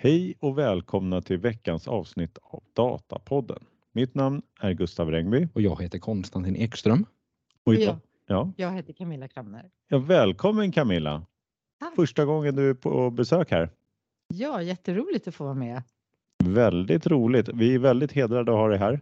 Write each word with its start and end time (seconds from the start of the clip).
Hej 0.00 0.34
och 0.40 0.58
välkomna 0.58 1.20
till 1.22 1.38
veckans 1.38 1.88
avsnitt 1.88 2.38
av 2.42 2.62
Datapodden. 2.72 3.64
Mitt 3.92 4.14
namn 4.14 4.42
är 4.60 4.72
Gustav 4.72 5.10
Rengby. 5.10 5.48
Och 5.54 5.62
jag 5.62 5.82
heter 5.82 5.98
Konstantin 5.98 6.56
Ekström. 6.56 7.06
Och 7.64 7.74
Ja. 7.74 7.80
idag, 7.80 7.96
ja. 8.26 8.52
Jag 8.56 8.72
heter 8.72 8.92
Camilla 8.92 9.28
Kramner. 9.28 9.70
Ja, 9.88 9.98
välkommen 9.98 10.72
Camilla! 10.72 11.26
Tack. 11.80 11.94
Första 11.94 12.24
gången 12.24 12.56
du 12.56 12.70
är 12.70 12.74
på 12.74 13.10
besök 13.10 13.50
här. 13.50 13.70
Ja, 14.28 14.62
jätteroligt 14.62 15.28
att 15.28 15.34
få 15.34 15.44
vara 15.44 15.54
med. 15.54 15.82
Väldigt 16.44 17.06
roligt. 17.06 17.48
Vi 17.48 17.74
är 17.74 17.78
väldigt 17.78 18.12
hedrade 18.12 18.52
att 18.52 18.58
ha 18.58 18.68
dig 18.68 18.78
här. 18.78 19.00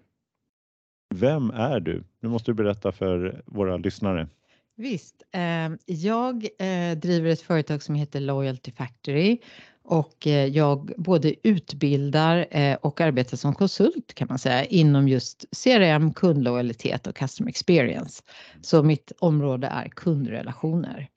Vem 1.14 1.50
är 1.50 1.80
du? 1.80 2.04
Nu 2.21 2.29
måste 2.29 2.50
du 2.50 2.54
berätta 2.54 2.93
för 2.93 3.43
våra 3.46 3.76
lyssnare. 3.76 4.29
Visst, 4.76 5.22
eh, 5.32 5.71
jag 5.86 6.44
eh, 6.58 6.99
driver 6.99 7.30
ett 7.30 7.40
företag 7.43 7.82
som 7.82 7.94
heter 7.94 8.21
Loyalty 8.21 8.72
Factory 8.72 9.38
och 9.86 10.26
eh, 10.26 10.46
jag 10.46 10.93
både 10.96 11.49
utbildar 11.49 12.46
eh, 12.50 12.77
och 12.77 13.00
arbetar 13.00 13.36
som 13.36 13.54
konsult 13.54 14.14
kan 14.14 14.29
man 14.29 14.39
säga 14.39 14.64
inom 14.64 15.08
just 15.08 15.44
CRM, 15.64 16.13
kundlojalitet 16.13 17.07
och 17.07 17.17
customer 17.17 17.50
experience. 17.50 18.22
Så 18.61 18.82
mitt 18.82 19.13
område 19.18 19.67
är 19.67 19.89
kundrelationer. 19.89 21.08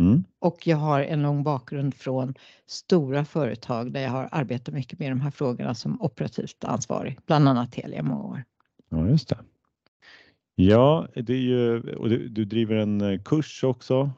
Mm. 0.00 0.24
Och 0.38 0.66
jag 0.66 0.76
har 0.76 1.00
en 1.00 1.22
lång 1.22 1.42
bakgrund 1.42 1.94
från 1.94 2.34
stora 2.66 3.24
företag 3.24 3.92
där 3.92 4.00
jag 4.00 4.10
har 4.10 4.28
arbetat 4.32 4.74
mycket 4.74 4.98
med 4.98 5.12
de 5.12 5.20
här 5.20 5.30
frågorna 5.30 5.74
som 5.74 6.02
operativt 6.02 6.64
ansvarig, 6.64 7.18
bland 7.26 7.48
annat 7.48 7.72
Telia 7.72 8.02
många 8.02 8.24
år. 8.24 8.44
Ja, 8.90 9.08
just 9.08 9.28
det. 9.28 9.38
Ja, 10.54 11.08
det 11.14 11.32
är 11.32 11.36
ju, 11.36 11.94
och 11.94 12.08
du, 12.08 12.28
du 12.28 12.44
driver 12.44 12.76
en 12.76 13.00
eh, 13.00 13.20
kurs 13.22 13.64
också, 13.64 14.10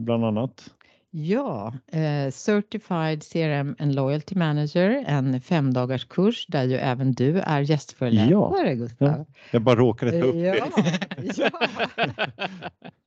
bland 0.00 0.24
annat. 0.24 0.70
Ja, 1.14 1.74
eh, 1.92 2.30
Certified 2.30 3.22
CRM 3.24 3.76
and 3.78 3.94
Loyalty 3.94 4.34
Manager, 4.34 5.04
en 5.06 5.40
femdagars 5.40 6.04
kurs 6.04 6.46
där 6.46 6.64
ju 6.64 6.76
även 6.76 7.12
du 7.12 7.38
är 7.40 7.60
gästföreläsare 7.60 8.74
Gustav. 8.74 9.26
Jag 9.50 9.62
bara 9.62 9.76
råkade 9.76 10.20
ta 10.20 10.26
upp 10.26 10.34
Ja, 10.36 10.52
det. 10.52 11.32
ja. 11.36 11.50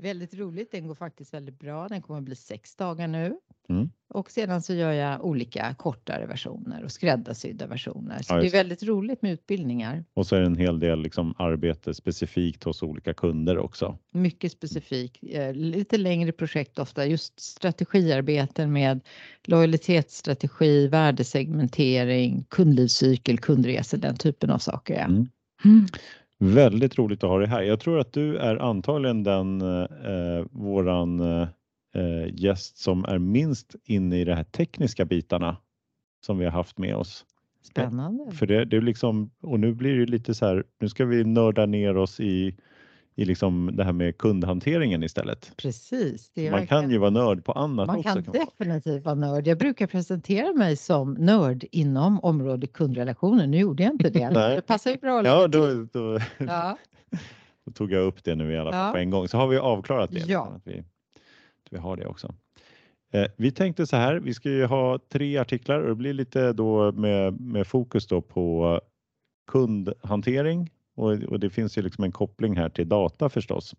Väldigt 0.00 0.34
roligt, 0.34 0.70
den 0.70 0.86
går 0.86 0.94
faktiskt 0.94 1.34
väldigt 1.34 1.58
bra. 1.58 1.88
Den 1.88 2.02
kommer 2.02 2.18
att 2.18 2.24
bli 2.24 2.36
sex 2.36 2.76
dagar 2.76 3.08
nu. 3.08 3.36
Mm. 3.68 3.90
Och 4.08 4.30
sedan 4.30 4.62
så 4.62 4.74
gör 4.74 4.92
jag 4.92 5.24
olika 5.24 5.74
kortare 5.74 6.26
versioner 6.26 6.84
och 6.84 6.92
skräddarsydda 6.92 7.66
versioner. 7.66 8.22
Så 8.22 8.34
Ja, 8.34 8.40
det 8.40 8.46
är 8.46 8.50
väldigt 8.50 8.82
roligt 8.82 9.22
med 9.22 9.32
utbildningar. 9.32 10.04
Och 10.14 10.26
så 10.26 10.36
är 10.36 10.40
det 10.40 10.46
en 10.46 10.56
hel 10.56 10.80
del 10.80 11.02
liksom 11.02 11.34
arbete 11.38 11.94
specifikt 11.94 12.64
hos 12.64 12.82
olika 12.82 13.14
kunder 13.14 13.58
också. 13.58 13.98
Mycket 14.12 14.52
specifikt, 14.52 15.24
eh, 15.30 15.52
lite 15.52 15.98
längre 15.98 16.32
projekt 16.32 16.78
ofta, 16.78 17.06
just 17.06 17.40
strategiarbeten 17.40 18.72
med 18.72 19.00
lojalitetsstrategi, 19.44 20.88
värdesegmentering, 20.88 22.44
kundlivscykel, 22.48 23.38
kundresor, 23.38 23.98
den 23.98 24.16
typen 24.16 24.50
av 24.50 24.58
saker. 24.58 25.04
Mm. 25.04 25.28
Mm. 25.64 25.86
Väldigt 26.38 26.98
roligt 26.98 27.24
att 27.24 27.30
ha 27.30 27.38
dig 27.38 27.48
här. 27.48 27.62
Jag 27.62 27.80
tror 27.80 27.98
att 27.98 28.12
du 28.12 28.36
är 28.36 28.56
antagligen 28.56 29.22
den 29.22 29.60
eh, 29.60 30.44
våran 30.50 31.20
eh, 31.20 32.28
gäst 32.32 32.78
som 32.78 33.04
är 33.04 33.18
minst 33.18 33.74
inne 33.84 34.20
i 34.20 34.24
de 34.24 34.34
här 34.34 34.44
tekniska 34.44 35.04
bitarna 35.04 35.56
som 36.26 36.38
vi 36.38 36.44
har 36.44 36.52
haft 36.52 36.78
med 36.78 36.96
oss. 36.96 37.26
Spännande. 37.62 38.32
För 38.32 38.46
det, 38.46 38.64
det 38.64 38.76
är 38.76 38.80
liksom, 38.80 39.30
och 39.42 39.60
nu 39.60 39.74
blir 39.74 39.98
det 39.98 40.06
lite 40.06 40.34
så 40.34 40.46
här, 40.46 40.64
nu 40.80 40.88
ska 40.88 41.04
vi 41.04 41.24
nörda 41.24 41.66
ner 41.66 41.96
oss 41.96 42.20
i, 42.20 42.56
i 43.18 43.24
liksom 43.24 43.70
det 43.76 43.84
här 43.84 43.92
med 43.92 44.18
kundhanteringen 44.18 45.02
istället. 45.02 45.52
Precis. 45.56 46.32
Man 46.36 46.44
kan 46.44 46.52
verkligen- 46.52 46.90
ju 46.90 46.98
vara 46.98 47.10
nörd 47.10 47.44
på 47.44 47.52
annat 47.52 47.86
Man 47.86 47.96
också. 47.98 48.12
kan 48.14 48.24
kan 48.24 48.34
man. 48.36 48.46
definitivt 48.46 49.04
vara 49.04 49.14
nörd. 49.14 49.46
Jag 49.46 49.58
brukar 49.58 49.86
presentera 49.86 50.52
mig 50.52 50.76
som 50.76 51.14
nörd 51.14 51.64
inom 51.70 52.20
området 52.20 52.72
kundrelationer. 52.72 53.46
Nu 53.46 53.58
gjorde 53.58 53.82
jag 53.82 53.92
inte 53.92 54.10
det. 54.10 54.28
Det 54.56 54.62
passar 54.66 54.90
ju 54.90 54.96
bra. 54.96 55.24
Ja, 55.26 55.48
då, 55.48 55.86
då, 55.92 56.18
ja. 56.38 56.78
då 57.66 57.72
tog 57.72 57.92
jag 57.92 58.02
upp 58.06 58.24
det 58.24 58.34
nu 58.34 58.52
i 58.52 58.58
alla 58.58 58.72
fall 58.72 58.86
Ja. 58.86 58.92
på 58.92 58.98
en 58.98 59.10
gång. 59.10 59.28
Så 59.28 59.36
har 59.38 59.48
vi 59.48 59.56
avklarat 59.58 60.10
det. 60.10 60.18
Ja. 60.26 60.52
Att 60.56 60.66
vi, 60.66 60.78
att 60.78 61.72
vi 61.72 61.78
har 61.78 61.96
det 61.96 62.06
också. 62.06 62.34
Eh, 63.12 63.26
vi 63.36 63.50
tänkte 63.50 63.86
så 63.86 63.96
här, 63.96 64.14
vi 64.14 64.34
ska 64.34 64.50
ju 64.50 64.64
ha 64.66 64.98
tre 65.12 65.38
artiklar 65.38 65.80
och 65.80 65.88
det 65.88 65.94
blir 65.94 66.12
lite 66.12 66.52
då 66.52 66.92
med, 66.92 67.40
med 67.40 67.66
fokus 67.66 68.06
då 68.06 68.20
på 68.20 68.80
kundhantering 69.50 70.70
och, 70.96 71.12
och 71.12 71.40
det 71.40 71.50
finns 71.50 71.78
ju 71.78 71.82
liksom 71.82 72.04
en 72.04 72.12
koppling 72.12 72.56
här 72.56 72.68
till 72.68 72.88
data 72.88 73.28
förstås. 73.28 73.74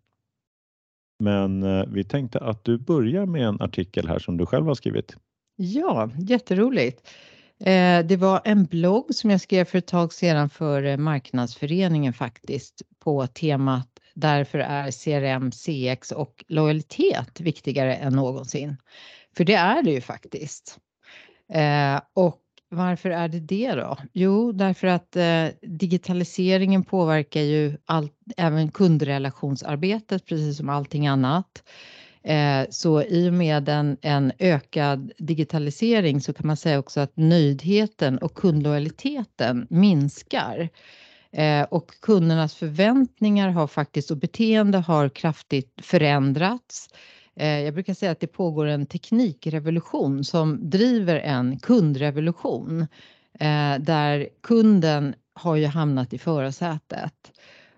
Men 1.20 1.64
eh, 1.64 1.86
vi 1.88 2.04
tänkte 2.04 2.40
att 2.40 2.64
du 2.64 2.78
börjar 2.78 3.26
med 3.26 3.42
en 3.42 3.62
artikel 3.62 4.08
här 4.08 4.20
som 4.20 4.38
du 4.38 4.46
själv 4.46 4.66
har 4.66 4.76
skrivit. 4.76 5.16
ja, 5.56 6.10
jätteroligt. 6.20 7.10
Eh, 7.60 8.06
det 8.06 8.18
var 8.18 8.42
en 8.46 8.66
blogg 8.66 9.16
som 9.16 9.30
jag 9.30 9.42
skrev 9.42 9.66
för 9.66 9.78
ett 9.78 9.88
tag 9.88 10.14
sedan 10.14 10.50
för 10.50 10.84
eh, 10.84 10.98
Marknadsföreningen 10.98 12.14
faktiskt 12.14 12.82
på 13.00 13.28
temat 13.28 13.98
Därför 14.20 14.60
är 14.60 14.92
CRM, 14.92 15.52
CX 15.52 16.12
och 16.12 16.46
lojalitet 16.48 17.42
viktigare 17.42 17.96
än 17.96 18.14
någonsin. 18.14 18.78
För 19.38 19.44
det 19.44 19.54
är 19.54 19.84
det 19.84 19.92
ju 19.92 20.02
faktiskt. 20.02 20.78
Eh, 21.54 22.02
och 22.14 22.42
varför 22.70 23.10
är 23.10 23.28
det 23.28 23.40
det 23.40 23.72
då? 23.72 23.98
Jo, 24.14 24.52
därför 24.52 24.88
att 24.88 25.16
eh, 25.16 25.46
digitaliseringen 25.62 26.84
påverkar 26.84 27.42
ju 27.42 27.78
allt, 27.86 28.14
även 28.38 28.72
kundrelationsarbetet 28.72 30.26
precis 30.26 30.58
som 30.58 30.70
allting 30.70 31.08
annat. 31.08 31.64
Eh, 32.24 32.66
så 32.70 33.02
i 33.04 33.30
och 33.30 33.34
med 33.34 33.70
en, 33.70 33.98
en 34.02 34.32
ökad 34.40 35.12
digitalisering 35.18 36.22
så 36.22 36.34
kan 36.34 36.48
man 36.48 36.58
säga 36.58 36.80
också 36.80 37.00
att 37.00 37.18
nöjdheten 37.18 38.18
och 38.18 38.34
kundlojaliteten 38.34 39.68
minskar. 39.70 40.70
Eh, 41.32 41.64
och 41.64 41.92
kundernas 42.02 42.56
förväntningar 42.56 43.50
har 43.50 43.68
faktiskt 43.68 44.12
och 44.12 44.18
beteende 44.18 44.78
har 44.78 45.10
kraftigt 45.10 45.74
förändrats. 45.82 46.90
Eh, 47.40 47.60
jag 47.60 47.74
brukar 47.74 47.94
säga 47.94 48.12
att 48.12 48.20
det 48.20 48.28
pågår 48.28 48.66
en 48.66 48.86
teknikrevolution 48.86 50.24
som 50.24 50.70
driver 50.70 51.16
en 51.16 51.60
kundrevolution 51.60 52.82
eh, 53.40 53.76
där 53.80 54.30
kunden 54.44 55.16
har 55.34 55.56
ju 55.56 55.66
hamnat 55.66 56.14
i 56.14 56.18
förarsätet. 56.18 57.32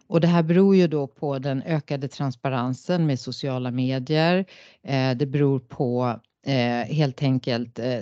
Och 0.08 0.22
det 0.22 0.28
här 0.28 0.44
beror 0.44 0.76
ju 0.76 0.88
då 0.88 1.08
på 1.08 1.40
den 1.40 1.62
ökade 1.64 2.08
transparensen 2.08 3.06
med 3.06 3.20
sociala 3.20 3.72
medier. 3.72 4.46
Eh, 4.84 5.12
det 5.18 5.26
beror 5.26 5.60
på 5.60 6.20
eh, 6.46 6.96
helt 6.96 7.24
enkelt 7.24 7.80
eh, 7.80 8.00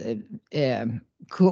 eh, 0.51 0.85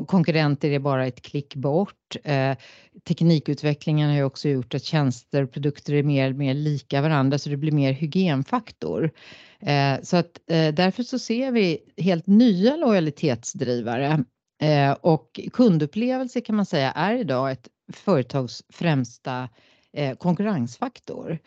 konkurrenter 0.08 0.72
är 0.72 0.80
bara 0.80 1.08
ett 1.08 1.22
klick 1.22 1.56
bort. 1.56 2.16
Eh, 2.24 2.58
teknikutvecklingen 3.04 4.10
har 4.10 4.16
ju 4.16 4.24
också 4.24 4.50
gjort 4.50 4.74
att 4.74 4.84
tjänster 4.84 5.44
och 5.44 5.52
produkter 5.52 5.94
är 5.94 6.04
mer 6.04 6.30
och 6.30 6.38
mer 6.38 6.54
lika 6.54 7.02
varandra 7.02 7.38
så 7.38 7.50
det 7.50 7.58
blir 7.58 7.72
mer 7.72 7.92
hygienfaktor. 7.92 9.12
Eh, 9.60 10.02
så 10.04 10.18
att 10.18 10.40
eh, 10.50 10.74
därför 10.74 11.04
så 11.04 11.20
ser 11.20 11.52
vi 11.52 11.80
helt 11.98 12.28
nya 12.28 12.76
lojalitetsdrivare 12.76 14.24
eh, 14.62 14.92
och 14.92 15.40
kundupplevelse 15.54 16.42
kan 16.42 16.56
man 16.56 16.66
säga 16.66 16.92
är 16.92 17.16
idag 17.16 17.52
ett 17.52 17.68
företags 17.94 18.64
främsta 18.70 19.50
eh, 19.94 20.16
konkurrensfaktor. 20.16 21.40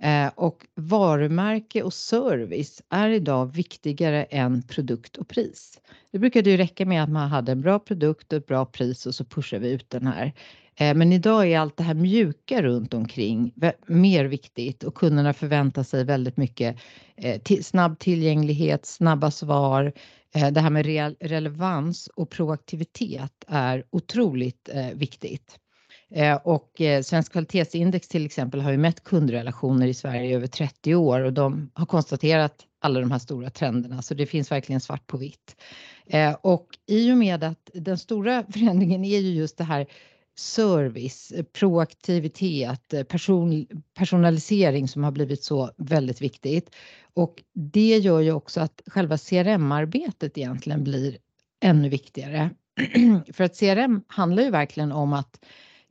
Eh, 0.00 0.30
och 0.34 0.66
varumärke 0.74 1.82
och 1.82 1.94
service 1.94 2.82
är 2.90 3.10
idag 3.10 3.46
viktigare 3.46 4.24
än 4.24 4.62
produkt 4.62 5.16
och 5.16 5.28
pris. 5.28 5.80
Det 6.10 6.18
brukade 6.18 6.50
ju 6.50 6.56
räcka 6.56 6.86
med 6.86 7.02
att 7.02 7.10
man 7.10 7.28
hade 7.28 7.52
en 7.52 7.60
bra 7.60 7.78
produkt 7.78 8.32
och 8.32 8.36
ett 8.36 8.46
bra 8.46 8.66
pris 8.66 9.06
och 9.06 9.14
så 9.14 9.24
pushar 9.24 9.58
vi 9.58 9.70
ut 9.70 9.90
den 9.90 10.06
här. 10.06 10.32
Eh, 10.76 10.94
men 10.94 11.12
idag 11.12 11.46
är 11.46 11.58
allt 11.58 11.76
det 11.76 11.82
här 11.82 11.94
mjuka 11.94 12.62
runt 12.62 12.94
omkring 12.94 13.52
mer 13.86 14.24
viktigt 14.24 14.84
och 14.84 14.94
kunderna 14.94 15.32
förväntar 15.32 15.82
sig 15.82 16.04
väldigt 16.04 16.36
mycket 16.36 16.76
eh, 17.16 17.40
snabb 17.62 17.98
tillgänglighet, 17.98 18.86
snabba 18.86 19.30
svar. 19.30 19.92
Det 20.52 20.60
här 20.60 20.70
med 20.70 20.86
relevans 21.20 22.06
och 22.06 22.30
proaktivitet 22.30 23.44
är 23.46 23.84
otroligt 23.90 24.68
viktigt. 24.94 25.58
Eh, 26.14 26.36
och 26.36 26.80
eh, 26.80 27.02
Svensk 27.02 27.32
kvalitetsindex 27.32 28.08
till 28.08 28.26
exempel 28.26 28.60
har 28.60 28.70
ju 28.70 28.78
mätt 28.78 29.04
kundrelationer 29.04 29.86
i 29.86 29.94
Sverige 29.94 30.30
i 30.30 30.34
över 30.34 30.46
30 30.46 30.94
år 30.94 31.20
och 31.20 31.32
de 31.32 31.70
har 31.74 31.86
konstaterat 31.86 32.66
alla 32.80 33.00
de 33.00 33.10
här 33.10 33.18
stora 33.18 33.50
trenderna 33.50 34.02
så 34.02 34.14
det 34.14 34.26
finns 34.26 34.50
verkligen 34.50 34.80
svart 34.80 35.06
på 35.06 35.16
vitt. 35.16 35.56
Eh, 36.06 36.36
och 36.42 36.66
i 36.86 37.12
och 37.12 37.16
med 37.16 37.44
att 37.44 37.70
den 37.74 37.98
stora 37.98 38.44
förändringen 38.52 39.04
är 39.04 39.18
ju 39.18 39.30
just 39.30 39.58
det 39.58 39.64
här 39.64 39.86
service, 40.38 41.32
proaktivitet, 41.52 43.08
person, 43.08 43.66
personalisering 43.94 44.88
som 44.88 45.04
har 45.04 45.10
blivit 45.10 45.44
så 45.44 45.70
väldigt 45.76 46.22
viktigt. 46.22 46.74
Och 47.14 47.42
det 47.54 47.98
gör 47.98 48.20
ju 48.20 48.32
också 48.32 48.60
att 48.60 48.82
själva 48.86 49.18
CRM-arbetet 49.18 50.38
egentligen 50.38 50.84
blir 50.84 51.18
ännu 51.60 51.88
viktigare. 51.88 52.50
För 53.32 53.44
att 53.44 53.58
CRM 53.58 54.02
handlar 54.06 54.42
ju 54.42 54.50
verkligen 54.50 54.92
om 54.92 55.12
att 55.12 55.40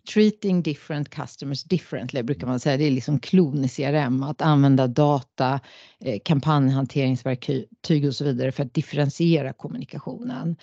treating 0.05 0.61
different 0.61 1.09
customers 1.09 1.63
differently 1.63 2.23
brukar 2.23 2.47
man 2.47 2.59
säga. 2.59 2.77
Det 2.77 2.83
är 2.83 2.91
liksom 2.91 3.19
klon 3.19 3.65
i 3.65 3.69
CRM, 3.69 4.23
att 4.23 4.41
använda 4.41 4.87
data, 4.87 5.59
eh, 5.99 6.19
kampanjhanteringsverktyg 6.25 8.07
och 8.07 8.15
så 8.15 8.23
vidare 8.23 8.51
för 8.51 8.63
att 8.63 8.73
differentiera 8.73 9.53
kommunikationen. 9.53 10.55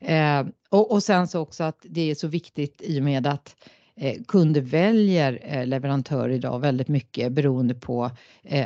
Eh, 0.00 0.46
och, 0.68 0.92
och 0.92 1.02
sen 1.02 1.28
så 1.28 1.40
också 1.40 1.64
att 1.64 1.78
det 1.82 2.10
är 2.10 2.14
så 2.14 2.28
viktigt 2.28 2.82
i 2.84 3.00
och 3.00 3.04
med 3.04 3.26
att 3.26 3.56
eh, 3.96 4.22
kunder 4.28 4.60
väljer 4.60 5.66
leverantör 5.66 6.28
idag 6.28 6.58
väldigt 6.58 6.88
mycket 6.88 7.32
beroende 7.32 7.74
på 7.74 8.10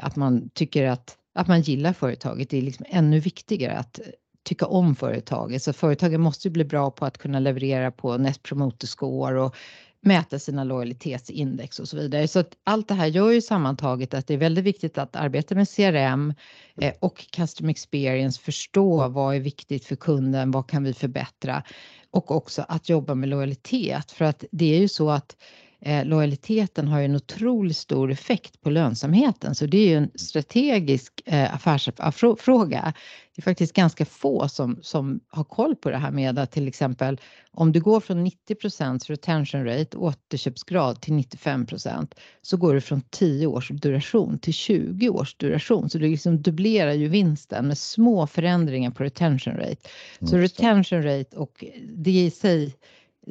att 0.02 0.17
man 0.17 0.50
tycker 0.55 0.88
att 0.88 1.19
att 1.35 1.49
man 1.49 1.61
gillar 1.61 1.93
företaget. 1.93 2.50
Det 2.50 2.58
är 2.58 2.62
liksom 2.62 2.87
ännu 2.88 3.20
viktigare 3.20 3.78
att 3.78 4.00
tycka 4.43 4.67
om 4.67 4.94
företaget. 4.96 5.62
Så 5.62 5.73
företagen 5.73 6.20
måste 6.20 6.50
bli 6.50 6.64
bra 6.64 6.90
på 6.90 7.05
att 7.05 7.19
kunna 7.19 7.38
leverera 7.38 7.90
på 7.90 8.17
Net 8.17 8.43
Promoter 8.43 8.87
Score 8.87 9.40
och 9.40 9.56
mäta 10.02 10.38
sina 10.38 10.64
lojalitetsindex 10.64 11.78
och 11.78 11.88
så 11.88 11.96
vidare. 11.96 12.28
Så 12.28 12.38
att 12.38 12.56
allt 12.64 12.88
det 12.88 12.94
här 12.94 13.06
gör 13.06 13.31
ju 13.31 13.40
sammantaget 13.40 14.14
att 14.14 14.26
det 14.26 14.34
är 14.34 14.38
väldigt 14.38 14.64
viktigt 14.64 14.99
att 14.99 15.16
arbeta 15.16 15.54
med 15.54 15.69
CRM 15.69 16.34
eh, 16.81 16.93
och 17.00 17.26
custom 17.31 17.69
Experience, 17.69 18.40
förstå 18.40 19.08
vad 19.08 19.37
är 19.37 19.40
viktigt 19.40 19.84
för 19.84 19.96
kunden, 19.96 20.50
vad 20.50 20.69
kan 20.69 20.84
vi 20.84 20.94
förbättra? 20.94 21.62
Och 22.10 22.31
också 22.31 22.64
att 22.69 22.88
jobba 22.88 23.14
med 23.14 23.28
lojalitet 23.28 24.10
för 24.10 24.25
att 24.25 24.44
det 24.50 24.75
är 24.75 24.78
ju 24.78 24.88
så 24.88 25.10
att 25.10 25.37
eh, 25.84 26.05
lojaliteten 26.05 26.88
har 26.88 26.99
ju 26.99 27.05
en 27.05 27.17
otroligt 27.17 27.76
stor 27.76 28.11
effekt 28.11 28.61
på 28.61 28.70
lönsamheten 28.70 29.55
så 29.55 29.67
det 29.67 29.79
är 29.79 29.88
ju 29.88 29.96
en 29.96 30.11
strategisk 30.14 31.23
eh, 31.25 31.55
affärsfråga. 31.55 32.93
Det 33.34 33.40
är 33.40 33.43
faktiskt 33.43 33.73
ganska 33.73 34.05
få 34.05 34.49
som, 34.49 34.79
som 34.82 35.20
har 35.29 35.44
koll 35.44 35.76
på 35.76 35.90
det 35.90 35.96
här 35.96 36.11
med 36.11 36.38
att 36.38 36.50
till 36.50 36.69
exempel 36.69 37.20
om 37.50 37.73
du 37.73 37.81
går 37.81 38.00
från 38.00 38.26
90% 38.26 39.08
retention 39.08 39.64
rate, 39.64 39.96
återköpsgrad 39.96 41.00
till 41.00 41.14
95% 41.14 42.12
så 42.43 42.56
går 42.56 42.75
du 42.75 42.81
från 42.81 43.00
10 43.11 43.46
års 43.46 43.69
duration 43.69 44.38
till 44.38 44.55
20 44.55 45.08
års 45.08 45.35
duration. 45.35 45.90
Så 45.90 45.99
du 45.99 46.08
liksom 46.08 46.43
dubblerar 46.43 46.93
ju 46.93 47.08
vinsten 47.08 47.69
med 47.69 47.78
små 47.78 48.26
förändringar 48.26 48.90
på 48.90 49.05
retention 49.05 49.56
rate. 49.56 49.88
Så 50.20 50.37
retention 50.37 51.02
rate 51.02 51.37
och 51.37 51.64
det 51.96 52.11
i 52.11 52.31
sig 52.31 52.75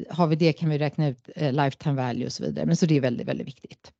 har 0.09 0.27
vi 0.27 0.35
det 0.35 0.53
kan 0.53 0.69
vi 0.69 0.77
räkna 0.77 1.07
ut 1.07 1.29
eh, 1.35 1.53
lifetime 1.53 1.95
value 1.95 2.25
och 2.25 2.31
så 2.31 2.43
vidare. 2.43 2.65
Men 2.65 2.75
så 2.75 2.85
det 2.85 2.97
är 2.97 3.01
väldigt, 3.01 3.27
väldigt 3.27 3.47
viktigt. 3.47 3.91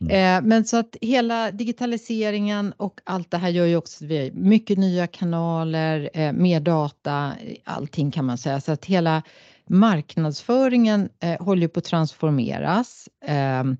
Mm. 0.00 0.44
Eh, 0.44 0.48
men 0.48 0.64
så 0.64 0.76
att 0.76 0.96
hela 1.00 1.50
digitaliseringen 1.50 2.72
och 2.76 3.00
allt 3.04 3.30
det 3.30 3.38
här 3.38 3.48
gör 3.48 3.66
ju 3.66 3.76
också 3.76 4.04
att 4.04 4.10
vi 4.10 4.18
har 4.18 4.30
mycket 4.30 4.78
nya 4.78 5.06
kanaler, 5.06 6.10
eh, 6.14 6.32
mer 6.32 6.60
data, 6.60 7.32
allting 7.64 8.10
kan 8.10 8.24
man 8.24 8.38
säga. 8.38 8.60
Så 8.60 8.72
att 8.72 8.84
hela 8.84 9.22
marknadsföringen 9.66 11.08
eh, 11.20 11.42
håller 11.42 11.68
på 11.68 11.78
att 11.78 11.84
transformeras. 11.84 13.08
Ehm, 13.24 13.76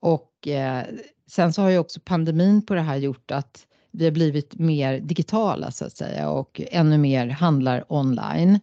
och 0.00 0.48
eh, 0.48 0.84
sen 1.26 1.52
så 1.52 1.62
har 1.62 1.70
ju 1.70 1.78
också 1.78 2.00
pandemin 2.04 2.66
på 2.66 2.74
det 2.74 2.80
här 2.80 2.96
gjort 2.96 3.30
att 3.30 3.66
vi 3.90 4.04
har 4.04 4.12
blivit 4.12 4.54
mer 4.54 5.00
digitala 5.00 5.70
så 5.70 5.84
att 5.84 5.96
säga 5.96 6.30
och 6.30 6.60
ännu 6.70 6.98
mer 6.98 7.28
handlar 7.28 7.92
online. 7.92 8.60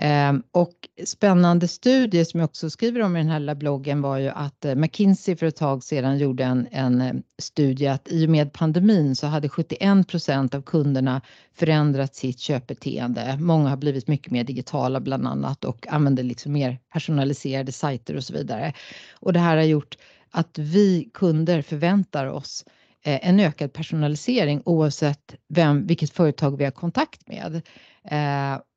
Ehm, 0.00 0.42
och 0.52 0.88
spännande 1.04 1.68
studie 1.68 2.24
som 2.24 2.40
jag 2.40 2.44
också 2.44 2.70
skriver 2.70 3.02
om 3.02 3.16
i 3.16 3.18
den 3.18 3.30
här 3.30 3.40
lilla 3.40 3.54
bloggen 3.54 4.02
var 4.02 4.18
ju 4.18 4.28
att 4.28 4.64
eh, 4.64 4.74
McKinsey 4.74 5.36
för 5.36 5.46
ett 5.46 5.56
tag 5.56 5.84
sedan 5.84 6.18
gjorde 6.18 6.44
en, 6.44 6.68
en 6.70 7.00
eh, 7.00 7.12
studie 7.38 7.86
att 7.86 8.08
i 8.12 8.26
och 8.26 8.30
med 8.30 8.52
pandemin 8.52 9.16
så 9.16 9.26
hade 9.26 9.48
71% 9.48 10.56
av 10.56 10.62
kunderna 10.62 11.20
förändrat 11.54 12.14
sitt 12.14 12.38
köpbeteende. 12.38 13.36
Många 13.40 13.68
har 13.68 13.76
blivit 13.76 14.08
mycket 14.08 14.32
mer 14.32 14.44
digitala 14.44 15.00
bland 15.00 15.26
annat 15.26 15.64
och 15.64 15.86
använder 15.88 16.22
liksom 16.22 16.52
mer 16.52 16.78
personaliserade 16.92 17.72
sajter 17.72 18.16
och 18.16 18.24
så 18.24 18.32
vidare. 18.32 18.72
Och 19.12 19.32
det 19.32 19.40
här 19.40 19.56
har 19.56 19.64
gjort 19.64 19.96
att 20.30 20.58
vi 20.58 21.10
kunder 21.14 21.62
förväntar 21.62 22.26
oss 22.26 22.64
eh, 23.04 23.28
en 23.28 23.40
ökad 23.40 23.72
personalisering 23.72 24.62
oavsett 24.64 25.34
vem, 25.48 25.86
vilket 25.86 26.10
företag 26.10 26.56
vi 26.56 26.64
har 26.64 26.70
kontakt 26.70 27.28
med. 27.28 27.62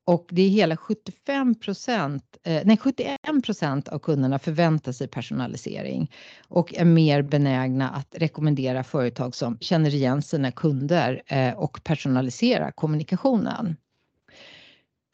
Och 0.04 0.26
det 0.30 0.42
är 0.42 0.48
hela 0.48 0.76
75 0.76 1.54
procent, 1.54 2.36
eh, 2.42 2.62
nej 2.64 2.76
71 2.76 3.18
procent 3.44 3.88
av 3.88 3.98
kunderna 3.98 4.38
förväntar 4.38 4.92
sig 4.92 5.08
personalisering 5.08 6.10
och 6.48 6.74
är 6.74 6.84
mer 6.84 7.22
benägna 7.22 7.90
att 7.90 8.14
rekommendera 8.18 8.84
företag 8.84 9.34
som 9.34 9.58
känner 9.58 9.94
igen 9.94 10.22
sina 10.22 10.52
kunder 10.52 11.22
eh, 11.26 11.54
och 11.54 11.84
personalisera 11.84 12.72
kommunikationen. 12.72 13.76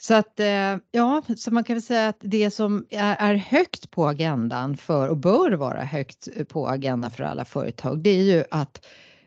Så 0.00 0.14
att 0.14 0.40
eh, 0.40 0.76
ja, 0.90 1.22
så 1.36 1.50
man 1.50 1.64
kan 1.64 1.76
väl 1.76 1.82
säga 1.82 2.08
att 2.08 2.20
det 2.20 2.50
som 2.50 2.86
är, 2.90 3.34
högt 3.34 3.90
på 3.90 4.08
agendan 4.08 4.76
för 4.76 5.08
och 5.08 5.16
bör 5.16 5.52
vara 5.52 5.84
högt 5.84 6.28
på 6.48 6.68
agendan 6.68 7.10
för 7.10 7.24
alla 7.24 7.44
företag, 7.44 7.98
det 8.02 8.10
är 8.10 8.22
ju 8.22 8.44
att 8.50 8.86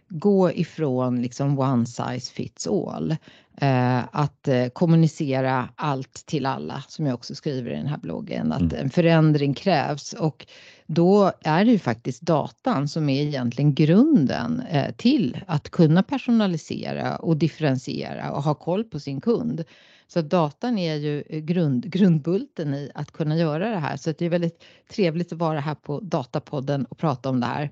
gå 0.09 0.51
ifrån 0.51 1.21
liksom 1.21 1.59
one 1.59 1.85
size 1.85 2.33
fits 2.33 2.67
all. 2.67 3.15
Eh, 3.61 4.03
att 4.11 4.47
eh, 4.47 4.67
kommunicera 4.67 5.69
allt 5.75 6.25
till 6.25 6.45
alla 6.45 6.83
som 6.87 7.05
jag 7.05 7.13
också 7.13 7.35
skriver 7.35 7.71
i 7.71 7.75
den 7.75 7.87
här 7.87 7.97
bloggen 7.97 8.51
att 8.51 8.61
mm. 8.61 8.75
en 8.75 8.89
förändring 8.89 9.53
krävs 9.53 10.13
och 10.13 10.47
då 10.85 11.31
är 11.41 11.65
det 11.65 11.71
ju 11.71 11.79
faktiskt 11.79 12.21
datan 12.21 12.87
som 12.87 13.09
är 13.09 13.21
egentligen 13.21 13.73
grunden 13.73 14.61
eh, 14.71 14.91
till 14.95 15.37
att 15.47 15.69
kunna 15.69 16.03
personalisera 16.03 17.15
och 17.15 17.37
differentiera 17.37 18.31
och 18.31 18.43
ha 18.43 18.53
koll 18.53 18.83
på 18.83 18.99
sin 18.99 19.21
kund. 19.21 19.63
Så 20.07 20.21
datan 20.21 20.77
är 20.77 20.95
ju 20.95 21.23
grund, 21.27 21.91
grundbulten 21.91 22.73
i 22.73 22.91
att 22.95 23.11
kunna 23.11 23.37
göra 23.37 23.69
det 23.69 23.79
här 23.79 23.97
så 23.97 24.13
det 24.17 24.25
är 24.25 24.29
väldigt 24.29 24.63
trevligt 24.91 25.31
att 25.31 25.39
vara 25.39 25.59
här 25.59 25.75
på 25.75 25.99
Datapodden 25.99 26.85
och 26.85 26.97
prata 26.97 27.29
om 27.29 27.39
det 27.39 27.45
här. 27.45 27.69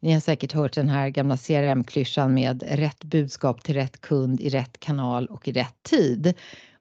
Ni 0.00 0.12
har 0.12 0.20
säkert 0.20 0.52
hört 0.52 0.72
den 0.72 0.88
här 0.88 1.08
gamla 1.08 1.36
CRM-klyschan 1.36 2.34
med 2.34 2.62
rätt 2.66 3.04
budskap 3.04 3.62
till 3.62 3.74
rätt 3.74 4.00
kund 4.00 4.40
i 4.40 4.48
rätt 4.48 4.80
kanal 4.80 5.26
och 5.26 5.48
i 5.48 5.52
rätt 5.52 5.82
tid. 5.82 6.34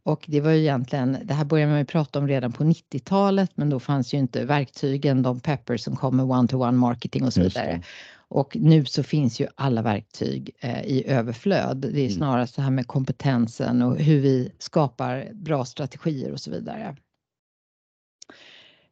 Och 0.04 0.26
det 0.28 0.42
var 0.42 0.52
ju 0.52 0.60
egentligen, 0.60 1.18
det 1.24 1.34
här 1.34 1.46
började 1.46 1.72
man 1.72 1.80
ju 1.80 1.86
prata 1.86 2.20
om 2.20 2.28
redan 2.28 2.52
på 2.52 2.64
90-talet 2.64 3.52
men 3.56 3.70
då 3.70 3.80
fanns 3.80 4.14
ju 4.14 4.18
inte 4.18 4.46
verktygen, 4.46 5.22
de 5.22 5.40
pepper 5.40 5.78
som 5.78 5.96
kom 5.96 6.18
med 6.18 6.26
one-to-one 6.26 6.78
marketing 6.78 7.26
och 7.26 7.34
så 7.34 7.42
vidare. 7.42 7.82
Och 8.32 8.56
nu 8.56 8.86
så 8.86 9.04
finns 9.04 9.42
ju 9.42 9.48
alla 9.56 9.82
verktyg 9.82 10.52
eh, 10.60 10.82
i 10.82 11.04
överflöd. 11.08 11.78
Det 11.78 11.88
är 11.88 12.06
mm. 12.06 12.10
snarast 12.10 12.56
det 12.56 12.62
här 12.62 12.72
med 12.72 12.88
kompetensen 12.88 13.82
och 13.82 13.98
hur 13.98 14.22
vi 14.22 14.52
skapar 14.60 15.30
bra 15.34 15.66
strategier 15.66 16.32
och 16.32 16.40
så 16.40 16.52
vidare. 16.52 16.96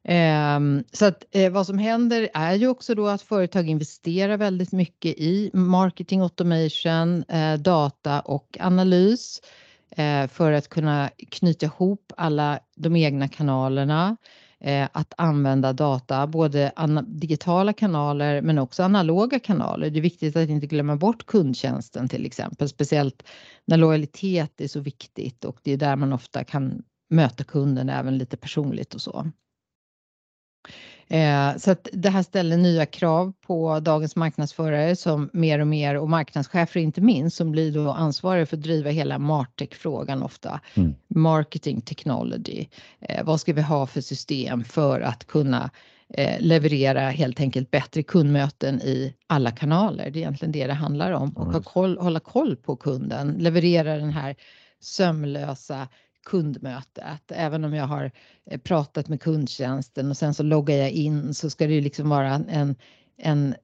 Ehm, 0.10 0.84
så 0.92 1.06
att 1.06 1.24
eh, 1.32 1.52
vad 1.52 1.68
som 1.68 1.78
händer 1.78 2.30
är 2.34 2.54
ju 2.54 2.68
också 2.68 2.96
då 2.96 3.08
att 3.08 3.22
företag 3.22 3.70
investerar 3.70 4.38
väldigt 4.38 4.72
mycket 4.72 5.18
i 5.18 5.52
marketing 5.54 6.22
automation, 6.22 7.24
eh, 7.24 7.54
data 7.54 8.20
och 8.20 8.58
analys 8.60 9.42
eh, 9.90 10.28
för 10.28 10.52
att 10.52 10.68
kunna 10.70 11.10
knyta 11.32 11.66
ihop 11.66 12.14
alla 12.18 12.60
de 12.76 12.96
egna 12.96 13.28
kanalerna, 13.28 14.18
att 14.92 15.14
använda 15.18 15.74
data, 15.74 16.28
både 16.28 16.72
digitala 17.08 17.74
kanaler 17.74 18.42
men 18.42 18.58
också 18.60 18.84
analoga 18.84 19.40
kanaler. 19.40 19.90
Det 19.90 20.00
är 20.00 20.02
viktigt 20.02 20.36
att 20.36 20.50
inte 20.50 20.68
glömma 20.68 20.96
bort 20.96 21.26
kundtjänsten 21.26 22.10
till 22.10 22.26
exempel, 22.26 22.70
speciellt 22.70 23.24
när 23.66 23.78
lojalitet 23.78 24.62
är 24.62 24.68
så 24.68 24.80
viktigt 24.80 25.46
och 25.46 25.58
det 25.64 25.72
är 25.72 25.78
där 25.78 25.96
man 25.96 26.14
ofta 26.14 26.44
kan 26.44 26.84
möta 27.10 27.44
kunden 27.44 27.90
även 27.90 28.18
lite 28.18 28.38
personligt 28.38 28.94
och 28.94 29.02
så. 29.02 29.32
Eh, 31.10 31.58
så 31.58 31.72
att 31.72 31.88
det 31.94 32.10
här 32.10 32.24
ställer 32.24 32.58
nya 32.58 32.86
krav 32.86 33.34
på 33.42 33.80
dagens 33.80 34.16
marknadsförare 34.16 34.96
som 34.96 35.30
mer 35.34 35.60
och 35.60 35.68
mer 35.68 35.96
och 35.96 36.10
marknadschefer 36.10 36.80
inte 36.80 37.02
minst 37.02 37.38
som 37.38 37.52
blir 37.52 37.72
då 37.72 37.92
ansvariga 37.92 38.46
för 38.46 38.58
att 38.58 38.64
driva 38.64 38.90
hela 38.90 39.20
Martech-frågan 39.20 40.24
ofta. 40.24 40.60
Mm. 40.74 40.96
Marketing 41.08 41.82
technology. 41.82 42.68
Eh, 43.00 43.24
vad 43.24 43.42
ska 43.42 43.54
vi 43.54 43.62
ha 43.62 43.88
för 43.88 44.02
system 44.02 44.64
för 44.64 45.02
att 45.02 45.28
kunna 45.28 45.70
eh, 46.14 46.36
leverera 46.40 47.10
helt 47.10 47.40
enkelt 47.40 47.72
bättre 47.72 48.04
kundmöten 48.04 48.82
i 48.82 49.14
alla 49.28 49.52
kanaler. 49.52 50.12
Det 50.12 50.20
är 50.20 50.22
egentligen 50.22 50.52
det 50.52 50.68
det 50.68 50.74
handlar 50.74 51.12
om 51.12 51.38
och 51.38 51.54
ha 51.54 51.62
koll, 51.62 51.98
hålla 51.98 52.20
koll 52.20 52.56
på 52.56 52.76
kunden, 52.76 53.36
leverera 53.40 53.98
den 53.98 54.12
här 54.12 54.36
sömlösa 54.80 55.88
kundmötet. 56.28 57.22
Även 57.28 57.64
om 57.64 57.74
jag 57.74 57.88
har 57.88 58.12
eh, 58.52 58.60
pratat 58.60 59.08
med 59.08 59.22
kundtjänsten 59.22 60.10
och 60.10 60.18
sen 60.18 60.34
så 60.34 60.44
loggar 60.44 60.76
jag 60.76 60.92
in 60.92 61.34
så 61.34 61.50
ska 61.50 61.68
det 61.68 61.74
ju 61.74 61.82
liksom 61.82 62.10
vara 62.10 62.34
en, 62.34 62.76
en 63.18 63.56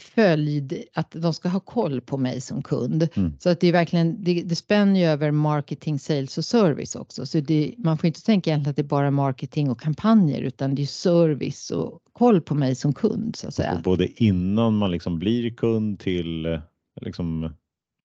följd 0.00 0.84
att 0.94 1.10
de 1.10 1.34
ska 1.34 1.48
ha 1.48 1.60
koll 1.60 2.00
på 2.00 2.16
mig 2.16 2.40
som 2.40 2.62
kund. 2.62 3.08
Mm. 3.14 3.32
Så 3.38 3.50
att 3.50 3.60
det 3.60 3.66
är 3.66 3.72
verkligen, 3.72 4.24
det, 4.24 4.42
det 4.42 4.56
spänner 4.56 5.00
ju 5.00 5.06
över 5.06 5.30
marketing, 5.30 5.98
sales 5.98 6.38
och 6.38 6.44
service 6.44 6.96
också. 6.96 7.26
Så 7.26 7.40
det, 7.40 7.74
man 7.78 7.98
får 7.98 8.06
inte 8.06 8.22
tänka 8.22 8.50
egentligen 8.50 8.70
att 8.70 8.76
det 8.76 8.82
är 8.82 8.84
bara 8.84 9.10
marketing 9.10 9.70
och 9.70 9.80
kampanjer 9.80 10.42
utan 10.42 10.74
det 10.74 10.82
är 10.82 10.86
service 10.86 11.70
och 11.70 12.00
koll 12.12 12.40
på 12.40 12.54
mig 12.54 12.74
som 12.74 12.92
kund 12.92 13.36
så 13.36 13.48
att 13.48 13.54
säga. 13.54 13.74
Och 13.74 13.82
både 13.82 14.22
innan 14.22 14.76
man 14.76 14.90
liksom 14.90 15.18
blir 15.18 15.50
kund 15.50 16.00
till 16.00 16.46
eh, 16.46 16.60
liksom 17.00 17.54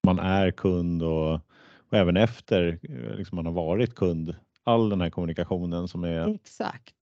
man 0.06 0.20
är 0.20 0.52
kund 0.52 1.04
och 1.04 1.42
och 1.92 1.98
även 1.98 2.18
efter 2.18 2.80
eh, 2.90 3.18
liksom 3.18 3.36
man 3.36 3.46
har 3.46 3.54
varit 3.54 3.96
kund. 3.96 4.36
All 4.64 4.90
den 4.90 5.02
här 5.02 5.10
kommunikationen 5.10 5.88
som 5.88 6.04
är 6.04 6.36
Exakt. 6.36 6.94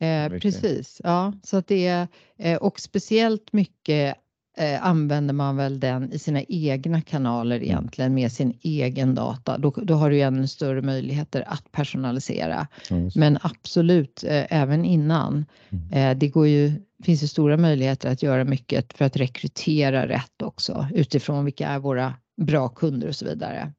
Eh, 0.00 0.38
precis, 0.38 1.00
ja, 1.04 1.32
så 1.42 1.56
att 1.56 1.66
det 1.66 1.86
är 1.86 2.08
eh, 2.38 2.56
och 2.56 2.80
speciellt 2.80 3.52
mycket 3.52 4.16
eh, 4.58 4.86
använder 4.86 5.34
man 5.34 5.56
väl 5.56 5.80
den 5.80 6.12
i 6.12 6.18
sina 6.18 6.42
egna 6.42 7.00
kanaler 7.00 7.56
Mm. 7.56 7.68
egentligen 7.68 8.14
med 8.14 8.32
sin 8.32 8.58
egen 8.62 9.14
data. 9.14 9.58
Då, 9.58 9.70
då 9.70 9.94
har 9.94 10.10
du 10.10 10.16
ju 10.16 10.22
ännu 10.22 10.46
större 10.46 10.82
möjligheter 10.82 11.44
att 11.46 11.72
personalisera. 11.72 12.66
Det. 12.88 13.16
Men 13.16 13.38
absolut, 13.42 14.24
eh, 14.24 14.44
även 14.50 14.84
innan. 14.84 15.44
Mm. 15.70 15.92
Eh, 15.92 16.18
det 16.18 16.28
går 16.28 16.46
ju, 16.46 16.72
finns 17.04 17.22
ju 17.22 17.26
stora 17.26 17.56
möjligheter 17.56 18.12
att 18.12 18.22
göra 18.22 18.44
mycket 18.44 18.92
för 18.92 19.04
att 19.04 19.16
rekrytera 19.16 20.08
rätt 20.08 20.42
också 20.42 20.86
utifrån 20.94 21.44
vilka 21.44 21.68
är 21.68 21.78
våra 21.78 22.14
bra 22.36 22.68
kunder 22.68 23.08
och 23.08 23.16
så 23.16 23.24
vidare. 23.24 23.72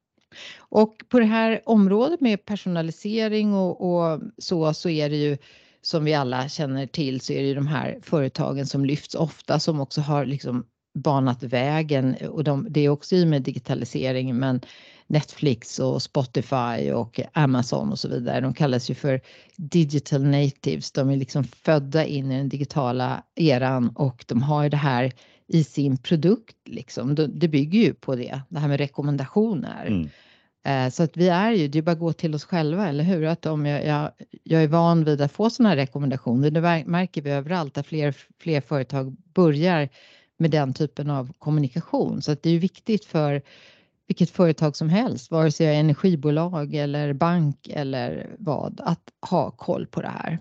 Och 0.58 1.04
på 1.10 1.20
det 1.20 1.26
här 1.26 1.62
området 1.66 2.22
med 2.22 2.46
personalisering 2.46 3.54
och, 3.54 3.82
och 3.82 4.22
så, 4.38 4.74
så 4.74 4.90
är 4.90 5.10
det 5.10 5.16
ju 5.16 5.38
som 5.82 6.06
vi 6.06 6.14
alla 6.14 6.50
känner 6.50 6.88
till 6.88 7.22
så 7.22 7.34
är 7.34 7.42
det 7.42 7.48
ju 7.48 7.56
de 7.56 7.68
här 7.68 8.00
företagen 8.02 8.66
som 8.66 8.86
lyfts 8.86 9.16
ofta 9.16 9.60
som 9.60 9.80
också 9.80 10.02
har 10.02 10.26
liksom 10.26 10.66
banat 10.94 11.44
vägen. 11.44 12.16
Och 12.30 12.44
de, 12.44 12.68
det 12.70 12.82
är 12.82 12.90
också 12.90 13.16
i 13.16 13.24
och 13.24 13.28
med 13.28 13.42
digitalisering 13.42 14.36
men 14.36 14.62
Netflix 15.10 15.80
och 15.80 16.02
Spotify 16.02 16.92
och 16.94 17.20
Amazon 17.34 17.92
och 17.92 18.00
så 18.00 18.08
vidare. 18.08 18.42
De 18.42 18.54
kallas 18.54 18.90
ju 18.90 18.96
för 18.96 19.22
digital 19.56 20.24
natives. 20.24 20.92
De 20.92 21.10
är 21.10 21.16
liksom 21.16 21.44
födda 21.44 22.06
in 22.06 22.32
i 22.32 22.38
den 22.38 22.50
digitala 22.50 23.24
eran 23.36 23.90
och 23.90 24.26
de 24.28 24.42
har 24.42 24.64
ju 24.64 24.70
det 24.70 24.78
här 24.78 25.12
i 25.48 25.64
sin 25.64 25.98
produkt 25.98 26.56
liksom. 26.66 27.16
Det, 27.16 27.48
bygger 27.48 27.80
ju 27.80 27.94
på 27.94 28.16
det, 28.16 28.42
det 28.50 28.60
här 28.60 28.68
med 28.68 28.78
rekommendationer. 28.78 29.86
Mm. 29.86 30.10
Eh, 30.66 30.92
Så 30.92 31.04
att 31.04 31.18
vi 31.18 31.30
är 31.30 31.52
ju, 31.52 31.68
det 31.68 31.78
är 31.78 31.84
bara 31.84 31.92
att 31.92 32.00
gå 32.00 32.14
till 32.14 32.36
oss 32.36 32.44
själva, 32.44 32.88
eller 32.90 33.04
hur? 33.04 33.26
Att 33.26 33.46
om 33.46 33.66
jag, 33.66 33.86
jag, 33.86 34.12
jag 34.44 34.64
är 34.64 34.68
van 34.68 35.04
vid 35.04 35.22
att 35.22 35.32
få 35.32 35.50
sådana 35.50 35.76
rekommendationer, 35.76 36.52
det 36.52 36.84
märker 36.86 37.22
vi 37.22 37.32
överallt 37.32 37.78
att 37.78 37.88
fler, 37.88 38.16
fler 38.40 38.62
företag 38.62 39.16
börjar 39.34 39.90
med 40.38 40.52
den 40.52 40.74
typen 40.74 41.10
av 41.10 41.34
kommunikation. 41.40 42.22
Så 42.22 42.32
att 42.32 42.44
det 42.44 42.50
är 42.50 42.54
ju 42.54 42.60
viktigt 42.60 43.06
för 43.06 43.42
vilket 44.10 44.30
företag 44.30 44.76
som 44.76 44.90
helst, 44.90 45.32
vare 45.32 45.52
sig 45.52 45.66
jag 45.66 45.76
är 45.76 45.80
energibolag 45.80 46.76
eller 46.76 47.14
bank 47.14 47.68
eller 47.70 48.36
vad, 48.40 48.82
att 48.84 49.04
ha 49.30 49.52
koll 49.52 49.88
på 49.88 50.02
det 50.02 50.08
här. 50.08 50.40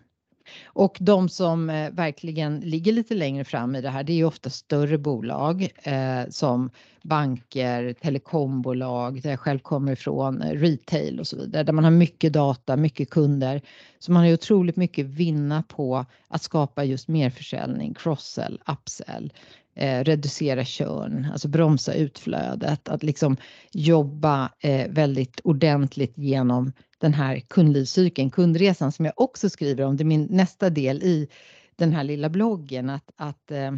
Och 0.64 0.96
de 1.00 1.28
som 1.28 1.70
eh, 1.70 1.90
verkligen 1.90 2.60
ligger 2.60 2.92
lite 2.92 3.14
längre 3.14 3.44
fram 3.44 3.76
i 3.76 3.80
det 3.80 3.90
här, 3.90 4.02
det 4.02 4.12
är 4.12 4.16
ju 4.16 4.24
ofta 4.24 4.50
större 4.50 4.98
bolag 4.98 5.68
eh, 5.82 6.28
som 6.30 6.70
banker, 7.02 7.92
telekombolag, 7.92 9.22
där 9.22 9.30
jag 9.30 9.40
själv 9.40 9.58
kommer 9.58 9.92
ifrån, 9.92 10.42
eh, 10.42 10.60
retail 10.60 11.20
och 11.20 11.26
så 11.26 11.36
vidare, 11.36 11.62
där 11.62 11.72
man 11.72 11.84
har 11.84 11.90
mycket 11.90 12.32
data, 12.32 12.76
mycket 12.76 13.10
kunder. 13.10 13.62
Så 13.98 14.12
man 14.12 14.20
har 14.20 14.28
ju 14.28 14.34
otroligt 14.34 14.76
mycket 14.76 15.06
vinna 15.06 15.62
på 15.62 16.06
att 16.28 16.42
skapa 16.42 16.84
just 16.84 17.08
merförsäljning, 17.08 17.94
cross-sell, 17.94 18.60
upsell, 18.66 19.32
eh, 19.78 20.04
reducera 20.04 20.64
körn, 20.64 21.28
alltså 21.32 21.48
bromsa 21.48 21.94
utflödet, 21.94 22.88
att 22.88 23.02
liksom 23.02 23.36
jobba 23.72 24.52
eh, 24.60 24.90
väldigt 24.90 25.40
ordentligt 25.44 26.12
genom 26.18 26.72
den 26.98 27.14
här 27.14 27.40
kundlivscykeln, 27.40 28.30
kundresan 28.30 28.92
som 28.92 29.04
jag 29.04 29.14
också 29.16 29.50
skriver 29.50 29.84
om. 29.84 29.96
Det 29.96 30.02
är 30.02 30.04
min 30.04 30.28
nästa 30.30 30.70
del 30.70 31.02
i 31.02 31.28
den 31.76 31.92
här 31.92 32.04
lilla 32.04 32.28
bloggen 32.28 32.90
att, 32.90 33.10
att 33.16 33.50
eh, 33.50 33.72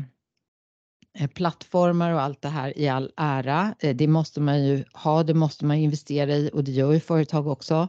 eh 1.19 1.26
plattformar 1.35 2.12
och 2.12 2.23
allt 2.23 2.42
det 2.42 2.49
här 2.49 2.78
i 2.78 2.88
all 2.88 3.12
ära, 3.16 3.75
eh, 3.80 3.97
det 3.97 4.07
måste 4.07 4.40
man 4.40 4.64
ju 4.64 4.85
ha, 4.92 5.23
det 5.23 5.35
måste 5.35 5.64
man 5.64 5.76
investera 5.76 6.33
i 6.37 6.50
och 6.52 6.64
det 6.64 6.73
gör 6.73 6.92
ju 6.92 7.00
företag 7.00 7.47
också. 7.47 7.88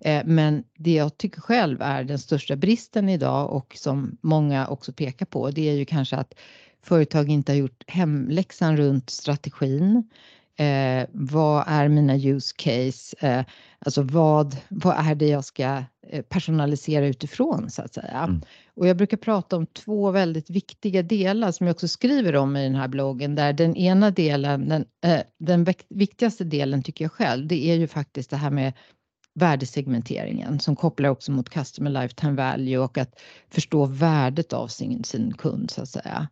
Eh, 0.00 0.22
Men 0.24 0.64
det 0.78 0.92
jag 0.92 1.18
tycker 1.18 1.40
själv 1.40 1.82
är 1.82 2.04
den 2.04 2.18
största 2.18 2.56
bristen 2.56 3.08
idag 3.08 3.52
och 3.52 3.76
som 3.76 4.18
många 4.22 4.68
också 4.68 4.92
pekar 4.92 5.26
på, 5.26 5.50
det 5.50 5.68
är 5.68 5.74
ju 5.74 5.84
kanske 5.84 6.16
att 6.16 6.34
företag 6.86 7.28
inte 7.28 7.52
har 7.52 7.56
gjort 7.56 7.84
hemläxan 7.86 8.76
runt 8.76 9.10
strategin. 9.10 10.10
Eh, 10.58 11.06
vad 11.12 11.64
är 11.66 11.88
mina 11.88 12.16
use 12.16 12.54
case? 12.56 13.16
Eh, 13.20 13.44
alltså 13.78 14.02
vad, 14.02 14.56
vad 14.68 14.96
är 14.98 15.14
det 15.14 15.28
jag 15.28 15.44
ska 15.44 15.82
eh, 16.08 16.22
personalisera 16.22 17.06
utifrån 17.06 17.70
så 17.70 17.82
att 17.82 17.94
säga? 17.94 18.24
Mm. 18.28 18.42
Och 18.74 18.86
jag 18.86 18.96
brukar 18.96 19.16
prata 19.16 19.56
om 19.56 19.66
två 19.66 20.10
väldigt 20.10 20.50
viktiga 20.50 21.02
delar 21.02 21.52
som 21.52 21.66
jag 21.66 21.74
också 21.74 21.88
skriver 21.88 22.36
om 22.36 22.56
i 22.56 22.64
den 22.64 22.74
här 22.74 22.88
bloggen 22.88 23.34
där 23.34 23.52
den 23.52 23.76
ena 23.76 24.10
delen, 24.10 24.68
den, 24.68 24.84
eh, 25.04 25.20
den 25.38 25.64
vik- 25.64 25.86
viktigaste 25.88 26.44
delen 26.44 26.82
tycker 26.82 27.04
jag 27.04 27.12
själv, 27.12 27.46
det 27.46 27.70
är 27.70 27.74
ju 27.74 27.88
faktiskt 27.88 28.30
det 28.30 28.36
här 28.36 28.50
med 28.50 28.72
värdesegmenteringen 29.34 30.60
som 30.60 30.76
kopplar 30.76 31.08
också 31.08 31.32
mot 31.32 31.50
customer 31.50 31.90
lifetime 31.90 32.32
value 32.32 32.78
och 32.78 32.98
att 32.98 33.20
förstå 33.50 33.86
värdet 33.86 34.52
av 34.52 34.68
sin, 34.68 35.04
sin 35.04 35.32
kund 35.32 35.70
så 35.70 35.82
att 35.82 35.88
säga. 35.88 36.28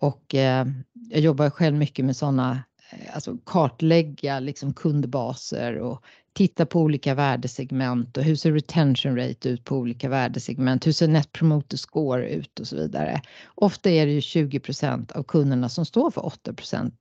Och 0.00 0.34
eh, 0.34 0.66
jag 1.10 1.20
jobbar 1.20 1.50
själv 1.50 1.76
mycket 1.76 2.04
med 2.04 2.16
sådana, 2.16 2.62
eh, 2.90 3.14
alltså 3.14 3.36
kartlägga 3.44 4.40
liksom 4.40 4.74
kundbaser 4.74 5.78
och 5.78 6.04
titta 6.32 6.66
på 6.66 6.80
olika 6.80 7.14
värdesegment 7.14 8.16
och 8.16 8.22
hur 8.22 8.36
ser 8.36 8.52
retention 8.52 9.16
rate 9.16 9.48
ut 9.48 9.64
på 9.64 9.76
olika 9.76 10.08
värdesegment, 10.08 10.86
hur 10.86 10.92
ser 10.92 11.08
net 11.08 11.32
promoter 11.32 11.76
score 11.76 12.28
ut 12.28 12.60
och 12.60 12.66
så 12.66 12.76
vidare. 12.76 13.20
Ofta 13.54 13.90
är 13.90 14.06
det 14.06 14.12
ju 14.12 14.20
20% 14.20 15.12
av 15.12 15.22
kunderna 15.22 15.68
som 15.68 15.86
står 15.86 16.10
för 16.10 16.26
8 16.26 16.52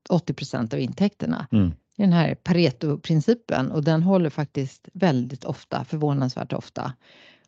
80% 0.09 0.73
av 0.73 0.79
intäkterna. 0.79 1.47
Mm. 1.51 1.71
Den 1.97 2.13
här 2.13 2.35
Pareto-principen 2.35 3.71
och 3.71 3.83
den 3.83 4.03
håller 4.03 4.29
faktiskt 4.29 4.89
väldigt 4.93 5.43
ofta, 5.43 5.85
förvånansvärt 5.85 6.53
ofta. 6.53 6.93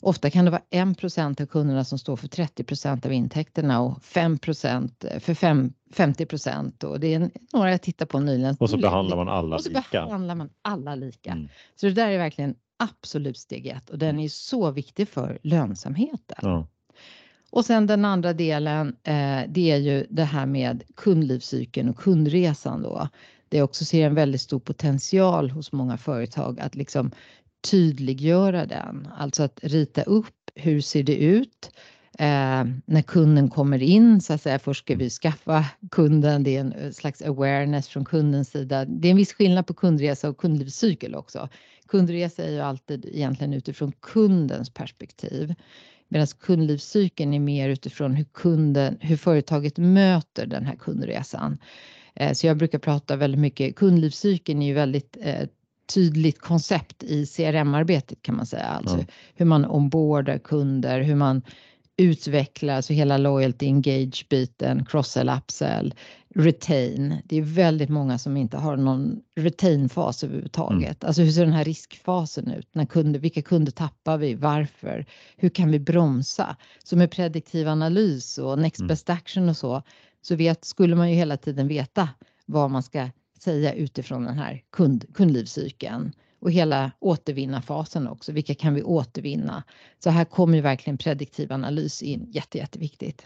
Ofta 0.04 0.30
kan 0.30 0.46
det 0.46 0.52
vara 0.52 0.62
1% 0.72 1.42
av 1.42 1.46
kunderna 1.46 1.84
som 1.84 2.00
står 2.00 2.16
för 2.16 2.28
30% 2.28 3.06
av 3.06 3.14
intäkterna 3.14 3.82
och 3.82 4.00
5% 4.00 5.20
för 5.20 5.34
fem, 5.34 5.74
50 5.94 6.26
och 6.86 7.00
det 7.00 7.14
är 7.14 7.32
några 7.54 7.72
jag 7.72 7.82
tittar 7.82 8.06
på 8.06 8.20
nyligen. 8.20 8.56
Och 8.60 8.70
så 8.70 8.78
behandlar 8.78 9.18
man 9.18 9.30
alla 9.30 9.56
och 9.56 9.64
så 9.64 9.70
lika. 9.70 10.06
behandlar 10.06 10.36
man 10.36 10.50
alla 10.62 10.96
lika. 10.96 11.32
Mm. 11.32 11.48
Så 11.76 11.86
det 11.86 11.92
där 11.92 12.08
är 12.10 12.18
verkligen 12.18 12.56
absolut 12.80 13.38
steg 13.38 13.68
ett 13.68 13.90
och 13.90 13.98
den 13.98 14.20
är 14.20 14.30
så 14.30 14.72
viktig 14.72 15.08
för 15.08 15.40
lönsamheten. 15.44 16.38
Ja. 16.42 16.68
Och 17.52 17.66
sen 17.66 17.88
den 17.88 18.06
andra 18.06 18.34
delen, 18.34 18.88
eh, 19.04 19.42
det 19.48 19.72
är 19.72 19.78
ju 19.78 20.08
det 20.10 20.24
här 20.24 20.46
med 20.46 20.84
kundlivscykeln 20.96 21.90
och 21.90 21.98
kundresan 21.98 22.82
då. 22.82 23.08
Det 23.50 23.58
jag 23.58 23.66
också 23.66 23.86
ser 23.86 24.06
en 24.06 24.16
väldigt 24.16 24.42
stor 24.42 24.60
potential 24.60 25.50
hos 25.50 25.72
många 25.72 25.98
företag 25.98 26.60
att 26.60 26.76
liksom 26.76 27.12
tydliggöra 27.62 28.66
den. 28.66 29.08
Alltså 29.18 29.44
att 29.44 29.60
rita 29.64 30.04
upp 30.04 30.52
hur 30.56 30.82
ser 30.82 31.04
det 31.04 31.16
ut 31.16 31.72
eh, 32.20 32.66
när 32.86 33.02
kunden 33.02 33.50
kommer 33.50 33.84
in 33.84 34.22
så 34.22 34.34
att 34.34 34.42
säga. 34.42 34.60
Först 34.60 34.84
ska 34.84 34.96
vi 34.96 35.10
skaffa 35.10 35.66
kunden, 35.92 36.44
det 36.44 36.56
är 36.56 36.60
en 36.60 36.74
eh, 36.74 36.92
slags 36.92 37.22
awareness 37.22 37.88
från 37.88 38.06
kundens 38.06 38.50
sida. 38.50 38.86
Det 38.86 39.08
är 39.08 39.12
en 39.12 39.18
viss 39.18 39.34
skillnad 39.34 39.68
på 39.68 39.74
kundresa 39.74 40.30
och 40.30 40.38
kundlivscykel 40.38 41.16
också. 41.16 41.50
Kundresa 41.88 42.44
är 42.44 42.52
ju 42.52 42.60
alltid 42.60 43.06
egentligen 43.06 43.54
utifrån 43.54 43.92
kundens 43.92 44.70
perspektiv. 44.70 45.56
Medan 46.10 46.28
kundlivscykeln 46.28 47.34
är 47.34 47.40
mer 47.40 47.70
utifrån 47.70 48.16
hur, 48.16 48.26
kunden, 48.34 48.98
hur 49.00 49.18
företaget 49.18 49.78
möter 49.78 50.46
den 50.46 50.66
här 50.66 50.76
kundresan. 50.76 51.58
Eh, 52.16 52.34
Så 52.34 52.48
jag 52.48 52.58
brukar 52.58 52.80
prata 52.80 53.16
väldigt 53.16 53.42
mycket, 53.42 53.76
kundlivscykeln 53.76 54.62
är 54.62 54.68
ju 54.68 54.74
väldigt 54.74 55.18
eh, 55.22 55.48
tydligt 55.94 56.40
koncept 56.42 57.04
i 57.04 57.26
CRM-arbetet 57.26 58.22
kan 58.22 58.36
man 58.36 58.46
säga. 58.46 58.66
Alltså 58.66 58.98
Ja. 58.98 59.04
hur 59.36 59.46
man 59.46 59.66
ombordar 59.66 60.38
kunder, 60.38 61.02
hur 61.02 61.16
man 61.16 61.42
utvecklar, 61.98 62.76
alltså 62.76 62.94
hela 62.94 63.18
loyalty, 63.18 63.66
engage-biten, 63.66 64.86
cross-sell, 64.86 65.30
upsell, 65.38 65.94
retain. 66.36 67.16
Det 67.26 67.38
är 67.38 67.42
väldigt 67.42 67.90
många 67.90 68.18
som 68.18 68.38
inte 68.38 68.58
har 68.58 68.78
någon 68.78 69.20
retain-fas 69.40 70.24
överhuvudtaget. 70.24 71.04
Alltså 71.04 71.22
hur 71.22 71.32
ser 71.32 71.46
den 71.46 71.54
här 71.54 71.64
riskfasen 71.66 72.52
ut? 72.52 72.68
När 72.74 72.86
kunder, 72.86 73.20
vilka 73.20 73.42
kunder 73.42 73.72
tappar 73.72 74.18
vi? 74.18 74.34
Varför? 74.36 75.06
Hur 75.38 75.50
kan 75.50 75.72
vi 75.72 75.80
bromsa? 75.80 76.56
Så 76.84 76.96
med 76.98 77.12
prediktiv 77.12 77.68
analys 77.68 78.38
och 78.38 78.60
next 78.60 78.80
Mm. 78.80 78.88
best 78.88 79.10
action 79.10 79.50
och 79.50 79.58
så, 79.58 79.82
så 80.22 80.36
vet, 80.36 80.66
skulle 80.66 80.96
man 80.96 81.10
ju 81.10 81.16
hela 81.16 81.38
tiden 81.38 81.68
veta 81.68 82.10
vad 82.46 82.72
man 82.72 82.84
ska 82.84 83.10
säga 83.44 83.74
utifrån 83.74 84.24
den 84.24 84.38
här 84.38 84.64
kund, 84.72 85.06
kundlivscykeln 85.14 86.12
och 86.40 86.52
hela 86.52 86.92
återvinna-fasen 87.00 88.08
också. 88.08 88.32
Vilka 88.32 88.56
kan 88.56 88.74
vi 88.74 88.84
återvinna? 88.84 89.64
Så 90.04 90.10
här 90.10 90.26
kommer 90.26 90.56
ju 90.56 90.62
verkligen 90.62 90.98
prediktiv 90.98 91.54
analys 91.54 92.02
in, 92.02 92.28
jätte, 92.32 92.58
jätteviktigt. 92.58 93.26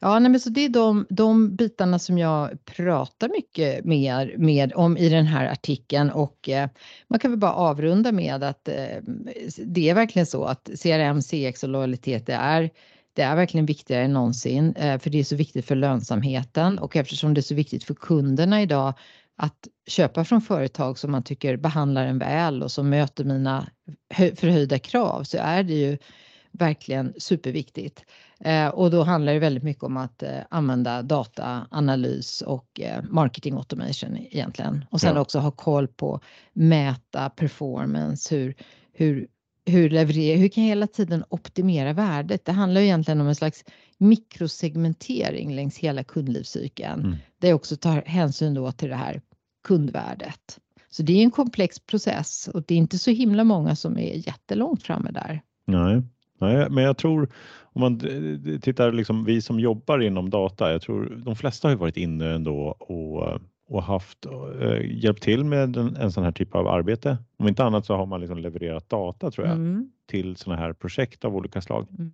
Ja, 0.00 0.18
nej, 0.18 0.30
men 0.30 0.40
så 0.40 0.50
det 0.50 0.64
är 0.64 0.68
de, 0.68 1.06
de 1.10 1.56
bitarna 1.56 1.98
som 1.98 2.18
jag 2.18 2.64
pratar 2.64 3.28
mycket 3.28 3.84
mer 3.84 4.34
med 4.38 4.72
om 4.74 4.96
i 4.96 5.08
den 5.08 5.26
här 5.26 5.46
artikeln 5.46 6.10
och 6.10 6.48
eh, 6.48 6.68
man 7.08 7.18
kan 7.18 7.30
väl 7.30 7.40
bara 7.40 7.52
avrunda 7.52 8.12
med 8.12 8.44
att 8.44 8.68
eh, 8.68 9.02
det 9.56 9.88
är 9.88 9.94
verkligen 9.94 10.26
så 10.26 10.44
att 10.44 10.70
CRM, 10.82 11.22
CX 11.22 11.62
och 11.62 11.68
lojalitet 11.68 12.26
det 12.26 12.32
är 12.32 12.70
det 13.12 13.22
är 13.22 13.36
verkligen 13.36 13.66
viktigare 13.66 14.04
än 14.04 14.12
någonsin 14.12 14.74
eh, 14.76 14.98
för 14.98 15.10
det 15.10 15.18
är 15.18 15.24
så 15.24 15.36
viktigt 15.36 15.66
för 15.66 15.74
lönsamheten 15.74 16.78
och 16.78 16.96
eftersom 16.96 17.34
det 17.34 17.40
är 17.40 17.42
så 17.42 17.54
viktigt 17.54 17.84
för 17.84 17.94
kunderna 17.94 18.62
idag 18.62 18.94
att 19.40 19.68
köpa 19.86 20.24
från 20.24 20.40
företag 20.40 20.98
som 20.98 21.10
man 21.10 21.22
tycker 21.22 21.56
behandlar 21.56 22.06
en 22.06 22.18
väl 22.18 22.62
och 22.62 22.70
som 22.70 22.88
möter 22.90 23.24
mina 23.24 23.68
hö- 24.14 24.36
förhöjda 24.36 24.78
krav 24.78 25.22
så 25.22 25.38
är 25.40 25.62
det 25.62 25.74
ju 25.74 25.98
verkligen 26.52 27.14
superviktigt. 27.18 28.04
Eh, 28.40 28.68
och 28.68 28.90
då 28.90 29.02
handlar 29.02 29.32
det 29.32 29.38
väldigt 29.38 29.62
mycket 29.62 29.82
om 29.84 29.96
att 29.96 30.22
eh, 30.22 30.38
använda 30.50 31.02
dataanalys 31.02 32.40
och 32.42 32.80
eh, 32.80 33.02
marketing 33.10 33.54
automation 33.54 34.16
egentligen. 34.16 34.84
Och 34.90 35.00
sen 35.00 35.14
Ja. 35.14 35.20
också 35.20 35.38
ha 35.38 35.50
koll 35.50 35.88
på 35.88 36.20
mäta 36.52 37.30
performance, 37.30 38.34
hur, 38.36 38.54
hur, 38.92 39.26
hur 39.66 39.90
levererar, 39.90 40.38
hur 40.38 40.48
kan 40.48 40.64
jag 40.64 40.68
hela 40.68 40.86
tiden 40.86 41.24
optimera 41.28 41.92
värdet? 41.92 42.44
Det 42.44 42.52
handlar 42.52 42.80
ju 42.80 42.86
egentligen 42.86 43.20
om 43.20 43.28
en 43.28 43.34
slags 43.34 43.64
mikrosegmentering 43.98 45.54
längs 45.54 45.78
hela 45.78 46.04
kundlivscykeln. 46.04 47.00
Mm. 47.00 47.16
Där 47.40 47.48
jag 47.48 47.56
också 47.56 47.76
tar 47.76 48.02
hänsyn 48.06 48.54
då 48.54 48.72
till 48.72 48.88
det 48.88 48.96
här 48.96 49.20
kundvärdet. 49.64 50.58
Så 50.90 51.02
det 51.02 51.12
är 51.12 51.22
en 51.22 51.30
komplex 51.30 51.78
process 51.78 52.48
och 52.54 52.62
det 52.66 52.74
är 52.74 52.78
inte 52.78 52.98
så 52.98 53.10
himla 53.10 53.44
många 53.44 53.76
som 53.76 53.98
är 53.98 54.26
jättelångt 54.28 54.82
framme 54.82 55.10
där. 55.10 55.40
Nej. 55.66 56.02
Nej, 56.40 56.70
men 56.70 56.84
jag 56.84 56.96
tror 56.96 57.28
om 57.62 57.80
man 57.80 57.98
d- 57.98 58.36
d- 58.36 58.58
tittar 58.60 58.92
liksom 58.92 59.24
vi 59.24 59.42
som 59.42 59.60
jobbar 59.60 59.98
inom 59.98 60.30
data, 60.30 60.72
jag 60.72 60.82
tror 60.82 61.22
de 61.24 61.36
flesta 61.36 61.68
har 61.68 61.76
varit 61.76 61.96
inne 61.96 62.34
ändå 62.34 62.76
och, 62.78 63.40
och 63.68 63.82
haft 63.82 64.26
eh, 64.60 64.80
hjälpt 65.04 65.22
till 65.22 65.44
med 65.44 65.76
en, 65.76 65.96
en 65.96 66.12
sån 66.12 66.24
här 66.24 66.32
typ 66.32 66.54
av 66.54 66.68
arbete. 66.68 67.18
Om 67.38 67.48
inte 67.48 67.64
annat 67.64 67.86
så 67.86 67.94
har 67.96 68.06
man 68.06 68.20
liksom 68.20 68.38
levererat 68.38 68.88
data 68.88 69.30
tror 69.30 69.46
jag 69.46 69.56
Mm. 69.56 69.90
till 70.06 70.36
såna 70.36 70.56
här 70.56 70.72
projekt 70.72 71.24
av 71.24 71.36
olika 71.36 71.60
slag. 71.60 71.86
Mm. 71.90 72.12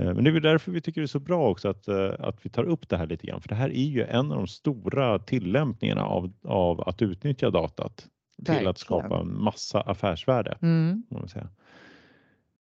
Eh, 0.00 0.14
Men 0.14 0.24
det 0.24 0.30
är 0.30 0.40
därför 0.40 0.72
vi 0.72 0.80
tycker 0.80 1.00
det 1.00 1.04
är 1.04 1.06
så 1.06 1.18
bra 1.20 1.48
också 1.50 1.68
att, 1.68 1.88
eh, 1.88 2.10
att 2.18 2.46
vi 2.46 2.50
tar 2.50 2.64
upp 2.64 2.88
det 2.88 2.96
här 2.96 3.06
lite 3.06 3.26
grann. 3.26 3.40
För 3.40 3.48
det 3.48 3.54
här 3.54 3.70
är 3.70 3.84
ju 3.84 4.02
en 4.04 4.32
av 4.32 4.38
de 4.38 4.46
stora 4.46 5.18
tillämpningarna 5.18 6.04
av, 6.04 6.32
av 6.44 6.80
att 6.88 7.02
utnyttja 7.02 7.50
datat 7.50 8.06
till 8.46 8.66
att 8.66 8.78
skapa 8.78 9.20
en 9.20 9.42
massa 9.42 9.80
affärsvärde. 9.80 10.58
Mm. 10.62 11.02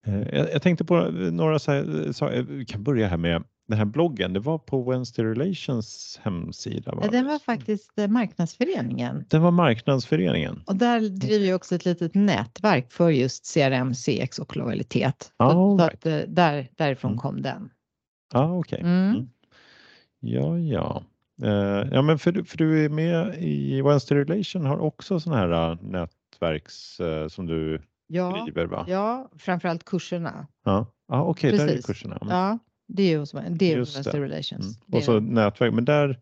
Eh, 0.06 0.38
Jag, 0.38 0.54
jag 0.54 0.62
tänkte 0.62 0.86
på 0.86 1.02
några, 1.12 1.60
så 1.60 1.72
här, 1.72 2.12
så, 2.12 2.30
eh, 2.30 2.44
vi 2.44 2.66
kan 2.66 2.84
börja 2.84 3.08
här 3.08 3.18
med 3.18 3.44
den 3.68 3.78
här 3.78 3.86
bloggen. 3.86 4.34
Det 4.34 4.40
var 4.40 4.58
på 4.58 4.92
Wednesday 4.92 5.26
Relations 5.26 6.20
hemsida. 6.24 6.92
Va? 6.96 7.02
Ja, 7.04 7.10
Den 7.12 7.26
var 7.26 7.40
faktiskt 7.40 8.00
eh, 8.00 8.08
marknadsföreningen. 8.08 9.26
Den 9.30 9.42
var 9.42 9.52
marknadsföreningen. 9.52 10.64
Och 10.66 10.76
där 10.76 11.00
driver 11.10 11.46
jag 11.46 11.56
också 11.56 11.76
ett 11.76 11.86
litet 11.86 12.16
nätverk 12.16 12.92
för 12.92 13.10
just 13.10 13.54
CRM, 13.54 13.94
CX 13.94 14.40
och 14.40 14.58
lojalitet. 14.58 15.32
Ah, 15.38 15.52
så, 15.52 15.60
all 15.72 15.80
så 15.80 15.84
right. 15.86 15.94
att, 15.94 16.06
eh, 16.06 16.34
där, 16.34 16.68
därifrån 16.76 17.18
kom 17.18 17.42
den. 17.42 17.70
Ja, 18.34 18.58
okej. 18.58 18.80
Mm. 18.82 19.10
Mm. 19.10 19.30
Ja, 20.20 20.58
ja. 20.60 21.04
Eh, 21.44 21.88
ja, 21.92 22.02
men 22.02 22.20
för, 22.20 22.44
för 22.44 22.58
du 22.58 22.86
är 22.86 22.90
med 22.90 23.36
i 23.44 23.82
Wednesday 23.82 24.18
Relation 24.18 24.66
har 24.66 24.78
också 24.80 25.20
sådana 25.20 25.42
här 25.42 25.78
nätverks 25.82 27.00
eh, 27.00 27.28
som 27.28 27.46
du 27.48 27.82
Ja, 28.08 28.44
driver, 28.46 28.66
va? 28.66 28.86
ja, 28.88 29.30
framförallt 29.38 29.84
kurserna. 29.86 30.48
Ja, 30.64 30.86
ja 31.08 31.24
okej, 31.24 31.52
där 31.58 31.68
är 31.68 31.82
kurserna. 31.82 32.18
Mm. 32.22 32.36
Ja, 32.36 32.60
det 32.96 33.04
är 33.04 33.10
ju 33.10 33.18
hos- 33.20 33.32
det 33.50 33.74
är 33.74 33.78
Just 33.78 33.98
hos 33.98 34.06
det. 34.06 34.10
Investor 34.18 34.20
Relations. 34.20 34.66
Mm. 34.66 34.98
Och 34.98 35.04
så 35.04 35.20
nätverk, 35.20 35.74
men 35.74 35.86
där 35.86 36.20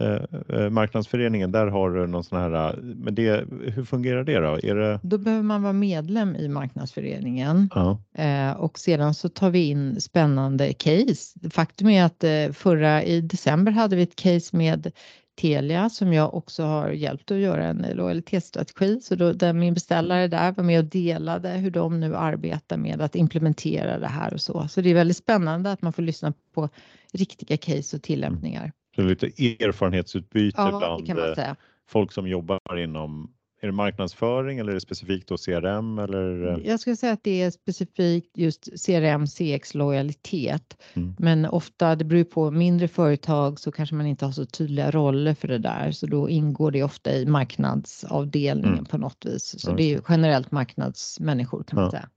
eh, 0.00 0.20
eh, 0.48 0.70
marknadsföreningen, 0.70 1.52
där 1.52 1.66
har 1.66 1.90
du 1.90 2.06
någon 2.06 2.24
sån 2.24 2.38
här, 2.38 2.68
eh, 2.68 2.74
men 2.82 3.14
det, 3.14 3.44
hur 3.74 3.84
fungerar 3.84 4.24
det 4.24 4.38
då? 4.40 4.58
Är 4.62 4.74
det, 4.74 5.00
Då 5.02 5.18
behöver 5.18 5.42
man 5.42 5.62
vara 5.62 5.72
medlem 5.72 6.36
i 6.36 6.48
marknadsföreningen 6.48 7.70
ja, 7.74 7.98
eh, 8.14 8.52
och 8.52 8.78
sedan 8.78 9.14
så 9.14 9.28
tar 9.28 9.50
vi 9.50 9.68
in 9.68 10.00
spännande 10.00 10.72
case. 10.72 11.50
Faktum 11.50 11.88
är 11.88 12.04
att 12.04 12.24
eh, 12.24 12.52
förra 12.52 13.02
i 13.04 13.20
december 13.20 13.72
hade 13.72 13.96
vi 13.96 14.02
ett 14.02 14.16
case 14.16 14.56
med 14.56 14.92
Telia 15.36 15.90
som 15.90 16.12
jag 16.12 16.34
också 16.34 16.62
har 16.62 16.90
hjälpt 16.90 17.30
att 17.30 17.38
göra 17.38 17.64
en 17.64 17.86
lojalitetsstrategi. 17.94 19.00
Så 19.00 19.14
då, 19.14 19.32
där 19.32 19.52
min 19.52 19.74
beställare 19.74 20.28
där 20.28 20.52
var 20.52 20.64
med 20.64 20.78
och 20.78 20.84
delade 20.84 21.48
hur 21.48 21.70
de 21.70 22.00
nu 22.00 22.16
arbetar 22.16 22.76
med 22.76 23.00
att 23.00 23.14
implementera 23.14 23.98
det 23.98 24.06
här 24.06 24.34
och 24.34 24.40
så. 24.40 24.68
Så 24.68 24.80
det 24.80 24.90
är 24.90 24.94
väldigt 24.94 25.16
spännande 25.16 25.72
att 25.72 25.82
man 25.82 25.92
får 25.92 26.02
lyssna 26.02 26.32
på 26.54 26.68
riktiga 27.12 27.56
case 27.56 27.96
och 27.96 28.02
tillämpningar. 28.02 28.72
så 28.94 29.02
lite 29.02 29.26
erfarenhetsutbyte 29.26 30.54
Ja, 30.62 31.02
bland 31.06 31.38
eh, 31.38 31.54
folk 31.88 32.12
som 32.12 32.28
jobbar 32.28 32.76
inom, 32.76 33.32
är 33.66 33.70
det 33.70 33.76
marknadsföring 33.76 34.58
eller 34.58 34.70
är 34.70 34.74
det 34.74 34.80
specifikt 34.80 35.28
då 35.28 35.36
CRM 35.36 35.98
eller? 35.98 36.48
eh, 36.52 36.66
Jag 36.66 36.80
skulle 36.80 36.96
säga 36.96 37.12
att 37.12 37.24
det 37.24 37.42
är 37.42 37.50
specifikt 37.50 38.30
just 38.38 38.86
CRM, 38.86 39.26
CX, 39.26 39.74
lojalitet. 39.74 40.76
Mm. 40.94 41.14
Men 41.18 41.46
ofta, 41.46 41.96
det 41.96 42.04
beror 42.04 42.24
på 42.24 42.50
mindre 42.50 42.88
företag 42.88 43.60
så 43.60 43.72
kanske 43.72 43.94
man 43.94 44.06
inte 44.06 44.24
har 44.24 44.32
så 44.32 44.46
tydliga 44.46 44.90
roller 44.90 45.34
för 45.34 45.48
det 45.48 45.58
där. 45.58 45.90
Så 45.92 46.06
då 46.06 46.28
ingår 46.28 46.70
det 46.70 46.82
ofta 46.82 47.12
i 47.12 47.26
marknadsavdelningen 47.26 48.72
Mm. 48.72 48.84
på 48.84 48.98
något 48.98 49.24
vis. 49.26 49.54
Så 49.60 49.70
Ja, 49.70 49.76
det 49.76 49.82
är 49.82 49.88
ju 49.88 50.00
generellt 50.08 50.50
marknadsmänniskor 50.52 51.62
kan 51.64 51.76
man 51.76 51.84
Ja. 51.84 51.90
säga. 51.90 52.08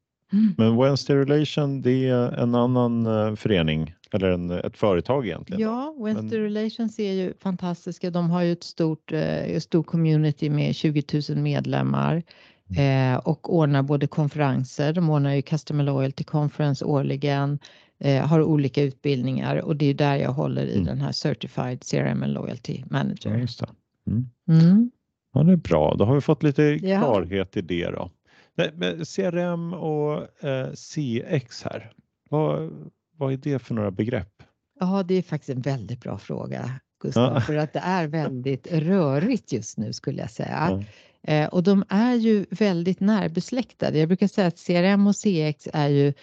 Men 0.58 0.78
Wednesday 0.78 1.16
Relation, 1.16 1.82
det 1.82 2.08
är 2.10 2.32
en 2.32 2.56
annan 2.56 3.06
eh, 3.06 3.36
förening 3.36 3.94
eller 4.14 4.32
en, 4.32 4.52
ett 4.52 4.78
företag 4.78 5.26
egentligen? 5.26 5.62
Ja, 5.62 5.96
Wednesday 6.00 6.40
Men- 6.40 6.54
Relations 6.54 7.00
är 7.00 7.12
ju 7.14 7.34
fantastiska. 7.40 8.10
De 8.10 8.30
har 8.30 8.42
ju 8.42 8.52
ett 8.52 8.64
stort, 8.64 9.12
eh, 9.12 9.38
ett 9.44 9.64
stort 9.64 9.86
community 9.88 10.50
med 10.50 10.76
20 10.76 11.04
000 11.30 11.38
medlemmar 11.38 12.24
Mm. 12.72 13.14
eh, 13.14 13.20
och 13.20 13.56
ordnar 13.56 13.82
både 13.84 14.08
konferenser. 14.08 14.94
De 14.94 15.10
ordnar 15.10 15.34
ju 15.34 15.42
Customer 15.42 15.84
Loyalty 15.84 16.24
Conference 16.24 16.86
årligen, 16.86 17.60
eh, 18.00 18.26
har 18.28 18.44
olika 18.44 18.82
utbildningar 18.84 19.56
och 19.62 19.76
det 19.76 19.86
är 19.86 19.94
där 19.94 20.16
jag 20.16 20.32
håller 20.32 20.64
i 20.66 20.74
Mm. 20.74 20.86
den 20.86 21.02
här 21.02 21.12
Certified 21.12 21.84
CRM 21.84 22.24
and 22.24 22.34
Loyalty 22.34 22.78
Ja, 22.80 22.86
Manager. 22.90 23.38
just 23.38 23.60
det. 23.60 23.68
Mm. 24.08 24.26
Mm. 24.50 24.92
Ja, 25.34 25.44
det 25.44 25.52
är 25.52 25.56
bra. 25.56 25.96
Då 25.96 26.06
har 26.06 26.16
vi 26.16 26.22
fått 26.22 26.44
lite 26.44 26.64
Ja. 26.64 27.00
klarhet 27.00 27.58
i 27.58 27.62
det 27.62 27.86
då. 27.92 28.10
Nej, 28.56 28.72
CRM 29.06 29.74
och 29.74 30.44
eh, 30.46 30.72
CX 30.74 31.64
här. 31.64 31.92
Vad, 32.30 32.72
vad 33.20 33.34
är 33.34 33.38
det 33.38 33.60
för 33.60 33.74
några 33.76 33.92
begrepp? 33.92 34.44
Ja, 34.80 35.04
det 35.04 35.16
är 35.16 35.22
faktiskt 35.22 35.50
en 35.50 35.62
väldigt 35.62 36.02
bra 36.02 36.18
fråga, 36.18 36.72
Gustav, 37.02 37.34
Ja. 37.34 37.42
för 37.42 37.56
att 37.56 37.74
det 37.74 37.80
är 37.80 38.08
väldigt 38.08 38.68
rörigt 38.72 39.52
just 39.52 39.78
nu 39.78 39.94
skulle 39.94 40.22
jag 40.22 40.32
säga. 40.32 40.84
Ja. 41.24 41.34
Eh, 41.34 41.48
och 41.48 41.64
de 41.64 41.84
är 41.90 42.16
ju 42.16 42.46
väldigt 42.50 43.00
närbesläktade. 43.00 44.00
Jag 44.00 44.08
brukar 44.08 44.28
säga 44.28 44.48
att 44.48 44.66
CRM 44.66 45.08
och 45.08 45.16
CX 45.16 45.68
är 45.74 45.88
ju 45.88 46.14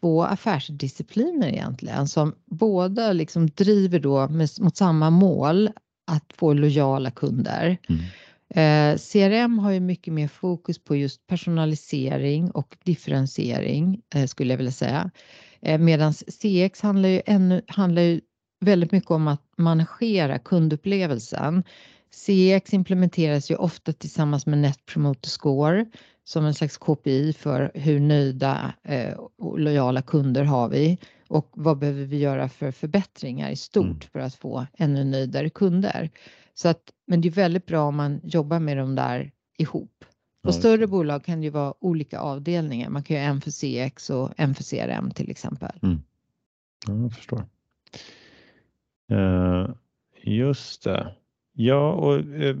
två 0.00 0.24
affärsdiscipliner 0.24 1.48
egentligen 1.48 2.08
som 2.08 2.34
båda 2.44 3.12
liksom 3.12 3.46
driver 3.46 3.98
då 3.98 4.28
mot 4.60 4.76
samma 4.76 5.10
mål 5.10 5.70
att 6.06 6.32
få 6.34 6.52
lojala 6.52 7.10
kunder. 7.10 7.76
Mm. 7.88 8.02
Eh, 8.48 8.98
CRM 8.98 9.58
har 9.58 9.70
ju 9.72 9.80
mycket 9.80 10.14
mer 10.14 10.28
fokus 10.28 10.78
på 10.78 10.96
just 10.96 11.26
personalisering 11.26 12.50
och 12.50 12.76
differentiering 12.84 14.00
eh, 14.14 14.26
skulle 14.26 14.52
jag 14.52 14.58
vilja 14.58 14.72
säga. 14.72 15.10
Eh, 15.60 15.78
Medan 15.78 16.14
CX 16.14 16.80
handlar 16.80 17.08
ju, 17.08 17.22
ännu, 17.26 17.62
handlar 17.68 18.02
ju 18.02 18.20
väldigt 18.60 18.92
mycket 18.92 19.10
om 19.10 19.28
att 19.28 19.42
managera 19.56 20.38
kundupplevelsen. 20.38 21.64
CX 22.10 22.74
implementeras 22.74 23.50
ju 23.50 23.56
ofta 23.56 23.92
tillsammans 23.92 24.46
med 24.46 24.58
Net 24.58 24.86
Promoter 24.86 25.28
Score 25.28 25.86
som 26.24 26.44
en 26.44 26.54
slags 26.54 26.78
KPI 26.78 27.32
för 27.32 27.70
hur 27.74 28.00
nöjda 28.00 28.74
eh, 28.82 29.14
och 29.38 29.58
lojala 29.60 30.02
kunder 30.02 30.44
har 30.44 30.68
vi 30.68 30.98
och 31.28 31.50
vad 31.54 31.78
behöver 31.78 32.04
vi 32.04 32.18
göra 32.18 32.48
för 32.48 32.72
förbättringar 32.72 33.50
i 33.50 33.56
stort 33.56 33.86
Mm. 33.86 34.00
för 34.12 34.18
att 34.18 34.34
få 34.34 34.66
ännu 34.78 35.04
nöjdare 35.04 35.50
kunder. 35.50 36.10
Så 36.54 36.68
att, 36.68 36.82
men 37.06 37.20
det 37.20 37.28
är 37.28 37.32
väldigt 37.32 37.66
bra 37.66 37.82
om 37.82 37.96
man 37.96 38.20
jobbar 38.24 38.58
med 38.58 38.76
dem 38.76 38.94
där 38.94 39.32
ihop. 39.58 40.04
På 40.46 40.52
större 40.52 40.86
bolag 40.86 41.24
kan 41.24 41.40
det 41.40 41.44
ju 41.44 41.50
vara 41.50 41.74
olika 41.80 42.20
avdelningar. 42.20 42.90
Man 42.90 43.02
kan 43.02 43.16
ju 43.16 43.22
ha 43.22 43.28
en 43.28 43.40
för 43.40 43.50
CX 43.50 44.10
och 44.10 44.30
en 44.36 44.54
för 44.54 44.64
CRM 44.64 45.10
till 45.10 45.30
exempel. 45.30 45.78
Ja, 45.80 45.98
jag 46.86 47.12
förstår. 47.12 47.44
Eh, 49.12 49.68
just 50.22 50.84
det. 50.84 51.14
Ja, 51.52 51.92
och 51.92 52.14
eh, 52.18 52.56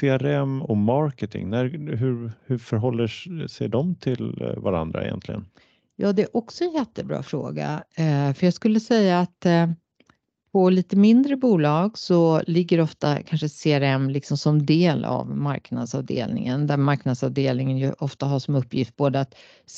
CRM 0.00 0.62
och 0.62 0.76
marketing, 0.76 1.50
när, 1.50 1.64
hur, 1.96 2.32
hur 2.46 2.58
förhåller 2.58 3.06
sig 3.46 3.68
de 3.68 3.94
till 3.94 4.42
eh, 4.42 4.56
varandra 4.56 5.04
egentligen? 5.04 5.46
Ja, 5.96 6.12
det 6.12 6.22
är 6.22 6.36
också 6.36 6.64
en 6.64 6.72
jättebra 6.72 7.22
fråga. 7.22 7.82
Eh, 7.94 8.32
för 8.32 8.46
jag 8.46 8.54
skulle 8.54 8.80
säga 8.80 9.20
att 9.20 9.46
på 10.52 10.70
lite 10.70 10.96
mindre 10.96 11.36
bolag 11.36 11.98
så 11.98 12.42
ligger 12.46 12.80
ofta 12.80 13.22
kanske 13.22 13.48
CRM 13.48 14.10
liksom 14.10 14.36
som 14.36 14.66
del 14.66 15.04
av 15.04 15.36
marknadsavdelningen 15.36 16.66
där 16.66 16.76
marknadsavdelningen 16.76 17.78
ju 17.78 17.92
ofta 17.98 18.26
har 18.26 18.38
som 18.38 18.54
uppgift 18.54 18.96
både 18.96 19.20
att 19.20 19.34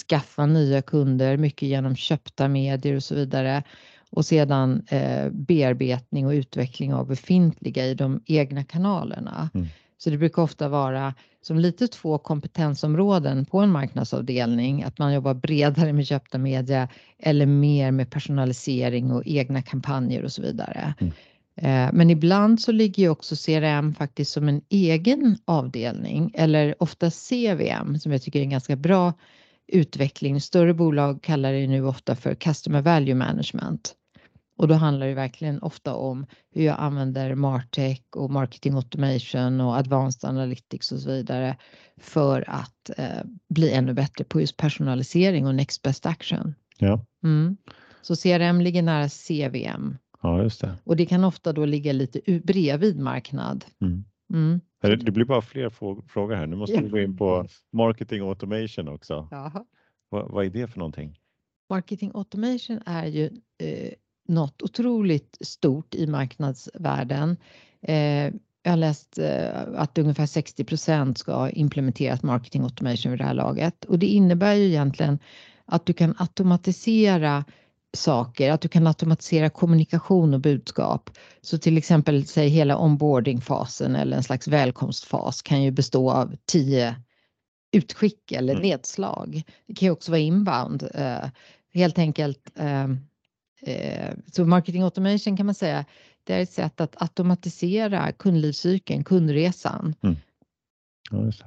skaffa 0.09 0.47
nya 0.47 0.83
kunder, 0.83 1.37
mycket 1.37 1.69
genom 1.69 1.97
köpta 1.97 2.49
medier 2.49 2.97
och 2.97 3.03
så 3.03 3.15
vidare 3.15 3.63
och 4.11 4.27
sedan 4.27 4.83
eh, 4.89 5.31
bearbetning 5.31 6.27
och 6.27 6.33
utveckling 6.33 6.95
av 6.95 7.07
befintliga 7.07 7.87
i 7.87 7.95
de 7.95 8.23
egna 8.27 8.65
kanalerna. 8.65 9.51
Mm. 9.55 9.67
Så 10.05 10.11
det 10.11 10.19
brukar 10.19 10.43
ofta 10.43 10.69
vara 10.69 11.15
som 11.43 11.59
lite 11.59 11.89
två 11.89 12.19
kompetensområden 12.19 13.45
på 13.45 13.59
en 13.59 13.71
marknadsavdelning, 13.71 14.83
att 14.83 14.99
man 14.99 15.15
jobbar 15.15 15.35
bredare 15.35 15.93
med 15.93 16.07
köpta 16.07 16.39
media 16.39 16.89
eller 17.19 17.47
mer 17.47 17.91
med 17.91 18.11
personalisering 18.11 19.13
och 19.13 19.23
egna 19.27 19.63
kampanjer 19.63 20.23
och 20.23 20.33
så 20.33 20.43
vidare. 20.43 20.95
Mm. 20.99 21.13
Eh, 21.57 21.93
Men 21.93 22.11
ibland 22.11 22.61
så 22.61 22.73
ligger 22.73 23.03
ju 23.03 23.09
också 23.09 23.37
CRM 23.37 23.95
faktiskt 23.95 24.33
som 24.33 24.49
en 24.49 24.63
egen 24.69 25.39
avdelning 25.45 26.31
eller 26.35 26.75
ofta 26.83 27.11
CVM 27.11 27.99
som 27.99 28.13
jag 28.13 28.23
tycker 28.23 28.39
är 28.39 28.45
en 28.45 28.51
ganska 28.51 28.77
bra 28.77 29.13
utveckling. 29.69 30.41
Större 30.41 30.75
bolag 30.75 31.23
kallar 31.23 31.53
det 31.53 31.67
nu 31.67 31.87
ofta 31.87 32.17
för 32.17 32.35
Customer 32.35 32.83
Value 32.83 33.15
Management. 33.15 33.95
Och 34.63 34.69
då 34.69 34.75
handlar 34.75 35.07
det 35.07 35.15
verkligen 35.15 35.63
ofta 35.63 35.95
om 35.95 36.27
hur 36.51 36.65
jag 36.65 36.77
använder 36.79 37.35
Martech 37.35 38.03
och 38.17 38.31
Marketing 38.31 38.75
Automation 38.75 39.61
och 39.61 39.77
Advanced 39.77 40.31
Analytics 40.31 40.93
och 40.93 40.99
så 40.99 41.09
vidare 41.09 41.57
för 41.97 42.45
att 42.47 42.91
eh, 42.97 43.23
bli 43.49 43.73
ännu 43.73 43.93
bättre 43.93 44.25
på 44.25 44.41
just 44.41 44.57
personalisering 44.57 45.47
och 45.47 45.55
Next 45.55 45.83
Best 45.83 46.07
Action. 46.07 46.55
Ja, 46.79 47.05
Mm. 47.23 47.57
Så 48.03 48.17
CRM 48.17 48.61
ligger 48.61 48.83
nära 48.83 49.09
CVM 49.09 49.97
ja 50.23 50.43
just 50.43 50.61
det. 50.61 50.77
och 50.85 50.97
det 50.97 51.07
kan 51.07 51.25
ofta 51.25 51.53
då 51.53 51.65
ligga 51.65 51.93
lite 51.93 52.41
bredvid 52.45 53.01
marknad. 53.01 53.65
Mm. 53.81 54.05
Mm. 54.33 54.61
Det 54.81 55.11
blir 55.13 55.25
bara 55.25 55.43
fler 55.43 55.71
frågor 56.09 56.35
här. 56.35 56.47
Nu 56.47 56.57
måste 56.57 56.83
vi 56.83 56.89
gå 56.89 56.99
in 56.99 57.17
på 57.17 57.47
marketing 57.73 58.21
automation 58.29 58.89
också. 58.89 59.29
Jaha. 59.31 59.65
Vad, 60.09 60.31
vad 60.31 60.45
är 60.45 60.51
det 60.51 60.69
för 60.69 60.79
någonting? 60.79 61.19
Marketing 61.71 62.11
automation 62.15 62.81
är 62.87 63.07
ju 63.07 63.25
eh, 63.59 63.93
något 64.35 64.63
otroligt 64.63 65.39
stort 65.41 65.95
i 65.95 66.07
marknadsvärlden. 66.07 67.37
Eh, 67.83 68.33
jag 68.63 68.73
har 68.73 68.77
läst 68.77 69.19
eh, 69.19 69.51
att 69.77 69.99
ungefär 69.99 70.27
60% 70.27 71.15
ska 71.15 71.35
ha 71.35 71.51
implementerat 71.51 72.23
marketing 72.23 72.63
automation 72.63 73.11
vid 73.13 73.21
det 73.21 73.25
här 73.25 73.35
laget 73.35 73.85
och 73.85 73.99
det 73.99 74.07
innebär 74.07 74.55
ju 74.55 74.65
egentligen 74.67 75.19
att 75.67 75.87
du 75.87 75.93
kan 75.93 76.15
automatisera 76.19 77.45
saker, 77.97 78.51
att 78.53 78.61
du 78.61 78.69
kan 78.69 78.87
automatisera 78.87 79.51
kommunikation 79.51 80.35
och 80.35 80.41
budskap. 80.41 81.11
Så 81.41 81.59
till 81.59 81.79
exempel 81.79 82.27
säg 82.27 82.49
hela 82.49 82.77
onboardingfasen 82.79 83.97
eller 83.97 84.17
en 84.17 84.23
slags 84.23 84.49
välkomstfas 84.49 85.43
kan 85.43 85.63
ju 85.63 85.71
bestå 85.71 86.11
av 86.11 86.37
tio 86.47 86.95
utskick 87.73 88.33
eller 88.33 88.55
Mm. 88.55 88.63
nedslag. 88.69 89.43
Det 89.67 89.75
kan 89.75 89.87
ju 89.87 89.93
också 89.93 90.11
vara 90.11 90.21
inbound. 90.21 90.89
Eh, 90.95 91.25
helt 91.75 91.99
enkelt. 91.99 92.51
Eh, 93.67 94.15
så 94.33 94.45
marketing 94.45 94.83
automation 94.83 95.37
kan 95.37 95.47
man 95.47 95.55
säga, 95.55 95.85
det 96.25 96.35
är 96.35 96.43
ett 96.43 96.51
sätt 96.51 96.81
att 96.81 97.03
automatisera 97.03 98.13
kundlivscykeln, 98.13 99.05
kundresan. 99.05 99.95
Ja, 101.11 101.25
just 101.25 101.39
det. 101.39 101.47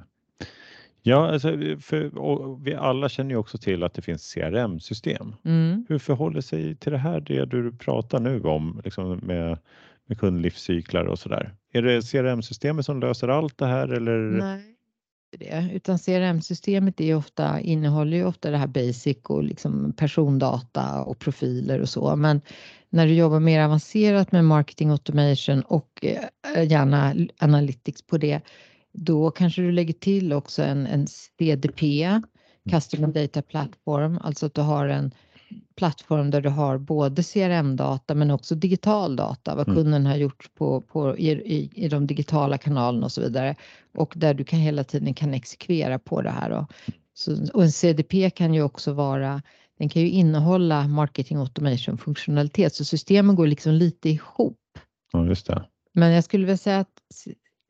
Ja, 1.02 1.32
alltså, 1.32 1.48
för, 1.80 2.64
vi 2.64 2.74
alla 2.74 3.08
känner 3.08 3.30
ju 3.30 3.36
också 3.36 3.58
till 3.58 3.82
att 3.82 3.94
det 3.94 4.02
finns 4.02 4.34
CRM-system. 4.34 5.34
Mm. 5.44 5.86
Hur 5.88 5.98
förhåller 5.98 6.40
sig 6.40 6.76
till 6.76 6.92
det 6.92 6.98
här 6.98 7.20
det 7.20 7.44
du 7.44 7.72
pratar 7.72 8.20
nu 8.20 8.42
om 8.42 8.80
liksom 8.84 9.16
med, 9.22 9.58
med 10.06 10.18
kundlivscyklar 10.18 11.04
och 11.04 11.18
sådär? 11.18 11.54
Är 11.72 11.82
det 11.82 12.10
CRM-systemet 12.10 12.86
som 12.86 13.00
löser 13.00 13.28
allt 13.28 13.58
det 13.58 13.66
här 13.66 13.88
eller? 13.88 14.18
Nej, 14.18 14.75
inte 15.36 15.60
det. 15.60 15.74
utan 15.74 15.98
CRM-systemet 15.98 17.00
är 17.00 17.14
ofta, 17.14 17.60
innehåller 17.60 18.16
ju 18.16 18.24
ofta 18.24 18.50
det 18.50 18.58
här 18.58 18.66
basic 18.66 19.16
och 19.22 19.44
liksom 19.44 19.92
persondata 19.92 21.02
och 21.02 21.18
profiler 21.18 21.80
och 21.80 21.88
så. 21.88 22.16
Men 22.16 22.40
när 22.90 23.06
du 23.06 23.14
jobbar 23.14 23.40
mer 23.40 23.60
avancerat 23.60 24.32
med 24.32 24.44
marketing 24.44 24.90
automation 24.90 25.62
och 25.62 26.04
eh, 26.56 26.64
gärna 26.64 27.14
analytics 27.38 28.02
på 28.02 28.18
det, 28.18 28.40
då 28.92 29.30
kanske 29.30 29.62
du 29.62 29.72
lägger 29.72 29.94
till 29.94 30.32
också 30.32 30.62
en, 30.62 30.86
en 30.86 31.06
CDP, 31.06 32.08
Customer 32.70 33.08
Data 33.08 33.42
Platform, 33.42 34.18
alltså 34.22 34.46
att 34.46 34.54
du 34.54 34.60
har 34.60 34.88
en 34.88 35.12
plattform 35.76 36.30
där 36.30 36.40
du 36.40 36.48
har 36.48 36.78
både 36.78 37.22
CRM-data 37.22 38.14
men 38.14 38.30
också 38.30 38.54
digital 38.54 39.16
data, 39.16 39.54
vad 39.54 39.68
Mm. 39.68 39.76
kunden 39.76 40.06
har 40.06 40.16
gjort 40.16 40.54
på, 40.54 40.80
på, 40.80 41.16
i, 41.16 41.30
i, 41.30 41.70
i 41.74 41.88
de 41.88 42.06
digitala 42.06 42.58
kanalerna 42.58 43.06
och 43.06 43.12
så 43.12 43.20
vidare. 43.20 43.54
Och 43.94 44.12
där 44.16 44.34
du 44.34 44.44
kan 44.44 44.58
hela 44.58 44.84
tiden 44.84 45.14
kan 45.14 45.34
exekvera 45.34 45.98
på 45.98 46.22
det 46.22 46.30
här. 46.30 46.50
Då. 46.50 46.66
Så, 47.14 47.52
och 47.54 47.62
en 47.62 47.72
CDP 47.72 48.30
kan 48.30 48.54
ju 48.54 48.62
också 48.62 48.92
vara, 48.92 49.42
den 49.78 49.88
kan 49.88 50.02
ju 50.02 50.08
innehålla 50.08 50.88
marketing 50.88 51.38
automation 51.38 51.98
funktionalitet, 51.98 52.74
så 52.74 52.84
systemen 52.84 53.36
går 53.36 53.46
liksom 53.46 53.72
lite 53.72 54.08
ihop. 54.08 54.58
Ja, 55.12 55.26
just 55.26 55.46
det. 55.46 55.64
Men 55.92 56.12
jag 56.12 56.24
skulle 56.24 56.44
vilja 56.46 56.56
säga 56.56 56.78
att 56.78 57.00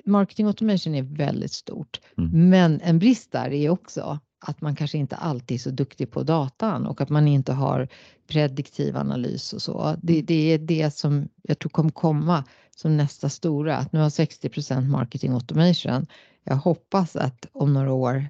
marketing 0.06 0.46
automation 0.46 0.94
är 0.94 1.02
väldigt 1.02 1.52
stort. 1.52 2.00
Mm. 2.18 2.48
Men 2.48 2.80
en 2.80 2.98
brist 2.98 3.32
där 3.32 3.52
är 3.52 3.70
också 3.70 4.18
att 4.38 4.60
man 4.60 4.76
kanske 4.76 4.98
inte 4.98 5.16
alltid 5.16 5.54
är 5.54 5.58
så 5.58 5.70
duktig 5.70 6.10
på 6.10 6.22
datan 6.22 6.86
och 6.86 7.00
att 7.00 7.08
man 7.08 7.28
inte 7.28 7.52
har 7.52 7.88
prediktiv 8.26 8.96
analys 8.96 9.52
och 9.52 9.62
så. 9.62 9.96
Det, 10.02 10.22
det 10.22 10.52
är 10.52 10.58
det 10.58 10.94
som 10.94 11.28
jag 11.42 11.58
tror 11.58 11.70
kommer 11.70 11.90
komma 11.90 12.44
som 12.76 12.96
nästa 12.96 13.28
stora, 13.28 13.76
att 13.76 13.92
nu 13.92 14.00
har 14.00 14.08
60% 14.08 14.88
marketing 14.88 15.32
automation. 15.32 16.06
Jag 16.44 16.56
hoppas 16.56 17.16
att 17.16 17.46
om 17.52 17.72
några 17.72 17.92
år 17.92 18.26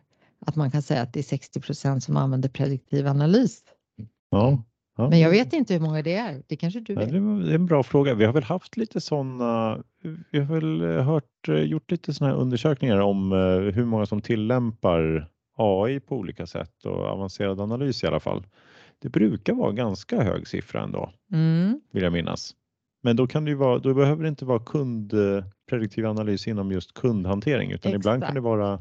att 0.46 0.56
man 0.56 0.70
kan 0.70 0.82
säga 0.82 1.02
att 1.02 1.12
det 1.12 1.20
är 1.32 1.36
60% 1.36 2.00
som 2.00 2.16
använder 2.16 2.48
prediktiv 2.48 3.06
analys. 3.06 3.62
Ja. 4.30 4.62
ja. 4.96 5.10
Men 5.10 5.20
jag 5.20 5.30
vet 5.30 5.52
inte 5.52 5.74
hur 5.74 5.80
många 5.80 6.02
det 6.02 6.14
är. 6.14 6.42
Det 6.46 6.56
kanske 6.56 6.80
du 6.80 6.94
vet. 6.94 7.10
det 7.10 7.16
är 7.16 7.54
en 7.54 7.66
bra 7.66 7.82
fråga. 7.82 8.14
Vi 8.14 8.24
har 8.24 8.32
väl 8.32 8.42
haft 8.42 8.76
lite 8.76 9.00
sådana, 9.00 9.82
vi 10.30 10.38
har 10.38 10.54
väl 10.54 10.80
eh, 10.80 11.04
hört, 11.04 11.48
eh, 11.48 11.54
gjort 11.54 11.90
lite 11.90 12.14
sådana 12.14 12.34
här 12.34 12.40
undersökningar 12.40 12.98
om 12.98 13.32
eh, 13.32 13.74
hur 13.74 13.84
många 13.84 14.06
som 14.06 14.20
tillämpar 14.20 15.30
AI 15.56 16.00
på 16.00 16.16
olika 16.16 16.46
sätt 16.46 16.84
och 16.84 17.00
avancerad 17.04 17.60
analys 17.60 18.04
i 18.04 18.06
alla 18.06 18.20
fall. 18.20 18.46
Det 18.98 19.08
brukar 19.08 19.54
vara 19.54 19.72
ganska 19.72 20.22
hög 20.22 20.48
siffra 20.48 20.82
ändå, 20.82 21.12
Mm. 21.32 21.80
vill 21.92 22.02
jag 22.02 22.12
minnas. 22.12 22.54
Men 23.02 23.16
då 23.16 23.26
kan 23.26 23.44
det 23.44 23.50
ju 23.50 23.54
vara, 23.56 23.78
då 23.78 23.94
behöver 23.94 24.22
det 24.22 24.28
inte 24.28 24.44
vara 24.44 24.58
kundprediktiv 24.58 26.06
analys 26.06 26.48
inom 26.48 26.72
just 26.72 26.94
kundhantering 26.94 27.70
utan 27.72 27.92
ibland 27.94 28.22
kan 28.22 28.28
Exakt. 28.28 28.34
det 28.34 28.40
vara 28.40 28.72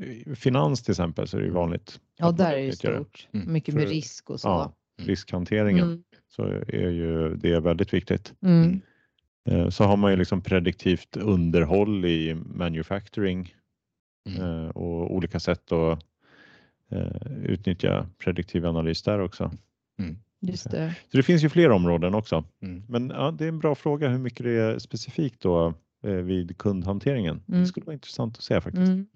eh, 0.00 0.34
finans 0.34 0.82
till 0.82 0.92
exempel 0.92 1.28
så 1.28 1.36
är 1.36 1.40
det 1.40 1.46
ju 1.46 1.52
vanligt. 1.52 2.00
Ja, 2.16 2.30
där 2.32 2.52
är 2.52 2.66
det 2.66 2.72
stort. 2.72 3.28
Mm. 3.32 3.52
Mycket 3.52 3.74
med 3.74 3.82
För- 3.84 3.90
risk 3.90 4.30
och 4.30 4.40
så. 4.40 4.48
Ja, 4.48 4.72
riskhanteringen 5.02 5.84
Mm. 5.86 6.02
så 6.28 6.42
är 6.68 6.90
ju 6.90 7.34
det 7.36 7.60
väldigt 7.60 7.94
viktigt. 7.94 8.34
Mm. 8.42 8.80
Eh, 9.48 9.68
Så 9.68 9.84
har 9.84 9.96
man 9.96 10.10
ju 10.10 10.16
liksom 10.16 10.40
prediktivt 10.42 11.16
underhåll 11.16 12.04
i 12.04 12.34
manufacturing 12.34 13.54
Mm. 14.26 14.42
eh, 14.42 14.68
och 14.68 15.14
olika 15.14 15.40
sätt 15.40 15.72
att 15.72 16.04
eh, 16.90 17.32
utnyttja 17.44 18.06
prediktiv 18.18 18.66
analys 18.66 19.02
där 19.02 19.20
också. 19.20 19.50
Just 20.40 20.70
det. 20.70 20.94
Så 21.10 21.16
det 21.16 21.22
finns 21.22 21.44
ju 21.44 21.48
fler 21.48 21.70
områden 21.70 22.14
också. 22.14 22.44
Mm. 22.62 22.82
Men 22.88 23.10
ja, 23.10 23.30
det 23.30 23.44
är 23.44 23.48
en 23.48 23.58
bra 23.58 23.74
fråga 23.74 24.08
hur 24.08 24.18
mycket 24.18 24.44
det 24.44 24.50
är 24.50 24.78
specifikt 24.78 25.40
då 25.40 25.74
eh, 26.02 26.12
vid 26.12 26.58
kundhanteringen. 26.58 27.42
Mm. 27.48 27.60
Det 27.60 27.66
skulle 27.66 27.86
vara 27.86 27.94
intressant 27.94 28.36
att 28.36 28.42
se 28.42 28.60
faktiskt. 28.60 28.88
Mm. 28.88 29.06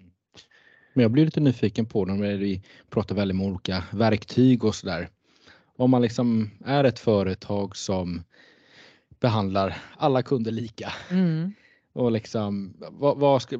Men 0.93 1.01
jag 1.01 1.11
blir 1.11 1.25
lite 1.25 1.39
nyfiken 1.39 1.85
på 1.85 2.05
när 2.05 2.37
vi 2.37 2.61
pratar 2.89 3.15
väldigt 3.15 3.35
om 3.35 3.41
olika 3.41 3.83
verktyg 3.93 4.63
och 4.63 4.75
sådär. 4.75 5.09
Om 5.77 5.91
man 5.91 6.01
liksom 6.01 6.51
är 6.65 6.83
ett 6.83 6.99
företag 6.99 7.75
som 7.75 8.23
behandlar 9.19 9.77
alla 9.97 10.23
kunder 10.23 10.51
lika 10.51 10.93
Mm 11.11 11.53
och 11.95 12.11
liksom 12.11 12.73
vad, 12.91 13.17
vad 13.17 13.41
ska, 13.41 13.57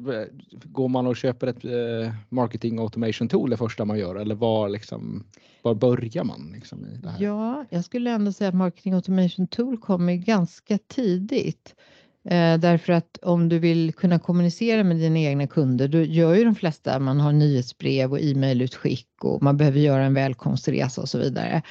går 0.64 0.88
man 0.88 1.06
och 1.06 1.16
köper 1.16 1.46
ett 1.46 1.64
eh, 1.64 2.14
marketing 2.28 2.78
automation 2.78 3.28
tool 3.28 3.50
det 3.50 3.56
första 3.56 3.84
man 3.84 3.98
gör 3.98 4.16
eller 4.16 4.34
var 4.34 4.68
liksom 4.68 5.24
var 5.62 5.74
börjar 5.74 6.24
man 6.24 6.50
liksom 6.54 6.86
i 6.86 6.96
det 6.96 7.10
här? 7.10 7.22
Ja, 7.22 7.64
jag 7.70 7.84
skulle 7.84 8.10
ändå 8.10 8.32
säga 8.32 8.48
att 8.48 8.54
Marketing 8.54 8.94
Automation 8.94 9.46
Tool 9.46 9.78
kommer 9.78 10.14
ganska 10.14 10.78
tidigt. 10.78 11.74
Eh, 12.24 12.58
därför 12.58 12.92
att 12.92 13.18
om 13.22 13.48
du 13.48 13.58
vill 13.58 13.92
kunna 13.92 14.18
kommunicera 14.18 14.84
med 14.84 14.96
dina 14.96 15.18
egna 15.18 15.46
kunder, 15.46 15.88
då 15.88 16.02
gör 16.02 16.34
ju 16.34 16.44
de 16.44 16.54
flesta, 16.54 16.98
man 16.98 17.20
har 17.20 17.32
nyhetsbrev 17.32 18.12
och 18.12 18.20
e-mailutskick 18.20 19.08
och 19.20 19.42
man 19.42 19.56
behöver 19.56 19.80
göra 19.80 20.04
en 20.04 20.14
välkomstresa 20.14 21.00
och 21.00 21.08
så 21.08 21.18
vidare. 21.18 21.62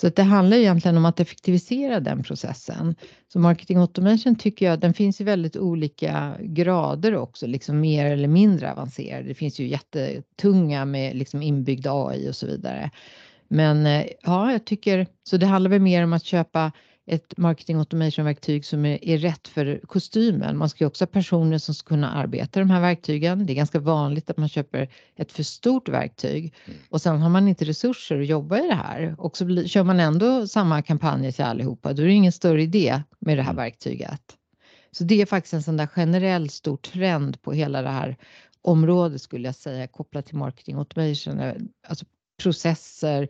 Så 0.00 0.06
att 0.06 0.16
det 0.16 0.22
handlar 0.22 0.56
egentligen 0.56 0.96
om 0.96 1.04
att 1.04 1.20
effektivisera 1.20 2.00
den 2.00 2.22
processen. 2.22 2.94
Så 3.32 3.38
marketing 3.38 3.78
automation 3.78 4.36
tycker 4.36 4.66
jag, 4.66 4.80
den 4.80 4.94
finns 4.94 5.20
i 5.20 5.24
väldigt 5.24 5.56
olika 5.56 6.36
grader 6.40 7.16
också, 7.16 7.46
liksom 7.46 7.80
mer 7.80 8.06
eller 8.06 8.28
mindre 8.28 8.72
avancerad. 8.72 9.24
Det 9.24 9.34
finns 9.34 9.60
ju 9.60 9.66
jättetunga 9.66 10.84
med 10.84 11.16
liksom 11.16 11.42
inbyggd 11.42 11.86
AI 11.86 12.30
och 12.30 12.36
så 12.36 12.46
vidare. 12.46 12.90
Men 13.48 13.86
eh, 13.86 14.06
ja, 14.22 14.52
jag 14.52 14.64
tycker 14.64 15.06
så. 15.22 15.36
Det 15.36 15.46
handlar 15.46 15.70
väl 15.70 15.80
mer 15.80 16.04
om 16.04 16.12
att 16.12 16.24
köpa 16.24 16.72
ett 17.10 17.36
marketing 17.36 17.76
automation 17.76 18.24
verktyg 18.24 18.64
som 18.64 18.86
är, 18.86 19.04
är 19.04 19.18
rätt 19.18 19.48
för 19.48 19.80
kostymen. 19.86 20.56
Man 20.58 20.68
ska 20.68 20.84
ju 20.84 20.88
också 20.88 21.04
ha 21.04 21.06
personer 21.06 21.58
som 21.58 21.74
ska 21.74 21.88
kunna 21.88 22.10
arbeta 22.10 22.60
de 22.60 22.70
här 22.70 22.80
verktygen. 22.80 23.46
Det 23.46 23.52
är 23.52 23.54
ganska 23.54 23.78
vanligt 23.80 24.30
att 24.30 24.36
man 24.36 24.48
köper 24.48 24.88
ett 25.16 25.32
för 25.32 25.42
stort 25.42 25.88
verktyg 25.88 26.54
Mm. 26.66 26.78
och 26.88 27.02
sen 27.02 27.20
har 27.20 27.28
man 27.28 27.48
inte 27.48 27.64
resurser 27.64 28.20
att 28.20 28.26
jobba 28.26 28.58
i 28.58 28.66
det 28.68 28.74
här 28.74 29.14
och 29.18 29.36
så 29.36 29.44
blir, 29.44 29.66
kör 29.66 29.84
man 29.84 30.00
ändå 30.00 30.46
samma 30.46 30.82
kampanjer 30.82 31.32
till 31.32 31.44
allihopa. 31.44 31.92
Då 31.92 32.02
är 32.02 32.06
det 32.06 32.12
ingen 32.12 32.32
större 32.32 32.62
idé 32.62 33.02
med 33.18 33.38
det 33.38 33.42
här 33.42 33.50
Mm. 33.52 33.64
verktyget. 33.64 34.22
Så 34.90 35.04
det 35.04 35.22
är 35.22 35.26
faktiskt 35.26 35.54
en 35.54 35.62
sån 35.62 35.76
där 35.76 35.86
generell 35.86 36.50
stor 36.50 36.76
trend 36.76 37.42
på 37.42 37.52
hela 37.52 37.82
det 37.82 37.90
här 37.90 38.16
området 38.62 39.22
skulle 39.22 39.48
jag 39.48 39.54
säga 39.54 39.86
kopplat 39.86 40.26
till 40.26 40.36
marketing 40.36 40.76
automation. 40.76 41.68
Alltså 41.88 42.04
processer, 42.42 43.28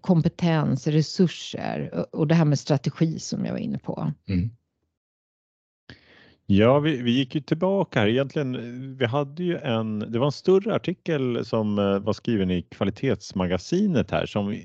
kompetens, 0.00 0.86
resurser 0.86 2.04
och- 2.12 2.26
det 2.26 2.34
här 2.34 2.44
med 2.44 2.58
strategi 2.58 3.18
som 3.18 3.44
jag 3.44 3.52
var 3.52 3.58
inne 3.58 3.78
på. 3.78 4.12
Mm. 4.28 4.50
Ja, 6.46 6.78
vi, 6.78 7.02
vi 7.02 7.10
gick 7.10 7.34
ju 7.34 7.40
tillbaka 7.40 8.00
här. 8.00 8.06
Egentligen, 8.06 8.96
vi 8.96 9.06
hade 9.06 9.44
ju 9.44 9.56
en, 9.56 9.98
det 9.98 10.18
var 10.18 10.26
en 10.26 10.32
större 10.32 10.74
artikel 10.74 11.44
som 11.44 11.78
eh, 11.78 11.98
var 11.98 12.12
skriven 12.12 12.50
i 12.50 12.62
kvalitetsmagasinet 12.62 14.10
här 14.10 14.26
som 14.26 14.60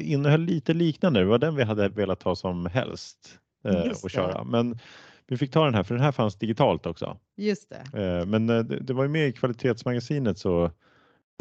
innehöll 0.00 0.40
lite 0.40 0.74
liknande. 0.74 1.20
Det 1.20 1.26
var 1.26 1.38
den 1.38 1.54
vi 1.56 1.62
hade 1.62 1.88
velat 1.88 2.22
ha 2.22 2.36
som 2.36 2.66
helst 2.66 3.38
eh, 3.64 3.92
och 4.02 4.10
köra. 4.10 4.44
Men 4.44 4.78
vi 5.26 5.36
fick 5.36 5.50
ta 5.50 5.64
den 5.64 5.74
här 5.74 5.82
för 5.82 5.94
den 5.94 6.04
här 6.04 6.12
fanns 6.12 6.36
digitalt 6.38 6.86
också. 6.86 7.18
Just 7.36 7.72
det. 7.92 8.02
Eh, 8.02 8.26
men 8.26 8.50
eh, 8.50 8.58
det, 8.58 8.80
det 8.80 8.92
var 8.92 9.02
ju 9.02 9.08
med 9.08 9.28
i 9.28 9.32
kvalitetsmagasinet 9.32 10.38
så 10.38 10.70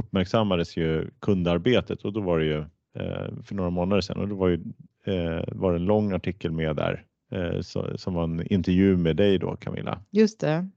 uppmärksammades 0.04 0.78
ju 0.78 1.10
kundarbetet 1.20 2.06
och 2.06 2.14
då 2.14 2.22
var 2.22 2.40
det 2.40 2.46
ju 2.46 2.58
eh, 2.60 2.66
för 3.44 3.56
några 3.56 3.70
månader 3.70 4.02
sedan 4.02 4.18
och 4.18 4.28
då 4.28 4.36
var 4.36 4.48
ju 4.48 4.54
eh, 5.06 5.44
var 5.48 5.72
det 5.72 5.78
en 5.78 5.86
lång 5.86 6.12
artikel 6.12 6.52
med 6.52 6.76
där 6.76 7.06
eh, 7.32 7.62
som 7.96 8.14
var 8.14 8.24
en 8.24 8.54
intervju 8.54 8.98
med 8.98 9.16
dig 9.16 9.38
då 9.40 9.56
Camilla. 9.56 10.02
Just 10.12 10.40
det. 10.40 10.68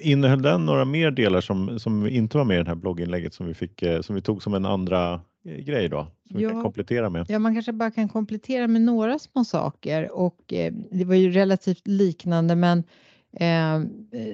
Innehöll 0.00 0.42
den 0.42 0.66
några 0.66 0.84
mer 0.84 1.10
delar 1.10 1.40
som, 1.40 1.78
som 1.78 2.06
inte 2.06 2.36
var 2.38 2.44
med 2.44 2.60
i 2.60 2.62
det 2.62 2.68
här 2.68 2.74
blogginlägget 2.74 3.34
som 3.34 3.46
vi, 3.46 3.54
fick, 3.54 3.82
eh, 3.82 4.00
som 4.00 4.14
vi 4.14 4.22
tog 4.22 4.42
som 4.42 4.54
en 4.54 4.64
andra 4.64 5.20
eh, 5.44 5.56
grej 5.56 5.88
då? 5.88 6.06
Som 6.28 6.36
vi 6.38 6.42
Ja. 6.42 6.50
kan 6.50 6.62
komplettera 6.62 7.10
med. 7.10 7.26
Ja, 7.28 7.38
man 7.38 7.54
kanske 7.54 7.72
bara 7.72 7.90
kan 7.90 8.08
komplettera 8.08 8.66
med 8.68 8.82
några 8.82 9.18
små 9.18 9.44
saker 9.44 10.12
och 10.12 10.52
eh, 10.52 10.72
det 10.90 11.04
var 11.04 11.14
ju 11.14 11.30
relativt 11.30 11.86
liknande 11.86 12.56
men 12.56 12.78
eh, 12.78 12.84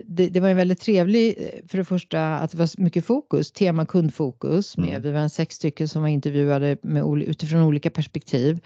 det, 0.06 0.28
det 0.28 0.40
var 0.40 0.48
en 0.48 0.56
väldigt 0.56 0.80
trevlig, 0.80 1.34
eh, 1.38 1.68
för 1.68 1.78
det 1.78 1.84
första 1.84 2.34
att 2.36 2.50
det 2.50 2.58
var 2.58 2.80
mycket 2.80 3.04
fokus, 3.04 3.52
tema 3.52 3.86
kundfokus 3.86 4.76
med, 4.76 4.88
Mm. 4.88 5.02
vi 5.02 5.10
var 5.10 5.20
en 5.20 5.30
sex 5.30 5.56
stycken 5.56 5.88
som 5.88 6.02
var 6.02 6.08
intervjuade 6.08 6.76
med, 6.82 7.22
utifrån 7.22 7.62
olika 7.62 7.90
perspektiv 7.90 8.60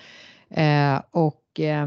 eh, 0.51 1.01
och 1.11 1.61
eh, 1.61 1.87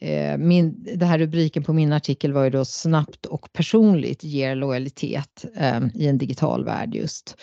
Eh, 0.00 0.38
min, 0.38 0.86
det 0.96 1.06
här 1.06 1.18
rubriken 1.18 1.62
på 1.62 1.72
min 1.72 1.92
artikel 1.92 2.32
var 2.32 2.44
ju 2.44 2.50
då 2.50 2.64
snabbt 2.64 3.26
och 3.26 3.52
personligt 3.52 4.24
ger 4.24 4.54
lojalitet 4.54 5.44
eh, 5.56 5.80
i 5.94 6.06
en 6.06 6.18
digital 6.18 6.64
värld 6.64 6.94
just. 6.94 7.36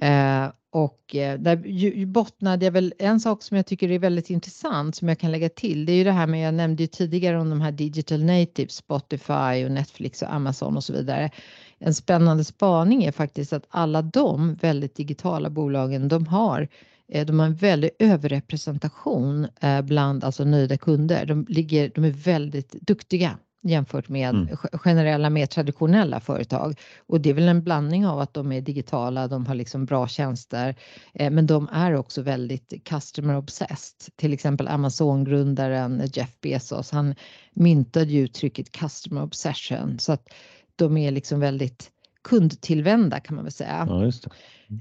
Eh, 0.00 0.52
och 0.72 1.16
eh, 1.16 1.38
där 1.38 1.56
ju, 1.66 2.06
bottnade 2.06 2.64
jag 2.64 2.72
väl 2.72 2.94
en 2.98 3.20
sak 3.20 3.42
som 3.42 3.56
jag 3.56 3.66
tycker 3.66 3.90
är 3.90 3.98
väldigt 3.98 4.30
intressant 4.30 4.96
som 4.96 5.08
jag 5.08 5.18
kan 5.18 5.32
lägga 5.32 5.48
till. 5.48 5.86
Det 5.86 5.92
är 5.92 5.96
ju 5.96 6.04
det 6.04 6.12
här 6.12 6.26
med, 6.26 6.46
jag 6.46 6.54
nämnde 6.54 6.82
ju 6.82 6.86
tidigare 6.86 7.40
om 7.40 7.50
de 7.50 7.60
här 7.60 7.72
digital 7.72 8.24
natives, 8.24 8.74
Spotify 8.74 9.64
och 9.64 9.70
Netflix 9.70 10.22
och 10.22 10.32
Amazon 10.34 10.76
och 10.76 10.84
så 10.84 10.92
vidare. 10.92 11.30
En 11.78 11.94
spännande 11.94 12.44
spaning 12.44 13.04
är 13.04 13.12
faktiskt 13.12 13.52
att 13.52 13.66
alla 13.68 14.02
de 14.02 14.54
väldigt 14.54 14.96
digitala 14.96 15.50
bolagen 15.50 16.08
de 16.08 16.26
har 16.26 16.68
eh, 17.12 17.26
de 17.26 17.38
har 17.38 17.46
en 17.46 17.54
väldig 17.54 17.90
överrepresentation 17.98 19.46
eh, 19.60 19.82
bland 19.82 20.24
alltså 20.24 20.44
nöjda 20.44 20.76
kunder. 20.76 21.26
De, 21.26 21.46
ligger, 21.48 21.92
de 21.94 22.04
är 22.04 22.10
väldigt 22.10 22.72
duktiga 22.72 23.38
jämfört 23.62 24.08
med 24.08 24.30
Mm. 24.30 24.48
ge- 24.48 24.78
generella, 24.78 25.30
mer 25.30 25.46
traditionella 25.46 26.20
företag. 26.20 26.78
Och 27.06 27.20
det 27.20 27.30
är 27.30 27.34
väl 27.34 27.48
en 27.48 27.62
blandning 27.62 28.06
av 28.06 28.20
att 28.20 28.34
de 28.34 28.52
är 28.52 28.60
digitala, 28.60 29.28
de 29.28 29.46
har 29.46 29.54
liksom 29.54 29.84
bra 29.84 30.08
tjänster, 30.08 30.74
eh, 31.14 31.30
men 31.30 31.46
de 31.46 31.68
är 31.72 31.94
också 31.94 32.22
väldigt 32.22 32.84
customer 32.84 33.36
obsessed. 33.36 34.16
Till 34.16 34.32
exempel 34.32 34.68
Amazon-grundaren 34.68 36.02
Jeff 36.12 36.40
Bezos, 36.40 36.90
han 36.90 37.14
myntade 37.52 38.06
ju 38.12 38.20
uttrycket 38.24 38.72
customer 38.72 39.22
obsession, 39.22 39.98
så 39.98 40.12
att 40.12 40.28
de 40.76 40.96
är 40.96 41.10
liksom 41.10 41.40
väldigt 41.40 41.90
kundtillvända 42.22 43.20
kan 43.20 43.36
man 43.36 43.44
väl 43.44 43.52
säga. 43.52 43.86
Ja. 43.88 44.10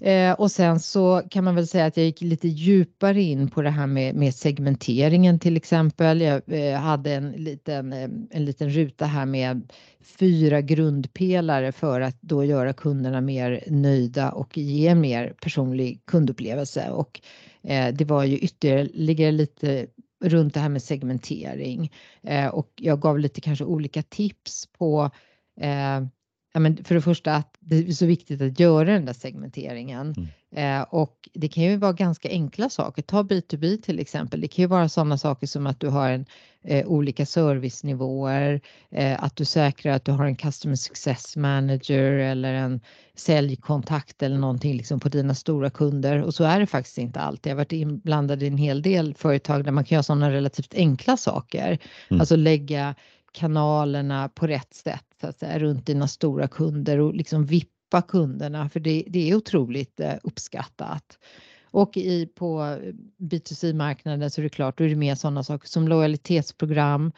Eh, 0.02 0.34
och 0.34 0.52
sen 0.52 0.80
så 0.80 1.22
kan 1.30 1.44
man 1.44 1.56
väl 1.56 1.68
säga 1.68 1.86
att 1.86 1.98
jag 1.98 2.06
gick 2.06 2.22
lite 2.22 2.48
djupare 2.48 3.22
in 3.22 3.50
på 3.50 3.62
det 3.62 3.70
här 3.70 3.88
med, 3.88 4.16
med 4.16 4.36
segmenteringen 4.36 5.40
till 5.40 5.58
exempel. 5.58 6.22
Jag 6.22 6.42
eh, 6.48 6.80
hade 6.80 7.14
en 7.14 7.32
liten, 7.32 7.94
eh, 7.94 8.10
en 8.30 8.46
liten 8.46 8.70
ruta 8.70 9.06
här 9.06 9.26
med 9.26 9.74
fyra 10.20 10.62
grundpelare 10.62 11.72
för 11.72 12.02
att 12.02 12.22
då 12.22 12.44
göra 12.44 12.74
kunderna 12.74 13.22
mer 13.22 13.64
nöjda 13.68 14.32
och 14.32 14.58
ge 14.58 14.88
en 14.88 15.02
mer 15.02 15.34
personlig 15.42 16.02
kundupplevelse. 16.06 16.90
Och 16.92 17.22
eh, 17.64 17.94
det 17.94 18.06
var 18.06 18.24
ju 18.24 18.38
ytterligare 18.38 19.32
lite 19.32 19.88
runt 20.24 20.54
det 20.54 20.60
här 20.60 20.70
med 20.70 20.84
segmentering 20.84 21.92
eh, 22.24 22.48
och 22.48 22.70
jag 22.76 23.02
gav 23.02 23.20
lite 23.20 23.42
kanske 23.42 23.66
olika 23.66 24.04
tips 24.04 24.68
på 24.78 25.12
Ja, 26.54 26.60
men 26.60 26.84
för 26.84 26.96
det 26.96 27.02
första 27.02 27.36
att 27.36 27.58
det 27.60 27.78
är 27.78 27.92
så 27.92 28.06
viktigt 28.06 28.42
att 28.42 28.60
göra 28.60 28.94
den 28.94 29.06
där 29.06 29.14
segmenteringen. 29.14 30.16
Eh, 30.56 30.82
och 30.82 31.30
det 31.34 31.48
kan 31.48 31.64
ju 31.64 31.78
vara 31.78 31.94
ganska 31.94 32.30
enkla 32.30 32.70
saker. 32.70 33.02
Ta 33.02 33.24
B2B 33.24 33.82
till 33.82 34.00
exempel. 34.00 34.42
Det 34.42 34.48
kan 34.48 34.64
ju 34.64 34.68
vara 34.68 34.90
sådana 34.90 35.18
saker 35.18 35.48
som 35.48 35.68
att 35.68 35.80
du 35.80 35.88
har 35.88 36.10
en, 36.10 36.26
eh, 36.64 36.88
olika 36.88 37.26
servicenivåer, 37.26 38.62
eh, 38.92 39.24
att 39.24 39.36
du 39.36 39.46
säkrar 39.46 39.94
att 39.94 40.06
du 40.06 40.12
har 40.12 40.26
en 40.26 40.36
customer 40.36 40.76
success 40.76 41.36
manager 41.36 42.12
eller 42.14 42.54
en 42.54 42.82
säljkontakt 43.16 44.24
eller 44.24 44.38
någonting 44.38 44.78
liksom 44.78 45.00
på 45.00 45.10
dina 45.10 45.36
stora 45.36 45.70
kunder. 45.70 46.24
Och 46.24 46.34
så 46.34 46.44
är 46.44 46.60
det 46.60 46.68
faktiskt 46.68 46.98
inte 46.98 47.20
alltid. 47.20 47.50
Jag 47.50 47.56
har 47.56 47.60
varit 47.60 47.72
inblandad 47.72 48.44
i 48.44 48.48
en 48.48 48.58
hel 48.58 48.82
del 48.82 49.14
företag 49.14 49.64
där 49.64 49.72
man 49.72 49.86
kan 49.86 49.96
göra 49.96 50.04
sådana 50.04 50.32
relativt 50.32 50.74
enkla 50.74 51.18
saker. 51.18 51.78
Mm. 52.10 52.22
Alltså 52.22 52.36
lägga 52.36 52.96
kanalerna 53.32 54.30
på 54.30 54.48
rätt 54.48 54.74
sätt 54.74 55.06
så 55.22 55.28
att 55.28 55.38
säga, 55.38 55.60
runt 55.60 55.86
dina 55.86 56.08
stora 56.08 56.48
kunder 56.48 57.00
och 57.00 57.14
liksom 57.14 57.46
vippa 57.46 58.02
kunderna 58.02 58.70
för 58.70 58.80
det, 58.80 59.04
det 59.08 59.30
är 59.30 59.36
otroligt 59.36 60.00
eh, 60.00 60.14
uppskattat. 60.24 61.18
Och 61.72 61.98
i, 61.98 62.26
på 62.26 62.62
eh, 62.62 62.94
B2C-marknaden 63.18 64.30
så 64.30 64.42
är 64.42 64.44
det 64.44 64.50
klart, 64.50 64.78
då 64.78 64.84
är 64.84 64.90
det 64.90 64.96
mer 64.96 65.16
sådana 65.16 65.44
saker 65.44 65.68
som 65.68 65.88
lojalitetsprogram. 65.88 67.12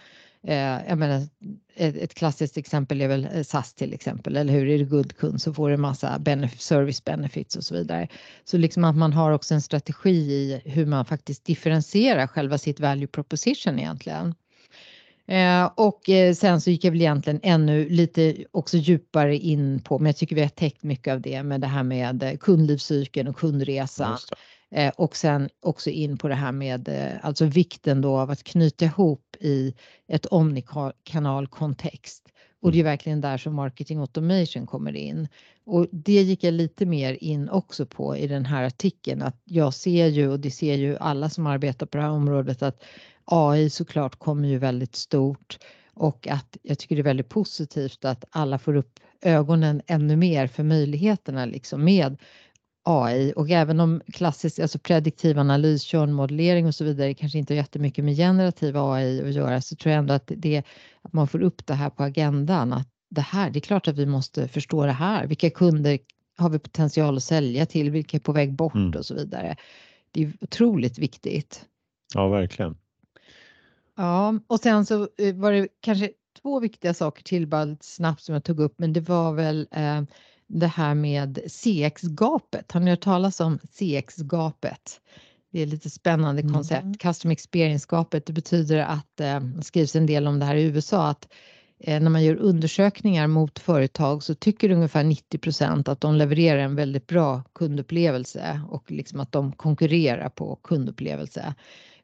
Eh, 0.44 0.88
jag 0.88 0.98
menar, 0.98 1.28
ett, 1.76 1.96
ett 1.96 2.14
klassiskt 2.14 2.58
exempel 2.58 3.02
är 3.02 3.08
väl 3.08 3.28
eh, 3.34 3.44
SAS 3.44 3.74
till 3.74 3.94
exempel, 3.94 4.38
eller 4.38 4.54
hur? 4.54 4.70
Är 4.70 4.78
du 4.78 4.86
guldkund 4.86 5.42
så 5.42 5.54
får 5.54 5.68
du 5.68 5.74
en 5.74 5.82
massa 5.82 6.18
benef- 6.18 6.58
service 6.58 7.04
benefits 7.04 7.56
och 7.56 7.64
så 7.64 7.76
vidare. 7.76 8.08
Så 8.44 8.58
liksom 8.58 8.84
att 8.84 8.96
man 8.96 9.14
har 9.14 9.32
också 9.32 9.54
en 9.54 9.62
strategi 9.62 10.32
i 10.32 10.62
hur 10.66 10.86
man 10.86 11.06
faktiskt 11.06 11.46
differentierar 11.46 12.28
själva 12.28 12.58
sitt 12.58 12.80
value 12.80 13.08
proposition 13.08 13.80
egentligen. 13.80 14.36
Eh, 15.32 15.70
och 15.76 16.10
eh, 16.10 16.34
sen 16.34 16.62
så 16.62 16.70
gick 16.70 16.84
jag 16.84 16.92
väl 16.92 17.02
egentligen 17.02 17.40
ännu 17.44 17.90
lite 17.90 18.36
också 18.52 18.78
djupare 18.78 19.38
in 19.38 19.82
på, 19.82 20.00
men 20.00 20.06
jag 20.06 20.16
tycker 20.16 20.36
vi 20.36 20.42
har 20.42 20.50
täckt 20.50 20.84
mycket 20.84 21.14
av 21.14 21.22
det 21.22 21.44
med 21.44 21.62
det 21.62 21.68
här 21.68 21.84
med 21.84 22.24
eh, 22.24 22.38
kundlivscykeln 22.38 23.28
och 23.28 23.38
kundresan. 23.38 24.18
Eh, 24.72 24.92
och 24.98 25.16
sen 25.16 25.50
också 25.60 25.90
in 25.90 26.18
på 26.18 26.28
det 26.28 26.36
här 26.36 26.52
med 26.52 26.90
alltså 27.22 27.46
vikten 27.46 28.02
då 28.02 28.18
av 28.18 28.32
att 28.32 28.44
knyta 28.44 28.86
ihop 28.86 29.36
i 29.40 29.74
ett 30.08 30.26
omnikanalkontext. 30.26 32.24
Och 32.62 32.72
det 32.72 32.80
är 32.80 32.84
verkligen 32.84 33.22
där 33.22 33.38
som 33.38 33.56
marketing 33.56 34.00
automation 34.00 34.68
kommer 34.68 34.96
in. 34.96 35.28
Och 35.66 35.88
det 35.92 36.22
gick 36.22 36.44
jag 36.44 36.54
lite 36.54 36.86
mer 36.86 37.18
in 37.22 37.50
också 37.50 37.86
på 37.86 38.18
i 38.18 38.28
den 38.28 38.46
här 38.46 38.64
artikeln 38.64 39.22
att 39.22 39.42
jag 39.44 39.74
ser 39.74 40.08
ju 40.08 40.30
och 40.30 40.40
det 40.40 40.52
ser 40.52 40.76
ju 40.76 40.98
alla 40.98 41.30
som 41.30 41.48
arbetar 41.48 41.86
på 41.86 41.98
det 41.98 42.04
här 42.04 42.12
området 42.12 42.62
att 42.62 42.84
AI 43.32 43.70
såklart 43.70 44.20
kommer 44.20 44.48
ju 44.48 44.58
väldigt 44.58 44.96
stort 44.96 45.60
och 45.94 46.28
att 46.28 46.58
jag 46.62 46.80
tycker 46.80 46.96
det 46.96 47.02
är 47.02 47.04
väldigt 47.04 47.30
positivt 47.30 48.06
att 48.06 48.26
alla 48.30 48.60
får 48.60 48.76
upp 48.76 49.00
ögonen 49.22 49.82
ännu 49.88 50.16
mer 50.16 50.48
för 50.48 50.64
möjligheterna 50.64 51.46
liksom 51.46 51.84
med 51.84 52.18
AI 52.84 53.34
och 53.36 53.50
även 53.50 53.80
om 53.80 54.02
klassisk, 54.14 54.60
alltså 54.60 54.80
prediktiv 54.80 55.40
analys, 55.40 55.84
körnmodellering 55.84 56.68
och 56.68 56.76
så 56.76 56.84
vidare 56.84 57.14
kanske 57.14 57.38
inte 57.38 57.54
har 57.54 57.58
jättemycket 57.58 58.06
med 58.06 58.16
generativ 58.16 58.78
AI 58.78 59.22
att 59.22 59.34
göra 59.34 59.62
så 59.62 59.76
tror 59.76 59.92
jag 59.92 60.00
ändå 60.00 60.14
att 60.14 60.32
det 60.36 60.64
att 61.02 61.14
man 61.14 61.28
får 61.28 61.42
upp 61.42 61.66
det 61.66 61.74
här 61.74 61.90
på 61.90 62.04
agendan 62.04 62.74
att 62.74 62.88
det 63.10 63.22
här, 63.22 63.50
det 63.50 63.60
är 63.60 63.62
klart 63.62 63.88
att 63.88 63.98
vi 63.98 64.06
måste 64.06 64.48
förstå 64.48 64.86
det 64.86 64.92
här. 64.92 65.28
Vilka 65.28 65.50
kunder 65.50 66.00
har 66.38 66.50
vi 66.50 66.60
potential 66.60 67.18
att 67.18 67.24
sälja 67.24 67.66
till? 67.66 67.92
Vilka 67.92 68.18
är 68.18 68.22
på 68.22 68.32
väg 68.32 68.54
bort 68.54 68.76
Mm. 68.76 68.94
och 69.00 69.06
så 69.06 69.16
vidare. 69.16 69.56
Det 70.12 70.24
är 70.24 70.34
otroligt 70.42 71.00
viktigt. 71.00 71.66
Ja, 72.14 72.28
verkligen. 72.28 72.76
Ja, 73.98 74.34
och 74.48 74.60
sen 74.60 74.86
så 74.86 75.10
eh, 75.18 75.36
var 75.36 75.52
det 75.52 75.68
kanske 75.82 76.12
två 76.42 76.60
viktiga 76.60 76.94
saker 76.94 77.24
till 77.24 77.48
bara 77.48 77.66
lite 77.66 77.86
snabbt 77.86 78.22
som 78.22 78.34
jag 78.34 78.44
tog 78.44 78.60
upp, 78.60 78.74
men 78.78 78.94
det 78.94 79.02
var 79.02 79.34
väl 79.34 79.68
eh, 79.72 80.02
det 80.48 80.68
här 80.68 80.94
med 80.96 81.40
CX-gapet. 81.48 82.72
Har 82.72 82.80
ni 82.80 82.90
hört 82.92 83.02
talas 83.02 83.40
om 83.40 83.60
CX-gapet? 83.72 85.02
Det 85.52 85.62
är 85.62 85.66
lite 85.66 85.90
spännande 85.90 86.42
Mm. 86.42 86.54
koncept. 86.54 87.00
Custom 87.00 87.32
experience-gapet, 87.32 88.26
det 88.26 88.34
betyder 88.34 88.78
att 88.80 89.20
eh, 89.20 89.40
det 89.40 89.64
skrivs 89.64 89.96
en 89.96 90.06
del 90.06 90.28
om 90.28 90.40
det 90.40 90.46
här 90.46 90.56
i 90.56 90.64
USA, 90.64 91.08
att 91.08 91.28
eh, 91.80 92.00
när 92.02 92.10
man 92.10 92.24
gör 92.24 92.36
undersökningar 92.36 93.28
mot 93.28 93.60
företag 93.60 94.24
så 94.24 94.36
tycker 94.36 94.72
ungefär 94.72 95.04
90% 95.04 95.90
att 95.90 96.02
de 96.02 96.16
levererar 96.16 96.60
en 96.60 96.76
väldigt 96.76 97.08
bra 97.08 97.44
kundupplevelse 97.56 98.62
och 98.70 98.92
liksom 98.92 99.20
att 99.20 99.32
de 99.32 99.52
konkurrerar 99.52 100.30
på 100.30 100.56
kundupplevelse. 100.56 101.56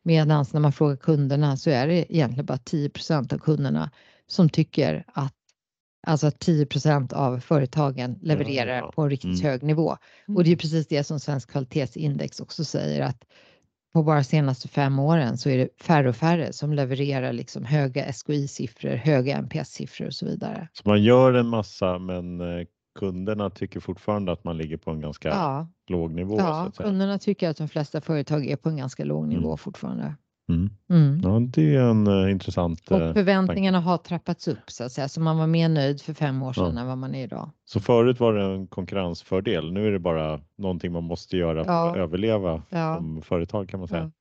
Medan 0.08 0.46
när 0.54 0.60
man 0.60 0.72
frågar 0.72 0.96
kunderna 0.96 1.58
så 1.58 1.70
är 1.70 1.88
det 1.88 2.14
egentligen 2.14 2.46
bara 2.46 2.58
10% 2.58 3.34
av 3.34 3.38
kunderna 3.38 3.92
som 4.28 4.50
tycker 4.50 5.04
att 5.08 5.34
alltså 6.08 6.28
att 6.28 6.46
10% 6.46 7.14
av 7.14 7.40
företagen 7.40 8.20
levererar 8.22 8.78
ja. 8.78 8.92
på 8.96 9.02
en 9.02 9.10
riktigt 9.10 9.40
Mm. 9.40 9.52
hög 9.52 9.64
nivå. 9.64 9.98
Och 10.36 10.44
det 10.44 10.52
är 10.52 10.56
precis 10.56 10.88
det 10.88 11.04
som 11.04 11.20
Svensk 11.20 11.52
kvalitetsindex 11.52 12.40
också 12.40 12.66
säger 12.66 13.02
att 13.02 13.24
på 13.94 14.04
bara 14.04 14.24
senaste 14.24 14.68
fem 14.68 15.00
åren 15.00 15.38
så 15.38 15.50
är 15.50 15.58
det 15.58 15.70
färre 15.82 16.10
och 16.10 16.16
färre 16.16 16.54
som 16.54 16.74
levererar 16.74 17.34
liksom 17.34 17.66
höga 17.66 18.06
SKI-siffror, 18.14 18.96
höga 18.96 19.38
NPS-siffror 19.38 20.08
och 20.08 20.14
så 20.14 20.26
vidare. 20.26 20.68
Så 20.74 20.90
man 20.90 21.04
gör 21.04 21.34
en 21.34 21.48
massa 21.48 22.00
men 22.00 22.42
eh, 22.42 22.66
kunderna 22.98 23.50
tycker 23.50 23.80
fortfarande 23.80 24.32
att 24.32 24.44
man 24.44 24.58
ligger 24.58 24.78
på 24.78 24.92
en 24.92 25.02
ganska 25.02 25.30
Ja, 25.30 25.68
låg 25.88 26.12
nivå. 26.12 26.38
ja 26.40 26.72
kunderna 26.78 27.18
tycker 27.20 27.50
att 27.50 27.58
de 27.58 27.68
flesta 27.68 28.02
företag 28.02 28.46
är 28.46 28.56
på 28.56 28.70
en 28.70 28.78
ganska 28.78 29.04
låg 29.06 29.28
nivå 29.28 29.48
Mm. 29.48 29.58
fortfarande. 29.58 30.16
Mm. 30.50 30.70
Mm. 30.90 31.22
Ja, 31.24 31.40
det 31.40 31.76
är 31.76 31.82
en 31.82 32.08
eh, 32.08 32.32
intressant. 32.32 32.92
eh, 32.92 32.98
Och 32.98 33.14
förväntningarna 33.16 33.80
har 33.80 33.98
trappats 33.98 34.48
upp 34.48 34.72
så 34.72 34.84
att 34.84 34.92
säga, 34.92 35.10
så 35.10 35.22
man 35.22 35.38
var 35.38 35.48
mer 35.48 35.70
nöjd 35.70 36.02
för 36.02 36.14
fem 36.14 36.44
år 36.44 36.54
sedan 36.54 36.74
Ja. 36.76 36.82
än 36.82 36.88
vad 36.88 36.98
man 36.98 37.16
är 37.16 37.24
idag. 37.24 37.50
Så 37.66 37.80
förut 37.80 38.20
var 38.20 38.34
det 38.34 38.44
en 38.46 38.68
konkurrensfördel. 38.68 39.72
Nu 39.74 39.88
är 39.88 39.92
det 39.92 40.00
bara 40.00 40.40
någonting 40.58 40.92
man 40.92 41.04
måste 41.04 41.38
göra 41.38 41.64
för 41.64 41.72
Ja. 41.72 41.92
att 41.92 41.98
överleva 41.98 42.62
Ja. 42.70 42.96
som 42.98 43.22
företag 43.22 43.70
kan 43.70 43.80
man 43.80 43.88
säga. 43.88 44.12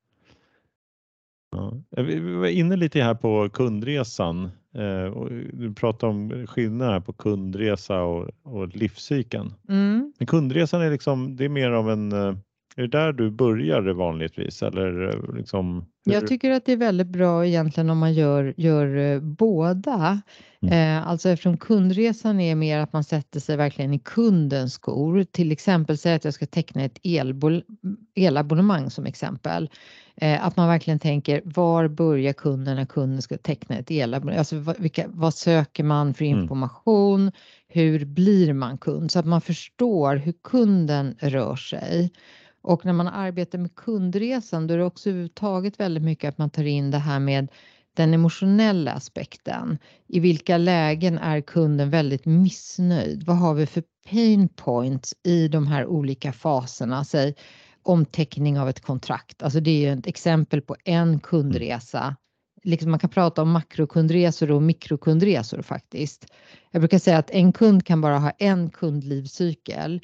Eh, 1.97 2.05
vi 2.05 2.35
var 2.35 2.47
inne 2.47 2.77
lite 2.77 3.03
här 3.03 3.15
på 3.15 3.49
kundresan. 3.53 4.51
Eh, 4.79 5.25
du 5.53 5.75
pratade 5.75 6.11
om 6.11 6.47
skillnaden 6.47 6.93
här 6.93 7.01
på 7.01 7.13
kundresa 7.13 8.03
och, 8.03 8.29
och 8.43 8.69
livscykeln. 8.69 9.55
Mm. 9.69 10.13
Men 10.19 10.27
kundresan 10.27 10.83
är 10.83 10.91
liksom, 10.91 11.37
det 11.37 11.45
är 11.45 11.49
mer 11.49 11.71
av 11.71 11.91
en, 11.91 12.13
eh, 12.13 12.35
är 12.77 12.83
det 12.83 12.89
där 12.89 13.13
du 13.13 13.31
börjar 13.31 13.83
vanligtvis 13.83 14.63
eller 14.63 15.21
liksom? 15.37 15.85
Jag 16.05 16.27
tycker 16.27 16.51
att 16.51 16.65
det 16.65 16.73
är 16.73 16.77
väldigt 16.77 17.07
bra 17.07 17.47
egentligen 17.47 17.91
om 17.91 17.99
man 17.99 18.15
gör, 18.15 18.55
gör 18.57 18.97
eh, 18.97 19.21
båda. 19.21 20.21
Mm. 20.63 20.99
Eh, 20.99 21.09
alltså 21.09 21.29
eftersom 21.29 21.57
kundresan 21.57 22.41
är 22.41 22.55
mer 22.55 22.79
att 22.79 22.93
man 22.93 23.05
sätter 23.05 23.41
sig 23.41 23.57
verkligen 23.57 23.95
i 23.95 23.99
kundens 23.99 24.75
skor. 24.75 25.25
Till 25.25 25.53
exempel 25.53 25.99
säga 25.99 26.17
att 26.17 26.25
jag 26.25 26.35
ska 26.35 26.47
teckna 26.47 26.85
ett 26.85 26.99
elbol- 27.03 27.63
elabonnemang 28.15 28.91
som 28.91 29.07
exempel. 29.07 29.71
Eh, 30.17 30.47
att 30.47 30.57
man 30.57 30.69
verkligen 30.69 30.99
tänker 30.99 31.43
var 31.45 31.89
börjar 31.89 32.33
kunden 32.33 32.77
när 32.77 32.85
kunden 32.87 33.23
ska 33.23 33.37
teckna 33.37 33.77
ett 33.77 33.91
elabonnemang? 33.91 34.39
Alltså 34.39 34.59
vad, 34.59 34.81
vilka, 34.81 35.05
vad 35.09 35.35
söker 35.35 35.85
man 35.85 36.15
för 36.15 36.25
Mm. 36.25 36.43
information? 36.43 37.33
Hur 37.69 38.05
blir 38.05 38.53
man 38.53 38.79
kund? 38.79 39.11
Så 39.11 39.19
att 39.19 39.27
man 39.27 39.41
förstår 39.41 40.17
hur 40.17 40.35
kunden 40.45 41.15
rör 41.21 41.57
sig. 41.57 42.11
Och 42.67 42.85
när 42.85 42.93
man 42.93 43.09
arbetar 43.09 43.59
med 43.59 43.75
kundresan 43.75 44.67
då 44.67 44.75
är 44.75 44.79
det 44.79 44.85
också 44.85 45.11
överhuvudtaget 45.11 45.81
väldigt 45.81 46.03
mycket 46.03 46.29
att 46.29 46.39
man 46.39 46.51
tar 46.51 46.65
in 46.65 46.91
det 46.91 46.99
här 46.99 47.19
med 47.19 47.49
den 47.95 48.15
emotionella 48.15 48.93
aspekten. 48.93 49.79
I 50.07 50.21
vilka 50.21 50.59
lägen 50.59 51.19
är 51.19 51.41
kunden 51.41 51.91
väldigt 51.91 52.27
missnöjd? 52.27 53.23
Vad 53.27 53.37
har 53.37 53.55
vi 53.55 53.67
för 53.67 53.83
pain 54.11 54.49
points 54.49 55.15
i 55.23 55.49
de 55.49 55.67
här 55.67 55.87
olika 55.87 56.33
faserna? 56.33 57.05
Säg 57.05 57.35
omteckning 57.83 58.61
av 58.61 58.69
ett 58.69 58.81
kontrakt. 58.81 59.43
Alltså 59.43 59.61
det 59.61 59.71
är 59.71 59.81
ju 59.81 59.99
ett 59.99 60.07
exempel 60.07 60.61
på 60.61 60.77
en 60.85 61.21
kundresa. 61.21 62.17
Liksom 62.63 62.91
man 62.91 63.01
kan 63.01 63.11
prata 63.11 63.43
om 63.43 63.51
makrokundresor 63.51 64.51
och 64.51 64.63
mikrokundresor 64.63 65.63
faktiskt. 65.63 66.27
Jag 66.71 66.83
brukar 66.83 66.99
säga 66.99 67.19
att 67.19 67.31
en 67.31 67.53
kund 67.53 67.87
kan 67.87 68.01
bara 68.01 68.19
ha 68.19 68.31
en 68.31 68.71
kundlivscykel. 68.71 70.01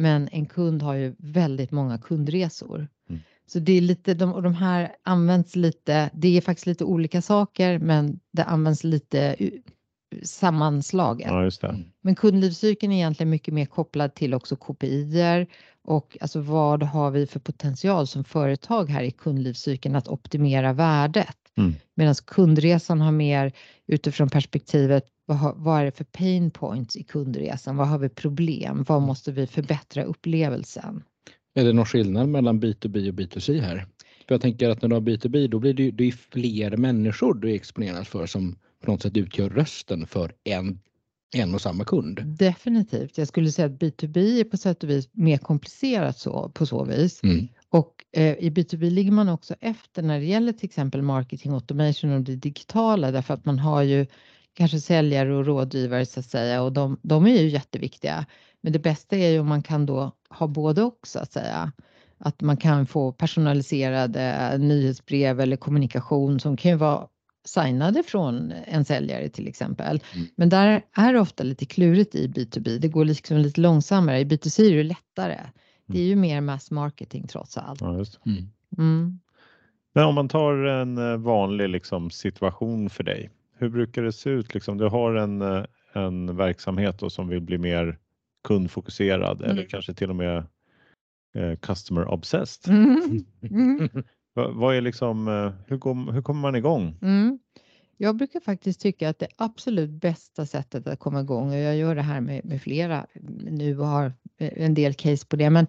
Men 0.00 0.28
en 0.32 0.46
kund 0.46 0.82
har 0.82 0.94
ju 0.94 1.14
väldigt 1.18 1.70
många 1.70 1.98
kundresor. 1.98 2.88
Mm. 3.08 3.20
Så 3.46 3.58
det 3.58 3.72
är 3.72 3.80
lite, 3.80 4.14
de, 4.14 4.32
och 4.32 4.42
de 4.42 4.54
här 4.54 4.96
används 5.02 5.56
lite, 5.56 6.10
det 6.14 6.36
är 6.36 6.40
faktiskt 6.40 6.66
lite 6.66 6.84
olika 6.84 7.22
saker 7.22 7.78
men 7.78 8.20
det 8.32 8.44
används 8.44 8.84
lite 8.84 9.36
sammanslaget. 10.22 11.26
Ja, 11.28 11.44
just 11.44 11.60
det. 11.60 11.84
Men 12.00 12.14
kundlivscykeln 12.14 12.92
är 12.92 12.96
egentligen 12.96 13.30
mycket 13.30 13.54
mer 13.54 13.66
kopplad 13.66 14.14
till 14.14 14.34
också 14.34 14.56
KPIer 14.56 15.46
och 15.84 16.16
alltså 16.20 16.40
vad 16.40 16.82
har 16.82 17.10
vi 17.10 17.26
för 17.26 17.40
potential 17.40 18.06
som 18.06 18.24
företag 18.24 18.90
här 18.90 19.02
i 19.02 19.10
kundlivscykeln 19.10 19.96
att 19.96 20.08
optimera 20.08 20.72
värdet. 20.72 21.36
Mm. 21.60 21.74
Medan 21.94 22.14
kundresan 22.14 23.00
har 23.00 23.12
mer 23.12 23.52
utifrån 23.86 24.28
perspektivet 24.28 25.04
vad, 25.26 25.38
har, 25.38 25.54
vad 25.56 25.80
är 25.80 25.84
det 25.84 25.92
för 25.92 26.04
pain 26.04 26.50
points 26.50 26.96
i 26.96 27.02
kundresan? 27.02 27.76
Vad 27.76 27.88
har 27.88 27.98
vi 27.98 28.08
problem? 28.08 28.84
Vad 28.88 29.02
måste 29.02 29.32
vi 29.32 29.46
förbättra 29.46 30.04
upplevelsen? 30.04 31.02
Är 31.54 31.64
det 31.64 31.72
någon 31.72 31.86
skillnad 31.86 32.28
mellan 32.28 32.62
B2B 32.62 33.08
och 33.08 33.14
B2C 33.14 33.60
här? 33.60 33.86
För 34.28 34.34
jag 34.34 34.40
tänker 34.40 34.68
att 34.68 34.82
när 34.82 34.88
du 34.88 34.94
har 34.94 35.02
B2B 35.02 35.48
då 35.48 35.58
blir 35.58 35.74
det 35.74 35.82
ju 35.82 35.90
det 35.90 36.04
är 36.04 36.12
fler 36.12 36.76
människor 36.76 37.34
du 37.34 37.54
exponeras 37.54 38.08
för 38.08 38.26
som 38.26 38.56
på 38.84 38.90
något 38.90 39.02
sätt 39.02 39.16
utgör 39.16 39.50
rösten 39.50 40.06
för 40.06 40.32
en, 40.44 40.80
en 41.36 41.54
och 41.54 41.60
samma 41.60 41.84
kund. 41.84 42.20
Definitivt. 42.24 43.18
Jag 43.18 43.28
skulle 43.28 43.52
säga 43.52 43.66
att 43.66 43.80
B2B 43.80 44.40
är 44.40 44.44
på 44.44 44.56
sätt 44.56 44.82
och 44.82 44.90
vis 44.90 45.08
mer 45.12 45.38
komplicerat 45.38 46.18
så, 46.18 46.48
på 46.54 46.66
så 46.66 46.84
vis. 46.84 47.22
Mm. 47.22 47.48
Och 47.70 48.04
eh, 48.12 48.34
i 48.38 48.50
B2B 48.50 48.90
ligger 48.90 49.12
man 49.12 49.28
också 49.28 49.54
efter 49.60 50.02
när 50.02 50.18
det 50.18 50.26
gäller 50.26 50.52
till 50.52 50.66
exempel 50.66 51.02
marketing 51.02 51.52
automation 51.52 52.12
och 52.12 52.20
det 52.20 52.36
digitala 52.36 53.10
därför 53.10 53.34
att 53.34 53.44
man 53.44 53.58
har 53.58 53.82
ju 53.82 54.06
kanske 54.54 54.80
säljare 54.80 55.34
och 55.34 55.46
rådgivare 55.46 56.06
så 56.06 56.20
att 56.20 56.26
säga 56.26 56.62
och 56.62 56.72
de, 56.72 56.98
de 57.02 57.26
är 57.26 57.40
ju 57.42 57.48
jätteviktiga. 57.48 58.26
Men 58.60 58.72
det 58.72 58.78
bästa 58.78 59.16
är 59.16 59.28
ju 59.28 59.40
om 59.40 59.48
man 59.48 59.62
kan 59.62 59.86
då 59.86 60.12
ha 60.30 60.46
både 60.46 60.82
och 60.82 60.98
så 61.06 61.18
att 61.18 61.32
säga. 61.32 61.72
Att 62.18 62.40
man 62.40 62.56
kan 62.56 62.86
få 62.86 63.12
personaliserade 63.12 64.54
nyhetsbrev 64.58 65.40
eller 65.40 65.56
kommunikation 65.56 66.40
som 66.40 66.56
kan 66.56 66.70
ju 66.70 66.76
vara 66.76 67.06
signade 67.44 68.02
från 68.02 68.52
en 68.66 68.84
säljare 68.84 69.28
till 69.28 69.48
exempel. 69.48 70.00
Mm. 70.14 70.26
Men 70.36 70.48
där 70.48 70.82
är 70.96 71.12
det 71.12 71.20
ofta 71.20 71.44
lite 71.44 71.66
klurigt 71.66 72.14
i 72.14 72.28
B2B. 72.28 72.78
Det 72.78 72.88
går 72.88 73.04
liksom 73.04 73.36
lite 73.36 73.60
långsammare. 73.60 74.20
I 74.20 74.24
B2C 74.24 74.62
är 74.62 74.76
det 74.76 74.82
lättare. 74.82 75.38
Det 75.92 76.00
är 76.00 76.06
ju 76.06 76.16
mer 76.16 76.40
mass 76.40 76.70
marketing 76.70 77.26
trots 77.26 77.56
allt. 77.58 77.80
Ja. 77.80 78.04
Mm. 78.26 78.48
Mm. 78.78 79.18
Men 79.92 80.04
om 80.04 80.14
man 80.14 80.28
tar 80.28 80.54
en 80.54 80.98
eh, 80.98 81.16
vanlig 81.16 81.68
liksom, 81.68 82.10
situation 82.10 82.90
för 82.90 83.04
dig. 83.04 83.30
Hur 83.58 83.68
brukar 83.68 84.02
det 84.02 84.12
se 84.12 84.30
ut? 84.30 84.54
Liksom, 84.54 84.78
du 84.78 84.88
har 84.88 85.14
en, 85.14 85.42
eh, 85.42 85.64
en 85.92 86.36
verksamhet 86.36 86.98
då 86.98 87.10
som 87.10 87.28
vill 87.28 87.40
bli 87.40 87.58
mer 87.58 87.98
kundfokuserad 88.44 89.40
eller 89.42 89.52
Mm. 89.54 89.66
kanske 89.68 89.94
till 89.94 90.10
och 90.10 90.16
med 90.16 90.36
eh, 91.34 91.56
customer 91.56 92.08
obsessed. 92.08 92.74
Mm. 92.74 93.24
Mm. 93.50 93.88
Va, 94.34 94.50
vad 94.50 94.76
är 94.76 94.80
liksom, 94.80 95.28
eh, 95.28 95.52
hur, 95.66 95.76
går, 95.76 96.12
hur 96.12 96.22
kommer 96.22 96.40
man 96.40 96.54
igång? 96.56 96.96
Mm. 97.02 97.38
Jag 98.02 98.16
brukar 98.16 98.40
faktiskt 98.40 98.80
tycka 98.80 99.08
att 99.08 99.18
det 99.18 99.28
absolut 99.36 99.90
bästa 99.90 100.46
sättet 100.46 100.86
att 100.86 100.98
komma 100.98 101.20
igång 101.20 101.50
och 101.50 101.58
jag 101.58 101.76
gör 101.76 101.94
det 101.94 102.02
här 102.02 102.20
med, 102.20 102.44
med 102.44 102.62
flera 102.62 103.06
nu 103.50 103.78
och 103.78 103.86
har 103.86 104.12
eh, 104.38 104.64
en 104.64 104.74
del 104.74 104.94
case 104.94 105.26
på 105.26 105.36
det, 105.36 105.50
men 105.50 105.66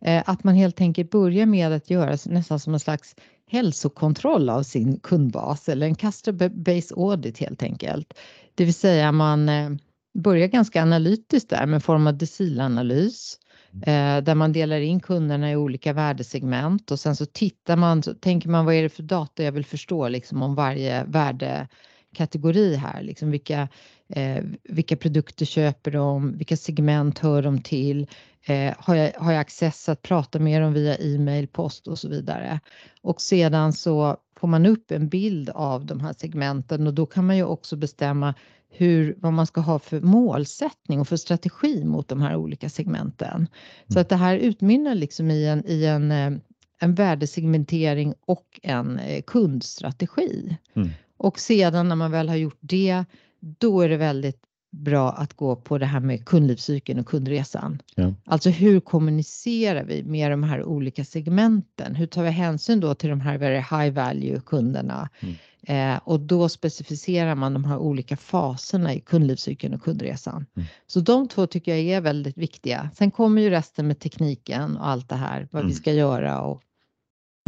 eh, 0.00 0.22
att 0.26 0.44
man 0.44 0.54
helt 0.54 0.80
enkelt 0.80 1.10
börjar 1.10 1.46
med 1.46 1.72
att 1.72 1.90
göra 1.90 2.18
nästan 2.26 2.60
som 2.60 2.74
en 2.74 2.80
slags 2.80 3.16
hälsokontroll 3.46 4.50
av 4.50 4.62
sin 4.62 5.00
kundbas 5.00 5.68
eller 5.68 5.86
en 5.86 5.94
customer 5.94 6.48
base 6.48 6.94
audit 6.94 7.38
helt 7.38 7.62
enkelt. 7.62 8.14
Det 8.54 8.64
vill 8.64 8.74
säga 8.74 9.12
man 9.12 9.48
eh, 9.48 9.70
börjar 10.18 10.48
ganska 10.48 10.82
analytiskt 10.82 11.50
där 11.50 11.66
med 11.66 11.84
form 11.84 12.06
av 12.06 12.18
decilanalys 12.18 13.38
eh, 13.38 13.43
Eh, 13.82 14.22
där 14.22 14.34
man 14.34 14.52
delar 14.52 14.80
in 14.80 15.00
kunderna 15.00 15.52
i 15.52 15.56
olika 15.56 15.92
värdesegment 15.92 16.90
och 16.90 17.00
sen 17.00 17.16
så 17.16 17.26
tittar 17.26 17.76
man, 17.76 18.02
så 18.02 18.14
tänker 18.14 18.48
man 18.48 18.64
vad 18.64 18.74
är 18.74 18.82
det 18.82 18.88
för 18.88 19.02
data 19.02 19.42
jag 19.42 19.52
vill 19.52 19.64
förstå 19.64 20.08
liksom 20.08 20.42
om 20.42 20.54
varje 20.54 21.04
värdekategori 21.04 22.74
här, 22.74 23.02
liksom 23.02 23.30
vilka, 23.30 23.68
eh, 24.08 24.44
vilka 24.62 24.96
produkter 24.96 25.46
köper 25.46 25.90
de, 25.90 26.36
vilka 26.36 26.56
segment 26.56 27.18
hör 27.18 27.42
de 27.42 27.62
till, 27.62 28.06
eh, 28.46 28.74
har, 28.78 28.94
jag, 28.94 29.12
har 29.16 29.32
jag 29.32 29.40
access 29.40 29.88
att 29.88 30.02
prata 30.02 30.38
med 30.38 30.62
dem 30.62 30.72
via 30.72 30.96
e-mail, 30.96 31.48
post 31.48 31.88
och 31.88 31.98
så 31.98 32.08
vidare. 32.08 32.60
Och 33.02 33.20
sedan 33.20 33.72
så 33.72 34.16
får 34.36 34.48
man 34.48 34.66
upp 34.66 34.90
en 34.90 35.08
bild 35.08 35.50
av 35.50 35.86
de 35.86 36.00
här 36.00 36.14
segmenten 36.18 36.86
och 36.86 36.94
då 36.94 37.06
kan 37.06 37.26
man 37.26 37.36
ju 37.36 37.44
också 37.44 37.76
bestämma 37.76 38.34
hur, 38.76 39.16
vad 39.18 39.32
man 39.32 39.46
ska 39.46 39.60
ha 39.60 39.78
för 39.78 40.00
målsättning 40.00 41.00
och 41.00 41.08
för 41.08 41.16
strategi 41.16 41.84
mot 41.84 42.08
de 42.08 42.20
här 42.20 42.36
olika 42.36 42.68
segmenten. 42.68 43.48
Så 43.88 44.00
att 44.00 44.08
det 44.08 44.16
här 44.16 44.36
utmynnar 44.36 44.94
liksom 44.94 45.30
i 45.30 45.46
en, 45.46 45.66
i 45.66 45.84
en, 45.84 46.10
eh, 46.10 46.32
en 46.80 46.94
värdesegmentering 46.94 48.14
och 48.26 48.60
en 48.62 48.98
eh, 48.98 49.22
kundstrategi. 49.22 50.56
Mm. 50.74 50.90
Och 51.16 51.38
sedan 51.38 51.88
när 51.88 51.96
man 51.96 52.10
väl 52.10 52.28
har 52.28 52.36
gjort 52.36 52.58
det, 52.60 53.04
då 53.40 53.80
är 53.80 53.88
det 53.88 53.96
väldigt 53.96 54.40
bra 54.74 55.12
att 55.12 55.34
gå 55.34 55.56
på 55.56 55.78
det 55.78 55.86
här 55.86 56.00
med 56.00 56.24
kundlivscykeln 56.24 56.98
och 57.00 57.06
kundresan. 57.06 57.82
Ja. 57.94 58.14
Alltså 58.24 58.50
hur 58.50 58.80
kommunicerar 58.80 59.84
vi 59.84 60.02
med 60.02 60.30
de 60.30 60.42
här 60.42 60.62
olika 60.64 61.04
segmenten? 61.04 61.94
Hur 61.94 62.06
tar 62.06 62.22
vi 62.22 62.30
hänsyn 62.30 62.80
då 62.80 62.94
till 62.94 63.10
de 63.10 63.20
här 63.20 63.38
very 63.38 63.56
high 63.56 63.90
value 63.94 64.40
kunderna? 64.46 65.08
Mm. 65.20 65.34
Eh, 65.66 66.00
och 66.04 66.20
då 66.20 66.48
specificerar 66.48 67.34
man 67.34 67.52
de 67.52 67.64
här 67.64 67.78
olika 67.78 68.16
faserna 68.16 68.94
i 68.94 69.00
kundlivscykeln 69.00 69.74
och 69.74 69.82
kundresan. 69.82 70.46
Mm. 70.56 70.66
Så 70.86 71.00
de 71.00 71.28
två 71.28 71.46
tycker 71.46 71.74
jag 71.76 71.80
är 71.80 72.00
väldigt 72.00 72.38
viktiga. 72.38 72.90
Sen 72.94 73.10
kommer 73.10 73.42
ju 73.42 73.50
resten 73.50 73.86
med 73.86 73.98
tekniken 73.98 74.76
och 74.76 74.88
allt 74.88 75.08
det 75.08 75.16
här, 75.16 75.48
vad 75.50 75.60
Mm. 75.60 75.68
vi 75.68 75.74
ska 75.74 75.92
göra. 75.92 76.40
Och, 76.42 76.62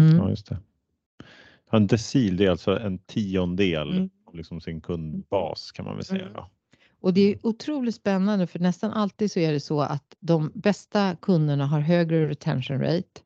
mm. 0.00 0.16
Ja, 0.16 0.30
just 0.30 0.46
det. 0.48 0.58
En 1.70 1.86
decil 1.86 2.36
det 2.36 2.44
är 2.46 2.50
alltså 2.50 2.78
en 2.78 2.98
tiondel 2.98 3.90
Mm. 3.90 4.10
av 4.26 4.34
liksom 4.36 4.60
sin 4.60 4.80
kundbas 4.80 5.72
kan 5.72 5.84
man 5.84 5.94
väl 5.94 6.04
säga. 6.04 6.22
Mm. 6.22 6.32
Då. 6.32 6.50
Och 7.06 7.14
det 7.14 7.32
är 7.32 7.46
otroligt 7.46 7.94
spännande 7.94 8.46
för 8.46 8.58
nästan 8.58 8.92
alltid 8.92 9.32
så 9.32 9.40
är 9.40 9.52
det 9.52 9.60
så 9.60 9.80
att 9.80 10.14
de 10.20 10.52
bästa 10.54 11.16
kunderna 11.22 11.66
har 11.66 11.80
högre 11.80 12.28
retention 12.28 12.80
rate. 12.80 13.20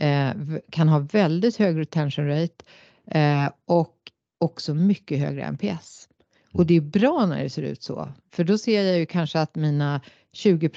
eh, 0.00 0.32
kan 0.70 0.88
ha 0.88 0.98
väldigt 0.98 1.56
hög 1.56 1.78
retention 1.78 2.28
rate 2.28 2.64
eh, 3.10 3.50
och 3.66 3.96
också 4.38 4.74
mycket 4.74 5.18
högre 5.18 5.42
NPS. 5.42 6.08
Och 6.52 6.66
det 6.66 6.76
är 6.76 6.80
bra 6.80 7.26
när 7.26 7.42
det 7.42 7.50
ser 7.50 7.62
ut 7.62 7.82
så, 7.82 8.08
för 8.32 8.44
då 8.44 8.58
ser 8.58 8.82
jag 8.82 8.98
ju 8.98 9.06
kanske 9.06 9.40
att 9.40 9.54
mina 9.54 10.00
20 10.36 10.70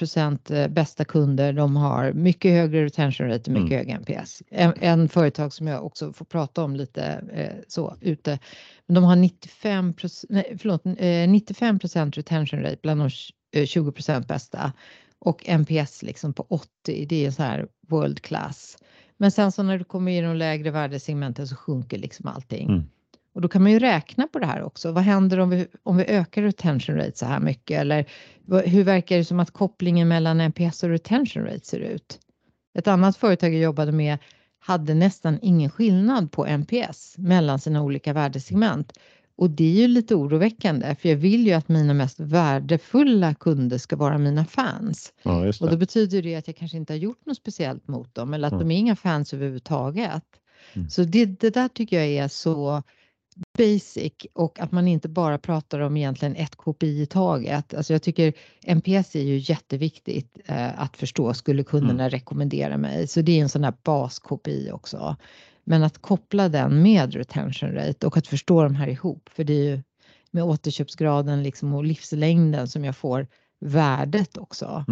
eh, 0.50 0.68
bästa 0.68 1.06
kunder, 1.06 1.54
de 1.54 1.76
har 1.76 2.14
mycket 2.14 2.52
högre 2.52 2.86
retention 2.86 3.28
rate 3.28 3.52
och 3.52 3.62
mycket 3.62 3.78
högre 3.78 3.92
NPS. 3.94 4.44
En, 4.50 4.74
en 4.80 5.10
företag 5.10 5.54
som 5.54 5.68
jag 5.68 5.86
också 5.86 6.14
får 6.14 6.26
prata 6.26 6.64
om 6.64 6.76
lite 6.76 7.04
eh, 7.34 7.64
så 7.68 7.96
ute, 8.02 8.40
men 8.86 8.96
de 8.96 9.04
har 9.04 9.16
95 9.16 9.94
nej, 10.30 10.58
förlåt, 10.60 10.86
eh, 10.86 11.30
95 11.30 11.80
retention 11.80 12.62
rate 12.62 12.78
bland 12.82 13.02
de 13.02 13.10
eh, 13.60 13.64
20% 13.64 14.28
bästa 14.28 14.74
och 15.20 15.50
NPS 15.50 16.04
liksom 16.04 16.34
på 16.34 16.46
80, 16.50 17.06
det 17.06 17.26
är 17.26 17.32
så 17.32 17.44
här 17.44 17.68
world 17.88 18.22
class. 18.22 18.78
Men 19.18 19.32
sen 19.32 19.52
så 19.52 19.64
när 19.64 19.78
du 19.78 19.84
kommer 19.84 20.12
i 20.12 20.22
de 20.22 20.36
lägre 20.36 20.72
värdesegmenten 20.72 21.48
så 21.48 21.56
sjunker 21.56 21.98
liksom 21.98 22.28
allting. 22.28 22.70
Mm. 22.70 22.84
Och 23.34 23.42
då 23.42 23.48
kan 23.48 23.64
man 23.64 23.72
ju 23.72 23.80
räkna 23.80 24.28
på 24.28 24.40
det 24.40 24.46
här 24.46 24.64
också. 24.64 24.92
Vad 24.92 25.04
händer 25.04 25.40
om 25.40 25.50
vi, 25.50 25.68
om 25.84 25.98
vi 25.98 26.04
ökar 26.06 26.42
retention 26.42 26.96
rate 26.96 27.18
så 27.18 27.26
här 27.26 27.40
mycket? 27.40 27.80
Eller 27.82 28.06
hur 28.66 28.84
verkar 28.84 29.18
det 29.18 29.26
som 29.26 29.40
att 29.40 29.52
kopplingen 29.52 30.08
mellan 30.08 30.42
NPS 30.42 30.84
och 30.84 30.90
retention 30.90 31.44
rate 31.44 31.66
ser 31.66 31.80
ut? 31.80 32.20
Ett 32.78 32.88
annat 32.88 33.18
företag 33.18 33.54
jag 33.54 33.62
jobbade 33.62 33.92
med 33.92 34.18
hade 34.60 34.94
nästan 34.94 35.40
ingen 35.42 35.70
skillnad 35.70 36.32
på 36.32 36.46
NPS 36.46 37.16
mellan 37.18 37.60
sina 37.60 37.84
olika 37.84 38.14
värdesegment. 38.14 38.94
Och 39.38 39.50
det 39.50 39.64
är 39.64 39.82
ju 39.82 39.88
lite 39.88 40.16
oroväckande 40.16 40.96
för 40.96 41.10
jag 41.10 41.16
vill 41.16 41.48
ju 41.48 41.54
att 41.54 41.68
mina 41.70 41.94
mest 41.94 42.20
värdefulla 42.20 43.34
kunder 43.36 43.78
ska 43.78 43.96
vara 43.96 44.18
mina 44.18 44.46
fans. 44.46 45.14
Ja, 45.24 45.48
Och 45.62 45.70
då 45.70 45.78
betyder 45.78 46.22
det 46.22 46.36
att 46.36 46.48
jag 46.48 46.56
kanske 46.56 46.78
inte 46.78 46.94
har 46.94 46.98
gjort 46.98 47.26
något 47.26 47.38
speciellt 47.38 47.88
mot 47.88 48.16
dem 48.16 48.34
eller 48.34 48.48
att 48.48 48.54
Mm. 48.54 48.68
de 48.68 48.76
är 48.76 48.80
inga 48.80 48.96
fans 48.96 49.34
överhuvudtaget. 49.34 50.24
Mm. 50.74 50.90
Så 50.90 51.04
det, 51.04 51.26
det 51.26 51.50
där 51.50 51.68
tycker 51.68 51.98
jag 51.98 52.08
är 52.08 52.28
så 52.28 52.84
basic 53.60 54.14
och 54.34 54.60
att 54.60 54.72
man 54.72 54.88
inte 54.88 55.10
bara 55.10 55.38
pratar 55.38 55.80
om 55.80 55.98
egentligen 55.98 56.36
ett 56.36 56.56
KPI 56.56 57.02
i 57.02 57.06
taget. 57.06 57.74
Alltså 57.74 57.94
jag 57.94 58.02
tycker 58.02 58.34
NPS 58.64 59.16
är 59.16 59.24
ju 59.24 59.38
jätteviktigt 59.38 60.38
eh, 60.46 60.82
att 60.82 60.98
förstå. 60.98 61.34
Skulle 61.34 61.64
kunderna 61.64 62.10
rekommendera 62.10 62.78
mig? 62.78 63.08
Så 63.08 63.22
det 63.22 63.32
är 63.32 63.42
en 63.42 63.50
sån 63.50 63.62
där 63.62 63.74
bas 63.84 64.20
KPI 64.20 64.72
också. 64.72 65.16
Men 65.64 65.84
att 65.84 66.02
koppla 66.02 66.50
den 66.50 66.82
med 66.82 67.14
retention 67.14 67.72
rate 67.72 68.08
och 68.08 68.18
att 68.18 68.28
förstå 68.28 68.64
de 68.64 68.76
här 68.76 68.88
ihop. 68.88 69.30
För 69.30 69.44
det 69.44 69.54
är 69.54 69.64
ju 69.64 69.82
med 70.32 70.44
återköpsgraden 70.44 71.44
liksom 71.44 71.74
och 71.74 71.84
livslängden 71.84 72.68
som 72.68 72.86
jag 72.86 72.96
får 72.96 73.28
värdet 73.60 74.38
också. 74.38 74.86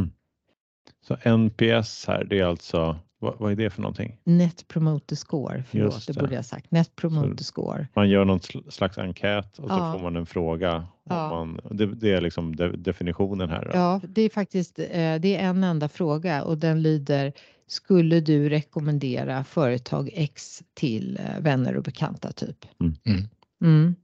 Så 1.08 1.38
NPS 1.38 2.08
här, 2.08 2.24
det 2.24 2.40
är 2.40 2.46
alltså, 2.46 3.00
vad, 3.20 3.36
vad 3.40 3.52
är 3.52 3.56
det 3.56 3.70
för 3.70 3.82
någonting? 3.82 4.18
Net 4.24 4.68
promoter 4.68 5.16
score, 5.16 5.64
förlåt 5.70 5.94
Just 5.94 6.08
det 6.08 6.14
det. 6.14 6.20
borde 6.20 6.32
jag 6.34 6.40
ha 6.40 6.44
sagt. 6.44 6.72
Net 6.72 6.96
promoter 6.96 7.44
score. 7.44 7.88
Man 7.96 8.10
gör 8.10 8.26
någon 8.26 8.40
sl- 8.40 8.70
slags 8.70 8.98
enkät 8.98 9.60
och 9.60 9.70
så 9.70 9.76
Ja. 9.76 9.94
får 9.94 10.00
man 10.04 10.16
en 10.16 10.26
fråga. 10.26 10.76
Och 10.78 11.12
Ja. 11.12 11.30
man, 11.30 11.60
det, 11.72 11.86
det 11.86 12.12
är 12.14 12.22
liksom 12.22 12.56
de, 12.56 12.84
definitionen 12.84 13.50
här. 13.50 13.66
då. 13.66 13.72
Ja, 13.74 14.02
det 14.08 14.22
är 14.22 14.30
faktiskt 14.30 14.80
eh, 14.80 14.86
det 15.20 15.36
är 15.36 15.40
en 15.40 15.64
enda 15.64 15.90
fråga 15.90 16.44
och 16.44 16.58
den 16.58 16.82
lyder 16.82 17.34
Skulle 17.68 18.20
du 18.20 18.50
rekommendera 18.50 19.44
företag 19.44 20.10
X 20.14 20.64
till 20.74 21.20
eh, 21.20 21.40
vänner 21.42 21.76
och 21.78 21.84
bekanta 21.84 22.32
typ? 22.32 22.66
Mm. 22.82 22.96
Mm. 23.06 23.22
Mm. 23.64 23.96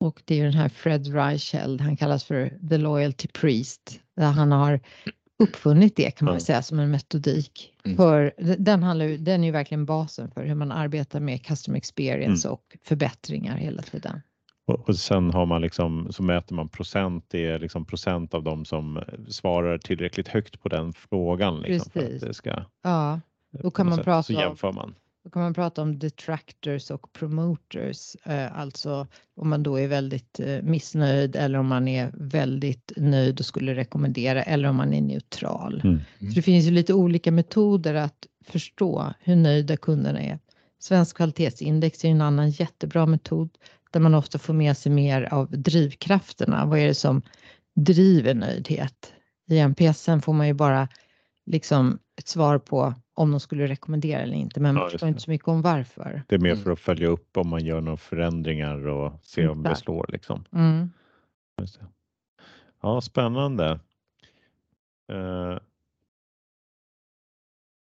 Och 0.00 0.22
det 0.24 0.34
är 0.34 0.38
ju 0.38 0.44
den 0.44 0.54
här 0.54 0.68
Fred 0.68 1.06
Reicheld, 1.14 1.80
han 1.80 1.96
kallas 1.96 2.24
för 2.24 2.58
The 2.68 2.78
Loyalty 2.78 3.28
Priest, 3.28 4.00
där 4.16 4.30
han 4.30 4.52
har 4.52 4.80
uppfunnit 5.42 5.96
det 5.96 6.10
kan 6.10 6.26
man 6.26 6.40
säga 6.40 6.62
som 6.62 6.78
en 6.78 6.90
metodik. 6.90 7.72
Mm. 7.84 7.96
För 7.96 8.32
den, 8.58 8.82
handlar, 8.82 9.06
den 9.06 9.40
är 9.40 9.46
ju 9.46 9.52
verkligen 9.52 9.86
basen 9.86 10.30
för 10.30 10.44
hur 10.44 10.54
man 10.54 10.72
arbetar 10.72 11.20
med 11.20 11.44
customer 11.44 11.78
experience 11.78 12.48
och 12.48 12.76
förbättringar 12.84 13.56
hela 13.56 13.82
tiden. 13.82 14.20
Och, 14.66 14.88
och 14.88 14.96
sen 14.96 15.30
har 15.30 15.46
man 15.46 15.60
liksom, 15.60 16.12
så 16.12 16.22
mäter 16.22 16.54
man 16.54 16.68
procent, 16.68 17.24
det 17.28 17.46
är 17.46 17.58
liksom 17.58 17.84
procent 17.84 18.34
av 18.34 18.42
dem 18.42 18.64
som 18.64 19.02
svarar 19.28 19.78
tillräckligt 19.78 20.28
högt 20.28 20.62
på 20.62 20.68
den 20.68 20.92
frågan. 20.92 21.60
Liksom, 21.60 21.90
för 21.90 22.00
att 22.00 22.06
Precis. 22.06 22.22
det 22.22 22.34
ska, 22.34 22.64
Ja, 22.82 23.20
Då 23.50 23.70
kan 23.70 23.88
man 23.88 23.98
prata 23.98 24.22
Så 24.22 24.32
jämför 24.32 24.72
man. 24.72 24.94
Då 25.24 25.30
kan 25.30 25.42
man 25.42 25.54
prata 25.54 25.82
om 25.82 25.98
detractors 25.98 26.90
och 26.90 27.12
promoters, 27.12 28.16
eh, 28.24 28.58
alltså 28.58 29.06
om 29.36 29.48
man 29.48 29.62
då 29.62 29.80
är 29.80 29.88
väldigt 29.88 30.40
eh, 30.40 30.62
missnöjd 30.62 31.36
eller 31.36 31.58
om 31.58 31.66
man 31.66 31.88
är 31.88 32.10
väldigt 32.14 32.92
nöjd 32.96 33.40
och 33.40 33.46
skulle 33.46 33.74
rekommendera 33.74 34.42
eller 34.42 34.68
om 34.68 34.76
man 34.76 34.92
är 34.92 35.00
neutral. 35.00 35.80
Mm. 35.84 36.00
Så 36.18 36.34
det 36.34 36.42
finns 36.42 36.66
ju 36.66 36.70
lite 36.70 36.94
olika 36.94 37.32
metoder 37.32 37.94
att 37.94 38.26
förstå 38.46 39.14
hur 39.20 39.36
nöjda 39.36 39.76
kunderna 39.76 40.22
är. 40.22 40.38
Svensk 40.78 41.16
kvalitetsindex 41.16 42.04
är 42.04 42.08
en 42.08 42.20
annan 42.20 42.50
jättebra 42.50 43.06
metod 43.06 43.50
där 43.90 44.00
man 44.00 44.14
ofta 44.14 44.38
får 44.38 44.54
med 44.54 44.76
sig 44.76 44.92
mer 44.92 45.22
av 45.22 45.50
drivkrafterna. 45.50 46.66
Vad 46.66 46.78
är 46.78 46.86
det 46.86 46.94
som 46.94 47.22
driver 47.74 48.34
nöjdhet? 48.34 49.12
I 49.50 49.58
NPSen 49.58 50.22
får 50.22 50.32
man 50.32 50.46
ju 50.46 50.54
bara 50.54 50.88
liksom 51.46 51.98
ett 52.18 52.28
svar 52.28 52.58
på 52.58 52.94
om 53.14 53.30
de 53.30 53.40
skulle 53.40 53.66
rekommendera 53.66 54.20
eller 54.20 54.34
inte, 54.36 54.60
men 54.60 54.74
Ja, 54.74 54.80
man 54.82 54.90
förstår 54.90 55.06
det. 55.06 55.08
inte 55.08 55.20
så 55.20 55.30
mycket 55.30 55.48
om 55.48 55.62
varför. 55.62 56.22
Det 56.28 56.34
är 56.34 56.38
mer 56.38 56.50
Mm. 56.52 56.62
för 56.64 56.70
att 56.70 56.80
följa 56.80 57.08
upp 57.08 57.36
om 57.36 57.48
man 57.48 57.64
gör 57.64 57.80
några 57.80 57.96
förändringar 57.96 58.86
och 58.86 59.12
se 59.22 59.48
om 59.48 59.62
det 59.62 59.68
Exakt. 59.70 59.84
slår. 59.84 60.06
Liksom. 60.12 60.44
Mm. 60.52 60.90
Just 61.60 61.80
det. 61.80 61.86
Ja, 62.82 63.00
spännande. 63.00 63.80
Eh, 65.12 65.58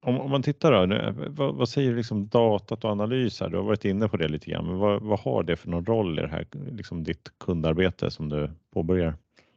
om, 0.06 0.20
om 0.20 0.30
man 0.30 0.42
tittar 0.42 0.72
då, 0.72 0.86
nu, 0.86 1.14
vad, 1.28 1.54
vad 1.54 1.68
säger 1.68 1.94
liksom 1.96 2.28
datat 2.28 2.84
och 2.84 2.90
analys 2.90 3.40
här? 3.40 3.48
Du 3.48 3.56
har 3.56 3.64
varit 3.64 3.84
inne 3.84 4.08
på 4.08 4.16
det 4.16 4.28
lite 4.28 4.50
grann, 4.50 4.66
men 4.66 4.78
vad, 4.78 5.02
vad 5.02 5.20
har 5.20 5.42
det 5.42 5.56
för 5.56 5.68
någon 5.70 5.86
roll 5.86 6.18
i 6.18 6.22
det 6.22 6.28
här, 6.28 6.46
liksom 6.70 7.04
ditt 7.04 7.28
kundarbete 7.38 8.10
som 8.10 8.28
du 8.28 8.50
påbörjar? 8.72 9.14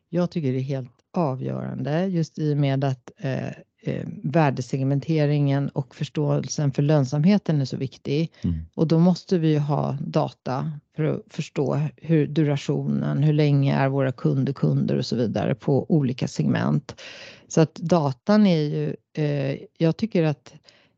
Jag 0.09 0.31
tycker 0.31 0.51
det 0.51 0.57
är 0.57 0.61
helt 0.61 0.91
avgörande 1.13 2.05
just 2.07 2.39
i 2.39 2.53
och 2.53 2.57
med 2.57 2.83
att 2.83 3.11
eh, 3.17 3.47
eh, 3.87 4.07
värdesegmenteringen 4.23 5.69
och 5.69 5.95
förståelsen 5.95 6.71
för 6.71 6.81
lönsamheten 6.81 7.61
är 7.61 7.65
så 7.65 7.77
viktig. 7.77 8.31
Mm. 8.41 8.65
Och 8.73 8.87
då 8.87 8.99
måste 8.99 9.37
vi 9.37 9.51
ju 9.51 9.59
ha 9.59 9.97
data 10.01 10.71
för 10.95 11.03
att 11.03 11.21
förstå 11.29 11.81
hur 11.97 12.27
durationen, 12.27 13.23
hur 13.23 13.33
länge 13.33 13.75
är 13.75 13.89
våra 13.89 14.11
kunder 14.11 14.53
kunder 14.53 14.97
och 14.97 15.05
så 15.05 15.15
vidare 15.15 15.55
på 15.55 15.85
olika 15.89 16.27
segment. 16.27 17.01
Så 17.47 17.61
att 17.61 17.75
datan 17.75 18.47
är 18.47 18.61
ju, 18.61 18.95
eh, 19.13 19.57
jag 19.77 19.97
tycker 19.97 20.23
att 20.23 20.53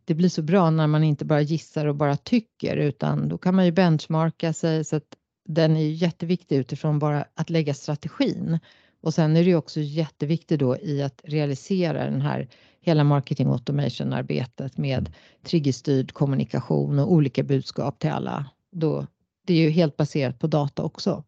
det 0.05 0.13
blir 0.13 0.29
så 0.29 0.41
bra 0.41 0.69
när 0.69 0.87
man 0.87 1.03
inte 1.03 1.25
bara 1.25 1.41
gissar 1.41 1.85
och 1.85 1.95
bara 1.95 2.17
tycker 2.17 2.77
utan 2.77 3.29
då 3.29 3.37
kan 3.37 3.55
man 3.55 3.65
ju 3.65 3.71
benchmarka 3.71 4.53
sig 4.53 4.83
så 4.83 4.95
att 4.95 5.15
den 5.45 5.77
är 5.77 5.81
ju 5.81 5.91
jätteviktig 5.91 6.57
utifrån 6.57 6.99
bara 6.99 7.25
att 7.35 7.49
lägga 7.49 7.73
strategin. 7.73 8.59
Och 9.01 9.13
sen 9.13 9.35
är 9.35 9.43
det 9.43 9.49
ju 9.49 9.55
också 9.55 9.79
jätteviktigt 9.79 10.59
då 10.59 10.77
i 10.77 11.01
att 11.01 11.21
realisera 11.23 12.05
den 12.05 12.21
här 12.21 12.47
hela 12.81 13.03
marketing 13.03 13.47
automation 13.47 14.13
arbetet 14.13 14.77
med 14.77 15.15
triggerstyrd 15.43 16.11
kommunikation 16.11 16.99
och 16.99 17.11
olika 17.13 17.43
budskap 17.43 17.99
till 17.99 18.09
alla. 18.09 18.45
Då, 18.71 19.07
det 19.47 19.53
är 19.53 19.57
ju 19.57 19.69
helt 19.69 19.97
baserat 19.97 20.39
på 20.39 20.47
data 20.47 20.83
också. 20.83 21.23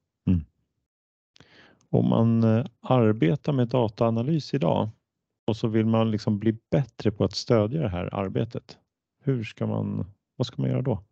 Om 1.92 2.10
man 2.10 2.44
eh, 2.44 2.66
arbetar 2.82 3.54
med 3.54 3.68
dataanalys 3.68 4.54
idag 4.54 4.90
och 5.48 5.58
så 5.58 5.68
vill 5.68 5.86
man 5.86 6.12
liksom 6.12 6.40
bli 6.40 6.58
bättre 6.72 7.12
på 7.12 7.24
att 7.24 7.36
stödja 7.36 7.82
det 7.82 7.90
här 7.90 8.16
arbetet. 8.16 8.78
Hur 9.24 9.44
ska 9.44 9.68
man, 9.68 10.06
vad 10.36 10.48
ska 10.48 10.62
man 10.62 10.72
göra 10.72 10.82
då? 10.82 11.04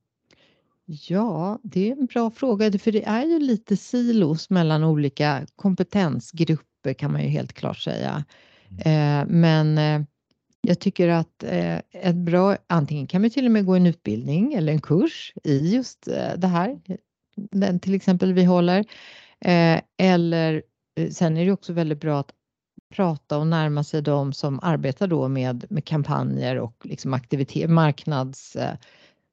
Ja, 0.86 1.60
det 1.64 1.88
är 1.88 1.92
en 1.92 2.06
bra 2.06 2.32
fråga, 2.32 2.80
för 2.80 2.92
det 2.92 3.06
är 3.06 3.26
ju 3.26 3.40
lite 3.40 3.78
silos 3.78 4.50
mellan 4.50 4.84
olika 4.84 5.48
kompetensgrupper 5.56 6.94
kan 6.94 7.12
man 7.12 7.22
ju 7.22 7.28
helt 7.28 7.54
klart 7.54 7.78
säga. 7.78 8.26
Eh, 8.70 9.26
men 9.28 9.78
eh, 9.78 10.02
jag 10.70 10.80
tycker 10.80 11.08
att 11.10 11.44
eh, 11.44 11.78
ett 11.92 12.16
bra, 12.16 12.58
antingen 12.68 13.08
kan 13.08 13.22
man 13.22 13.30
till 13.30 13.46
och 13.46 13.52
med 13.52 13.66
gå 13.66 13.76
en 13.76 13.86
utbildning 13.86 14.54
eller 14.54 14.74
en 14.74 14.82
kurs 14.82 15.34
i 15.44 15.76
just 15.76 16.08
eh, 16.08 16.34
det 16.38 16.48
här, 16.48 16.80
den 17.36 17.80
till 17.80 17.96
exempel 17.96 18.34
vi 18.34 18.44
håller. 18.44 18.80
Eh, 19.40 19.82
eller 19.98 20.64
eh, 20.96 21.10
sen 21.10 21.38
är 21.38 21.46
det 21.46 21.52
också 21.52 21.74
väldigt 21.74 22.00
bra 22.00 22.20
att 22.20 22.32
prata 22.96 23.38
och 23.38 23.48
närma 23.48 23.84
sig 23.84 24.02
de 24.02 24.34
som 24.34 24.60
arbetar 24.64 25.08
då 25.08 25.28
med, 25.28 25.66
med 25.70 25.86
kampanjer 25.86 26.56
och 26.56 26.76
liksom 26.84 27.14
aktivitet, 27.14 27.70
marknads 27.70 28.56
eh, 28.56 28.76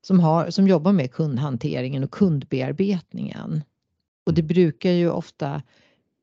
som, 0.03 0.21
har, 0.21 0.51
som 0.51 0.69
jobbar 0.69 0.93
med 0.93 1.13
kundhanteringen 1.13 2.05
och 2.05 2.11
kundbearbetningen. 2.11 3.63
Och 4.27 4.35
det 4.35 4.43
brukar 4.43 4.91
ju 4.91 5.11
ofta 5.11 5.63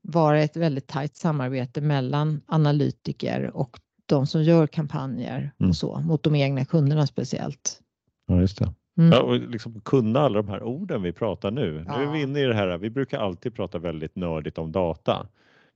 vara 0.02 0.42
ett 0.42 0.58
väldigt 0.58 0.88
tajt 0.88 1.16
samarbete 1.16 1.82
mellan 1.82 2.42
analytiker 2.46 3.52
och 3.56 3.80
de 4.06 4.28
som 4.28 4.44
gör 4.44 4.68
kampanjer 4.68 5.52
Mm. 5.60 5.70
och 5.70 5.76
så 5.76 6.00
mot 6.00 6.24
de 6.24 6.36
egna 6.36 6.66
kunderna 6.66 7.08
speciellt. 7.08 7.80
Ja, 8.28 8.42
just 8.42 8.60
det. 8.60 8.74
Mm. 8.98 9.12
Ja, 9.12 9.22
och 9.22 9.36
liksom 9.40 9.82
kunna 9.82 10.20
alla 10.20 10.42
de 10.42 10.48
här 10.50 10.64
orden 10.64 11.02
vi 11.02 11.12
pratar 11.14 11.52
nu. 11.52 11.72
Nu 11.72 11.94
är 12.04 12.12
vi 12.12 12.20
Ja. 12.20 12.24
inne 12.24 12.40
i 12.40 12.44
det 12.44 12.54
här, 12.56 12.78
vi 12.78 12.90
brukar 12.90 13.20
alltid 13.20 13.56
prata 13.56 13.80
väldigt 13.80 14.16
nördigt 14.16 14.58
om 14.58 14.72
data. 14.72 15.28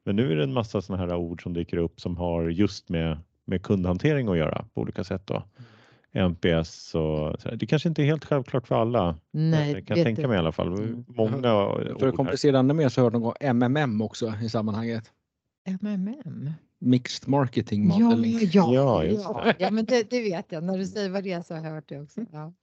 Men 0.05 0.15
nu 0.15 0.31
är 0.31 0.35
det 0.35 0.43
en 0.43 0.53
massa 0.53 0.81
sådana 0.81 1.03
här 1.05 1.15
ord 1.15 1.43
som 1.43 1.53
dyker 1.53 1.77
upp 1.77 1.99
som 2.01 2.17
har 2.17 2.49
just 2.49 2.89
med, 2.89 3.17
med 3.45 3.63
kundhantering 3.63 4.27
att 4.27 4.37
göra 4.37 4.65
på 4.73 4.81
olika 4.81 5.03
sätt. 5.03 5.21
Då. 5.27 5.43
NPS 6.13 6.95
och 6.95 7.41
så. 7.41 7.49
Det 7.55 7.65
kanske 7.67 7.89
inte 7.89 8.01
är 8.01 8.05
helt 8.05 8.25
självklart 8.25 8.67
för 8.67 8.75
alla. 8.75 9.15
Nej, 9.31 9.71
jag 9.71 9.87
kan 9.87 9.95
vet 9.95 10.05
tänka 10.05 10.27
mig 10.27 10.35
i 10.35 10.39
alla 10.39 10.51
fall. 10.51 10.67
Mm. 10.67 11.05
Många 11.07 11.41
För 11.99 12.07
att 12.07 12.15
komplicera 12.15 12.59
ännu 12.59 12.73
mer 12.73 12.89
så 12.89 13.01
hörde 13.01 13.19
någon 13.19 13.33
MMM 13.41 14.01
också 14.01 14.33
i 14.43 14.49
sammanhanget. 14.49 15.11
MMM. 15.81 16.49
Mixed 16.79 17.27
Marketing 17.27 17.89
Ja, 17.89 17.99
Modeling. 17.99 18.39
ja, 18.51 18.73
Ja, 18.73 19.03
just 19.03 19.23
ja. 19.23 19.53
ja, 19.59 19.71
men 19.71 19.85
det, 19.85 20.09
det 20.09 20.21
vet 20.21 20.51
jag. 20.51 20.63
När 20.63 20.77
du 20.77 20.85
säger 20.85 21.09
vad 21.09 21.23
det 21.23 21.31
är 21.31 21.41
så 21.41 21.55
har 21.55 21.63
jag 21.63 21.71
hört 21.71 21.89
det 21.89 21.99
också. 21.99 22.25
Ja. 22.31 22.53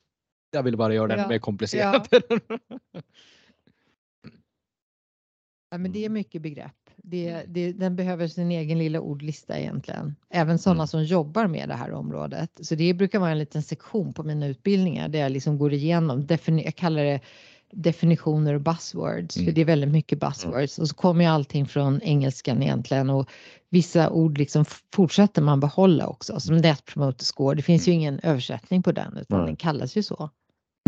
Jag 0.50 0.62
ville 0.62 0.76
bara 0.76 0.94
göra 0.94 1.06
det 1.06 1.14
ännu 1.14 1.22
Ja, 1.22 1.28
mer 1.28 1.38
komplicerat. 1.38 2.08
Ja, 5.70 5.78
men 5.78 5.92
det 5.92 6.04
är 6.04 6.08
mycket 6.08 6.42
begrepp. 6.42 6.72
Det, 6.96 7.28
Mm. 7.28 7.52
det, 7.52 7.72
den 7.72 7.96
behöver 7.96 8.28
sin 8.28 8.50
egen 8.50 8.78
lilla 8.78 9.00
ordlista 9.00 9.58
egentligen. 9.58 10.16
Även 10.30 10.58
sådana 10.58 10.80
Mm. 10.82 10.86
som 10.86 11.04
jobbar 11.04 11.46
med 11.46 11.68
det 11.68 11.74
här 11.74 11.92
området. 11.92 12.50
Så 12.62 12.74
det 12.74 12.94
brukar 12.94 13.18
vara 13.18 13.30
en 13.30 13.38
liten 13.38 13.62
sektion 13.62 14.12
på 14.14 14.22
mina 14.22 14.46
utbildningar 14.46 15.08
där 15.08 15.18
jag 15.18 15.32
liksom 15.32 15.58
går 15.58 15.72
igenom, 15.72 16.26
jag 16.46 16.74
kallar 16.76 17.04
det 17.04 17.20
definitioner 17.76 18.54
och 18.54 18.60
buzzwords, 18.60 19.34
för 19.34 19.42
Mm. 19.42 19.54
det 19.54 19.60
är 19.60 19.64
väldigt 19.64 19.90
mycket 19.90 20.20
buzzwords. 20.20 20.78
Och 20.78 20.88
så 20.88 20.94
kommer 20.94 21.24
ju 21.24 21.30
allting 21.30 21.66
från 21.66 22.00
engelskan 22.02 22.62
egentligen 22.62 23.10
och 23.10 23.30
vissa 23.70 24.10
ord 24.10 24.38
liksom 24.38 24.64
fortsätter 24.94 25.42
man 25.42 25.60
behålla 25.60 26.06
också, 26.06 26.40
som 26.40 26.56
Net 26.56 26.84
Promoter 26.84 27.24
Score. 27.24 27.56
Det 27.56 27.62
finns 27.62 27.88
ju 27.88 27.92
ingen 27.92 28.20
översättning 28.22 28.82
på 28.82 28.92
den, 28.92 29.16
utan 29.16 29.38
Nej. 29.38 29.46
den 29.46 29.56
kallas 29.56 29.96
ju 29.96 30.02
så. 30.02 30.30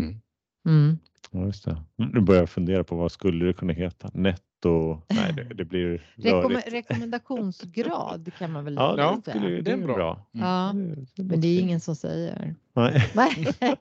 Mm. 0.03 0.21
Mm. 0.69 0.99
Ja, 1.31 1.45
just 1.47 1.65
det. 1.65 1.83
Nu 1.97 2.21
börjar 2.21 2.43
jag 2.43 2.51
fundera 2.51 2.85
på 2.85 2.97
vad 2.97 3.13
skulle 3.13 3.45
det 3.45 3.53
kunna 3.53 3.73
heta? 3.73 4.11
Netto? 4.15 5.03
Nej, 5.09 5.33
det, 5.33 5.55
det 5.55 5.65
blir 5.65 6.03
rörigt. 6.17 6.73
rekommendationsgrad 6.73 8.31
kan 8.39 8.53
man 8.53 8.65
väl 8.65 8.75
Ja, 8.75 9.21
säga. 9.25 9.41
det, 9.41 9.61
det 9.61 9.73
är 9.73 9.77
bra. 9.77 9.95
bra. 9.95 10.27
Ja, 10.33 10.73
det 11.17 11.23
men 11.23 11.41
det 11.41 11.49
är 11.49 11.61
ingen 11.61 11.81
som 11.81 11.97
säger. 11.97 12.55
Nej. 12.75 13.11
Nej. 13.15 13.47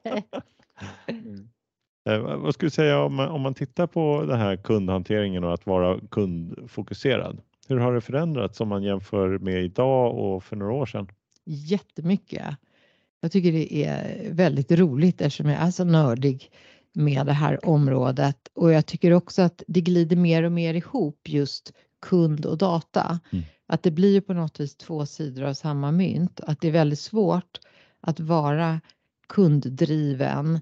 Eh, 2.05 2.19
vad- 2.19 2.53
skulle 2.53 2.67
du 2.67 2.71
säga 2.71 2.99
om, 3.01 3.15
man- 3.15 3.29
om 3.29 3.41
man 3.41 3.53
tittar 3.53 3.87
på 3.87 4.25
den 4.27 4.39
här 4.39 4.55
kundhanteringen 4.57 5.43
och 5.43 5.53
att 5.53 5.65
vara 5.65 5.99
kundfokuserad? 6.11 7.37
Hur 7.67 7.77
har 7.77 7.93
det 7.93 8.01
förändrats 8.01 8.61
om 8.61 8.67
man 8.67 8.83
jämför 8.83 9.37
med 9.39 9.63
idag 9.63 10.15
och 10.15 10.43
för 10.43 10.55
några 10.55 10.73
år 10.73 10.85
sedan? 10.85 11.07
Jättemycket. 11.45 12.45
Jag 13.21 13.31
tycker 13.31 13.51
det 13.51 13.83
är 13.85 14.31
väldigt 14.31 14.71
roligt 14.71 15.21
eftersom 15.21 15.49
jag 15.49 15.61
är 15.61 15.71
så 15.71 15.83
nördig 15.83 16.51
med 16.93 17.25
det 17.25 17.33
här 17.33 17.65
området 17.65 18.37
och 18.55 18.71
jag 18.71 18.85
tycker 18.85 19.11
också 19.11 19.41
att 19.41 19.63
det 19.67 19.81
glider 19.81 20.15
mer 20.15 20.43
och 20.43 20.51
mer 20.51 20.73
ihop 20.73 21.29
just 21.29 21.73
kund 22.01 22.45
och 22.45 22.57
data. 22.57 23.19
Mm. 23.31 23.45
Att 23.67 23.83
det 23.83 23.91
blir 23.91 24.21
på 24.21 24.33
något 24.33 24.59
vis 24.59 24.75
två 24.75 25.05
sidor 25.05 25.43
av 25.43 25.53
samma 25.53 25.91
mynt. 25.91 26.39
Att 26.43 26.61
det 26.61 26.67
är 26.67 26.71
väldigt 26.71 26.99
svårt 26.99 27.59
att 28.01 28.19
vara 28.19 28.81
kunddriven 29.29 30.59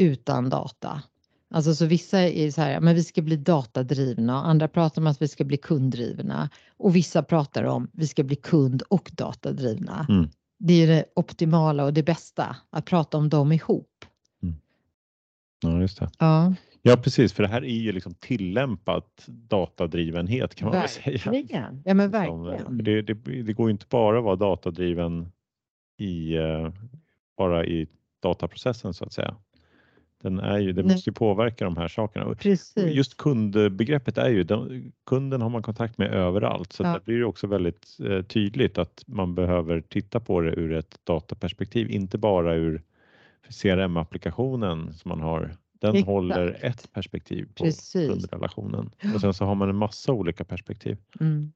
utan 0.00 0.50
data. 0.50 1.02
Alltså 1.50 1.74
så 1.74 1.86
vissa 1.86 2.20
är 2.20 2.50
så 2.50 2.60
här, 2.60 2.80
men 2.80 2.94
vi 2.94 3.04
ska 3.04 3.22
bli 3.22 3.36
datadrivna 3.36 4.40
och 4.40 4.48
andra 4.48 4.68
pratar 4.68 5.02
om 5.02 5.06
att 5.06 5.22
vi 5.22 5.28
ska 5.28 5.44
bli 5.44 5.56
kunddrivna 5.56 6.50
och 6.76 6.96
vissa 6.96 7.22
pratar 7.22 7.64
om 7.64 7.88
vi 7.92 8.06
ska 8.06 8.22
bli 8.22 8.36
kund 8.36 8.82
och 8.82 9.10
datadrivna. 9.14 10.06
Mm. 10.08 10.28
Det 10.58 10.72
är 10.82 10.86
det 10.86 11.04
optimala 11.16 11.84
och 11.84 11.94
det 11.94 12.02
bästa 12.02 12.56
att 12.70 12.84
prata 12.84 13.18
om 13.18 13.28
dem 13.28 13.52
ihop. 13.52 14.04
Ja, 15.62 15.80
just 15.80 15.98
det. 15.98 16.10
Ja, 16.18 16.54
Ja, 16.82 16.96
precis, 16.96 17.32
för 17.32 17.42
det 17.42 17.48
här 17.48 17.64
är 17.64 17.68
ju 17.78 17.92
liksom 17.92 18.14
tillämpat 18.14 19.24
datadrivenhet 19.26 20.54
kan 20.54 20.68
man 20.68 20.78
väl 20.78 20.88
säga. 20.88 21.18
verkligen. 21.32 21.82
Ja, 21.84 21.94
men 21.94 22.10
Som, 22.10 22.20
eh, 22.20 22.50
verkligen. 22.50 22.84
det, 22.84 23.02
det, 23.02 23.42
det 23.42 23.52
går 23.52 23.68
ju 23.68 23.72
inte 23.72 23.86
bara 23.88 24.18
att 24.18 24.24
vara 24.24 24.36
datadriven 24.36 25.32
i, 25.98 26.36
eh, 26.36 26.72
bara 27.36 27.64
i 27.66 27.86
dataprocessen 28.22 28.94
så 28.94 29.04
att 29.04 29.12
säga. 29.12 29.36
Den 30.22 30.38
är 30.38 30.58
ju, 30.58 30.72
det 30.72 30.82
Nej. 30.82 30.92
måste 30.94 31.10
ju 31.10 31.14
påverka 31.14 31.64
de 31.64 31.76
här 31.76 31.88
sakerna. 31.88 32.34
Precis. 32.34 32.76
Just 32.76 33.16
kundbegreppet 33.16 34.18
är 34.18 34.28
ju, 34.28 34.42
den, 34.44 34.92
kunden 35.06 35.42
har 35.42 35.48
man 35.48 35.62
kontakt 35.62 35.98
med 35.98 36.12
överallt 36.14 36.72
så 36.72 36.82
Ja. 36.82 36.88
där 36.92 37.00
blir 37.04 37.18
det 37.18 37.24
också 37.24 37.46
väldigt 37.46 37.96
eh, 38.04 38.22
tydligt 38.22 38.78
att 38.78 39.04
man 39.06 39.34
behöver 39.34 39.80
titta 39.80 40.20
på 40.20 40.40
det 40.40 40.50
ur 40.52 40.72
ett 40.72 40.98
dataperspektiv, 41.04 41.90
inte 41.90 42.18
bara 42.18 42.54
ur 42.54 42.82
CRM-applikationen 43.62 44.92
som 44.94 45.08
man 45.08 45.20
har. 45.20 45.50
Den 45.80 45.90
Exakt. 45.90 46.06
håller 46.06 46.58
ett 46.64 46.92
perspektiv 46.92 47.48
på 47.54 47.64
Precis. 47.64 48.08
kundrelationen 48.10 48.90
och 49.14 49.20
sen 49.20 49.34
så 49.34 49.44
har 49.44 49.54
man 49.54 49.68
en 49.68 49.76
massa 49.76 50.12
olika 50.12 50.44
perspektiv. 50.44 50.96
Mm. 51.20 51.52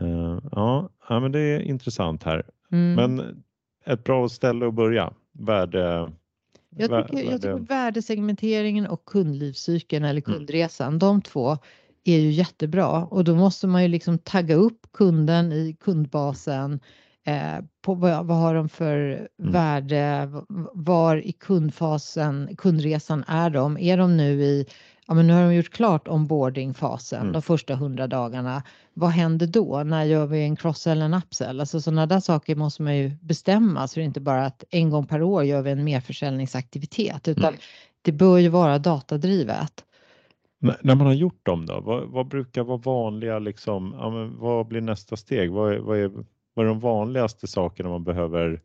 Eh, 0.00 0.38
ja, 0.52 0.88
ja, 1.08 1.20
men 1.20 1.32
det 1.32 1.40
är 1.40 1.60
intressant 1.60 2.22
här. 2.22 2.42
Mm. 2.72 2.94
Men 2.94 3.42
ett 3.84 4.04
bra 4.04 4.28
ställe 4.28 4.66
att 4.68 4.74
börja. 4.74 5.12
Värde, 5.32 6.12
Jag 6.76 7.08
tycker, 7.08 7.22
jag 7.24 7.40
tycker 7.42 7.52
värde- 7.52 7.64
värdesegmenteringen 7.68 8.86
och 8.86 9.04
kundlivscykeln 9.04 10.04
eller 10.04 10.22
Mm. 10.28 10.38
kundresan, 10.38 10.98
de 10.98 11.22
två 11.22 11.58
är 12.04 12.18
ju 12.18 12.30
jättebra 12.30 13.04
och 13.04 13.24
då 13.24 13.34
måste 13.34 13.66
man 13.66 13.82
ju 13.82 13.88
liksom 13.88 14.18
tagga 14.18 14.54
upp 14.54 14.86
kunden 14.92 15.52
i 15.52 15.76
kundbasen. 15.80 16.80
Eh, 17.24 17.64
på 17.82 17.94
vad, 17.94 18.26
vad 18.26 18.36
har 18.36 18.54
de 18.54 18.68
för 18.68 18.96
Mm. 19.40 19.52
värde? 19.52 20.30
Var 20.74 21.16
i 21.16 21.32
kundfasen, 21.32 22.56
kundresan 22.56 23.24
är 23.28 23.50
de? 23.50 23.78
Är 23.78 23.96
de 23.96 24.16
nu 24.16 24.42
i, 24.42 24.66
ja 25.12 25.16
men 25.16 25.26
nu 25.26 25.32
har 25.32 25.42
de 25.42 25.54
gjort 25.54 25.70
klart 25.70 26.08
onboardingfasen 26.08 27.20
Mm. 27.20 27.32
de 27.32 27.42
första 27.42 27.74
hundra 27.74 28.06
dagarna. 28.06 28.62
Vad 28.94 29.10
händer 29.10 29.46
då? 29.46 29.82
När 29.82 30.04
gör 30.04 30.26
vi 30.26 30.42
en 30.44 30.56
cross 30.56 30.86
eller 30.86 31.04
en 31.04 31.14
upsell? 31.14 31.60
Alltså 31.60 31.80
sådana 31.80 32.06
där 32.06 32.20
saker 32.20 32.56
måste 32.56 32.82
man 32.82 32.96
ju 32.96 33.10
bestämma 33.20 33.88
så 33.88 34.00
det 34.00 34.04
är 34.04 34.04
inte 34.04 34.20
bara 34.20 34.46
att 34.46 34.64
en 34.70 34.90
gång 34.90 35.06
per 35.06 35.22
år 35.22 35.44
gör 35.44 35.62
vi 35.62 35.70
en 35.70 35.84
merförsäljningsaktivitet 35.84 37.28
utan 37.28 37.44
Mm. 37.44 37.60
det 38.02 38.12
bör 38.12 38.38
ju 38.38 38.48
vara 38.48 38.78
datadrivet. 38.78 39.84
När 40.60 40.94
man 40.94 41.06
har 41.06 41.14
gjort 41.14 41.46
dem 41.46 41.66
då, 41.66 41.80
vad, 41.80 42.08
vad 42.08 42.28
brukar 42.28 42.62
vara 42.62 42.76
vanliga 42.78 43.38
liksom, 43.38 43.94
ja, 43.98 44.10
men 44.10 44.38
vad 44.38 44.66
blir 44.66 44.80
nästa 44.80 45.16
steg? 45.16 45.50
Vad 45.50 45.72
är, 45.72 45.78
vad 45.78 45.98
är, 45.98 46.10
vad 46.54 46.66
är 46.66 46.68
de 46.68 46.80
vanligaste 46.80 47.46
sakerna 47.46 47.88
man 47.88 48.04
behöver 48.04 48.60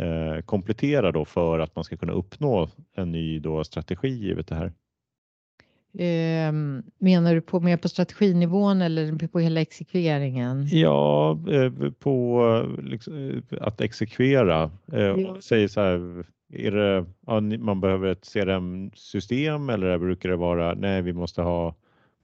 eh, 0.00 0.42
komplettera 0.44 1.12
då 1.12 1.24
för 1.24 1.58
att 1.58 1.76
man 1.76 1.84
ska 1.84 1.96
kunna 1.96 2.12
uppnå 2.12 2.68
en 2.96 3.12
ny 3.12 3.38
då 3.40 3.64
strategi 3.64 4.08
givet 4.08 4.46
det 4.46 4.54
här? 4.54 4.72
Ehm, 5.98 6.82
menar 6.98 7.34
du 7.34 7.40
på 7.40 7.60
mer 7.60 7.76
på 7.76 7.88
strateginivån 7.88 8.82
eller 8.82 9.28
på 9.28 9.38
hela 9.38 9.60
exekveringen? 9.60 10.66
Ja, 10.66 11.38
eh, 11.50 11.72
på 11.98 12.40
eh, 12.78 12.84
liksom, 12.84 13.42
eh, 13.50 13.58
att 13.66 13.80
exekvera. 13.80 14.70
Eh, 14.92 15.00
Ja. 15.00 15.36
Säg 15.40 15.68
så 15.68 15.80
här, 15.80 16.24
är 16.52 16.70
det, 16.70 17.04
ja, 17.26 17.40
man 17.40 17.80
behöver 17.80 18.08
ett 18.12 18.26
CRM-system 18.32 19.70
eller 19.70 19.98
brukar 19.98 20.28
det 20.28 20.36
vara 20.36 20.74
nej, 20.74 21.02
vi 21.02 21.12
måste 21.12 21.42
ha 21.42 21.74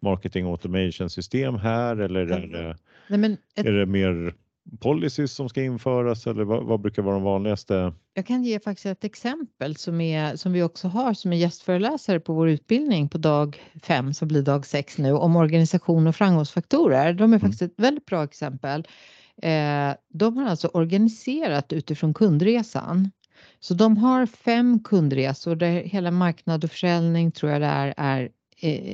marketing 0.01 0.47
automation 0.47 1.11
system 1.11 1.55
här 1.55 1.97
eller 1.97 2.21
är 2.21 2.47
det, 2.47 2.77
Nej, 3.09 3.18
men 3.18 3.33
ett, 3.33 3.66
är 3.66 3.73
det 3.73 3.87
mer 3.87 4.35
policies 4.79 5.33
som 5.33 5.49
ska 5.49 5.62
införas 5.62 6.27
eller 6.27 6.45
vad, 6.45 6.64
vad 6.64 6.81
brukar 6.81 7.03
vara 7.03 7.14
de 7.14 7.23
vanligaste? 7.23 7.93
jag 8.14 8.27
kan 8.27 8.45
ge 8.45 8.61
faktiskt 8.61 8.87
ett 8.87 9.05
exempel 9.05 9.77
som, 9.77 10.01
är, 10.01 10.37
som 10.37 10.53
vi 10.53 10.62
också 10.62 10.89
har 10.89 11.14
som 11.14 11.33
är 11.33 11.37
gästföreläsare 11.37 12.21
på 12.21 12.33
vår 12.33 12.49
utbildning 12.49 13.09
på 13.09 13.18
dag 13.18 13.61
fem 13.83 14.14
som 14.14 14.29
blir 14.29 14.43
dag 14.43 14.66
sex 14.66 14.99
nu 14.99 15.12
om 15.12 15.37
organisation 15.37 16.07
och 16.07 16.16
framgångsfaktorer. 16.16 17.12
De 17.12 17.33
är 17.33 17.39
faktiskt 17.39 17.62
ett 17.62 17.75
väldigt 17.77 18.07
bra 18.07 18.25
exempel. 18.25 18.87
Eh, 19.43 19.95
de 20.09 20.37
har 20.37 20.47
alltså 20.47 20.68
organiserat 20.68 21.73
utifrån 21.73 22.14
kundresan. 22.14 23.11
Så 23.61 23.75
de 23.75 23.97
har 23.97 24.27
fem 24.27 24.83
kundresor 24.85 25.57
där 25.57 25.71
hela 25.71 26.11
marknad 26.11 26.64
och 26.64 26.71
försäljning 26.71 27.33
tror 27.33 27.53
jag 27.53 27.61
det 27.61 27.66
är, 27.66 27.95
är, 27.97 28.31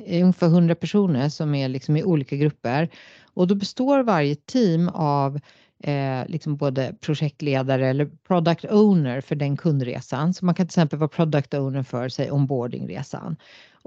är 0.06 0.22
ungefär 0.22 0.46
100 0.46 0.74
personer 0.74 1.28
som 1.28 1.54
är 1.54 1.68
liksom 1.68 1.96
i 1.96 2.04
olika 2.04 2.36
grupper. 2.36 2.88
Och 3.34 3.46
då 3.46 3.54
består 3.54 4.02
varje 4.02 4.34
team 4.34 4.88
av 4.88 5.40
eh, 5.82 6.26
liksom 6.26 6.56
både 6.56 6.94
projektledare 7.00 7.88
eller 7.88 8.10
product 8.26 8.64
owner 8.64 9.20
för 9.20 9.34
den 9.34 9.56
kundresan. 9.56 10.34
Så 10.34 10.44
man 10.44 10.54
kan 10.54 10.66
till 10.66 10.70
exempel 10.70 10.98
vara 10.98 11.08
product 11.08 11.54
owner 11.54 11.82
för 11.82 12.08
sig 12.08 12.30
onboardingresan. 12.30 13.36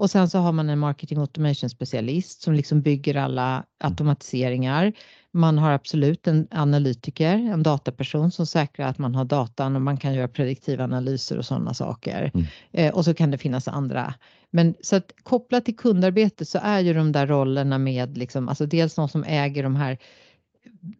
Och 0.00 0.10
sen 0.10 0.30
så 0.30 0.38
har 0.38 0.52
man 0.52 0.70
en 0.70 0.78
marketing 0.78 1.18
automation 1.18 1.70
specialist 1.70 2.42
som 2.42 2.54
liksom 2.54 2.82
bygger 2.82 3.16
alla 3.16 3.64
automatiseringar. 3.78 4.92
Man 5.32 5.58
har 5.58 5.70
absolut 5.70 6.26
en 6.26 6.48
analytiker, 6.50 7.34
en 7.34 7.62
dataperson 7.62 8.30
som 8.30 8.46
säkrar 8.46 8.86
att 8.86 8.98
man 8.98 9.14
har 9.14 9.24
datan 9.24 9.76
och 9.76 9.82
man 9.82 9.96
kan 9.96 10.14
göra 10.14 10.28
prediktiva 10.28 10.84
analyser 10.84 11.38
och 11.38 11.44
sådana 11.44 11.74
saker. 11.74 12.30
Mm. 12.34 12.46
Eh, 12.72 12.94
och 12.94 13.04
så 13.04 13.14
kan 13.14 13.30
det 13.30 13.38
finnas 13.38 13.68
andra. 13.68 14.14
Men 14.50 14.74
så 14.80 14.96
att 14.96 15.12
kopplat 15.22 15.64
till 15.64 15.76
kundarbete 15.76 16.44
så 16.44 16.58
är 16.62 16.80
ju 16.80 16.94
de 16.94 17.12
där 17.12 17.26
rollerna 17.26 17.78
med 17.78 18.18
liksom, 18.18 18.48
alltså 18.48 18.66
dels 18.66 18.96
någon 18.96 19.08
som 19.08 19.24
äger 19.24 19.62
de 19.62 19.76
här 19.76 19.98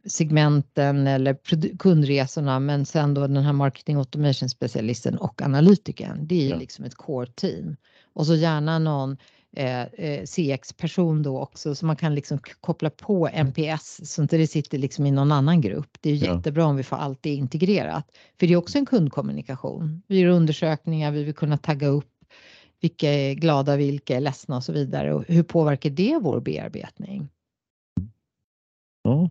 segmenten 0.06 1.06
eller 1.06 1.36
kundresorna 1.78 2.60
men 2.60 2.86
sen 2.86 3.14
då 3.14 3.20
den 3.20 3.36
här 3.36 3.52
marketing 3.52 3.96
automation 3.96 4.48
specialisten 4.48 5.18
och 5.18 5.42
analytikern. 5.42 6.26
Det 6.26 6.34
är 6.34 6.42
ju 6.42 6.48
Ja. 6.48 6.56
liksom 6.56 6.84
ett 6.84 6.94
core 6.94 7.26
team. 7.26 7.76
Och 8.12 8.26
så 8.26 8.34
gärna 8.34 8.78
någon 8.78 9.16
eh, 9.56 9.82
eh 9.82 10.24
CX-person 10.24 11.22
då 11.22 11.40
också 11.40 11.74
så 11.74 11.86
man 11.86 11.96
kan 11.96 12.14
liksom 12.14 12.38
koppla 12.60 12.90
på 12.90 13.28
NPS 13.28 14.00
så 14.04 14.22
inte 14.22 14.36
det 14.36 14.46
sitter 14.46 14.78
liksom 14.78 15.06
i 15.06 15.10
någon 15.10 15.32
annan 15.32 15.60
grupp. 15.60 15.98
Det 16.00 16.10
är 16.10 16.14
ja. 16.14 16.34
jättebra 16.34 16.66
om 16.66 16.76
vi 16.76 16.82
får 16.82 16.96
allt 16.96 17.22
det 17.22 17.34
integrerat. 17.34 18.04
För 18.40 18.46
det 18.46 18.52
är 18.52 18.56
också 18.56 18.78
en 18.78 18.86
kundkommunikation. 18.86 20.02
Vi 20.06 20.18
gör 20.18 20.30
undersökningar, 20.30 21.10
vi 21.10 21.24
vill 21.24 21.34
kunna 21.34 21.56
tagga 21.56 21.86
upp 21.86 22.06
vilka 22.80 23.08
är 23.12 23.34
glada, 23.34 23.76
vilka 23.76 24.16
är 24.16 24.20
ledsna 24.20 24.56
och 24.56 24.64
så 24.64 24.72
vidare. 24.72 25.14
Och 25.14 25.24
hur 25.28 25.42
påverkar 25.42 25.90
det 25.90 26.18
vår 26.22 26.40
bearbetning? 26.40 27.28
Ja, 29.02 29.30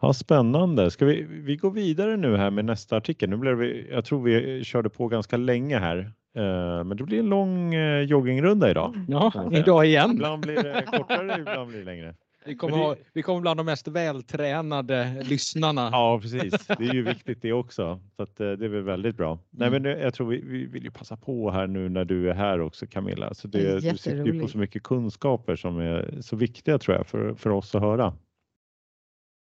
ja 0.00 0.12
spännande. 0.12 0.90
Ska 0.90 1.04
vi, 1.04 1.26
vi 1.28 1.56
gå 1.56 1.70
vidare 1.70 2.16
nu 2.16 2.36
här 2.36 2.50
med 2.50 2.64
nästa 2.64 2.96
artikel? 2.96 3.30
Nu 3.30 3.36
blev 3.36 3.56
vi, 3.56 3.86
jag 3.90 4.04
tror 4.04 4.22
vi 4.22 4.64
körde 4.64 4.88
på 4.88 5.08
ganska 5.08 5.36
länge 5.36 5.78
här, 5.78 5.98
eh, 6.36 6.84
men 6.84 6.96
det 6.96 7.04
blir 7.04 7.18
en 7.18 7.28
lång 7.28 7.74
eh, 7.74 8.00
joggingrunda 8.00 8.70
idag. 8.70 8.94
Ja, 9.08 9.50
idag 9.52 9.86
igen. 9.86 10.10
Ibland 10.10 10.42
blir 10.42 10.54
det 10.54 10.84
kortare, 10.86 11.40
ibland 11.40 11.68
blir 11.68 11.78
det 11.78 11.84
längre. 11.84 12.14
Vi 12.46 12.56
kommer, 12.56 12.76
det... 12.76 12.82
ha, 12.82 12.96
vi 13.12 13.22
kommer 13.22 13.40
bland 13.40 13.58
de 13.58 13.66
mest 13.66 13.88
vältränade 13.88 15.22
lyssnarna. 15.22 15.88
Ja, 15.92 16.18
precis. 16.22 16.66
Det 16.66 16.84
är 16.88 16.94
ju 16.94 17.02
viktigt 17.02 17.42
det 17.42 17.52
också. 17.52 18.00
Så 18.16 18.22
att, 18.22 18.40
eh, 18.40 18.50
det 18.50 18.64
är 18.64 18.68
väl 18.68 18.82
väldigt 18.82 19.16
bra. 19.16 19.38
Nej, 19.50 19.68
mm. 19.68 19.82
men 19.82 20.00
jag 20.00 20.14
tror 20.14 20.28
vi, 20.28 20.42
vi 20.42 20.66
vill 20.66 20.84
ju 20.84 20.90
passa 20.90 21.16
på 21.16 21.50
här 21.50 21.66
nu 21.66 21.88
när 21.88 22.04
du 22.04 22.30
är 22.30 22.34
här 22.34 22.60
också 22.60 22.86
Camilla. 22.86 23.34
Så 23.34 23.48
det, 23.48 23.58
det 23.58 23.90
du 23.90 23.98
sitter 23.98 24.26
ju 24.26 24.40
på 24.40 24.48
så 24.48 24.58
mycket 24.58 24.82
kunskaper 24.82 25.56
som 25.56 25.78
är 25.78 26.18
så 26.20 26.36
viktiga 26.36 26.78
tror 26.78 26.96
jag 26.96 27.06
för, 27.06 27.34
för 27.34 27.50
oss 27.50 27.74
att 27.74 27.82
höra. 27.82 28.12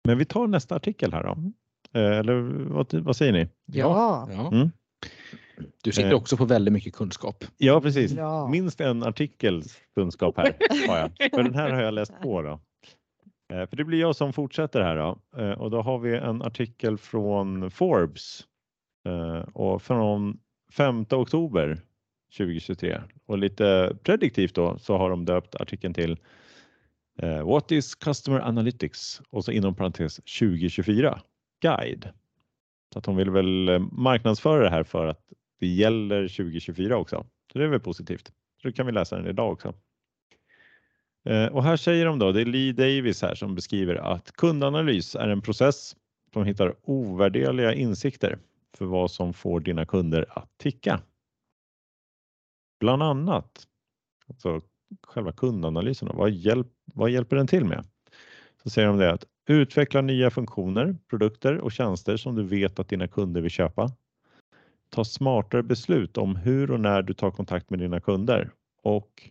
Men 0.06 0.18
vi 0.18 0.24
tar 0.24 0.46
nästa 0.46 0.76
artikel 0.76 1.12
här 1.12 1.22
då. 1.22 1.36
Eh, 2.00 2.18
eller 2.18 2.34
vad, 2.70 2.94
vad 2.94 3.16
säger 3.16 3.32
ni? 3.32 3.48
Ja. 3.66 4.28
ja. 4.32 4.48
Mm. 4.52 4.70
Du 5.82 5.92
sitter 5.92 6.10
eh. 6.10 6.16
också 6.16 6.36
på 6.36 6.44
väldigt 6.44 6.72
mycket 6.72 6.94
kunskap. 6.94 7.44
Ja, 7.56 7.80
precis. 7.80 8.12
Ja. 8.12 8.48
Minst 8.48 8.80
en 8.80 9.02
artikels 9.02 9.76
kunskap 9.94 10.36
här 10.36 10.56
har 10.88 10.98
jag. 10.98 11.30
För 11.30 11.42
den 11.42 11.54
här 11.54 11.70
har 11.70 11.82
jag 11.82 11.94
läst 11.94 12.20
på. 12.22 12.42
Då. 12.42 12.60
Eh, 13.54 13.68
för 13.68 13.76
det 13.76 13.84
blir 13.84 14.00
jag 14.00 14.16
som 14.16 14.32
fortsätter 14.32 14.80
här 14.80 14.96
då. 14.96 15.18
och 15.54 15.70
då 15.70 15.82
har 15.82 15.98
vi 15.98 16.16
en 16.16 16.42
artikel 16.42 16.98
från 16.98 17.70
Forbes 17.70 18.44
och 19.52 19.82
från 19.82 20.38
5 20.72 21.06
oktober 21.10 21.80
2023 22.36 23.00
och 23.26 23.38
lite 23.38 23.96
prediktivt 24.02 24.54
då 24.54 24.78
så 24.78 24.96
har 24.96 25.10
de 25.10 25.24
döpt 25.24 25.54
artikeln 25.54 25.94
till 25.94 26.18
Uh, 27.22 27.46
what 27.46 27.72
is 27.72 27.94
Customer 27.94 28.40
Analytics? 28.40 29.22
Och 29.30 29.44
så 29.44 29.52
inom 29.52 29.74
parentes 29.74 30.16
2024 30.16 31.20
guide. 31.60 32.08
Så 32.92 32.98
att 32.98 33.06
hon 33.06 33.16
vill 33.16 33.30
väl 33.30 33.68
eh, 33.68 33.78
marknadsföra 33.92 34.62
det 34.62 34.70
här 34.70 34.84
för 34.84 35.06
att 35.06 35.20
det 35.60 35.66
gäller 35.66 36.28
2024 36.28 36.96
också. 36.96 37.26
Så 37.52 37.58
det 37.58 37.64
är 37.64 37.68
väl 37.68 37.80
positivt. 37.80 38.32
Så 38.62 38.68
då 38.68 38.72
kan 38.72 38.86
vi 38.86 38.92
läsa 38.92 39.16
den 39.16 39.26
idag 39.26 39.52
också. 39.52 39.74
Uh, 41.28 41.46
och 41.46 41.64
här 41.64 41.76
säger 41.76 42.06
de 42.06 42.18
då, 42.18 42.32
det 42.32 42.40
är 42.40 42.44
Lee 42.44 42.72
Davis 42.72 43.22
här 43.22 43.34
som 43.34 43.54
beskriver 43.54 43.94
att 43.94 44.32
kundanalys 44.32 45.14
är 45.14 45.28
en 45.28 45.42
process 45.42 45.96
som 46.32 46.44
hittar 46.44 46.74
ovärderliga 46.82 47.74
insikter 47.74 48.38
för 48.76 48.84
vad 48.84 49.10
som 49.10 49.34
får 49.34 49.60
dina 49.60 49.86
kunder 49.86 50.26
att 50.28 50.58
ticka. 50.58 51.00
Bland 52.80 53.02
annat 53.02 53.66
alltså 54.28 54.60
själva 55.02 55.32
kundanalysen. 55.32 56.10
Vad, 56.14 56.30
hjälp, 56.30 56.68
vad 56.94 57.10
hjälper 57.10 57.36
den 57.36 57.46
till 57.46 57.64
med? 57.64 57.84
Så 58.62 58.70
säger 58.70 58.88
de 58.88 58.98
det 58.98 59.12
att 59.12 59.24
utveckla 59.48 60.00
nya 60.00 60.30
funktioner, 60.30 60.96
produkter 61.10 61.58
och 61.58 61.72
tjänster 61.72 62.16
som 62.16 62.34
du 62.34 62.42
vet 62.42 62.78
att 62.78 62.88
dina 62.88 63.08
kunder 63.08 63.40
vill 63.40 63.50
köpa. 63.50 63.90
Ta 64.90 65.04
smartare 65.04 65.62
beslut 65.62 66.18
om 66.18 66.36
hur 66.36 66.70
och 66.70 66.80
när 66.80 67.02
du 67.02 67.14
tar 67.14 67.30
kontakt 67.30 67.70
med 67.70 67.78
dina 67.78 68.00
kunder 68.00 68.50
och 68.82 69.30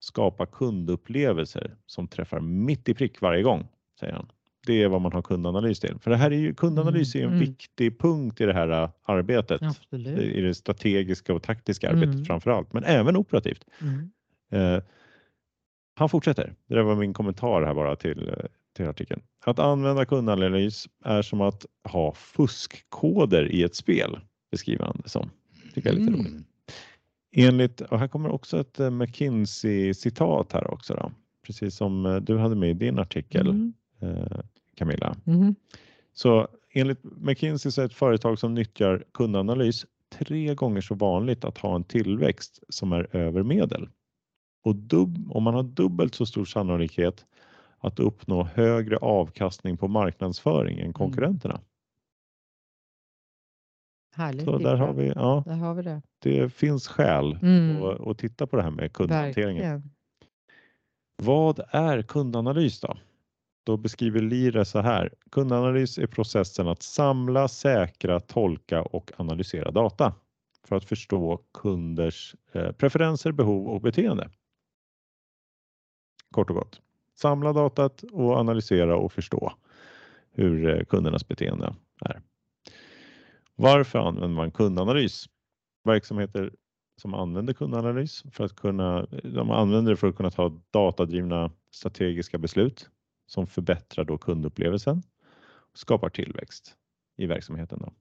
skapa 0.00 0.46
kundupplevelser 0.46 1.76
som 1.86 2.08
träffar 2.08 2.40
mitt 2.40 2.88
i 2.88 2.94
prick 2.94 3.20
varje 3.20 3.42
gång, 3.42 3.68
säger 4.00 4.12
han. 4.12 4.28
Det 4.66 4.82
är 4.82 4.88
vad 4.88 5.00
man 5.00 5.12
har 5.12 5.22
kundanalys 5.22 5.80
till. 5.80 5.98
För 6.00 6.10
det 6.10 6.16
här 6.16 6.30
är 6.30 6.36
ju, 6.36 6.54
kundanalys 6.54 7.14
är 7.14 7.20
en 7.20 7.26
mm. 7.26 7.38
viktig 7.38 7.98
punkt 7.98 8.40
i 8.40 8.46
det 8.46 8.52
här 8.52 8.82
äh, 8.82 8.90
arbetet. 9.02 9.62
Absolut. 9.62 10.18
I 10.18 10.40
det 10.40 10.54
strategiska 10.54 11.34
och 11.34 11.42
taktiska 11.42 11.90
arbetet 11.90 12.14
mm. 12.14 12.24
framför 12.24 12.50
allt, 12.50 12.72
men 12.72 12.84
även 12.84 13.16
operativt. 13.16 13.64
Mm. 13.80 14.10
Eh, 15.96 16.00
han 16.00 16.08
fortsätter. 16.08 16.54
Det 16.66 16.82
var 16.82 16.96
min 16.96 17.14
kommentar 17.14 17.62
här 17.62 17.74
bara 17.74 17.96
till, 17.96 18.28
eh, 18.28 18.34
till 18.76 18.88
artikeln. 18.88 19.22
Att 19.44 19.58
använda 19.58 20.04
kundanalys 20.04 20.86
är 21.04 21.22
som 21.22 21.40
att 21.40 21.66
ha 21.84 22.12
fuskkoder 22.12 23.52
i 23.52 23.62
ett 23.62 23.74
spel, 23.74 24.18
beskriver 24.50 24.84
han 24.84 25.00
det 25.02 25.08
som. 25.08 25.30
Tycker 25.74 25.88
jag 25.88 25.96
är 25.96 26.00
lite 26.00 26.12
mm. 26.12 26.26
roligt. 26.26 26.46
Enligt, 27.32 27.80
och 27.80 27.98
här 27.98 28.08
kommer 28.08 28.28
också 28.28 28.60
ett 28.60 28.80
eh, 28.80 28.90
McKinsey-citat 28.90 30.52
här 30.52 30.70
också, 30.70 30.94
då, 30.94 31.12
precis 31.46 31.76
som 31.76 32.20
du 32.22 32.38
hade 32.38 32.56
med 32.56 32.70
i 32.70 32.74
din 32.74 32.98
artikel, 32.98 33.48
mm. 33.48 33.72
Camilla. 34.76 35.16
Mm. 35.26 35.54
Så 36.12 36.48
enligt 36.72 36.98
McKinsey 37.02 37.72
så 37.72 37.82
är 37.82 37.86
ett 37.86 37.94
företag 37.94 38.38
som 38.38 38.54
nyttjar 38.54 39.04
kundanalys 39.14 39.86
tre 40.18 40.54
gånger 40.54 40.80
så 40.80 40.94
vanligt 40.94 41.44
att 41.44 41.58
ha 41.58 41.76
en 41.76 41.84
tillväxt 41.84 42.62
som 42.68 42.92
är 42.92 43.16
över 43.16 43.42
medel 43.42 43.88
och 44.66 44.76
dub, 44.76 45.30
om 45.30 45.42
man 45.42 45.54
har 45.54 45.62
dubbelt 45.62 46.14
så 46.14 46.26
stor 46.26 46.44
sannolikhet 46.44 47.26
att 47.78 48.00
uppnå 48.00 48.44
högre 48.44 48.96
avkastning 48.96 49.76
på 49.76 49.88
marknadsföring 49.88 50.76
än 50.76 50.82
mm. 50.82 50.92
konkurrenterna. 50.92 51.60
Härligt. 54.14 54.44
Så 54.44 54.58
där 54.58 54.76
har, 54.76 54.92
vi, 54.92 55.12
ja, 55.14 55.42
där 55.46 55.56
har 55.56 55.74
vi 55.74 55.82
det. 55.82 56.02
Det 56.18 56.52
finns 56.52 56.88
skäl 56.88 57.38
mm. 57.42 57.82
att, 57.82 58.06
att 58.06 58.18
titta 58.18 58.46
på 58.46 58.56
det 58.56 58.62
här 58.62 58.70
med 58.70 58.92
kundhanteringen. 58.92 59.62
Verkligen. 59.62 59.90
Vad 61.22 61.60
är 61.70 62.02
kundanalys 62.02 62.80
då? 62.80 62.96
Då 63.64 63.76
beskriver 63.76 64.20
Lire 64.20 64.64
så 64.64 64.80
här. 64.80 65.12
Kundanalys 65.30 65.98
är 65.98 66.06
processen 66.06 66.68
att 66.68 66.82
samla, 66.82 67.48
säkra, 67.48 68.20
tolka 68.20 68.82
och 68.82 69.12
analysera 69.16 69.70
data 69.70 70.14
för 70.64 70.76
att 70.76 70.84
förstå 70.84 71.40
kunders 71.54 72.34
eh, 72.52 72.72
preferenser, 72.72 73.32
behov 73.32 73.68
och 73.68 73.80
beteende. 73.80 74.30
Kort 76.30 76.50
och 76.50 76.56
gott. 76.56 76.80
Samla 77.14 77.52
datat 77.52 78.02
och 78.02 78.36
analysera 78.36 78.96
och 78.96 79.12
förstå 79.12 79.52
hur 80.32 80.68
eh, 80.68 80.84
kundernas 80.84 81.28
beteende 81.28 81.74
är. 82.00 82.22
Varför 83.56 83.98
använder 83.98 84.36
man 84.36 84.50
kundanalys? 84.50 85.26
Verksamheter 85.84 86.52
som 86.96 87.14
använder 87.14 87.52
kundanalys 87.52 88.24
för 88.32 88.44
att 88.44 88.56
kunna, 88.56 89.06
de 89.22 89.50
använder 89.50 89.92
det 89.92 89.96
för 89.96 90.08
att 90.08 90.16
kunna 90.16 90.30
ta 90.30 90.60
datadrivna 90.70 91.50
strategiska 91.70 92.38
beslut 92.38 92.90
som 93.26 93.46
förbättrar 93.46 94.04
då 94.04 94.18
kundupplevelsen 94.18 95.02
och 95.72 95.78
skapar 95.78 96.08
tillväxt 96.08 96.76
i 97.16 97.26
verksamheten. 97.26 97.78
Då. 97.78 97.92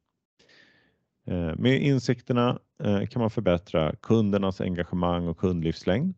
Eh, 1.33 1.55
med 1.57 1.81
insikterna 1.81 2.59
eh, 2.83 3.05
kan 3.05 3.19
man 3.19 3.29
förbättra 3.29 3.95
kundernas 3.95 4.61
engagemang 4.61 5.27
och 5.27 5.37
kundlivslängd 5.37 6.15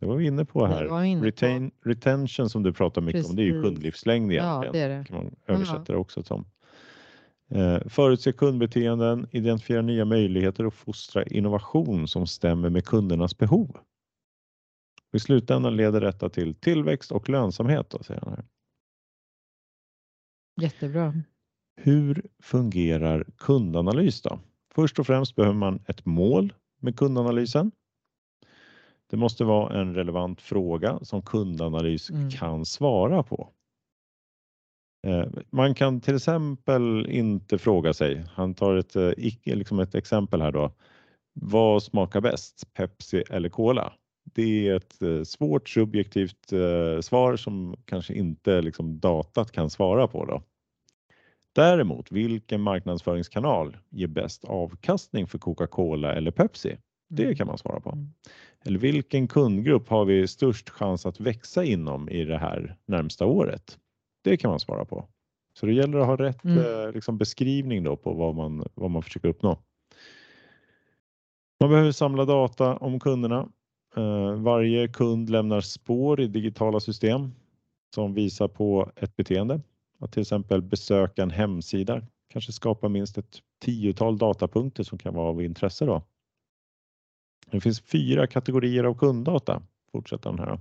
det 0.00 0.06
var 0.06 0.16
vi 0.16 0.26
inne 0.26 0.44
på 0.44 0.66
här. 0.66 1.04
Inne 1.04 1.26
Retain, 1.26 1.70
på. 1.70 1.88
Retention 1.88 2.50
som 2.50 2.62
du 2.62 2.72
pratar 2.72 3.00
mycket 3.00 3.18
Precis. 3.18 3.30
om, 3.30 3.36
det 3.36 3.42
är 3.42 3.46
ju 3.46 3.62
kundlivslängd 3.62 4.32
egentligen. 4.32 4.64
Ja, 4.64 4.88
det 4.88 4.98
det. 4.98 5.04
kan 5.04 5.16
man 5.16 5.36
översätta 5.46 5.92
det 5.92 5.96
också 5.96 6.22
som. 6.22 6.44
Eh, 7.50 7.78
förutse 7.88 8.32
kundbeteenden, 8.32 9.26
identifiera 9.30 9.82
nya 9.82 10.04
möjligheter 10.04 10.66
och 10.66 10.74
fostra 10.74 11.24
innovation 11.24 12.08
som 12.08 12.26
stämmer 12.26 12.70
med 12.70 12.84
kundernas 12.84 13.38
behov. 13.38 13.76
I 15.12 15.18
slutändan 15.18 15.76
leder 15.76 16.00
detta 16.00 16.28
till 16.28 16.54
tillväxt 16.54 17.12
och 17.12 17.28
lönsamhet. 17.28 17.90
Då, 17.90 18.02
säger 18.02 18.20
han 18.20 18.32
här. 18.32 18.44
Jättebra. 20.60 21.14
Hur 21.76 22.26
fungerar 22.42 23.26
kundanalys 23.38 24.22
då? 24.22 24.38
Först 24.74 24.98
och 24.98 25.06
främst 25.06 25.36
behöver 25.36 25.56
man 25.56 25.80
ett 25.86 26.06
mål 26.06 26.52
med 26.80 26.96
kundanalysen. 26.96 27.72
Det 29.10 29.16
måste 29.16 29.44
vara 29.44 29.80
en 29.80 29.94
relevant 29.94 30.40
fråga 30.40 30.98
som 31.02 31.22
kundanalys 31.22 32.10
mm. 32.10 32.30
kan 32.30 32.64
svara 32.64 33.22
på. 33.22 33.52
Eh, 35.06 35.26
man 35.50 35.74
kan 35.74 36.00
till 36.00 36.16
exempel 36.16 37.06
inte 37.10 37.58
fråga 37.58 37.94
sig, 37.94 38.24
han 38.34 38.54
tar 38.54 38.76
ett, 38.76 38.96
eh, 38.96 39.12
liksom 39.44 39.80
ett 39.80 39.94
exempel 39.94 40.42
här 40.42 40.52
då. 40.52 40.72
Vad 41.40 41.82
smakar 41.82 42.20
bäst, 42.20 42.74
Pepsi 42.74 43.24
eller 43.30 43.48
Cola? 43.48 43.92
Det 44.34 44.68
är 44.68 44.76
ett 44.76 45.02
eh, 45.02 45.22
svårt 45.22 45.68
subjektivt 45.68 46.52
svar 47.00 47.36
som 47.36 47.76
kanske 47.84 48.14
inte 48.14 48.60
liksom 48.62 48.98
datat 49.00 49.52
kan 49.52 49.70
svara 49.70 50.08
på. 50.08 50.24
Då. 50.24 50.42
Däremot, 51.52 52.12
vilken 52.12 52.60
marknadsföringskanal 52.60 53.76
ger 53.90 54.06
bäst 54.06 54.44
avkastning 54.44 55.26
för 55.26 55.38
Coca-Cola 55.38 56.14
eller 56.14 56.30
Pepsi? 56.30 56.78
Det 57.08 57.24
mm. 57.24 57.36
kan 57.36 57.46
man 57.46 57.58
svara 57.58 57.80
på. 57.80 57.98
Eller 58.66 58.78
vilken 58.78 59.28
kundgrupp 59.28 59.88
har 59.88 60.04
vi 60.04 60.28
störst 60.28 60.70
chans 60.70 61.06
att 61.06 61.20
växa 61.20 61.64
inom 61.64 62.08
i 62.08 62.24
det 62.24 62.38
här 62.38 62.76
närmsta 62.86 63.26
året? 63.26 63.78
Det 64.24 64.36
kan 64.36 64.50
man 64.50 64.60
svara 64.60 64.84
på. 64.84 65.08
Så 65.54 65.66
det 65.66 65.72
gäller 65.72 65.98
att 65.98 66.06
ha 66.06 66.16
rätt 66.16 66.44
mm. 66.44 66.58
Eh, 66.58 66.92
liksom, 66.92 67.18
beskrivning 67.18 67.84
då 67.84 67.96
på 67.96 68.12
vad 68.12 68.34
man, 68.34 68.64
vad 68.74 68.90
man 68.90 69.02
försöker 69.02 69.28
uppnå. 69.28 69.58
Man 71.60 71.70
behöver 71.70 71.92
samla 71.92 72.24
data 72.24 72.76
om 72.76 73.00
kunderna 73.00 73.48
Eh, 73.96 74.34
varje 74.34 74.88
kund 74.88 75.30
lämnar 75.30 75.60
spår 75.60 76.20
i 76.20 76.26
digitala 76.26 76.80
system 76.80 77.32
som 77.94 78.14
visar 78.14 78.48
på 78.48 78.90
ett 78.96 79.16
beteende. 79.16 79.60
Att 80.00 80.12
till 80.12 80.22
exempel 80.22 80.62
besöka 80.62 81.22
en 81.22 81.30
hemsida 81.30 82.02
kanske 82.32 82.52
skapar 82.52 82.88
minst 82.88 83.18
ett 83.18 83.38
tiotal 83.64 84.18
datapunkter 84.18 84.82
som 84.82 84.98
kan 84.98 85.14
vara 85.14 85.28
av 85.28 85.42
intresse 85.42 85.84
då. 85.84 86.02
Det 87.50 87.60
finns 87.60 87.80
fyra 87.80 88.26
kategorier 88.26 88.84
av 88.84 88.94
kunddata, 88.94 89.62
fortsätter 89.92 90.30
den 90.30 90.38
här. 90.38 90.58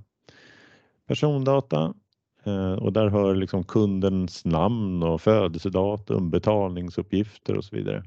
Persondata 1.07 1.93
eh, 2.43 2.73
och 2.73 2.93
där 2.93 3.07
hör 3.07 3.36
liksom 3.36 3.63
kundens 3.63 4.45
namn 4.45 5.03
och 5.03 5.21
födelsedatum, 5.21 6.29
betalningsuppgifter 6.29 7.57
och 7.57 7.63
så 7.63 7.75
vidare. 7.75 8.03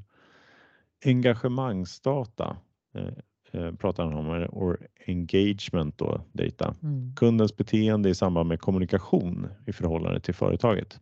Engagemangsdata 1.05 2.57
eh, 2.95 3.13
eh, 3.51 3.75
pratar 3.75 4.03
han 4.03 4.13
om, 4.13 4.47
or 4.51 4.87
engagement 5.07 5.97
då, 5.97 6.21
data. 6.31 6.75
Mm. 6.83 7.15
Kundens 7.15 7.57
beteende 7.57 8.09
i 8.09 8.15
samband 8.15 8.49
med 8.49 8.61
kommunikation 8.61 9.47
i 9.67 9.73
förhållande 9.73 10.19
till 10.19 10.35
företaget. 10.35 10.99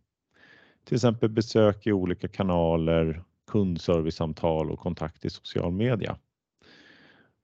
Till 0.84 0.94
exempel 0.94 1.28
besök 1.28 1.86
i 1.86 1.92
olika 1.92 2.28
kanaler, 2.28 3.22
kundservicesamtal 3.50 4.70
och 4.70 4.78
kontakt 4.78 5.24
i 5.24 5.30
social 5.30 5.72
media. 5.72 6.16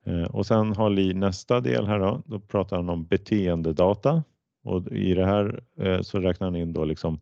Eh, 0.05 0.25
och 0.25 0.47
sen 0.47 0.77
har 0.77 0.91
Li 0.91 1.15
nästa 1.15 1.61
del 1.61 1.87
här 1.87 1.99
då, 1.99 2.23
då 2.27 2.41
pratar 2.41 2.77
han 2.77 2.89
om 2.89 3.05
beteendedata 3.05 4.23
och 4.65 4.93
i 4.93 5.15
det 5.15 5.27
här 5.27 5.63
eh, 5.79 6.01
så 6.01 6.21
räknar 6.21 6.47
han 6.47 6.57
in 6.57 6.73
då 6.73 6.85
liksom 6.85 7.21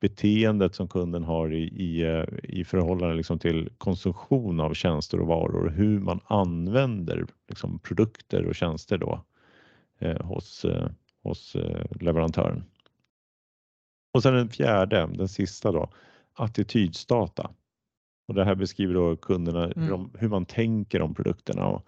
beteendet 0.00 0.74
som 0.74 0.88
kunden 0.88 1.24
har 1.24 1.52
i, 1.52 1.62
i, 1.62 2.02
eh, 2.02 2.24
i 2.42 2.64
förhållande 2.64 3.14
liksom 3.14 3.38
till 3.38 3.70
konsumtion 3.78 4.60
av 4.60 4.74
tjänster 4.74 5.20
och 5.20 5.26
varor, 5.26 5.68
hur 5.68 6.00
man 6.00 6.20
använder 6.24 7.26
liksom 7.48 7.78
produkter 7.78 8.46
och 8.46 8.54
tjänster 8.54 8.98
då 8.98 9.24
eh, 9.98 10.22
hos, 10.22 10.64
eh, 10.64 10.88
hos 11.22 11.56
leverantören. 12.00 12.64
Och 14.14 14.22
sen 14.22 14.34
den 14.34 14.48
fjärde, 14.48 15.08
den 15.14 15.28
sista 15.28 15.72
då, 15.72 15.90
attitydsdata. 16.34 17.50
Och 18.26 18.34
det 18.34 18.44
här 18.44 18.54
beskriver 18.54 18.94
då 18.94 19.16
kunderna 19.16 19.64
mm. 19.64 19.82
hur, 19.82 19.90
de, 19.90 20.10
hur, 20.18 20.28
man 20.28 20.46
tänker 20.46 21.02
om 21.02 21.14
produkterna 21.14 21.66
och 21.66 21.86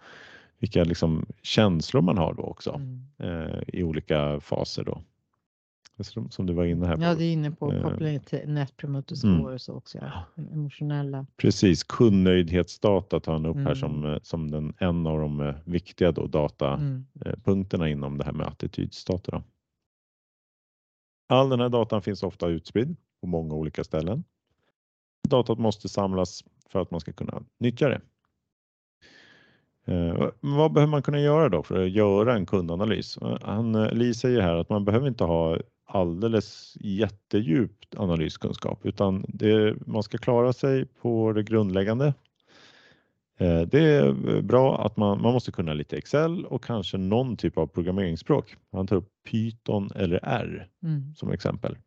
vilka 0.59 0.83
liksom 0.83 1.25
känslor 1.41 2.01
man 2.01 2.17
har 2.17 2.33
då 2.33 2.43
också 2.43 2.71
mm. 2.73 3.01
eh, 3.17 3.59
i 3.67 3.83
olika 3.83 4.39
faser 4.39 4.83
då. 4.83 5.01
Som, 6.03 6.31
som, 6.31 6.45
du 6.45 6.53
var 6.53 6.65
inne 6.65 6.87
här 6.87 6.95
på. 6.95 7.03
Ja, 7.03 7.15
det 7.15 7.23
är 7.23 7.33
inne 7.33 7.51
på 7.51 7.73
eh, 7.73 7.81
koppling 7.81 8.19
till 8.19 8.49
Net 8.49 8.77
Promoter 8.77 9.25
mm. 9.25 9.39
Scores 9.39 9.69
mm. 9.69 9.77
också. 9.77 9.97
Ja. 9.97 10.43
Emotionella. 10.53 11.25
Precis, 11.37 11.83
kundnöjdhetsdata 11.83 13.19
tar 13.19 13.33
han 13.33 13.45
upp 13.45 13.55
mm. 13.55 13.67
här 13.67 13.75
som, 13.75 14.05
eh, 14.05 14.17
som 14.21 14.51
den, 14.51 14.73
en 14.77 15.07
av 15.07 15.19
de 15.19 15.41
eh, 15.41 15.55
viktiga 15.65 16.11
då, 16.11 16.27
datapunkterna 16.27 17.85
mm. 17.85 17.97
inom 17.97 18.17
det 18.17 18.23
här 18.23 18.31
med 18.31 18.47
attitydsdata. 18.47 19.43
All 21.27 21.49
den 21.49 21.59
här 21.59 21.69
datan 21.69 22.01
finns 22.01 22.23
ofta 22.23 22.47
utspridd 22.47 22.95
på 23.21 23.27
många 23.27 23.55
olika 23.55 23.83
ställen. 23.83 24.23
Datat 25.29 25.59
måste 25.59 25.89
samlas 25.89 26.43
för 26.69 26.81
att 26.81 26.91
man 26.91 26.99
ska 26.99 27.13
kunna 27.13 27.43
nyttja 27.59 27.89
det. 27.89 28.01
Eh, 29.85 30.29
vad 30.39 30.73
behöver 30.73 30.91
man 30.91 31.01
kunna 31.01 31.19
göra 31.19 31.49
då 31.49 31.63
för 31.63 31.85
att 31.85 31.91
göra 31.91 32.35
en 32.35 32.45
kundanalys? 32.45 33.17
Han, 33.41 33.75
eh, 33.75 33.91
Li 33.91 34.13
säger 34.13 34.41
här 34.41 34.55
att 34.55 34.69
man 34.69 34.85
behöver 34.85 35.07
inte 35.07 35.23
ha 35.23 35.57
alldeles 35.85 36.77
jättedjupt 36.79 37.95
analyskunskap 37.97 38.85
utan 38.85 39.25
det, 39.27 39.75
man 39.87 40.03
ska 40.03 40.17
klara 40.17 40.53
sig 40.53 40.85
på 40.85 41.33
det 41.33 41.43
grundläggande. 41.43 42.13
Eh, 43.39 43.61
det 43.61 43.79
är 43.79 44.41
bra 44.41 44.85
att 44.85 44.97
man, 44.97 45.21
man 45.21 45.33
måste 45.33 45.51
kunna 45.51 45.73
lite 45.73 45.97
Excel 45.97 46.45
och 46.45 46.63
kanske 46.63 46.97
någon 46.97 47.37
typ 47.37 47.57
av 47.57 47.67
programmeringsspråk. 47.67 48.55
Han 48.71 48.87
tar 48.87 48.95
upp 48.95 49.09
Python 49.29 49.89
eller 49.95 50.19
R 50.23 50.67
mm. 50.83 51.15
som 51.15 51.31
exempel. 51.31 51.77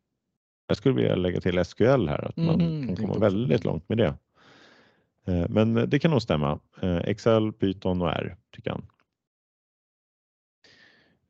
Jag 0.67 0.77
skulle 0.77 0.95
vilja 0.95 1.15
lägga 1.15 1.41
till 1.41 1.65
SQL 1.65 2.07
här, 2.07 2.27
att 2.27 2.37
man 2.37 2.61
mm, 2.61 2.87
kan 2.87 2.95
komma 2.95 3.19
väldigt 3.19 3.63
långt 3.63 3.89
med 3.89 3.97
det. 3.97 4.15
Eh, 5.25 5.49
men 5.49 5.89
det 5.89 5.99
kan 5.99 6.11
nog 6.11 6.21
stämma. 6.21 6.59
Eh, 6.81 6.97
Excel, 6.97 7.53
Python 7.53 8.01
och 8.01 8.09
R 8.09 8.35
tycker 8.51 8.71
han. 8.71 8.85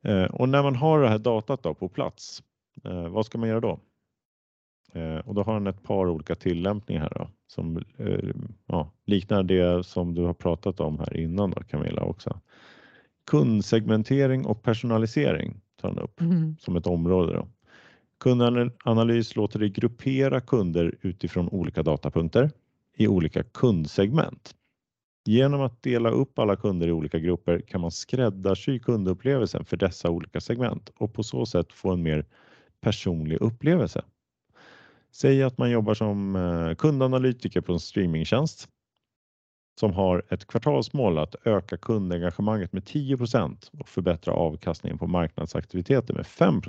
Eh, 0.02 0.24
och 0.24 0.48
när 0.48 0.62
man 0.62 0.76
har 0.76 1.02
det 1.02 1.08
här 1.08 1.18
datat 1.18 1.62
då 1.62 1.74
på 1.74 1.88
plats, 1.88 2.42
vad 3.10 3.26
ska 3.26 3.38
man 3.38 3.48
göra 3.48 3.60
då? 3.60 3.80
Och 5.24 5.34
då 5.34 5.42
har 5.42 5.52
han 5.52 5.66
ett 5.66 5.82
par 5.82 6.08
olika 6.08 6.34
tillämpningar 6.34 7.02
här 7.02 7.10
då, 7.14 7.28
som 7.46 7.84
ja, 8.66 8.92
liknar 9.04 9.42
det 9.42 9.86
som 9.86 10.14
du 10.14 10.22
har 10.22 10.34
pratat 10.34 10.80
om 10.80 10.98
här 10.98 11.16
innan 11.16 11.50
då 11.50 11.62
Camilla 11.62 12.02
också. 12.02 12.40
Kundsegmentering 13.26 14.46
och 14.46 14.62
personalisering 14.62 15.60
tar 15.80 15.88
han 15.88 15.98
upp 15.98 16.20
mm. 16.20 16.56
som 16.60 16.76
ett 16.76 16.86
område. 16.86 17.32
Då. 17.32 17.48
Kundanalys 18.20 19.36
låter 19.36 19.58
dig 19.58 19.68
gruppera 19.68 20.40
kunder 20.40 20.94
utifrån 21.00 21.48
olika 21.48 21.82
datapunkter 21.82 22.50
i 22.96 23.08
olika 23.08 23.42
kundsegment. 23.42 24.54
Genom 25.26 25.60
att 25.60 25.82
dela 25.82 26.10
upp 26.10 26.38
alla 26.38 26.56
kunder 26.56 26.88
i 26.88 26.92
olika 26.92 27.18
grupper 27.18 27.60
kan 27.60 27.80
man 27.80 27.90
skräddarsy 27.90 28.78
kundupplevelsen 28.78 29.64
för 29.64 29.76
dessa 29.76 30.10
olika 30.10 30.40
segment 30.40 30.90
och 30.96 31.14
på 31.14 31.22
så 31.22 31.46
sätt 31.46 31.72
få 31.72 31.92
en 31.92 32.02
mer 32.02 32.26
personlig 32.80 33.40
upplevelse. 33.40 34.04
Säg 35.12 35.42
att 35.42 35.58
man 35.58 35.70
jobbar 35.70 35.94
som 35.94 36.36
eh, 36.36 36.74
kundanalytiker 36.74 37.60
på 37.60 37.72
en 37.72 37.80
streamingtjänst 37.80 38.68
som 39.80 39.92
har 39.92 40.22
ett 40.30 40.46
kvartalsmål 40.46 41.18
att 41.18 41.34
öka 41.44 41.76
kundengagemanget 41.76 42.72
med 42.72 42.82
10% 42.82 43.70
och 43.80 43.88
förbättra 43.88 44.34
avkastningen 44.34 44.98
på 44.98 45.06
marknadsaktiviteter 45.06 46.14
med 46.14 46.26
5 46.26 46.60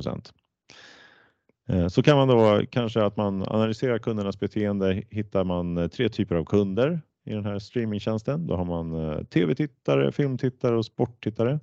Eh, 1.67 1.87
så 1.87 2.03
kan 2.03 2.17
man 2.17 2.27
då 2.27 2.61
kanske 2.69 3.03
att 3.03 3.17
man 3.17 3.43
analyserar 3.43 3.97
kundernas 3.97 4.39
beteende, 4.39 5.03
hittar 5.09 5.43
man 5.43 5.77
eh, 5.77 5.87
tre 5.87 6.09
typer 6.09 6.35
av 6.35 6.45
kunder 6.45 7.01
i 7.25 7.33
den 7.33 7.45
här 7.45 7.59
streamingtjänsten. 7.59 8.47
Då 8.47 8.55
har 8.55 8.65
man 8.65 8.93
eh, 8.93 9.23
tv-tittare, 9.23 10.11
filmtittare 10.11 10.77
och 10.77 10.85
sporttittare. 10.85 11.59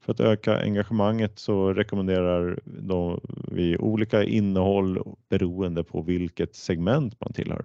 För 0.00 0.12
att 0.12 0.20
öka 0.20 0.60
engagemanget 0.60 1.38
så 1.38 1.72
rekommenderar 1.72 2.58
då 2.64 3.20
vi 3.52 3.78
olika 3.78 4.24
innehåll 4.24 5.16
beroende 5.28 5.84
på 5.84 6.02
vilket 6.02 6.54
segment 6.54 7.20
man 7.20 7.32
tillhör. 7.32 7.64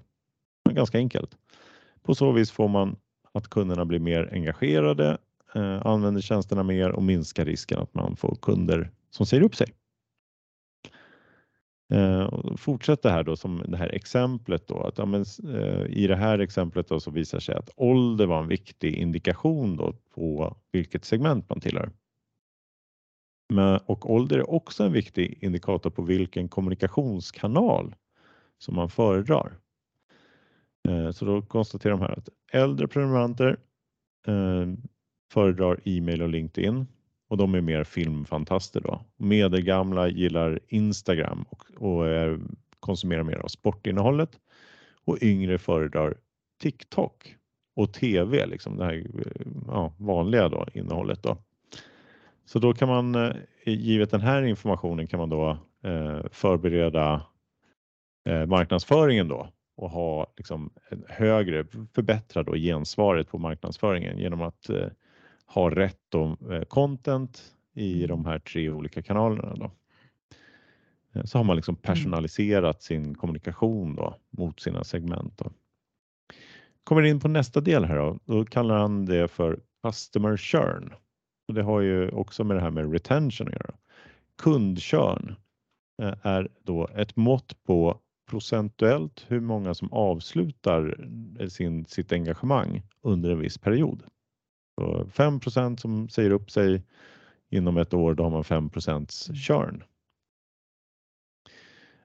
Men 0.65 0.75
ganska 0.75 0.97
enkelt. 0.97 1.37
På 2.03 2.15
så 2.15 2.31
vis 2.31 2.51
får 2.51 2.67
man 2.67 2.95
att 3.33 3.47
kunderna 3.47 3.85
blir 3.85 3.99
mer 3.99 4.29
engagerade, 4.33 5.17
använder 5.81 6.21
tjänsterna 6.21 6.63
mer 6.63 6.89
och 6.91 7.03
minskar 7.03 7.45
risken 7.45 7.79
att 7.79 7.93
man 7.93 8.15
får 8.15 8.35
kunder 8.41 8.91
som 9.09 9.25
säger 9.25 9.43
upp 9.43 9.55
sig. 9.55 9.67
Eh, 11.91 12.55
fortsätt 12.57 13.01
det 13.01 13.11
här 13.11 13.23
då 13.23 13.35
som 13.35 13.63
det 13.67 13.77
här 13.77 13.95
exemplet 13.95 14.67
då 14.67 14.81
att 14.81 14.97
ja, 14.97 15.05
men, 15.05 15.25
eh, 15.55 15.85
i 15.89 16.07
det 16.07 16.15
här 16.15 16.39
exemplet 16.39 16.87
då 16.87 16.99
så 16.99 17.11
visar 17.11 17.39
sig 17.39 17.55
att 17.55 17.69
ålder 17.75 18.25
var 18.25 18.39
en 18.39 18.47
viktig 18.47 18.95
indikation 18.95 19.77
då 19.77 19.93
på 20.13 20.57
vilket 20.71 21.05
segment 21.05 21.49
man 21.49 21.59
tillhör. 21.59 21.91
Men, 23.53 23.79
och 23.85 24.11
ålder 24.11 24.37
är 24.37 24.49
också 24.49 24.83
en 24.83 24.91
viktig 24.91 25.37
indikator 25.41 25.89
på 25.89 26.01
vilken 26.01 26.49
kommunikationskanal 26.49 27.95
som 28.57 28.75
man 28.75 28.89
föredrar. 28.89 29.57
Eh, 30.89 31.11
så 31.11 31.25
då 31.25 31.41
konstaterar 31.41 31.91
de 31.91 32.01
här 32.01 32.17
att 32.17 32.29
äldre 32.51 32.87
prenumeranter 32.87 33.57
eh, 34.27 34.67
föredrar 35.31 35.79
e-mail 35.85 36.21
och 36.21 36.29
LinkedIn 36.29 36.87
och 37.31 37.37
de 37.37 37.55
är 37.55 37.61
mer 37.61 37.83
filmfantaster 37.83 38.81
då. 38.81 39.01
Medelgamla 39.17 40.07
gillar 40.07 40.59
Instagram 40.67 41.45
och, 41.49 41.63
och 41.77 42.05
konsumerar 42.79 43.23
mer 43.23 43.37
av 43.37 43.47
sportinnehållet 43.47 44.39
och 45.05 45.17
yngre 45.21 45.57
föredrar 45.57 46.17
TikTok 46.61 47.35
och 47.75 47.93
TV, 47.93 48.45
liksom 48.45 48.77
det 48.77 48.85
här 48.85 49.05
ja, 49.67 49.93
vanliga 49.97 50.49
då, 50.49 50.65
innehållet. 50.73 51.23
Då. 51.23 51.37
Så 52.45 52.59
då 52.59 52.73
kan 52.73 52.87
man, 52.87 53.15
eh, 53.15 53.33
givet 53.65 54.11
den 54.11 54.21
här 54.21 54.43
informationen 54.43 55.07
kan 55.07 55.19
man 55.19 55.29
då 55.29 55.57
eh, 55.83 56.19
förbereda 56.31 57.25
eh, 58.29 58.45
marknadsföringen 58.45 59.27
då 59.27 59.49
och 59.77 59.89
ha 59.89 60.33
liksom 60.37 60.69
en 60.89 61.03
högre, 61.07 61.65
förbättra 61.95 62.43
då 62.43 62.55
gensvaret 62.55 63.29
på 63.29 63.37
marknadsföringen 63.37 64.17
genom 64.17 64.41
att 64.41 64.69
eh, 64.69 64.87
har 65.51 65.71
rätt 65.71 65.99
då, 66.09 66.37
eh, 66.51 66.63
content 66.63 67.53
i 67.73 67.95
mm. 68.03 68.07
de 68.07 68.25
här 68.25 68.39
tre 68.39 68.69
olika 68.69 69.01
kanalerna. 69.01 69.55
Då. 69.55 69.71
Eh, 71.13 71.23
så 71.23 71.37
har 71.37 71.43
man 71.43 71.55
liksom 71.55 71.75
mm. 71.75 71.81
personaliserat 71.81 72.83
sin 72.83 73.15
kommunikation 73.15 73.95
då, 73.95 74.15
mot 74.29 74.59
sina 74.59 74.83
segment. 74.83 75.37
Då. 75.37 75.51
Kommer 76.83 77.01
in 77.01 77.19
på 77.19 77.27
nästa 77.27 77.61
del 77.61 77.85
här 77.85 77.95
då, 77.95 78.19
då 78.25 78.45
kallar 78.45 78.77
han 78.77 79.05
det 79.05 79.27
för 79.27 79.59
Customer 79.83 80.37
Churn. 80.37 80.93
Och 81.47 81.53
det 81.53 81.63
har 81.63 81.81
ju 81.81 82.09
också 82.09 82.43
med 82.43 82.57
det 82.57 82.61
här 82.61 82.71
med 82.71 82.91
retention 82.91 83.47
att 83.47 83.53
göra. 83.53 83.73
Kundkörn 84.37 85.35
eh, 86.01 86.13
är 86.21 86.49
då 86.63 86.87
ett 86.87 87.15
mått 87.15 87.63
på 87.63 87.99
procentuellt 88.29 89.25
hur 89.27 89.39
många 89.39 89.73
som 89.73 89.93
avslutar 89.93 91.07
sin, 91.49 91.85
sitt 91.85 92.11
engagemang 92.11 92.81
under 93.01 93.29
en 93.29 93.39
viss 93.39 93.57
period. 93.57 94.03
Så 94.75 95.03
5% 95.03 95.77
som 95.77 96.09
säger 96.09 96.31
upp 96.31 96.51
sig 96.51 96.83
Inom 97.53 97.77
ett 97.77 97.93
år 97.93 98.13
då 98.15 98.23
har 98.23 98.29
man 98.29 98.43
5% 98.43 99.33
churn. 99.33 99.83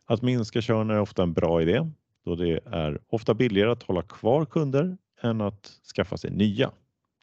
Att 0.05 0.23
minska 0.23 0.62
churn 0.62 0.91
är 0.91 1.01
ofta 1.01 1.23
en 1.23 1.33
bra 1.33 1.62
idé 1.62 1.91
då 2.25 2.35
det 2.37 2.61
är 2.67 3.01
ofta 3.09 3.35
billigare 3.35 3.71
att 3.71 3.83
hålla 3.83 4.03
kvar 4.03 4.45
kunder 4.45 4.97
än 5.21 5.41
att 5.41 5.81
skaffa 5.97 6.17
sig 6.17 6.31
nya. 6.31 6.73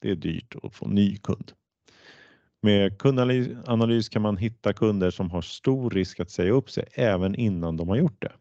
Det 0.02 0.12
är 0.12 0.16
dyrt 0.16 0.56
att 0.64 0.74
få 0.76 0.88
ny 0.88 1.18
kund. 1.18 1.52
Med 2.62 3.00
kundanalys 3.00 4.10
kan 4.10 4.22
man 4.22 4.38
hitta 4.38 4.74
kunder 4.74 5.12
som 5.12 5.32
har 5.32 5.42
stor 5.42 5.90
risk 5.90 6.20
att 6.20 6.30
säga 6.30 6.52
upp 6.52 6.70
sig 6.70 6.86
även 6.94 7.36
innan 7.36 7.78
de 7.78 7.90
har 7.90 7.96
gjort 7.96 8.22
det. 8.22 8.32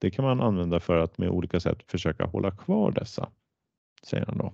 Det 0.00 0.10
kan 0.10 0.24
man 0.24 0.40
använda 0.40 0.80
för 0.80 0.98
att 0.98 1.18
med 1.18 1.28
olika 1.28 1.60
sätt 1.60 1.90
försöka 1.90 2.24
hålla 2.24 2.50
kvar 2.50 2.92
dessa, 2.92 3.30
säger 4.02 4.26
han 4.26 4.38
då. 4.38 4.52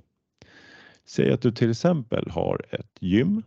Säg 1.09 1.33
att 1.33 1.43
du 1.43 1.53
till 1.53 1.71
exempel 1.71 2.31
har 2.31 2.67
ett 2.71 2.97
gym. 3.01 3.43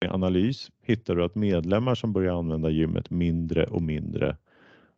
Med 0.00 0.12
analys 0.12 0.70
hittar 0.82 1.16
du 1.16 1.24
att 1.24 1.34
medlemmar 1.34 1.94
som 1.94 2.12
börjar 2.12 2.38
använda 2.38 2.70
gymmet 2.70 3.10
mindre 3.10 3.66
och 3.66 3.82
mindre 3.82 4.36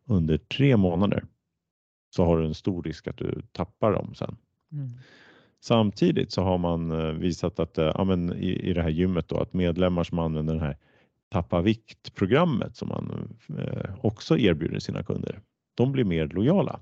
under 0.05 0.37
tre 0.37 0.77
månader 0.77 1.25
så 2.09 2.25
har 2.25 2.37
du 2.37 2.45
en 2.45 2.53
stor 2.53 2.83
risk 2.83 3.07
att 3.07 3.17
du 3.17 3.41
tappar 3.51 3.91
dem 3.91 4.15
sen. 4.15 4.37
Mm. 4.71 4.89
Samtidigt 5.59 6.31
så 6.31 6.41
har 6.41 6.57
man 6.57 6.91
eh, 6.91 7.11
visat 7.11 7.59
att 7.59 7.77
ja, 7.77 8.03
men 8.03 8.33
i, 8.33 8.69
i 8.69 8.73
det 8.73 8.81
här 8.81 8.89
gymmet 8.89 9.27
då, 9.27 9.37
att 9.37 9.53
medlemmar 9.53 10.03
som 10.03 10.19
använder 10.19 10.53
det 10.53 10.61
här 10.61 10.77
tappa 11.29 11.61
vikt-programmet 11.61 12.75
som 12.75 12.87
man 12.87 13.35
eh, 13.59 13.95
också 14.01 14.37
erbjuder 14.37 14.79
sina 14.79 15.03
kunder, 15.03 15.41
de 15.75 15.91
blir 15.91 16.03
mer 16.03 16.27
lojala. 16.27 16.79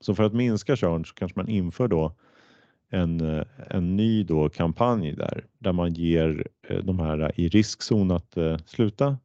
Så 0.00 0.14
för 0.14 0.24
att 0.24 0.34
minska 0.34 0.76
churn 0.76 1.04
så 1.04 1.14
kanske 1.14 1.38
man 1.38 1.48
inför 1.48 1.88
då 1.88 2.16
en, 2.90 3.20
eh, 3.20 3.44
en 3.70 3.96
ny 3.96 4.22
då 4.24 4.48
kampanj 4.48 5.12
där, 5.12 5.46
där 5.58 5.72
man 5.72 5.92
ger 5.92 6.46
de 6.82 6.98
här 6.98 7.40
i 7.40 7.48
riskzon 7.48 8.10
att 8.10 8.38
sluta 8.66 9.16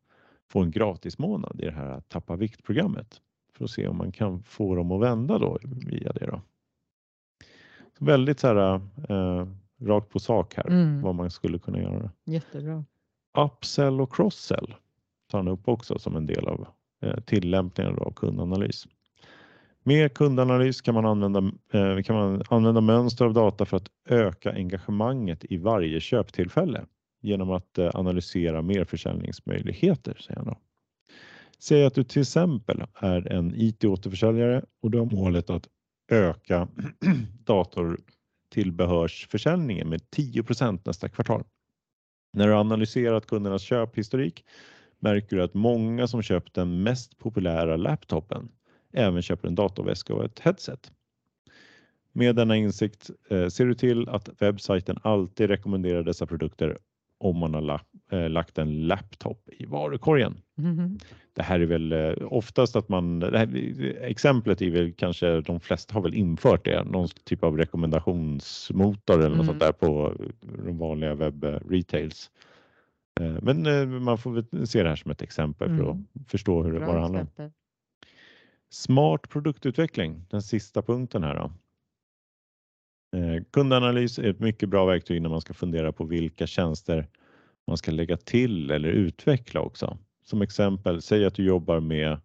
få 0.52 0.60
en 0.60 0.72
gratis 0.72 1.18
månad 1.18 1.62
i 1.62 1.66
det 1.66 1.72
här 1.72 2.02
tappa 2.08 2.36
vikt-programmet 2.36 3.22
för 3.58 3.64
att 3.66 3.72
se 3.72 3.88
om 3.88 3.98
man 3.98 4.12
kan 4.12 4.44
få 4.44 4.76
dem 4.76 4.92
att 4.92 5.02
vända 5.02 5.38
då 5.38 5.58
via 5.64 6.14
det. 6.14 6.26
Då. 6.26 6.42
Så 8.00 8.06
väldigt 8.06 8.40
så 8.40 8.48
här, 8.48 8.82
eh, 9.10 9.48
rakt 9.82 10.10
på 10.10 10.20
sak 10.20 10.54
här 10.56 10.68
mm. 10.68 11.02
vad 11.02 11.16
man 11.16 11.32
skulle 11.32 11.60
kunna 11.60 11.80
göra. 11.80 12.12
Jättebra. 12.26 12.86
Upsell 13.38 14.02
och 14.02 14.16
crosssell 14.16 14.76
tar 15.32 15.38
han 15.38 15.48
upp 15.48 15.68
också 15.68 16.00
som 16.00 16.16
en 16.16 16.26
del 16.26 16.48
av 16.48 16.68
eh, 17.02 17.20
tillämpningen 17.20 17.98
av 17.98 18.14
kundanalys. 18.14 18.88
Med 19.84 20.14
kundanalys 20.14 20.82
kan 20.82 20.94
man, 20.94 21.06
använda, 21.06 21.40
eh, 21.74 22.02
kan 22.02 22.16
man 22.16 22.44
använda 22.50 22.82
mönster 22.82 23.26
av 23.26 23.34
data 23.34 23.66
för 23.66 23.78
att 23.78 23.88
öka 24.10 24.52
engagemanget 24.52 25.46
i 25.50 25.58
varje 25.58 26.00
köptillfälle 26.00 26.86
genom 27.22 27.52
att 27.52 27.78
eh, 27.78 27.90
analysera 27.94 28.62
merförsäljningsmöjligheter, 28.62 30.18
säger 30.20 30.38
han 30.38 30.46
då. 30.46 30.58
Säg 31.60 31.86
att 31.86 31.96
du 31.96 32.04
till 32.04 32.22
exempel 32.22 32.84
är 32.96 33.32
en 33.32 33.54
IT-återförsäljare 33.56 34.64
och 34.82 34.92
du 34.92 35.00
har 35.00 35.06
målet 35.06 35.50
att 35.50 35.68
öka 36.12 36.68
datortillbehörsförsäljningen 37.46 39.90
med 39.90 40.02
10% 40.16 40.80
nästa 40.86 41.10
kvartal. 41.10 41.44
När 42.34 42.48
du 42.48 42.56
analyserat 42.56 43.26
kundernas 43.26 43.62
köphistorik 43.62 44.46
märker 45.00 45.36
du 45.36 45.44
att 45.44 45.54
många 45.54 46.08
som 46.08 46.22
köpt 46.22 46.54
den 46.54 46.84
mest 46.84 47.18
populära 47.18 47.78
laptopen 47.78 48.50
även 48.94 49.22
köper 49.22 49.48
en 49.48 49.56
datorväska 49.56 50.14
och 50.14 50.26
ett 50.26 50.40
headset. 50.40 50.92
Med 52.14 52.36
denna 52.36 52.56
insikt 52.56 53.10
eh, 53.30 53.48
ser 53.48 53.66
du 53.66 53.74
till 53.74 54.10
att 54.10 54.30
webbsajten 54.42 54.98
alltid 55.02 55.50
rekommenderar 55.50 56.04
dessa 56.04 56.26
produkter 56.26 56.78
om 57.18 57.38
man 57.38 57.54
har 57.54 57.82
eh, 58.12 58.30
lagt 58.30 58.58
en 58.58 58.88
laptop 58.88 59.50
i 59.50 59.66
varukorgen. 59.66 60.38
Mm. 60.58 60.98
Det 61.34 61.44
här 61.44 61.60
är 61.60 61.66
väl 61.66 61.92
eh, 61.92 62.14
oftast 62.22 62.76
att 62.76 62.90
man, 62.90 63.22
här, 63.22 63.56
exemplet 64.02 64.62
är 64.62 64.70
väl 64.70 64.94
kanske 64.94 65.42
de 65.42 65.60
flesta 65.60 65.94
har 65.94 66.02
väl 66.02 66.14
infört 66.14 66.66
det, 66.66 66.84
någon 66.84 67.08
typ 67.24 67.44
av 67.44 67.58
rekommendationsmotor 67.58 69.14
eller 69.14 69.26
mm. 69.26 69.38
något 69.38 69.46
sånt 69.46 69.64
mm. 69.64 69.74
där 69.80 69.88
på 69.88 70.14
de 70.66 70.78
vanliga 70.78 71.16
webb 71.16 71.44
retails. 71.70 72.32
Eh, 73.20 73.36
men 73.42 74.04
man 74.04 74.18
får 74.18 74.32
väl 74.32 74.68
se 74.68 74.84
det 74.84 74.90
här 74.90 74.96
som 74.96 75.12
ett 75.12 75.22
exempel 75.22 75.68
mm. 75.68 75.80
för 75.80 75.86
att 75.86 75.96
mm. 75.96 76.08
förstå 76.28 76.64
hur 76.64 76.74
det, 76.74 76.80
vad 76.80 76.96
det 76.96 77.02
handlar 77.02 77.22
om. 77.22 77.52
Smart 78.74 79.30
produktutveckling, 79.30 80.26
den 80.30 80.42
sista 80.42 80.82
punkten 80.82 81.24
här 81.24 81.36
då. 81.36 81.52
Eh, 83.18 83.44
kundanalys 83.52 84.20
är 84.20 84.30
ett 84.30 84.40
mycket 84.40 84.70
bra 84.70 84.86
verktyg 84.86 85.22
när 85.22 85.30
man 85.30 85.42
ska 85.42 85.54
fundera 85.54 85.92
på 85.92 86.06
vilka 86.06 86.48
tjänster 86.48 87.08
man 87.68 87.78
ska 87.78 87.92
lägga 87.92 88.18
till 88.18 88.72
eller 88.72 88.90
utveckla 88.90 89.62
också. 89.62 89.98
Som 90.24 90.42
exempel, 90.42 91.02
säg 91.02 91.26
att 91.26 91.34
du 91.34 91.44
jobbar 91.44 91.80
med 91.80 92.20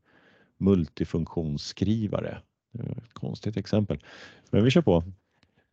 multifunktionsskrivare. 0.59 2.39
Ett 2.79 3.13
konstigt 3.13 3.57
exempel, 3.57 4.05
men 4.51 4.65
vi 4.65 4.71
kör 4.71 4.83
på. 4.83 5.05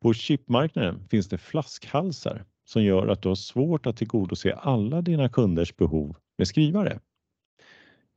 På 0.02 0.14
chipmarknaden 0.14 1.08
finns 1.08 1.28
det 1.28 1.38
flaskhalsar 1.38 2.46
som 2.66 2.84
gör 2.84 3.08
att 3.08 3.22
du 3.22 3.28
har 3.28 3.36
svårt 3.36 3.86
att 3.86 3.98
tillgodose 3.98 4.54
alla 4.54 5.02
dina 5.02 5.30
kunders 5.30 5.76
behov 5.76 6.16
med 6.38 6.48
skrivare. 6.48 7.00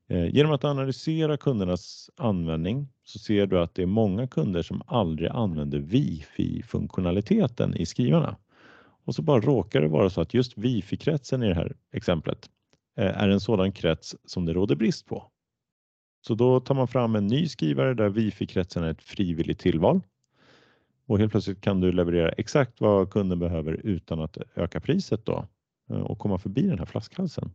Eh, 0.08 0.34
genom 0.34 0.52
att 0.52 0.64
analysera 0.64 1.36
kundernas 1.36 2.10
användning 2.16 2.88
så 3.04 3.18
ser 3.18 3.46
du 3.46 3.60
att 3.60 3.74
det 3.74 3.82
är 3.82 3.86
många 3.86 4.26
kunder 4.26 4.62
som 4.62 4.82
aldrig 4.86 5.28
använder 5.28 5.78
Wifi-funktionaliteten 5.78 7.76
i 7.76 7.86
skrivarna. 7.86 8.36
Och 9.04 9.14
så 9.14 9.22
bara 9.22 9.40
råkar 9.40 9.80
det 9.80 9.88
vara 9.88 10.10
så 10.10 10.20
att 10.20 10.34
just 10.34 10.58
Wifi-kretsen 10.58 11.42
i 11.42 11.48
det 11.48 11.54
här 11.54 11.76
exemplet 11.92 12.50
eh, 12.96 13.22
är 13.22 13.28
en 13.28 13.40
sådan 13.40 13.72
krets 13.72 14.16
som 14.24 14.44
det 14.44 14.52
råder 14.52 14.76
brist 14.76 15.06
på. 15.06 15.30
Så 16.26 16.34
då 16.34 16.60
tar 16.60 16.74
man 16.74 16.88
fram 16.88 17.16
en 17.16 17.26
ny 17.26 17.48
skrivare 17.48 17.94
där 17.94 18.08
Wifi-kretsen 18.08 18.84
är 18.84 18.90
ett 18.90 19.02
frivilligt 19.02 19.58
tillval. 19.58 20.00
Och 21.06 21.18
helt 21.18 21.32
plötsligt 21.32 21.60
kan 21.60 21.80
du 21.80 21.92
leverera 21.92 22.28
exakt 22.28 22.80
vad 22.80 23.10
kunden 23.10 23.38
behöver 23.38 23.72
utan 23.72 24.20
att 24.20 24.38
öka 24.54 24.80
priset 24.80 25.26
då 25.26 25.46
eh, 25.90 26.00
och 26.00 26.18
komma 26.18 26.38
förbi 26.38 26.62
den 26.62 26.78
här 26.78 26.86
flaskhalsen. 26.86 27.50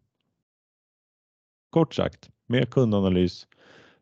Kort 1.70 1.93
sagt, 1.93 2.30
med 2.52 2.70
kundanalys 2.70 3.47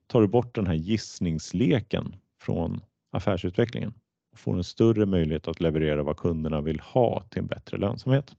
tar 0.07 0.21
du 0.21 0.27
bort 0.27 0.55
den 0.55 0.67
här 0.67 0.73
gissningsleken 0.73 2.15
från 2.41 2.81
affärsutvecklingen 3.11 3.93
och 4.31 4.39
får 4.39 4.57
en 4.57 4.63
större 4.63 5.05
möjlighet 5.05 5.47
att 5.47 5.59
leverera 5.59 6.03
vad 6.03 6.17
kunderna 6.17 6.61
vill 6.61 6.79
ha 6.79 7.23
till 7.29 7.39
en 7.39 7.47
bättre 7.47 7.77
lönsamhet. 7.77 8.35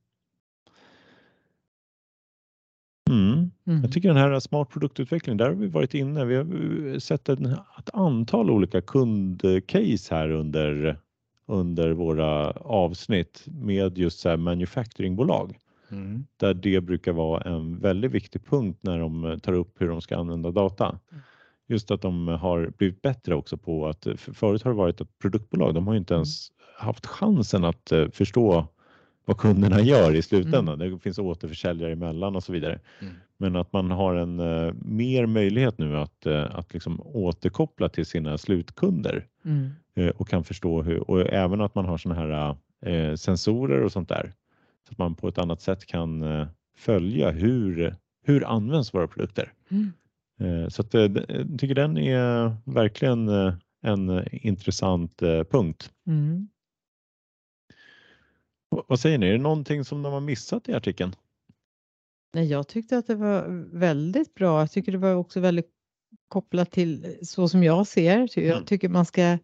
Mm. 3.10 3.50
Mm. 3.66 3.82
Jag 3.82 3.92
tycker 3.92 4.08
den 4.08 4.16
här 4.16 4.40
smart 4.40 4.70
produktutveckling, 4.70 5.36
där 5.36 5.46
har 5.46 5.54
vi 5.54 5.66
varit 5.66 5.94
inne. 5.94 6.24
Vi 6.24 6.36
har 6.36 6.98
sett 6.98 7.28
en, 7.28 7.46
ett 7.78 7.90
antal 7.92 8.50
olika 8.50 8.80
kundcase 8.80 10.14
här 10.14 10.30
under, 10.30 10.98
under 11.46 11.90
våra 11.90 12.50
avsnitt 12.50 13.44
med 13.46 13.98
just 13.98 14.18
så 14.18 14.36
manufacturingbolag. 14.36 15.58
Mm. 15.90 16.26
Där 16.36 16.54
det 16.54 16.80
brukar 16.80 17.12
vara 17.12 17.40
en 17.40 17.78
väldigt 17.78 18.10
viktig 18.10 18.44
punkt 18.44 18.78
när 18.80 18.98
de 18.98 19.40
tar 19.42 19.52
upp 19.52 19.74
hur 19.78 19.88
de 19.88 20.00
ska 20.00 20.16
använda 20.16 20.50
data. 20.50 20.98
Mm. 21.10 21.22
Just 21.68 21.90
att 21.90 22.02
de 22.02 22.28
har 22.28 22.72
blivit 22.78 23.02
bättre 23.02 23.34
också 23.34 23.56
på 23.56 23.86
att, 23.86 24.06
förut 24.16 24.62
har 24.62 24.70
det 24.70 24.76
varit 24.76 25.00
ett 25.00 25.18
produktbolag, 25.18 25.74
de 25.74 25.86
har 25.86 25.94
inte 25.94 26.14
ens 26.14 26.48
haft 26.76 27.06
chansen 27.06 27.64
att 27.64 27.92
eh, 27.92 28.08
förstå 28.08 28.66
vad 29.24 29.38
kunderna 29.38 29.80
gör 29.80 30.14
i 30.14 30.22
slutändan. 30.22 30.80
Mm. 30.80 30.90
Det 30.90 30.98
finns 30.98 31.18
återförsäljare 31.18 31.92
emellan 31.92 32.36
och 32.36 32.44
så 32.44 32.52
vidare. 32.52 32.80
Mm. 33.00 33.14
Men 33.36 33.56
att 33.56 33.72
man 33.72 33.90
har 33.90 34.14
en 34.14 34.40
uh, 34.40 34.74
mer 34.84 35.26
möjlighet 35.26 35.78
nu 35.78 35.96
att, 35.98 36.26
uh, 36.26 36.58
att 36.58 36.72
liksom 36.72 37.00
återkoppla 37.00 37.88
till 37.88 38.06
sina 38.06 38.38
slutkunder 38.38 39.26
mm. 39.44 39.70
uh, 39.98 40.08
och 40.08 40.28
kan 40.28 40.44
förstå 40.44 40.82
hur, 40.82 41.10
och 41.10 41.20
även 41.20 41.60
att 41.60 41.74
man 41.74 41.84
har 41.84 41.98
såna 41.98 42.14
här 42.14 42.56
sensorer 43.16 43.80
och 43.80 43.92
sånt 43.92 44.08
där. 44.08 44.32
Så 44.86 44.92
att 44.92 44.98
man 44.98 45.14
på 45.14 45.28
ett 45.28 45.38
annat 45.38 45.60
sätt 45.60 45.86
kan 45.86 46.24
följa 46.76 47.30
hur, 47.30 47.96
hur 48.24 48.44
används 48.44 48.94
våra 48.94 49.08
produkter. 49.08 49.52
Mm. 49.68 49.92
Eh, 50.40 50.68
så 50.68 50.82
att, 50.82 50.94
jag 50.94 51.16
eh, 51.16 51.46
tycker 51.58 51.74
den 51.74 51.98
är 51.98 52.56
verkligen 52.64 53.28
eh, 53.28 53.54
en 53.82 54.28
intressant 54.32 55.22
punkt. 55.50 55.92
Mm. 56.06 56.48
Vad 58.88 59.00
säger 59.00 59.18
ni, 59.18 59.26
är 59.26 59.32
det 59.32 59.38
någonting 59.38 59.84
som 59.84 60.02
de 60.02 60.12
har 60.12 60.20
missat 60.20 60.68
i 60.68 60.74
artikeln? 60.74 61.14
Nej, 62.34 62.46
jag 62.46 62.68
tyckte 62.68 62.98
att 62.98 63.06
det 63.06 63.14
var 63.14 63.48
väldigt 63.72 64.34
bra. 64.34 64.60
Jag 64.60 64.70
tycker 64.70 64.92
det 64.92 64.98
var 64.98 65.14
också 65.14 65.40
väldigt 65.40 65.70
kopplat 66.28 66.70
till 66.70 67.18
så 67.22 67.48
som 67.48 67.62
jag 67.62 67.86
ser. 67.86 68.28
Jag 68.38 68.46
mm. 68.46 68.64
tycker 68.64 68.88
man 68.88 69.06
ska 69.06 69.38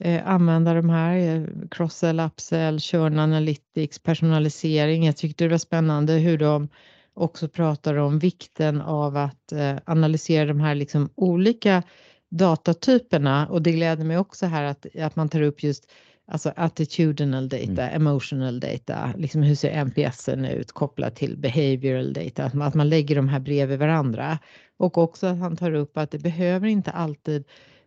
eh, 0.00 0.28
använda 0.28 0.74
de 0.74 0.90
här, 0.90 1.48
cross-sell, 1.70 2.20
upsell, 2.20 2.80
churn 2.80 3.18
analytics, 3.18 3.98
personalisering. 3.98 5.06
Jag 5.06 5.16
tyckte 5.16 5.44
det 5.44 5.50
var 5.50 5.58
spännande 5.58 6.12
hur 6.12 6.38
de 6.38 6.68
också 7.14 7.48
pratar 7.48 7.94
om 7.94 8.18
vikten 8.18 8.80
av 8.80 9.16
att 9.16 9.52
eh, 9.52 9.76
analysera 9.84 10.46
de 10.46 10.60
här 10.60 10.74
liksom 10.74 11.08
olika 11.14 11.82
datatyperna 12.28 13.46
och 13.46 13.62
det 13.62 13.72
gläder 13.72 14.04
mig 14.04 14.18
också 14.18 14.46
här 14.46 14.64
att, 14.64 14.86
att 14.96 15.16
man 15.16 15.28
tar 15.28 15.42
upp 15.42 15.62
just 15.62 15.90
alltså 16.28 16.52
attitudinal 16.56 17.48
data, 17.48 17.90
emotional 17.90 18.60
data, 18.60 19.12
liksom 19.16 19.42
hur 19.42 19.54
ser 19.54 19.84
NPSen 19.84 20.44
ut 20.44 20.72
kopplat 20.72 21.16
till 21.16 21.36
behavioral 21.36 22.12
data, 22.12 22.44
att 22.44 22.54
man, 22.54 22.68
att 22.68 22.74
man 22.74 22.88
lägger 22.88 23.16
de 23.16 23.28
här 23.28 23.40
bredvid 23.40 23.78
varandra. 23.78 24.38
Och 24.76 24.98
också 24.98 25.26
att 25.26 25.38
han 25.38 25.56
tar 25.56 25.74
upp 25.74 25.96
att 25.96 26.10
det 26.10 26.18
behöver 26.18 26.68
inte 26.68 26.90
alltid 26.90 27.44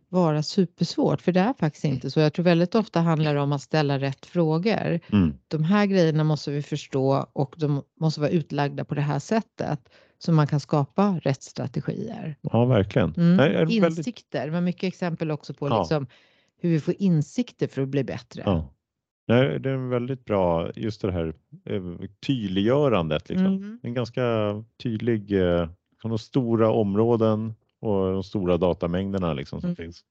vara 0.10 0.44
supersvårt, 0.44 1.22
för 1.22 1.32
det 1.32 1.40
är 1.40 1.54
faktiskt 1.54 1.86
inte 1.86 2.12
så. 2.12 2.20
Jag 2.20 2.34
tror 2.34 2.46
väldigt 2.46 2.76
ofta 2.76 3.00
handlar 3.00 3.34
det 3.36 3.42
om 3.42 3.52
att 3.52 3.62
ställa 3.62 4.00
rätt 4.00 4.26
frågor. 4.26 5.00
Mm. 5.12 5.34
De 5.48 5.64
här 5.64 5.86
grejerna 5.86 6.24
måste 6.24 6.52
vi 6.52 6.62
förstå 6.62 7.26
och 7.34 7.56
de 7.58 7.82
måste 8.00 8.22
vara 8.22 8.30
utlagda 8.32 8.86
på 8.86 8.96
det 8.96 9.02
här 9.02 9.20
sättet 9.20 9.80
så 10.20 10.32
man 10.32 10.48
kan 10.48 10.60
skapa 10.60 11.20
rätt 11.24 11.44
strategier. 11.44 12.36
Ja, 12.42 12.66
verkligen. 12.66 13.14
Mm. 13.18 13.36
Nej, 13.38 13.56
är 13.56 13.66
väldigt- 13.82 13.98
Insikter, 13.98 14.52
men 14.52 14.64
mycket 14.64 14.84
exempel 14.88 15.32
också 15.32 15.54
på 15.54 15.68
Ja. 15.68 15.80
liksom 15.80 16.08
hur 16.62 16.70
vi 16.70 16.80
får 16.80 16.94
insikter 17.00 17.68
för 17.68 17.82
att 17.82 17.88
bli 17.90 18.04
bättre. 18.04 18.44
Ja. 18.46 18.74
Nej, 19.28 19.60
det 19.60 19.70
är 19.70 19.74
en 19.74 19.90
väldigt 19.90 20.26
bra, 20.26 20.72
just 20.76 21.02
det 21.02 21.12
här 21.12 21.34
eh, 21.66 21.82
tydliggörandet. 22.28 23.30
Liksom. 23.30 23.46
Mm. 23.46 23.80
En 23.84 23.94
ganska 23.94 24.22
tydlig, 24.84 25.32
eh, 25.42 25.70
de 26.04 26.18
stora 26.18 26.72
områden 26.72 27.54
och 27.82 28.12
de 28.14 28.24
stora 28.24 28.58
datamängderna 28.58 29.34
liksom, 29.34 29.62
som 29.62 29.68
Mm. 29.68 29.76
finns. 29.76 30.04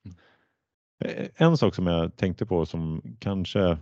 Eh, 1.04 1.26
En 1.36 1.56
sak 1.56 1.74
som 1.74 1.86
jag 1.86 2.16
tänkte 2.16 2.46
på 2.46 2.66
som 2.66 3.02
kanske, 3.18 3.78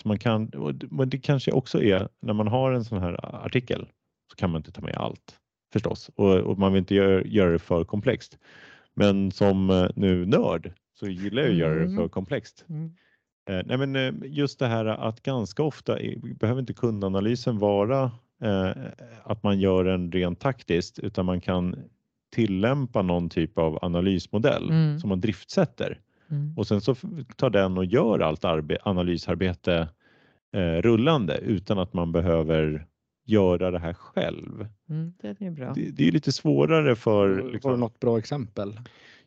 som 0.00 0.08
man 0.08 0.18
kan, 0.18 0.50
men 0.90 1.10
det 1.10 1.18
kanske 1.18 1.52
också 1.52 1.82
är 1.82 2.08
när 2.20 2.32
man 2.34 2.48
har 2.48 2.72
en 2.72 2.84
sån 2.84 2.98
här 2.98 3.44
artikel 3.46 3.88
så 4.30 4.36
kan 4.36 4.50
man 4.50 4.58
inte 4.58 4.72
ta 4.72 4.80
med 4.80 4.94
allt 4.96 5.38
förstås 5.72 6.10
och, 6.14 6.34
och 6.38 6.58
man 6.58 6.72
vill 6.72 6.78
inte 6.80 6.94
göra, 6.94 7.22
göra 7.24 7.50
det 7.52 7.58
för 7.58 7.84
komplext. 7.84 8.38
Men 8.94 9.30
som 9.32 9.70
eh, 9.70 9.88
nu 9.96 10.26
nörd 10.26 10.72
så 10.94 11.08
gillar 11.08 11.42
jag 11.42 11.50
att 11.50 11.56
göra 11.56 11.74
det 11.74 11.84
Mm. 11.84 11.96
för 11.96 12.08
komplext. 12.08 12.64
Mm. 12.68 12.92
Eh, 13.50 13.62
nej 13.66 13.76
men 13.86 13.96
eh, 13.96 14.12
just 14.24 14.58
det 14.58 14.66
här 14.66 14.84
att 14.84 15.22
ganska 15.22 15.62
ofta 15.62 15.98
behöver 16.40 16.60
inte 16.60 16.72
kundanalysen 16.72 17.58
vara 17.58 18.10
eh, 18.42 18.70
att 19.22 19.42
man 19.42 19.60
gör 19.60 19.84
den 19.84 20.12
rent 20.12 20.40
taktiskt 20.40 20.98
utan 20.98 21.26
man 21.26 21.40
kan 21.40 21.76
tillämpa 22.32 23.02
någon 23.02 23.28
typ 23.28 23.58
av 23.58 23.78
analysmodell 23.84 24.70
Mm. 24.70 24.98
som 24.98 25.08
man 25.08 25.20
driftsätter 25.20 26.00
Mm. 26.30 26.54
och 26.58 26.66
sen 26.66 26.80
så 26.80 26.94
tar 27.36 27.50
den 27.50 27.78
och 27.78 27.84
gör 27.84 28.18
allt 28.18 28.44
arbe- 28.44 28.78
analysarbete 28.82 29.88
eh, 30.54 30.82
rullande 30.82 31.38
utan 31.38 31.78
att 31.78 31.92
man 31.92 32.12
behöver 32.12 32.86
göra 33.26 33.70
det 33.70 33.78
här 33.78 33.94
själv. 33.94 34.66
Mm. 34.88 35.12
Det 35.22 35.28
är 35.46 35.50
bra. 35.50 35.72
Det, 35.74 35.90
det 35.90 36.08
är 36.08 36.12
lite 36.12 36.32
svårare 36.32 36.96
för 36.96 37.28
Har 37.28 37.36
du 37.42 37.52
liksom, 37.52 37.80
något 37.80 38.00
bra 38.00 38.18
exempel? 38.18 38.80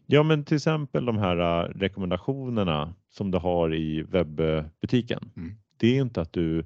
Ja, 0.06 0.24
men 0.24 0.44
till 0.44 0.56
exempel 0.56 1.06
de 1.06 1.18
här 1.18 1.38
äh, 1.66 1.70
rekommendationerna 1.80 2.94
som 3.10 3.32
du 3.32 3.38
har 3.38 3.74
i 3.76 4.02
webbutiken. 4.02 5.32
Mm. 5.38 5.56
Det 5.78 5.98
är 5.98 6.02
inte 6.02 6.22
att 6.22 6.34
du 6.34 6.66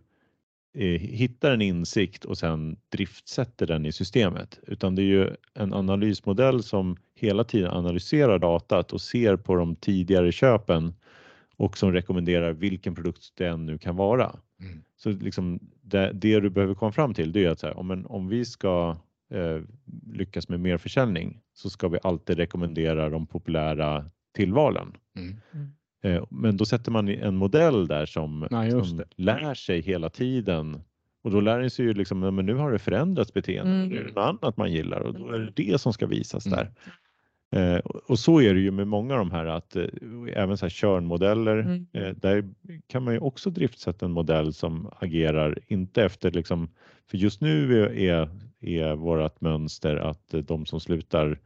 hittar 1.00 1.52
en 1.52 1.62
insikt 1.62 2.26
och 2.26 2.38
sen 2.38 2.78
driftsätter 2.90 3.68
den 3.68 3.86
i 3.86 3.92
systemet, 3.92 4.60
utan 4.68 4.96
det 4.96 5.02
är 5.02 5.06
ju 5.06 5.30
en 5.54 5.74
analysmodell 5.74 6.64
som 6.64 6.98
hela 7.16 7.44
tiden 7.44 7.72
analyserar 7.72 8.40
datat 8.40 8.94
och 8.94 9.02
ser 9.02 9.36
på 9.36 9.56
de 9.56 9.76
tidigare 9.76 10.32
köpen 10.32 10.94
och 11.56 11.78
som 11.78 11.92
rekommenderar 11.94 12.54
vilken 12.54 12.96
produkt 12.96 13.32
det 13.36 13.48
än 13.48 13.66
nu 13.66 13.78
kan 13.78 13.96
vara. 13.96 14.36
Mm. 14.60 14.84
Så 14.98 15.10
liksom 15.10 15.60
det, 15.82 16.12
det 16.14 16.40
du 16.40 16.50
behöver 16.50 16.76
komma 16.76 16.92
fram 16.92 17.14
till 17.14 17.32
det 17.32 17.46
är 17.46 17.50
att 17.50 17.60
så 17.60 17.68
här, 17.68 17.78
om, 17.78 17.92
en, 17.92 18.06
om 18.06 18.28
vi 18.28 18.46
ska 18.46 18.98
eh, 19.30 19.62
lyckas 20.14 20.50
med 20.50 20.60
mer 20.60 20.78
försäljning 20.78 21.42
så 21.54 21.70
ska 21.70 21.88
vi 21.88 22.00
alltid 22.04 22.38
rekommendera 22.38 23.10
de 23.10 23.28
populära 23.28 24.10
tillvalen. 24.36 24.98
Mm. 25.16 25.30
Eh, 25.30 25.60
men 26.30 26.58
då 26.58 26.66
sätter 26.66 26.92
man 26.92 27.08
en 27.10 27.36
modell 27.36 27.88
där 27.88 28.06
som, 28.06 28.48
Ja, 28.52 28.66
just 28.66 28.90
som 28.90 28.98
det. 28.98 29.06
lär 29.16 29.54
sig 29.54 29.82
hela 29.82 30.10
tiden 30.10 30.82
och 31.24 31.32
då 31.32 31.42
lär 31.42 31.60
den 31.60 31.70
sig 31.70 31.86
ju 31.86 31.94
liksom, 31.94 32.20
men 32.20 32.46
nu 32.46 32.54
har 32.56 32.72
det 32.72 32.80
förändrats 32.80 33.34
beteende, 33.34 33.72
Mm. 33.74 33.88
nu 33.90 33.98
är 33.98 34.04
det 34.04 34.12
något 34.14 34.42
annat 34.42 34.58
man 34.58 34.72
gillar 34.72 35.00
och 35.00 35.14
då 35.14 35.30
är 35.30 35.40
det 35.40 35.52
det 35.56 35.82
som 35.82 35.94
ska 35.94 36.06
visas 36.08 36.46
Mm. 36.46 36.58
där. 36.60 36.72
Eh, 37.56 37.80
och 37.86 38.20
så 38.20 38.42
är 38.42 38.54
det 38.54 38.60
ju 38.60 38.72
med 38.72 38.88
många 38.88 39.14
av 39.14 39.20
de 39.20 39.32
här 39.32 39.46
att 39.46 39.76
eh, 39.76 39.84
även 40.34 40.58
så 40.58 40.66
här 40.66 40.70
körnmodeller, 40.70 41.58
Mm. 41.58 41.86
eh, 41.94 42.10
där 42.16 42.50
kan 42.88 43.04
man 43.04 43.14
ju 43.14 43.20
också 43.20 43.50
driftsätta 43.50 44.06
en 44.06 44.12
modell 44.12 44.54
som 44.54 44.90
agerar 45.00 45.60
inte 45.68 46.04
efter 46.04 46.32
liksom, 46.32 46.70
för 47.10 47.18
just 47.18 47.42
nu 47.42 47.84
är, 47.84 47.98
är, 47.98 48.30
är 48.62 48.96
vårt 48.96 49.42
mönster 49.42 49.96
att 49.96 50.34
eh, 50.34 50.40
de 50.42 50.66
som 50.66 50.80
slutar 50.80 51.40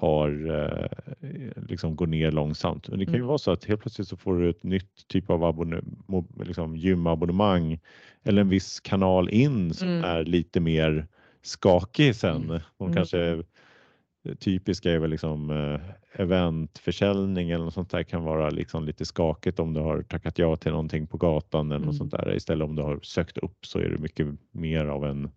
har 0.00 0.28
eh, 0.50 1.26
liksom 1.68 1.96
går 1.96 2.06
ner 2.06 2.30
långsamt. 2.30 2.88
Men 2.88 2.98
det 2.98 3.04
kan 3.04 3.14
ju 3.14 3.18
Mm. 3.18 3.28
vara 3.28 3.38
så 3.38 3.50
att 3.50 3.64
helt 3.64 3.80
plötsligt 3.80 4.08
så 4.08 4.16
får 4.16 4.38
du 4.38 4.50
ett 4.50 4.62
nytt 4.62 5.08
typ 5.08 5.30
av 5.30 5.44
abonne, 5.44 5.80
mo- 6.06 6.44
liksom 6.44 6.76
gymabonnemang 6.76 7.78
eller 8.24 8.40
en 8.40 8.48
viss 8.48 8.80
kanal 8.80 9.28
in 9.28 9.74
som 9.74 9.88
Mm. 9.88 10.04
är 10.04 10.24
lite 10.24 10.60
mer 10.60 11.06
skakig 11.42 12.14
sen. 12.16 12.36
Mm. 12.44 12.60
De 12.78 12.84
Mm. 12.84 12.94
kanske 12.96 13.42
typiska 14.38 14.90
är 14.92 14.98
väl 14.98 15.10
liksom 15.10 15.50
eh, 15.50 15.80
eventförsäljning 16.22 17.50
eller 17.50 17.64
något 17.64 17.74
sånt 17.74 17.90
där 17.90 18.02
kan 18.02 18.24
vara 18.24 18.50
liksom 18.50 18.84
lite 18.84 19.04
skakigt 19.04 19.58
om 19.60 19.74
du 19.74 19.80
har 19.80 20.02
tackat 20.02 20.38
ja 20.38 20.56
till 20.56 20.70
någonting 20.70 21.06
på 21.06 21.16
gatan 21.16 21.66
eller 21.66 21.76
Mm. 21.76 21.86
något 21.86 21.96
sånt 21.96 22.10
där. 22.10 22.34
Istället 22.36 22.64
om 22.64 22.76
du 22.76 22.82
har 22.82 23.00
sökt 23.02 23.38
upp 23.38 23.66
så 23.66 23.78
är 23.78 23.88
det 23.88 23.98
mycket 23.98 24.26
mer 24.52 24.84
av 24.86 25.04
en 25.04 25.30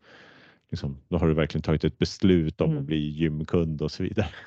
liksom, 0.73 0.97
då 1.09 1.17
har 1.17 1.27
du 1.27 1.33
verkligen 1.33 1.61
tagit 1.61 1.83
ett 1.83 1.97
beslut 1.97 2.61
om 2.61 2.67
Mm. 2.69 2.79
att 2.81 2.85
bli 2.87 2.97
gymkund 3.09 3.81
och 3.81 3.91
så 3.91 4.03
vidare. 4.03 4.27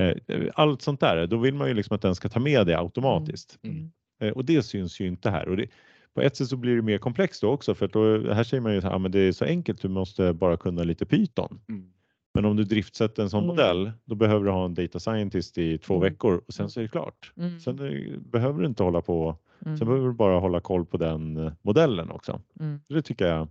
Eh, 0.00 0.14
Allt 0.54 0.82
sånt 0.82 1.00
där, 1.00 1.26
då 1.26 1.36
vill 1.38 1.54
man 1.54 1.68
ju 1.68 1.74
liksom 1.74 1.94
att 1.94 2.02
den 2.02 2.14
ska 2.14 2.28
ta 2.28 2.40
med 2.40 2.66
det 2.66 2.78
automatiskt. 2.78 3.58
Mm. 3.62 3.90
Eh, 4.20 4.32
Och 4.32 4.44
det 4.44 4.62
syns 4.62 5.00
ju 5.00 5.06
inte 5.06 5.30
här. 5.30 5.48
Och 5.48 5.56
det, 5.56 5.66
på 6.14 6.20
ett 6.20 6.36
sätt 6.36 6.48
så 6.48 6.56
blir 6.56 6.76
det 6.76 6.82
mer 6.82 6.98
komplext 6.98 7.40
då 7.42 7.48
också 7.50 7.74
för 7.74 7.88
då, 7.88 8.32
här 8.32 8.44
säger 8.44 8.60
man 8.60 8.72
ju 8.72 8.78
att 8.78 8.84
ah, 8.84 8.98
men 8.98 9.10
det 9.10 9.18
är 9.20 9.32
så 9.32 9.44
enkelt, 9.44 9.82
du 9.82 9.88
måste 9.88 10.32
bara 10.32 10.56
kunna 10.56 10.82
lite 10.82 11.06
Python. 11.06 11.60
Mm. 11.68 11.90
Men 12.34 12.44
om 12.44 12.56
du 12.56 12.64
driftsätter 12.64 13.22
en 13.22 13.30
sån 13.30 13.44
Mm. 13.44 13.56
modell, 13.56 13.92
då 14.04 14.14
behöver 14.14 14.44
du 14.44 14.50
ha 14.50 14.64
en 14.64 14.74
data 14.74 15.00
scientist 15.00 15.58
i 15.58 15.78
två 15.78 15.94
Mm. 15.94 16.12
veckor 16.12 16.42
och 16.46 16.54
sen 16.54 16.70
så 16.70 16.80
är 16.80 16.82
det 16.82 16.88
klart. 16.88 17.32
Mm. 17.36 17.60
Sen 17.60 17.78
eh, 17.78 18.18
behöver 18.20 18.60
du 18.60 18.66
inte 18.66 18.82
hålla 18.82 19.00
på, 19.00 19.36
Mm. 19.66 19.76
sen 19.76 19.86
behöver 19.86 20.06
du 20.06 20.12
bara 20.12 20.38
hålla 20.40 20.60
koll 20.60 20.86
på 20.86 20.96
den 20.96 21.36
eh, 21.36 21.52
modellen 21.62 22.10
också. 22.10 22.40
Mm. 22.60 22.80
Så 22.88 22.94
det 22.94 23.02
tycker 23.02 23.26
jag, 23.26 23.40
eh, 23.40 23.46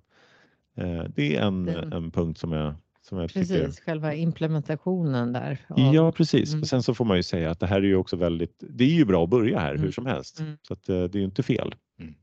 det 1.15 1.35
är 1.35 1.41
en, 1.41 1.65
Den- 1.65 1.93
en 1.93 2.11
punkt 2.11 2.37
som 2.39 2.51
jag, 2.51 2.73
som 3.01 3.17
jag 3.17 3.29
tycker 3.29 3.39
Precis, 3.65 3.79
själva 3.79 4.13
implementationen 4.13 5.33
där. 5.33 5.65
av- 5.69 5.95
Ja, 5.95 6.11
precis. 6.11 6.49
Mm. 6.49 6.61
Och 6.61 6.67
sen 6.67 6.83
så 6.83 6.93
får 6.93 7.05
man 7.05 7.17
ju 7.17 7.23
säga 7.23 7.51
att 7.51 7.59
det 7.59 7.67
här 7.67 7.77
är 7.77 7.81
ju 7.85 7.95
också 7.95 8.15
väldigt, 8.15 8.63
det 8.69 8.83
är 8.83 8.89
ju 8.89 9.05
bra 9.05 9.23
att 9.23 9.29
börja 9.29 9.59
här 9.59 9.71
hur 9.71 9.79
Mm. 9.79 9.91
som 9.91 10.05
helst. 10.05 10.39
Mm. 10.39 10.57
Så 10.61 10.73
att 10.73 10.89
eh, 10.89 11.03
det 11.03 11.17
är 11.17 11.19
ju 11.19 11.25
inte 11.25 11.43
fel. 11.43 11.75
Mm. 11.99 12.13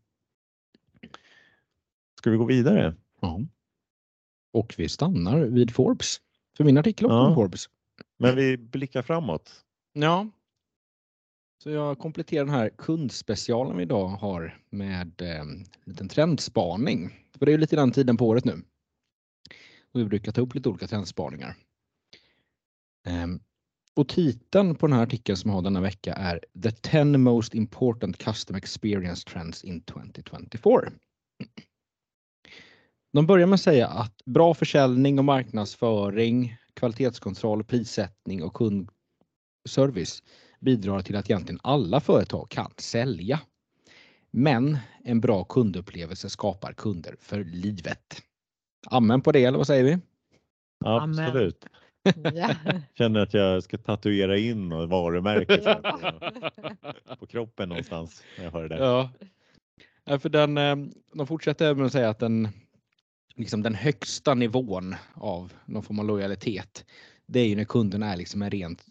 Ska 2.18 2.30
vi 2.30 2.36
gå 2.36 2.44
vidare? 2.44 2.94
Ja. 3.20 3.40
Och 4.52 4.74
vi 4.78 4.88
stannar 4.88 5.38
vid 5.40 5.70
Forbes. 5.74 6.20
För 6.56 6.64
min 6.64 6.78
artikel 6.78 7.06
också 7.06 7.14
Ja. 7.16 7.26
om 7.28 7.34
Forbes. 7.34 7.64
Men 8.18 8.36
vi 8.36 8.56
blickar 8.56 9.02
framåt. 9.02 9.52
Ja. 9.92 10.28
Så 11.62 11.70
jag 11.70 11.98
kompletterar 11.98 12.44
den 12.44 12.54
här 12.54 12.68
kundspecialen 12.78 13.76
vi 13.76 13.82
idag 13.82 14.08
har 14.08 14.58
med 14.70 15.22
eh, 15.22 15.40
en 15.40 15.64
liten 15.84 16.08
trendspaning. 16.08 17.18
För 17.42 17.46
det 17.46 17.50
är 17.52 17.54
ju 17.54 17.60
lite 17.60 17.76
den 17.76 17.92
tiden 17.92 18.16
på 18.16 18.28
året 18.28 18.44
nu. 18.44 18.62
Och 19.92 20.00
vi 20.00 20.04
brukar 20.04 20.32
ta 20.32 20.40
upp 20.40 20.54
lite 20.54 20.68
olika 20.68 20.86
trendspaningar. 20.86 21.56
Ehm, 23.06 23.40
och 23.94 24.08
titeln 24.08 24.74
på 24.74 24.86
den 24.86 24.96
här 24.96 25.02
artikeln 25.02 25.36
som 25.36 25.50
jag 25.50 25.56
har 25.56 25.62
denna 25.62 25.80
vecka 25.80 26.12
är 26.12 26.40
The 26.62 26.70
10 26.70 27.04
most 27.04 27.54
important 27.54 28.18
custom 28.18 28.56
experience 28.56 29.28
trends 29.28 29.64
in 29.64 29.80
2024. 29.80 30.92
De 33.12 33.26
börjar 33.26 33.46
med 33.46 33.54
att 33.54 33.60
säga 33.60 33.88
att 33.88 34.24
bra 34.24 34.54
försäljning 34.54 35.18
och 35.18 35.24
marknadsföring, 35.24 36.56
kvalitetskontroll, 36.74 37.64
prissättning 37.64 38.42
och 38.42 38.54
kundservice 38.54 40.22
bidrar 40.60 41.02
till 41.02 41.16
att 41.16 41.30
egentligen 41.30 41.60
alla 41.62 42.00
företag 42.00 42.50
kan 42.50 42.72
sälja. 42.76 43.40
Men 44.32 44.78
en 45.04 45.20
bra 45.20 45.44
kundupplevelse 45.44 46.30
skapar 46.30 46.72
kunder 46.72 47.16
för 47.20 47.44
livet. 47.44 48.22
Amen 48.86 49.20
på 49.20 49.32
det, 49.32 49.44
eller 49.44 49.58
vad 49.58 49.66
säger 49.66 49.84
vi? 49.84 49.98
Absolut. 50.84 51.66
Ja. 52.34 52.54
Känner 52.94 53.20
att 53.20 53.34
jag 53.34 53.62
ska 53.62 53.78
tatuera 53.78 54.38
in 54.38 54.68
något 54.68 54.90
varumärke 54.90 55.60
Ja. 55.64 55.98
på, 57.08 57.16
på 57.16 57.26
kroppen 57.26 57.68
någonstans. 57.68 58.22
när 58.38 58.44
Jag 58.44 58.52
hör 58.52 58.68
det. 58.68 58.76
Ja. 58.76 59.10
Ja, 60.04 60.18
för 60.18 60.28
den, 60.28 60.58
eh, 60.58 60.76
de 61.14 61.26
fortsätter 61.26 61.74
med 61.74 61.86
att 61.86 61.92
säga 61.92 62.08
att 62.08 62.18
den, 62.18 62.48
liksom 63.34 63.62
den 63.62 63.74
högsta 63.74 64.34
nivån 64.34 64.94
av 65.14 65.52
någon 65.64 65.82
form 65.82 65.98
av 65.98 66.04
lojalitet, 66.06 66.84
det 67.26 67.40
är 67.40 67.46
ju 67.46 67.56
när 67.56 67.64
kunden 67.64 68.02
är 68.02 68.16
liksom 68.16 68.42
en 68.42 68.50
rent, 68.50 68.84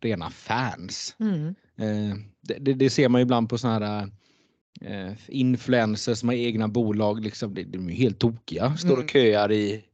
rena 0.00 0.30
fans. 0.30 1.16
Mm. 1.20 1.48
Eh, 1.76 2.16
det, 2.40 2.54
det, 2.60 2.74
det 2.74 2.90
ser 2.90 3.08
man 3.08 3.20
ju 3.20 3.22
ibland 3.22 3.48
på 3.48 3.58
såna 3.58 3.78
här 3.78 4.10
eh, 4.80 5.12
influencers 5.28 6.18
som 6.18 6.28
har 6.28 6.36
egna 6.36 6.68
bolag. 6.68 7.24
Liksom, 7.24 7.54
det, 7.54 7.64
de 7.64 7.88
är 7.88 7.92
helt 7.92 8.18
tokiga. 8.18 8.76
Står 8.76 8.88
Mm. 8.90 9.04
och 9.04 9.10
köar 9.10 9.52
i 9.52 9.84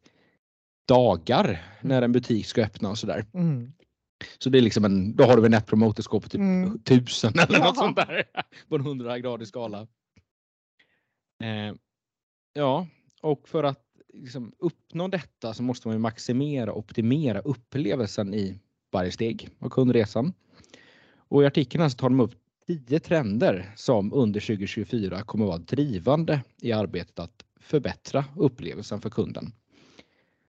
dagar 0.88 1.62
när 1.82 2.02
en 2.02 2.12
butik 2.12 2.46
ska 2.46 2.62
öppna 2.64 2.90
och 2.90 2.98
sådär. 2.98 3.24
Mm. 3.34 3.72
Så 4.38 4.50
det 4.50 4.58
är 4.58 4.62
liksom 4.62 4.84
en, 4.84 5.16
då 5.16 5.24
har 5.24 5.36
du 5.36 5.44
en 5.44 5.50
net 5.50 5.66
promoter 5.66 6.02
score 6.02 6.20
på 6.20 6.28
typ 6.28 6.40
Mm. 6.40 6.78
tusen 6.82 7.32
eller 7.38 7.58
något 7.58 7.76
sånt 7.76 7.96
där. 7.96 8.24
På 8.68 8.74
en 8.74 8.80
100 8.80 9.18
gradig 9.18 9.48
skala. 9.48 9.86
Eh, 11.42 11.74
ja, 12.52 12.86
och 13.22 13.48
för 13.48 13.64
att 13.64 13.84
liksom, 14.14 14.52
uppnå 14.58 15.08
detta 15.08 15.54
så 15.54 15.62
måste 15.62 15.88
man 15.88 15.94
ju 15.94 15.98
maximera 15.98 16.72
och 16.72 16.78
optimera 16.78 17.40
upplevelsen 17.40 18.34
i 18.34 18.58
varje 18.92 19.12
steg 19.12 19.48
av 19.58 19.68
kundresan. 19.68 20.32
Och 21.16 21.42
i 21.42 21.46
artikeln 21.46 21.90
så 21.90 21.96
tar 21.96 22.08
de 22.08 22.20
upp 22.20 22.34
10 22.70 23.00
trender 23.00 23.72
som 23.76 24.12
under 24.12 24.40
2024 24.40 25.22
kommer 25.22 25.46
vara 25.46 25.58
drivande 25.58 26.40
i 26.60 26.72
arbetet 26.72 27.18
att 27.18 27.44
förbättra 27.60 28.24
upplevelsen 28.36 29.00
för 29.00 29.10
kunden. 29.10 29.52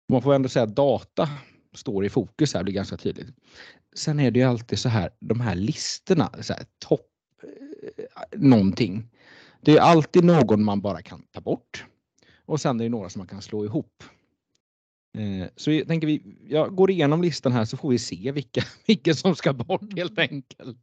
Man 0.10 0.22
får 0.22 0.34
ändå 0.34 0.50
säga 0.50 0.64
att 0.64 0.76
data 0.76 1.30
står 1.74 2.06
i 2.06 2.10
fokus 2.10 2.54
här, 2.54 2.64
blir 2.64 2.74
ganska 2.74 2.98
tydligt. 2.98 3.36
Sen 3.96 4.20
är 4.20 4.32
det 4.32 4.40
ju 4.40 4.46
alltid 4.46 4.80
så 4.80 4.90
här, 4.90 5.12
de 5.20 5.42
här 5.42 5.56
listorna, 5.56 6.30
så 6.42 6.54
här, 6.54 6.66
topp 6.80 7.10
eh, 7.44 8.40
någonting. 8.40 9.10
Det 9.62 9.72
är 9.72 9.82
alltid 9.82 10.24
någon 10.24 10.64
man 10.64 10.82
bara 10.82 11.02
kan 11.02 11.24
ta 11.32 11.42
bort 11.42 11.86
och 12.46 12.62
sen 12.62 12.80
är 12.80 12.84
det 12.84 12.90
några 12.90 13.10
som 13.10 13.20
man 13.20 13.28
kan 13.28 13.42
slå 13.42 13.66
ihop. 13.66 14.04
Eh, 15.18 15.48
så 15.56 15.72
jag 15.72 15.88
tänker 15.88 16.08
vi, 16.08 16.38
jag 16.48 16.76
går 16.76 16.92
igenom 16.92 17.22
listan 17.22 17.52
här 17.52 17.66
så 17.66 17.78
får 17.78 17.90
vi 17.90 18.00
se 18.00 18.32
vilka, 18.32 18.62
vilka 18.88 19.14
som 19.14 19.36
ska 19.36 19.54
bort 19.54 19.98
helt 19.98 20.20
enkelt. 20.20 20.78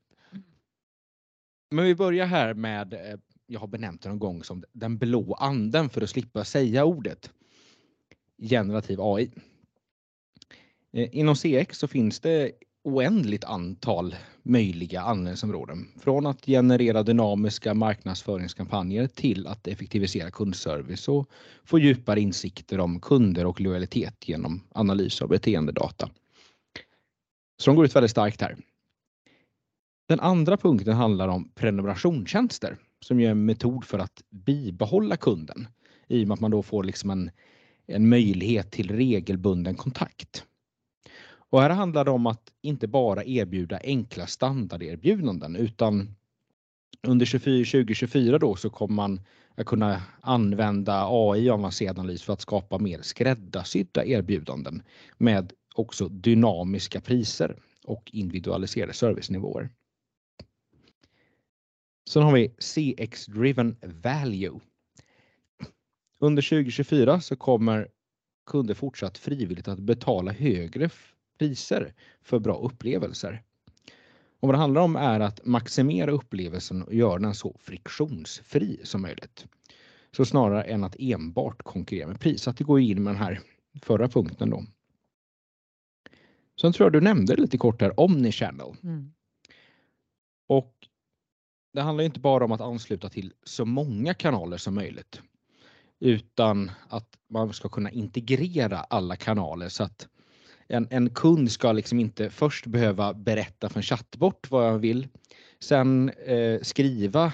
Men 1.71 1.85
vi 1.85 1.95
börjar 1.95 2.27
här 2.27 2.55
med, 2.55 2.93
eh, 2.93 3.19
jag 3.47 3.61
har 3.61 3.67
benämnt 3.67 4.03
det 4.03 4.09
någon 4.09 4.19
gång 4.19 4.45
som 4.45 4.65
den 4.73 4.99
blå 4.99 5.35
anden 5.35 5.89
för 5.89 6.03
att 6.03 6.11
slippa 6.11 6.45
säga 6.45 6.85
ordet. 6.85 7.31
Generativ 8.39 9.01
AI. 9.01 9.31
Eh, 10.93 11.09
inom 11.13 11.37
CX 11.37 11.79
så 11.79 11.89
finns 11.89 12.21
det 12.21 12.53
oändligt 12.85 13.45
antal 13.45 14.17
möjliga 14.43 15.01
användningsområden. 15.01 15.89
Från 16.01 16.27
att 16.27 16.47
generera 16.47 17.03
dynamiska 17.03 17.75
marknadsföringskampanjer 17.75 19.07
till 19.07 19.47
att 19.47 19.67
effektivisera 19.67 20.31
kundservice 20.31 21.09
och 21.09 21.31
få 21.65 21.79
djupare 21.79 22.21
insikter 22.21 22.81
om 22.81 23.01
kunder 23.01 23.47
och 23.47 23.61
lojalitet 23.61 24.29
genom 24.29 24.63
analys 24.73 25.23
av 25.23 25.29
beteendedata. 25.29 26.11
Så 27.61 27.71
de 27.71 27.77
går 27.77 27.85
ut 27.85 27.97
väldigt 27.97 28.11
starkt 28.11 28.41
här. 28.41 28.57
Den 30.09 30.21
andra 30.21 30.57
punkten 30.57 30.95
handlar 30.95 31.29
om 31.29 31.51
prenumerationstjänster 31.55 32.77
som 33.01 33.21
är 33.21 33.31
en 33.31 33.45
metod 33.45 33.85
för 33.85 33.99
att 33.99 34.23
bibehålla 34.31 35.17
kunden 35.17 35.69
i 36.07 36.25
och 36.25 36.29
med 36.29 36.35
att 36.35 36.41
man 36.41 36.51
då 36.51 36.63
får 36.63 36.85
liksom 36.85 37.11
en, 37.11 37.31
en 37.87 38.09
möjlighet 38.09 38.71
till 38.71 38.97
regelbunden 38.97 39.75
kontakt. 39.75 40.45
Och 41.51 41.63
här 41.63 41.71
handlar 41.71 42.05
det 42.05 42.11
om 42.11 42.27
att 42.27 42.53
inte 42.63 42.89
bara 42.89 43.25
erbjuda 43.25 43.81
enkla 43.85 44.27
standarderbjudanden 44.27 45.57
utan 45.57 46.15
under 47.03 47.27
2024 47.27 48.39
då 48.39 48.57
så 48.57 48.71
kommer 48.71 48.95
man 48.95 49.21
att 49.55 49.67
kunna 49.67 50.03
använda 50.21 51.07
AI 51.11 51.51
och 51.51 51.55
avancerad 51.55 51.99
analys 51.99 52.23
för 52.23 52.33
att 52.33 52.41
skapa 52.41 52.79
mer 52.79 53.03
skräddarsydda 53.03 54.05
erbjudanden 54.05 54.83
med 55.19 55.53
också 55.75 56.09
dynamiska 56.09 57.01
priser 57.01 57.57
och 57.85 58.11
individualiserade 58.13 58.93
servicenivåer. 58.93 59.71
Sen 62.09 62.23
har 62.23 62.33
vi 62.33 62.49
CX 62.59 63.27
driven 63.27 63.77
value. 63.83 64.61
Under 66.21 66.43
2024 66.43 67.21
så 67.21 67.37
kommer 67.37 67.89
kunder 68.47 68.75
fortsatt 68.75 69.19
frivilligt 69.19 69.69
att 69.69 69.79
betala 69.79 70.33
högre 70.33 70.91
priser 71.39 71.95
för 72.23 72.39
bra 72.39 72.59
upplevelser. 72.59 73.43
Och 74.41 74.49
vad 74.49 74.55
det 74.55 74.59
handlar 74.59 74.81
om 74.81 74.97
är 74.97 75.21
att 75.21 75.45
maximera 75.45 76.11
upplevelsen 76.11 76.83
och 76.83 76.95
göra 76.95 77.19
den 77.19 77.35
så 77.35 77.57
friktionsfri 77.61 78.81
som 78.85 79.03
möjligt. 79.03 79.47
Så 80.17 80.25
snarare 80.25 80.63
än 80.63 80.85
att 80.85 80.97
enbart 80.99 81.63
konkurrera 81.63 82.07
med 82.07 82.21
pris. 82.21 82.43
Så 82.43 82.51
att 82.51 82.57
det 82.57 82.65
går 82.65 82.81
in 82.81 83.03
med 83.03 83.15
den 83.15 83.23
här 83.23 83.41
förra 83.83 84.09
punkten 84.09 84.51
då. 84.51 84.65
Sen 86.61 86.73
tror 86.73 86.85
jag 86.87 86.93
du 86.93 87.01
nämnde 87.01 87.37
lite 87.37 87.59
kort 87.59 87.81
här, 87.81 88.01
Omnichannel. 88.01 88.75
Mm. 88.83 89.13
Och 90.47 90.78
det 91.73 91.81
handlar 91.81 92.05
inte 92.05 92.21
bara 92.21 92.45
om 92.45 92.53
att 92.53 92.61
ansluta 92.61 93.09
till 93.09 93.33
så 93.45 93.65
många 93.65 94.15
kanaler 94.15 94.57
som 94.57 94.75
möjligt. 94.75 95.21
Utan 96.01 96.71
att 96.89 97.09
man 97.31 97.53
ska 97.53 97.69
kunna 97.69 97.91
integrera 97.91 98.79
alla 98.79 99.17
kanaler 99.17 99.69
så 99.69 99.83
att 99.85 100.09
en, 100.69 100.89
en 100.91 101.11
kund 101.11 101.53
ska 101.53 101.73
liksom 101.73 102.01
inte 102.01 102.31
först 102.31 102.67
behöva 102.67 103.15
berätta 103.15 103.69
för 103.69 103.79
en 103.79 103.83
chattbot 103.83 104.47
vad 104.51 104.67
jag 104.67 104.79
vill. 104.79 105.09
Sen 105.61 106.09
eh, 106.09 106.61
skriva 106.63 107.25
eh, 107.25 107.33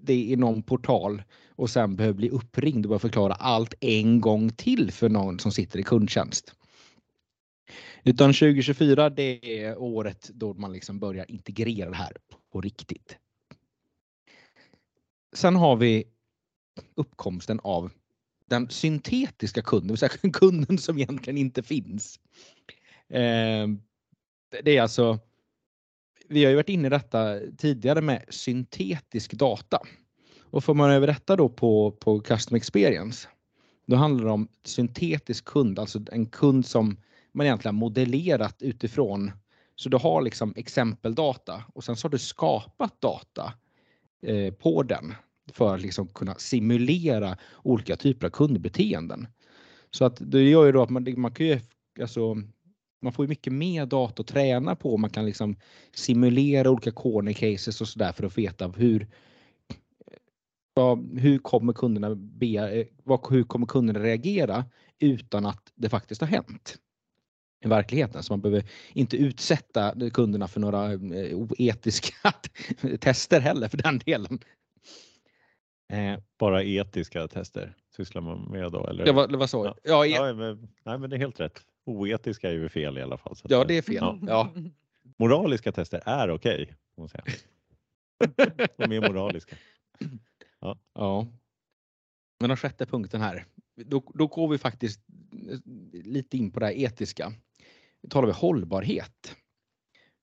det 0.00 0.14
i 0.14 0.36
någon 0.36 0.62
portal 0.62 1.22
och 1.48 1.70
sen 1.70 1.96
behöva 1.96 2.14
bli 2.14 2.30
uppringd 2.30 2.86
och 2.86 2.90
bara 2.90 2.98
förklara 2.98 3.34
allt 3.34 3.74
en 3.80 4.20
gång 4.20 4.50
till 4.50 4.90
för 4.92 5.08
någon 5.08 5.38
som 5.38 5.52
sitter 5.52 5.78
i 5.78 5.82
kundtjänst. 5.82 6.54
Utan 8.04 8.32
2024 8.32 9.10
det 9.10 9.62
är 9.62 9.78
året 9.78 10.30
då 10.34 10.54
man 10.54 10.72
liksom 10.72 10.98
börjar 10.98 11.30
integrera 11.30 11.90
det 11.90 11.96
här 11.96 12.12
på 12.52 12.60
riktigt. 12.60 13.16
Sen 15.32 15.56
har 15.56 15.76
vi 15.76 16.04
uppkomsten 16.94 17.60
av 17.62 17.90
den 18.46 18.70
syntetiska 18.70 19.62
kunden, 19.62 19.86
det 19.86 19.92
vill 19.92 19.98
säga 19.98 20.32
kunden 20.32 20.78
som 20.78 20.98
egentligen 20.98 21.38
inte 21.38 21.62
finns. 21.62 22.20
Eh, 23.08 23.68
det 24.62 24.76
är 24.76 24.82
alltså, 24.82 25.18
vi 26.28 26.44
har 26.44 26.50
ju 26.50 26.56
varit 26.56 26.68
inne 26.68 26.86
i 26.86 26.90
detta 26.90 27.38
tidigare 27.58 28.00
med 28.00 28.24
syntetisk 28.28 29.32
data. 29.32 29.78
Och 30.40 30.64
får 30.64 30.74
man 30.74 30.90
över 30.90 31.06
detta 31.06 31.36
då 31.36 31.48
på, 31.48 31.90
på 31.90 32.20
custom 32.20 32.56
experience, 32.56 33.28
då 33.86 33.96
handlar 33.96 34.24
det 34.24 34.32
om 34.32 34.48
syntetisk 34.64 35.44
kund, 35.44 35.78
alltså 35.78 36.00
en 36.12 36.26
kund 36.26 36.66
som 36.66 36.96
man 37.32 37.46
egentligen 37.46 37.74
modellerat 37.74 38.62
utifrån. 38.62 39.30
Så 39.76 39.88
du 39.88 39.96
har 39.96 40.22
liksom 40.22 40.52
exempeldata 40.56 41.64
och 41.74 41.84
sen 41.84 41.96
så 41.96 42.06
har 42.06 42.10
du 42.10 42.18
skapat 42.18 43.00
data 43.00 43.52
eh, 44.26 44.54
på 44.54 44.82
den 44.82 45.14
för 45.52 45.74
att 45.74 45.82
liksom 45.82 46.08
kunna 46.08 46.34
simulera 46.34 47.36
olika 47.62 47.96
typer 47.96 48.26
av 48.26 48.30
kundbeteenden. 48.30 49.26
Så 49.90 50.04
att 50.04 50.16
det 50.20 50.42
gör 50.42 50.66
ju 50.66 50.72
då 50.72 50.82
att 50.82 50.90
man, 50.90 51.14
man 51.16 51.34
kan 51.34 51.46
ju, 51.46 51.60
alltså, 52.00 52.34
man 53.02 53.12
får 53.12 53.24
ju 53.24 53.28
mycket 53.28 53.52
mer 53.52 53.86
data 53.86 54.20
att 54.20 54.26
träna 54.26 54.76
på. 54.76 54.96
Man 54.96 55.10
kan 55.10 55.26
liksom 55.26 55.56
simulera 55.94 56.70
olika 56.70 56.92
corner 56.92 57.32
cases 57.32 57.80
och 57.80 57.88
sådär 57.88 58.12
för 58.12 58.24
att 58.24 58.38
veta 58.38 58.68
hur 58.68 59.08
ja, 60.74 60.98
hur 61.16 61.38
kommer 61.38 61.72
kunderna 61.72 62.14
be, 62.14 62.46
eh, 62.46 62.86
hur 63.30 63.42
kommer 63.42 63.66
kunderna 63.66 64.00
reagera 64.00 64.64
utan 64.98 65.46
att 65.46 65.72
det 65.74 65.88
faktiskt 65.88 66.20
har 66.20 66.28
hänt 66.28 66.78
verkligheten. 67.68 68.22
Så 68.22 68.32
man 68.32 68.40
behöver 68.40 68.64
inte 68.92 69.16
utsätta 69.16 69.94
kunderna 70.12 70.48
för 70.48 70.60
några 70.60 70.92
eh, 70.92 71.36
oetiska 71.36 72.32
tester 73.00 73.40
heller 73.40 73.68
för 73.68 73.76
den 73.76 73.98
delen. 73.98 74.38
Eh, 75.92 76.18
Bara 76.38 76.62
etiska 76.62 77.28
tester 77.28 77.74
sysslar 77.96 78.22
man 78.22 78.50
med 78.50 78.72
då? 78.72 78.86
Eller? 78.86 79.06
Ja, 79.06 79.12
vad, 79.12 79.36
vad 79.36 79.50
så? 79.50 79.64
Ja. 79.64 79.76
Ja, 79.84 80.06
ja 80.06 80.34
men, 80.34 80.68
nej, 80.84 80.98
men 80.98 81.10
det 81.10 81.16
är 81.16 81.18
helt 81.18 81.40
rätt. 81.40 81.60
Oetiska 81.84 82.48
är 82.48 82.52
ju 82.52 82.68
fel 82.68 82.98
i 82.98 83.02
alla 83.02 83.18
fall. 83.18 83.36
ja, 83.42 83.64
det 83.64 83.78
är 83.78 83.82
fel. 83.82 83.94
Ja. 83.94 84.18
ja. 84.26 84.52
Moraliska 85.18 85.72
tester 85.72 86.02
är 86.04 86.30
okej. 86.30 86.74
Okay, 86.96 87.26
De 88.76 88.92
är 88.92 89.00
moraliska. 89.00 89.56
Ja. 90.60 90.78
ja. 90.94 91.26
Men 92.40 92.48
den 92.48 92.56
sjätte 92.56 92.86
punkten 92.86 93.20
här. 93.20 93.44
Då, 93.76 94.02
då 94.14 94.26
går 94.26 94.48
vi 94.48 94.58
faktiskt 94.58 95.00
lite 95.92 96.36
in 96.36 96.50
på 96.50 96.60
det 96.60 96.66
här 96.66 96.72
etiska. 96.72 97.32
Nu 98.02 98.08
talar 98.08 98.26
vi 98.26 98.32
hållbarhet. 98.32 99.36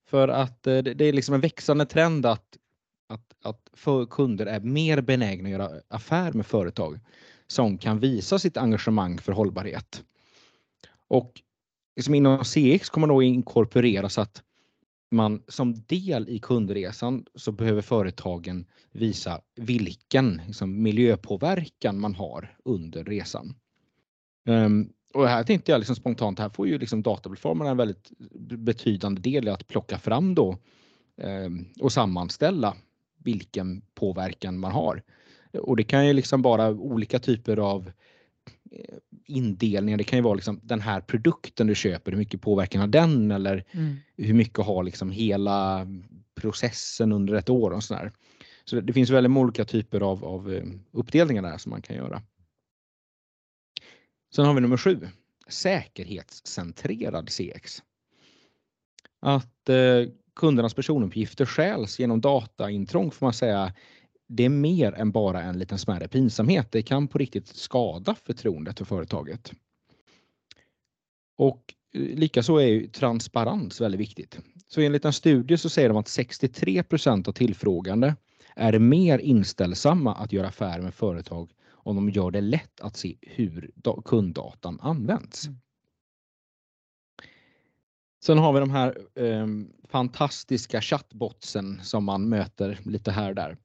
För 0.10 0.28
att 0.28 0.68
eh, 0.68 0.78
det 0.78 1.06
är 1.06 1.14
liksom 1.14 1.36
en 1.36 1.42
växande 1.42 1.86
trend 1.86 2.26
att 2.26 2.58
att, 3.10 3.36
att 3.44 3.70
för 3.74 4.06
kunder 4.06 4.46
är 4.46 4.60
mer 4.60 5.02
benägna 5.02 5.48
att 5.48 5.52
göra 5.52 5.82
affär 5.88 6.34
med 6.34 6.46
företag 6.46 7.00
som 7.48 7.78
kan 7.78 8.00
visa 8.00 8.40
sitt 8.40 8.58
engagemang 8.58 9.18
för 9.18 9.32
hållbarhet. 9.32 10.04
Och 11.08 11.42
liksom 11.96 12.16
inom 12.16 12.46
CX 12.46 12.90
kommer 12.90 13.08
då 13.08 13.24
inkorporeras 13.24 14.18
att 14.18 14.44
man 15.12 15.44
som 15.48 15.84
del 15.88 16.30
i 16.30 16.40
kundresan 16.40 17.26
så 17.36 17.52
behöver 17.52 17.82
företagen 17.82 18.66
visa 18.92 19.42
vilken 19.56 20.42
liksom, 20.48 20.82
miljöpåverkan 20.82 22.00
man 22.00 22.16
har 22.16 22.58
under 22.66 23.04
resan. 23.04 23.56
Um, 24.46 24.94
och 25.14 25.27
här 25.27 25.44
tänkte 25.44 25.72
jag 25.72 25.80
liksom 25.80 25.95
spontant, 25.95 26.40
här 26.40 26.49
får 26.49 26.68
ju 26.68 26.77
liksom 26.77 27.02
dataplattformarna 27.02 27.72
en 27.72 27.77
väldigt 27.77 28.11
betydande 28.40 29.22
del 29.22 29.48
i 29.48 29.52
att 29.52 29.68
plocka 29.68 29.98
fram 29.99 30.36
då 30.36 30.57
um, 31.18 31.68
och 31.80 31.91
sammanställa 31.91 32.76
vilken 33.23 33.81
påverkan 33.95 34.60
man 34.60 34.72
har. 34.72 35.02
Och 35.53 35.77
det 35.77 35.84
kan 35.84 36.07
ju 36.07 36.14
liksom 36.14 36.41
vara 36.41 36.69
olika 36.69 37.19
typer 37.19 37.57
av 37.57 37.91
eh, 38.72 38.95
indelningar. 39.26 39.98
Det 39.98 40.03
kan 40.03 40.19
ju 40.19 40.23
vara 40.23 40.34
liksom 40.34 40.60
den 40.64 40.81
här 40.81 41.02
produkten 41.02 41.68
du 41.68 41.76
köper, 41.76 42.11
hur 42.11 42.18
mycket 42.18 42.41
påverkan 42.41 42.81
har 42.81 42.88
den 42.88 43.31
eller 43.31 43.64
mm. 43.72 43.95
hur 44.18 44.34
mycket 44.34 44.65
har 44.65 44.84
liksom 44.84 45.11
hela 45.11 45.88
processen 46.36 47.11
under 47.11 47.34
ett 47.34 47.49
år 47.49 47.72
och 47.72 47.84
sådär. 47.84 48.11
Så 48.65 48.76
det, 48.76 48.81
det 48.81 48.94
finns 48.94 49.10
väldigt 49.10 49.31
många 49.31 49.44
olika 49.44 49.65
typer 49.65 50.02
av, 50.02 50.26
av 50.26 50.53
eh, 50.53 50.64
uppdelningar 50.91 51.41
där 51.41 51.57
som 51.57 51.69
man 51.69 51.81
kan 51.81 51.95
göra. 51.95 52.22
Sen 54.36 54.46
har 54.46 54.54
vi 54.54 54.62
nummer 54.62 54.78
sju, 54.78 55.08
säkerhetscentrerad 55.48 57.30
CX. 57.30 57.84
Att 59.20 59.70
eh, 59.70 60.10
kundernas 60.36 60.74
personuppgifter 60.74 61.46
stjäls 61.46 62.00
genom 62.00 62.22
dataintrång 62.22 63.12
får 63.12 63.26
man 63.26 63.34
säga 63.34 63.74
det 64.28 64.46
är 64.46 64.50
mer 64.50 64.94
än 64.94 65.12
bara 65.12 65.42
en 65.42 65.60
liten 65.60 65.78
smärre 65.78 66.08
pinsamhet. 66.08 66.72
Det 66.72 66.82
kan 66.82 67.08
på 67.08 67.18
riktigt 67.18 67.48
skada 67.48 68.16
förtroendet 68.26 68.78
för 68.78 68.86
företaget. 68.86 69.52
Och 71.38 71.74
eh, 71.94 72.02
likaså 72.02 72.58
är 72.58 72.68
ju 72.68 72.88
transparens 72.88 73.82
väldigt 73.82 74.02
viktigt. 74.02 74.40
Så 74.68 74.82
enligt 74.82 75.06
en 75.06 75.14
studie 75.14 75.58
så 75.58 75.70
säger 75.70 75.90
de 75.90 75.98
att 75.98 76.08
63% 76.08 77.28
av 77.30 77.32
tillfrågande 77.32 78.16
är 78.56 78.80
mer 78.80 79.20
inställsamma 79.20 80.16
att 80.16 80.34
göra 80.34 80.48
affärer 80.48 80.82
med 80.82 80.94
företag 80.94 81.52
om 81.84 81.96
de 81.96 82.10
gör 82.10 82.32
det 82.32 82.42
lätt 82.42 82.82
att 82.82 82.98
se 82.98 83.18
hur 83.22 83.72
kunddatan 84.06 84.80
används. 84.82 85.48
Mm. 85.48 85.60
Sen 88.24 88.38
har 88.38 88.54
vi 88.54 88.60
de 88.60 88.70
här 88.70 88.98
eh, 89.16 89.48
fantastiska 89.90 90.82
chattbotsen 90.82 91.80
som 91.84 92.04
man 92.04 92.30
möter 92.30 92.80
lite 92.84 93.12
här 93.12 93.30
och 93.30 93.36
där. 93.36 93.58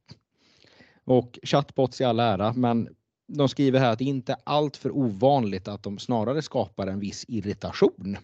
Och 1.04 1.38
chatbots 1.42 2.00
i 2.00 2.04
all 2.04 2.20
ära, 2.20 2.52
men 2.52 2.88
de 3.26 3.48
skriver 3.48 3.80
här 3.80 3.92
att 3.92 3.98
det 3.98 4.04
inte 4.04 4.32
är 4.32 4.38
allt 4.44 4.76
för 4.76 4.90
ovanligt 4.96 5.68
att 5.68 5.82
de 5.82 5.98
snarare 5.98 6.42
skapar 6.42 6.86
en 6.86 7.00
viss 7.00 7.24
irritation. 7.28 8.16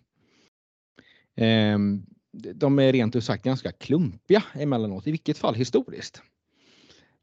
Eh, 1.36 1.78
de 2.32 2.78
är 2.78 2.92
rent 2.92 3.16
ut 3.16 3.24
sagt 3.24 3.44
ganska 3.44 3.72
klumpiga 3.72 4.42
emellanåt, 4.52 5.06
i 5.06 5.10
vilket 5.10 5.38
fall 5.38 5.54
historiskt. 5.54 6.22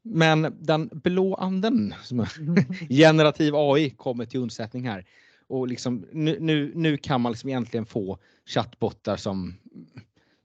Men 0.02 0.56
den 0.60 0.90
blå 0.92 1.34
anden, 1.34 1.94
som 2.02 2.26
generativ 2.88 3.54
AI, 3.56 3.90
kommer 3.90 4.24
till 4.24 4.40
undsättning 4.40 4.88
här. 4.88 5.06
Och 5.46 5.68
liksom, 5.68 6.06
nu, 6.12 6.36
nu, 6.40 6.72
nu 6.74 6.96
kan 6.96 7.20
man 7.20 7.32
liksom 7.32 7.48
egentligen 7.48 7.86
få 7.86 8.18
chattbottar 8.46 9.16
som 9.16 9.54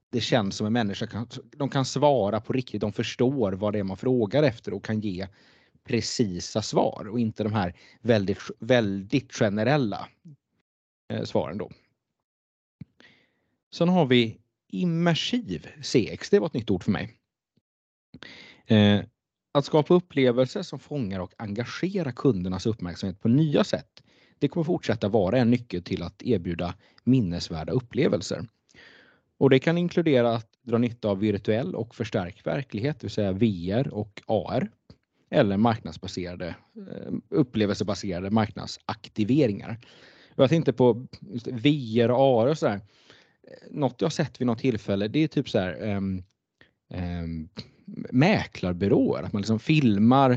det 0.09 0.21
känns 0.21 0.55
som 0.55 0.67
en 0.67 0.73
människa. 0.73 1.27
de 1.57 1.69
kan 1.69 1.85
svara 1.85 2.41
på 2.41 2.53
riktigt, 2.53 2.81
de 2.81 2.93
förstår 2.93 3.51
vad 3.51 3.73
det 3.73 3.79
är 3.79 3.83
man 3.83 3.97
frågar 3.97 4.43
efter 4.43 4.73
och 4.73 4.85
kan 4.85 4.99
ge 4.99 5.27
precisa 5.83 6.61
svar 6.61 7.07
och 7.11 7.19
inte 7.19 7.43
de 7.43 7.53
här 7.53 7.75
väldigt, 8.01 8.39
väldigt 8.59 9.33
generella 9.33 10.07
eh, 11.09 11.23
svaren 11.23 11.57
då. 11.57 11.71
Sen 13.73 13.89
har 13.89 14.05
vi 14.05 14.37
immersiv 14.67 15.67
CX, 15.81 16.29
det 16.29 16.39
var 16.39 16.47
ett 16.47 16.53
nytt 16.53 16.71
ord 16.71 16.83
för 16.83 16.91
mig. 16.91 17.17
Eh, 18.65 19.01
att 19.53 19.65
skapa 19.65 19.93
upplevelser 19.93 20.61
som 20.61 20.79
fångar 20.79 21.19
och 21.19 21.33
engagerar 21.37 22.11
kundernas 22.11 22.65
uppmärksamhet 22.65 23.21
på 23.21 23.27
nya 23.27 23.63
sätt. 23.63 24.03
Det 24.39 24.47
kommer 24.47 24.63
fortsätta 24.63 25.07
vara 25.07 25.37
en 25.37 25.51
nyckel 25.51 25.83
till 25.83 26.03
att 26.03 26.23
erbjuda 26.23 26.75
minnesvärda 27.03 27.71
upplevelser. 27.71 28.47
Och 29.37 29.49
det 29.49 29.59
kan 29.59 29.77
inkludera 29.77 30.35
att 30.35 30.47
dra 30.61 30.77
nytta 30.77 31.09
av 31.09 31.19
virtuell 31.19 31.75
och 31.75 31.95
förstärkt 31.95 32.47
verklighet, 32.47 32.99
det 32.99 33.03
vill 33.03 33.11
säga 33.11 33.31
VR 33.31 33.93
och 33.93 34.21
AR. 34.27 34.69
Eller 35.29 35.57
marknadsbaserade, 35.57 36.55
eh, 36.75 37.13
upplevelsebaserade 37.29 38.29
marknadsaktiveringar. 38.29 39.79
Jag 40.35 40.49
tänkte 40.49 40.73
på 40.73 41.07
VR 41.45 42.11
och 42.11 42.19
AR 42.19 42.47
och 42.47 42.57
sådär. 42.57 42.81
Eh, 43.47 43.71
något 43.71 44.01
jag 44.01 44.13
sett 44.13 44.41
vid 44.41 44.47
något 44.47 44.59
tillfälle, 44.59 45.07
det 45.07 45.19
är 45.19 45.27
typ 45.27 45.49
så 45.49 45.59
här 45.59 45.95
um, 45.95 46.23
um, 46.93 47.49
mäklarbyråer. 48.11 49.23
Att 49.23 49.33
man 49.33 49.41
liksom 49.41 49.59
filmar 49.59 50.31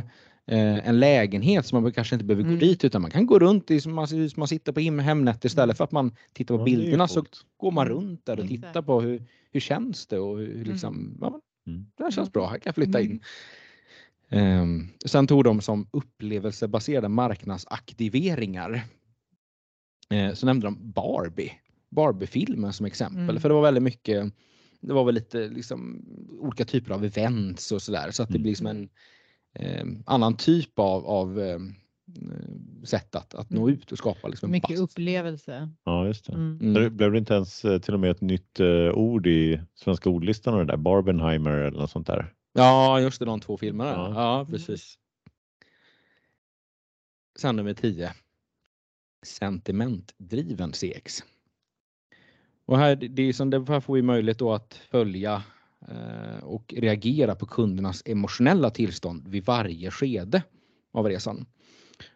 eh, 0.47 0.89
en 0.89 1.01
lägenhet 1.01 1.67
som 1.67 1.83
man 1.83 1.93
kanske 1.93 2.15
inte 2.15 2.25
behöver 2.25 2.43
gå 2.43 2.49
mm. 2.49 2.61
dit 2.61 2.85
utan 2.85 3.03
man 3.03 3.11
kan 3.11 3.27
gå 3.27 3.39
runt 3.39 3.71
i, 3.71 3.89
man, 3.89 4.09
man 4.37 4.49
sitter 4.49 4.73
på 4.73 4.81
Hemnet 4.81 5.45
istället 5.45 5.65
mm. 5.65 5.77
för 5.77 5.85
att 5.85 5.93
man 5.93 6.17
tittar 6.33 6.59
på 6.59 6.65
bilderna 6.65 7.09
så 7.09 7.25
går 7.57 7.71
man 7.71 7.87
mm. 7.87 7.99
runt 7.99 8.27
där 8.27 8.41
och 8.41 8.49
tittar 8.49 8.83
på 8.83 9.01
hur, 9.01 9.23
hur 9.53 9.61
känns 9.61 10.07
det 10.07 10.19
och 10.19 10.39
hur 10.39 10.65
liksom, 10.65 11.19
ja, 11.21 11.41
det 11.97 12.05
här 12.05 12.11
känns 12.11 12.33
bra, 12.33 12.47
här 12.47 12.59
kan 12.59 12.63
jag 12.65 12.75
flytta 12.75 13.01
in. 13.01 13.21
Um, 14.31 14.89
sen 15.05 15.27
tog 15.27 15.45
de 15.45 15.61
som 15.61 15.89
upplevelsebaserade 15.91 17.09
marknadsaktiveringar. 17.09 18.85
Uh, 20.15 20.35
så 20.35 20.47
nämnde 20.47 20.67
de 20.67 20.93
Barbie, 20.93 21.53
Barbie-filmen 21.91 22.73
som 22.73 22.87
exempel, 22.87 23.31
mm. 23.31 23.41
för 23.41 23.49
det 23.49 23.55
var 23.55 23.63
väldigt 23.63 23.83
mycket 23.83 24.33
det 24.81 24.93
var 24.93 25.05
väl 25.05 25.15
lite 25.15 25.49
liksom, 25.49 26.05
olika 26.41 26.65
typer 26.65 26.95
av 26.95 27.05
events 27.05 27.73
och 27.73 27.83
sådär 27.83 28.11
så 28.11 28.23
att 28.23 28.29
det 28.29 28.39
blir 28.39 28.55
som 28.55 28.67
en 28.67 28.89
eh, 29.55 29.85
annan 30.07 30.37
typ 30.37 30.79
av, 30.79 31.07
av 31.07 31.41
eh, 31.41 31.59
sätt 32.85 33.15
att, 33.15 33.35
att 33.35 33.51
nå 33.51 33.63
mm. 33.63 33.75
ut 33.75 33.93
och 33.93 33.99
skapa. 33.99 34.29
Liksom 34.29 34.51
Mycket 34.51 34.79
fast. 34.79 34.81
upplevelse. 34.81 35.71
Ja, 35.85 36.07
just 36.07 36.27
det. 36.27 36.33
Mm. 36.33 36.77
mm. 36.77 36.97
Blev 36.97 37.13
det 37.13 37.19
inte 37.19 37.35
ens 37.35 37.65
eh, 37.65 37.81
till 37.81 37.95
och 37.95 38.01
med 38.01 38.11
ett 38.11 38.21
nytt 38.21 38.61
uh, 38.61 38.91
ord 38.91 39.27
i 39.27 39.61
svenska 39.75 40.11
ordlistan 40.11 40.55
och 40.55 40.61
det 40.61 40.73
där 40.73 40.77
Barbenheimer 40.77 41.51
eller 41.51 41.79
något 41.79 41.91
sånt 41.91 42.07
där? 42.07 42.33
Ja, 42.53 43.01
just 43.01 43.19
det, 43.19 43.25
de 43.25 43.41
två 43.41 43.57
filmerna. 43.57 43.91
Ja, 43.91 44.13
ja 44.15 44.47
precis. 44.51 44.99
Sen 47.39 47.57
nummer 47.57 47.75
10. 47.75 48.13
Sentimentdriven 49.27 50.73
CX. 50.73 51.25
Och 52.67 52.79
här, 52.79 52.97
det 52.97 53.23
är 53.23 53.33
som 53.33 53.51
det 53.51 53.69
här 53.69 53.81
får 53.81 53.95
vi 53.95 54.03
möjlighet 54.03 54.39
då 54.39 54.53
att 54.53 54.75
följa 54.75 55.43
eh, 55.89 56.45
och 56.45 56.75
reagera 56.77 57.35
på 57.35 57.47
kundernas 57.47 58.03
emotionella 58.05 58.71
tillstånd 58.71 59.29
vid 59.29 59.45
varje 59.45 59.91
skede 59.91 60.43
av 60.93 61.09
resan. 61.09 61.47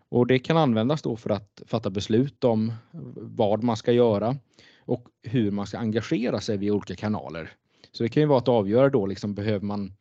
Och 0.09 0.27
det 0.27 0.39
kan 0.39 0.57
användas 0.57 1.03
då 1.03 1.17
för 1.17 1.31
att 1.31 1.63
fatta 1.67 1.91
beslut 1.91 2.45
om 2.45 2.73
vad 3.17 3.63
man 3.63 3.77
ska 3.77 3.93
göra 3.93 4.37
och 4.79 5.09
hur 5.23 5.51
man 5.51 5.67
ska 5.67 5.79
engagera 5.79 6.41
sig 6.41 6.57
via 6.57 6.73
olika 6.73 6.97
kanaler. 6.97 7.51
Så 7.93 8.03
det 8.03 8.09
kan 8.09 8.21
ju 8.21 8.27
vara 8.27 8.39
att 8.39 8.49
avgöra 8.49 8.91
då, 8.91 9.07
liksom, 9.07 9.35
behöver 9.35 9.67
man, 9.67 9.93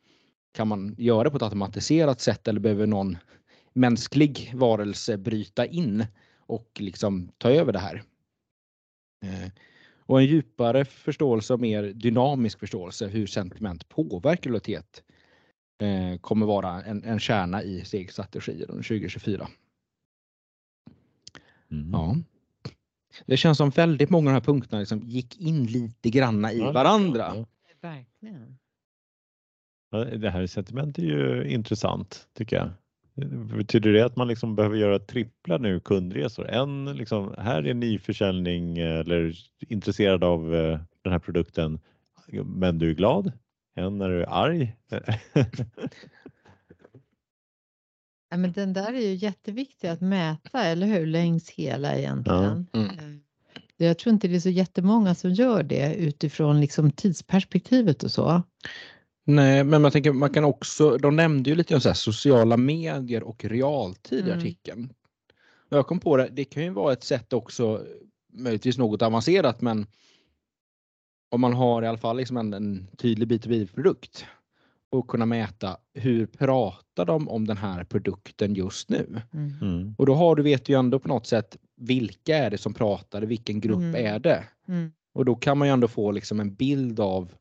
kan 0.51 0.67
man 0.67 0.95
göra 0.97 1.23
det 1.23 1.29
på 1.29 1.37
ett 1.37 1.43
automatiserat 1.43 2.21
sätt 2.21 2.47
eller 2.47 2.59
behöver 2.59 2.87
någon 2.87 3.17
mänsklig 3.73 4.51
varelse 4.55 5.17
bryta 5.17 5.65
in 5.65 6.05
och 6.39 6.71
liksom 6.79 7.29
ta 7.37 7.51
över 7.51 7.73
det 7.73 7.79
här. 7.79 8.03
Eh, 9.23 9.51
och 10.09 10.19
en 10.19 10.25
djupare 10.25 10.85
förståelse 10.85 11.53
och 11.53 11.59
mer 11.59 11.83
dynamisk 11.83 12.59
förståelse 12.59 13.07
hur 13.07 13.27
sentiment 13.27 13.89
påverkar 13.89 14.49
lojalitet 14.49 15.03
eh, 15.81 16.19
kommer 16.21 16.45
vara 16.45 16.83
en, 16.83 17.03
en 17.03 17.19
kärna 17.19 17.63
i 17.63 17.85
SEG-strategier 17.85 18.71
under 18.71 18.83
2024. 18.83 19.47
Mm. 21.71 21.91
Ja. 21.91 22.17
Det 23.25 23.37
känns 23.37 23.57
som 23.57 23.69
väldigt 23.69 24.09
många 24.09 24.29
av 24.29 24.33
de 24.33 24.39
här 24.39 24.53
punkterna 24.53 24.79
liksom 24.79 24.99
gick 24.99 25.41
in 25.41 25.65
lite 25.65 26.09
granna 26.09 26.53
i 26.53 26.59
ja, 26.59 26.71
varandra. 26.71 27.33
Ja. 27.35 27.45
Verkligen. 27.81 28.57
Det 30.21 30.29
här 30.29 30.47
sentimentet 30.47 31.03
är 31.03 31.07
ju 31.07 31.49
intressant 31.49 32.27
tycker 32.33 32.55
jag. 32.55 32.69
Betyder 33.57 33.93
det 33.93 34.05
att 34.05 34.15
man 34.15 34.27
liksom 34.27 34.55
behöver 34.55 34.75
göra 34.77 34.99
trippla 34.99 35.57
nu 35.57 35.79
kundresor? 35.79 36.49
En 36.49 36.97
liksom, 36.97 37.35
här 37.37 37.67
är 37.67 37.73
nyförsäljning 37.73 38.77
eller 38.77 39.35
intresserad 39.59 40.23
av 40.23 40.55
eh, 40.55 40.79
den 41.03 41.11
här 41.11 41.19
produkten 41.19 41.79
men 42.45 42.79
du 42.79 42.89
är 42.89 42.93
glad. 42.93 43.31
En 43.75 44.01
är 44.01 44.09
du 44.09 44.25
arg. 44.25 44.75
ja, 48.29 48.37
men 48.37 48.51
den 48.51 48.73
där 48.73 48.93
är 48.93 49.01
ju 49.01 49.13
jätteviktig 49.13 49.87
att 49.87 50.01
mäta, 50.01 50.63
eller 50.63 50.87
hur? 50.87 51.05
Längs 51.05 51.49
hela 51.49 51.97
egentligen. 51.97 52.67
Ja. 52.71 52.79
Mm. 52.79 52.89
Eh, 52.97 53.85
jag 53.87 53.97
tror 53.97 54.13
inte 54.13 54.27
det 54.27 54.35
är 54.35 54.39
så 54.39 54.49
jättemånga 54.49 55.15
som 55.15 55.31
gör 55.31 55.63
det 55.63 55.95
utifrån 55.95 56.61
liksom 56.61 56.91
tidsperspektivet 56.91 58.03
och 58.03 58.11
så. 58.11 58.43
Nej, 59.29 59.63
men 59.63 59.81
man 59.81 59.91
tänker 59.91 60.11
man 60.11 60.29
kan 60.29 60.43
också, 60.43 60.97
de 60.97 61.15
nämnde 61.15 61.49
ju 61.49 61.55
lite 61.55 61.75
om 61.75 61.81
så 61.81 61.93
sociala 61.93 62.57
medier 62.57 63.23
och 63.23 63.45
realtid 63.45 64.19
i 64.19 64.29
mm. 64.29 64.39
artikeln. 64.39 64.93
Jag 65.69 65.87
kom 65.87 65.99
på 65.99 66.17
det, 66.17 66.29
det 66.31 66.45
kan 66.45 66.63
ju 66.63 66.69
vara 66.69 66.93
ett 66.93 67.03
sätt 67.03 67.33
också, 67.33 67.85
möjligtvis 68.33 68.77
något 68.77 69.01
avancerat, 69.01 69.61
men 69.61 69.85
om 71.29 71.41
man 71.41 71.53
har 71.53 71.83
i 71.83 71.87
alla 71.87 71.97
fall 71.97 72.17
liksom 72.17 72.37
en, 72.37 72.53
en 72.53 72.87
tydlig 72.97 73.27
B2B-produkt 73.31 74.25
och 74.89 75.07
kunna 75.07 75.25
mäta 75.25 75.77
hur 75.93 76.25
pratar 76.25 77.05
de 77.05 77.29
om 77.29 77.47
den 77.47 77.57
här 77.57 77.83
produkten 77.83 78.53
just 78.53 78.89
nu? 78.89 79.21
Mm. 79.33 79.53
mm. 79.61 79.95
Och 79.97 80.05
då 80.05 80.13
har 80.13 80.35
du 80.35 80.43
vet 80.43 80.69
ju 80.69 80.79
ändå 80.79 80.99
på 80.99 81.07
något 81.07 81.27
sätt 81.27 81.57
vilka 81.75 82.37
är 82.37 82.49
det 82.49 82.57
som 82.57 82.73
pratar, 82.73 83.21
vilken 83.21 83.59
grupp 83.59 83.77
mm. 83.77 84.05
är 84.05 84.19
det? 84.19 84.43
Mm. 84.67 84.91
Och 85.13 85.25
då 85.25 85.35
kan 85.35 85.57
man 85.57 85.67
ju 85.67 85.73
ändå 85.73 85.87
få 85.87 86.11
liksom 86.11 86.39
en 86.39 86.53
bild 86.53 86.99
av 86.99 87.31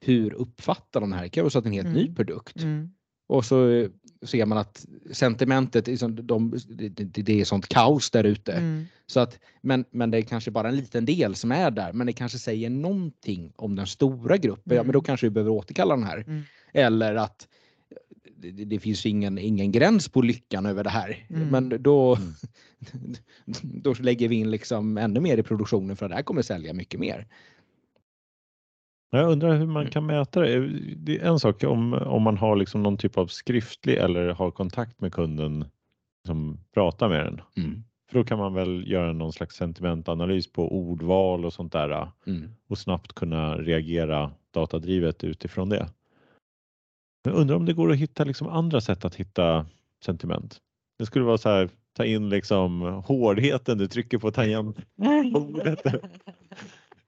hur 0.00 0.32
uppfattar 0.32 1.00
de 1.00 1.10
det 1.10 1.16
här? 1.16 1.22
Det 1.22 1.28
kan 1.28 1.44
vara 1.44 1.50
så 1.50 1.58
att 1.58 1.64
det 1.64 1.68
är 1.68 1.70
en 1.70 1.74
helt 1.74 1.96
mm. 1.96 2.02
ny 2.02 2.14
produkt. 2.14 2.56
Mm. 2.56 2.90
Och 3.28 3.44
så 3.44 3.88
ser 4.22 4.46
man 4.46 4.58
att 4.58 4.86
sentimentet, 5.12 5.86
liksom, 5.86 6.26
de, 6.26 6.58
det, 6.68 7.04
det 7.04 7.40
är 7.40 7.44
sånt 7.44 7.68
kaos 7.68 8.10
där 8.10 8.24
ute. 8.24 8.52
Mm. 8.52 8.86
Så 9.06 9.20
att, 9.20 9.38
men, 9.60 9.84
men 9.90 10.10
det 10.10 10.18
är 10.18 10.22
kanske 10.22 10.50
bara 10.50 10.68
en 10.68 10.76
liten 10.76 11.04
del 11.04 11.34
som 11.34 11.52
är 11.52 11.70
där, 11.70 11.92
men 11.92 12.06
det 12.06 12.12
kanske 12.12 12.38
säger 12.38 12.70
någonting 12.70 13.52
om 13.56 13.76
den 13.76 13.86
stora 13.86 14.36
gruppen. 14.36 14.76
Ja, 14.76 14.82
men 14.82 14.92
då 14.92 14.98
mm. 14.98 15.04
kanske 15.04 15.26
vi 15.26 15.30
behöver 15.30 15.50
återkalla 15.50 15.96
den 15.96 16.04
här. 16.04 16.24
Mm. 16.26 16.42
Eller 16.72 17.14
att 17.14 17.48
det, 18.36 18.50
det 18.50 18.78
finns 18.78 19.06
ingen, 19.06 19.38
ingen 19.38 19.72
gräns 19.72 20.08
på 20.08 20.22
lyckan 20.22 20.66
över 20.66 20.84
det 20.84 20.90
här. 20.90 21.26
Mm. 21.30 21.48
Men 21.48 21.82
då, 21.82 22.18
Mm. 22.92 23.14
då 23.82 23.94
lägger 24.00 24.28
vi 24.28 24.36
in 24.36 24.50
liksom 24.50 24.98
ännu 24.98 25.20
mer 25.20 25.38
i 25.38 25.42
produktionen 25.42 25.96
för 25.96 26.06
att 26.06 26.10
det 26.10 26.16
här 26.16 26.22
kommer 26.22 26.42
sälja 26.42 26.72
mycket 26.72 27.00
mer. 27.00 27.26
Jag 29.10 29.32
undrar 29.32 29.56
hur 29.56 29.66
man 29.66 29.90
kan 29.90 30.06
mäta 30.06 30.40
det. 30.40 30.68
Det 30.96 31.18
är 31.18 31.24
en 31.24 31.38
sak 31.38 31.64
om, 31.64 31.92
om 31.92 32.22
man 32.22 32.36
har 32.36 32.56
liksom 32.56 32.82
någon 32.82 32.96
typ 32.96 33.18
av 33.18 33.26
skriftlig 33.26 33.96
eller 33.96 34.28
har 34.28 34.50
kontakt 34.50 35.00
med 35.00 35.12
kunden 35.12 35.64
som 36.26 36.58
pratar 36.74 37.08
med 37.08 37.24
den. 37.24 37.40
Mm. 37.56 37.84
För 38.10 38.18
då 38.18 38.24
kan 38.24 38.38
man 38.38 38.54
väl 38.54 38.90
göra 38.90 39.12
någon 39.12 39.32
slags 39.32 39.56
sentimentanalys 39.56 40.52
på 40.52 40.76
ordval 40.76 41.44
och 41.44 41.52
sånt 41.52 41.72
där 41.72 42.08
Mm. 42.26 42.50
och 42.68 42.78
snabbt 42.78 43.12
kunna 43.12 43.58
reagera 43.58 44.32
datadrivet 44.50 45.24
utifrån 45.24 45.68
det. 45.68 45.88
Jag 47.22 47.34
undrar 47.34 47.56
om 47.56 47.66
det 47.66 47.72
går 47.72 47.90
att 47.90 47.96
hitta 47.98 48.24
liksom 48.24 48.48
andra 48.48 48.80
sätt 48.80 49.04
att 49.04 49.14
hitta 49.14 49.66
sentiment. 50.04 50.58
Det 50.98 51.06
skulle 51.06 51.24
vara 51.24 51.38
så 51.38 51.48
här, 51.48 51.68
ta 51.92 52.04
in 52.04 52.28
liksom 52.28 52.80
hårdheten 52.82 53.78
du 53.78 53.86
trycker 53.88 54.18
på 54.18 54.30
tangentbordet. 54.30 55.82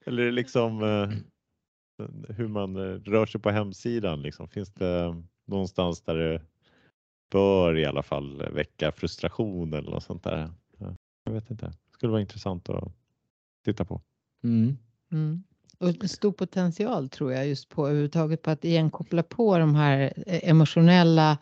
Eller 0.06 0.32
liksom 0.32 0.82
eh, 0.82 1.10
hur 2.28 2.48
man 2.48 2.76
eh, 2.76 3.00
rör 3.00 3.26
sig 3.26 3.40
på 3.40 3.50
hemsidan. 3.50 4.22
Liksom. 4.22 4.48
Finns 4.48 4.74
det 4.74 5.22
någonstans 5.46 6.02
där 6.02 6.14
det 6.14 6.42
bör 7.30 7.78
i 7.78 7.84
alla 7.84 8.02
fall 8.02 8.42
väcka 8.52 8.92
frustration 8.92 9.74
eller 9.74 9.90
något 9.90 10.02
sånt 10.02 10.24
där? 10.24 10.50
Jag 11.24 11.32
vet 11.32 11.50
inte. 11.50 11.66
Det 11.66 11.92
skulle 11.92 12.12
vara 12.12 12.20
intressant 12.20 12.68
att 12.68 12.92
titta 13.64 13.84
på. 13.84 14.02
Mm. 14.44 14.76
Mm. 15.12 15.42
Och 15.78 16.10
stor 16.10 16.32
potential 16.32 17.08
tror 17.08 17.32
jag 17.32 17.48
just 17.48 17.68
på 17.68 17.86
överhuvudtaget 17.86 18.42
på 18.42 18.50
att 18.50 18.64
igen 18.64 18.90
koppla 18.90 19.22
på 19.22 19.58
de 19.58 19.74
här 19.74 20.12
eh, 20.26 20.48
emotionella 20.48 21.38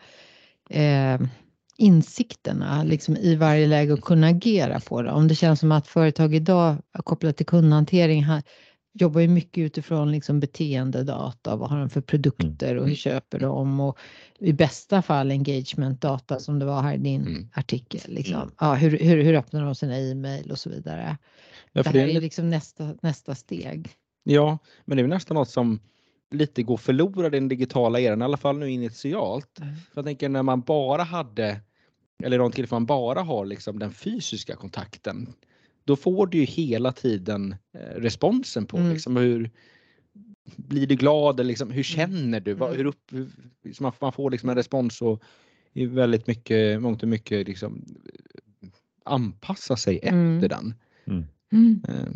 eh, 0.71 1.21
insikterna 1.77 2.83
liksom 2.83 3.17
i 3.17 3.37
varje 3.37 3.67
läge 3.67 3.93
och 3.93 4.01
kunna 4.01 4.27
agera 4.27 4.81
på 4.81 5.03
det. 5.03 5.11
Om 5.11 5.29
det 5.29 5.35
känns 5.35 5.61
som 5.61 5.73
att 5.73 5.87
företag 5.87 6.35
idag 6.35 6.77
kopplat 6.93 7.37
till 7.37 7.47
kundhantering 7.47 8.25
här, 8.25 8.43
jobbar 8.93 9.21
ju 9.21 9.29
mycket 9.29 9.63
utifrån 9.63 10.13
liksom 10.13 10.41
beteendedata. 10.41 11.57
Vad 11.57 11.71
har 11.71 11.79
de 11.79 11.91
för 11.91 12.01
produkter 12.01 12.77
och 12.77 12.89
hur 12.89 12.95
köper 12.95 13.39
de? 13.39 13.81
Och 13.81 13.99
i 14.39 14.53
bästa 14.53 15.03
fall 15.03 15.31
engagementdata 15.31 16.39
som 16.39 16.59
det 16.59 16.65
var 16.65 16.83
här 16.83 16.95
i 16.95 16.99
din 16.99 17.27
Mm. 17.27 17.49
artikel. 17.55 18.01
Liksom. 18.15 18.51
Ja, 18.61 18.75
hur, 18.75 18.99
hur, 18.99 19.23
hur 19.23 19.35
öppnar 19.35 19.65
de 19.65 19.75
sina 19.75 19.99
e-mail 19.99 20.51
och 20.51 20.59
så 20.59 20.71
vidare. 20.71 21.17
Ja, 21.73 21.83
Det 21.83 21.89
här 21.89 21.93
det 22.07 22.17
är 22.17 22.21
liksom 22.21 22.51
nästa, 22.51 22.95
nästa 23.03 23.35
steg. 23.35 23.89
Ja, 24.25 24.59
men 24.85 24.97
det 24.97 25.03
är 25.03 25.07
nästan 25.07 25.35
något 25.35 25.51
som 25.51 25.81
lite 26.31 26.63
går 26.63 26.77
förlorad 26.77 27.35
i 27.35 27.39
den 27.39 27.49
digitala 27.49 28.01
eran, 28.01 28.23
i 28.23 28.25
alla 28.25 28.37
fall 28.37 28.59
nu 28.59 28.71
initialt. 28.71 29.59
Mm. 29.61 29.75
För 29.75 29.83
jag 29.95 30.05
tänker 30.05 30.29
när 30.29 30.43
man 30.43 30.61
bara 30.61 31.03
hade, 31.03 31.61
eller 32.25 32.39
de 32.39 32.53
tillfällen 32.53 32.83
man 32.83 32.87
bara 32.87 33.21
har 33.23 33.47
liksom 33.47 33.79
den 33.79 33.93
fysiska 33.93 34.57
kontakten, 34.57 35.33
då 35.85 35.97
får 35.97 36.27
du 36.27 36.39
ju 36.39 36.45
hela 36.45 36.93
tiden 36.93 37.55
eh, 37.75 38.01
responsen 38.01 38.67
på 38.67 38.77
Mm. 38.77 38.93
liksom 38.93 39.17
hur 39.17 39.51
blir 40.57 40.87
du 40.87 40.95
glad 40.97 41.41
eller 41.41 41.49
liksom, 41.49 41.71
hur 41.71 41.83
känner 41.83 42.41
du? 42.41 42.53
Mm. 42.53 42.77
hur 42.77 42.85
upp, 42.85 43.01
hur, 43.11 43.29
så 43.73 43.83
man, 43.83 43.93
man 44.01 44.13
får 44.13 44.31
liksom 44.31 44.49
en 44.49 44.57
respons 44.57 45.03
och 45.03 45.23
i 45.73 45.87
väldigt 45.87 46.27
mycket, 46.27 46.81
mångt 46.83 47.03
och 47.03 47.09
mycket 47.09 47.49
liksom 47.49 47.85
anpassa 49.05 49.77
sig 49.77 50.01
Mm. 50.03 50.37
efter 50.37 50.49
den. 50.49 50.75
Mm. 51.53 51.83
Eh, 51.89 52.13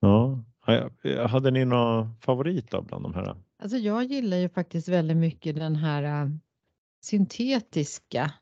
Ja. 0.00 0.44
Ja, 0.66 0.90
ja, 1.02 1.26
Hade 1.26 1.50
ni 1.50 1.64
några 1.64 2.10
favorit 2.20 2.70
då 2.70 2.82
bland 2.82 3.04
de 3.04 3.14
här? 3.14 3.36
Alltså 3.62 3.76
jag 3.76 4.04
gillar 4.04 4.36
ju 4.36 4.48
faktiskt 4.48 4.88
väldigt 4.88 5.16
mycket 5.16 5.56
den 5.56 5.76
här 5.76 6.32
syntetiska 7.04 8.32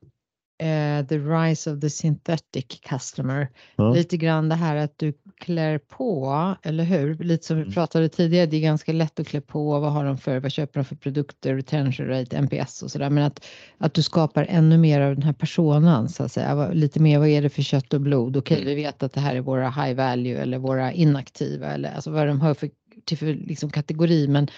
eh, 0.58 1.06
The 1.06 1.18
Rise 1.18 1.72
of 1.72 1.80
the 1.80 1.90
Synthetic 1.90 2.80
Customer. 2.88 3.48
Ja. 3.76 3.92
Lite 3.92 4.16
grann 4.16 4.48
det 4.48 4.54
här 4.54 4.76
att 4.76 4.98
du 4.98 5.12
klär 5.40 5.78
på, 5.78 6.54
eller 6.62 6.84
hur? 6.84 7.14
Lite 7.14 7.46
som 7.46 7.56
vi 7.56 7.62
Mm. 7.62 7.74
pratade 7.74 8.08
tidigare, 8.08 8.46
det 8.46 8.56
är 8.56 8.60
ganska 8.60 8.92
lätt 8.92 9.20
att 9.20 9.26
klä 9.28 9.40
på, 9.40 9.80
vad 9.80 9.92
har 9.92 10.04
de 10.04 10.18
för, 10.18 10.40
vad 10.40 10.52
köper 10.52 10.80
de 10.80 10.84
för 10.84 10.96
produkter, 10.96 11.54
retention 11.54 12.06
rate, 12.06 12.36
NPS 12.42 12.82
och 12.82 12.90
sådär. 12.90 13.10
Men 13.10 13.24
att, 13.24 13.46
att 13.78 13.94
du 13.94 14.02
skapar 14.02 14.46
ännu 14.48 14.78
mer 14.78 15.00
av 15.00 15.14
den 15.14 15.22
här 15.22 15.32
personan 15.32 16.08
så 16.08 16.22
att 16.22 16.32
säga. 16.32 16.68
Lite 16.72 17.00
mer, 17.00 17.18
vad 17.18 17.28
är 17.28 17.42
det 17.42 17.48
för 17.50 17.62
kött 17.62 17.94
och 17.94 18.00
blod? 18.00 18.36
Okej, 18.36 18.56
Mm. 18.56 18.66
vi 18.68 18.74
vet 18.74 19.02
att 19.02 19.12
det 19.12 19.20
här 19.20 19.36
är 19.36 19.40
våra 19.40 19.70
high 19.70 19.94
value 19.96 20.38
eller 20.38 20.58
våra 20.58 20.92
inaktiva 20.92 21.66
eller 21.66 21.94
alltså 21.94 22.10
vad 22.10 22.26
de 22.26 22.40
har 22.40 22.54
för, 22.54 22.70
till 23.04 23.18
för 23.18 23.26
liksom 23.34 23.70
kategori. 23.70 24.28
Men 24.28 24.48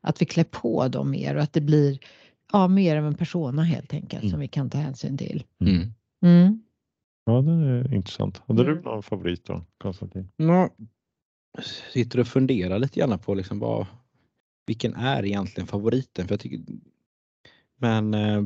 att 0.00 0.22
vi 0.22 0.26
klär 0.26 0.44
på 0.44 0.88
dem 0.88 1.10
mer 1.10 1.36
och 1.36 1.42
att 1.42 1.52
det 1.52 1.60
blir 1.60 1.98
ja, 2.52 2.68
mer 2.68 2.96
av 2.96 3.06
en 3.06 3.14
persona 3.14 3.62
helt 3.62 3.92
enkelt 3.94 4.22
Mm. 4.22 4.30
som 4.30 4.40
vi 4.40 4.48
kan 4.48 4.70
ta 4.70 4.78
hänsyn 4.78 5.18
till. 5.18 5.44
mm. 5.60 5.92
Mm. 6.22 6.62
Ja, 7.24 7.40
det 7.42 7.52
är 7.52 7.94
intressant. 7.94 8.42
Hade 8.46 8.64
du 8.64 8.72
Mm. 8.72 8.84
någon 8.84 9.02
favorit 9.02 9.44
då, 9.44 9.64
Konstantin? 9.78 10.28
Ja, 10.36 10.70
sitter 11.92 12.20
och 12.20 12.26
funderar 12.28 12.78
lite 12.78 13.00
grann 13.00 13.18
på 13.18 13.34
liksom 13.34 13.58
vad, 13.58 13.86
vilken 14.66 14.94
är 14.94 15.24
egentligen 15.24 15.66
favoriten? 15.66 16.26
För 16.28 16.32
jag 16.34 16.40
tycker, 16.40 16.60
men 17.76 18.14
eh, 18.14 18.44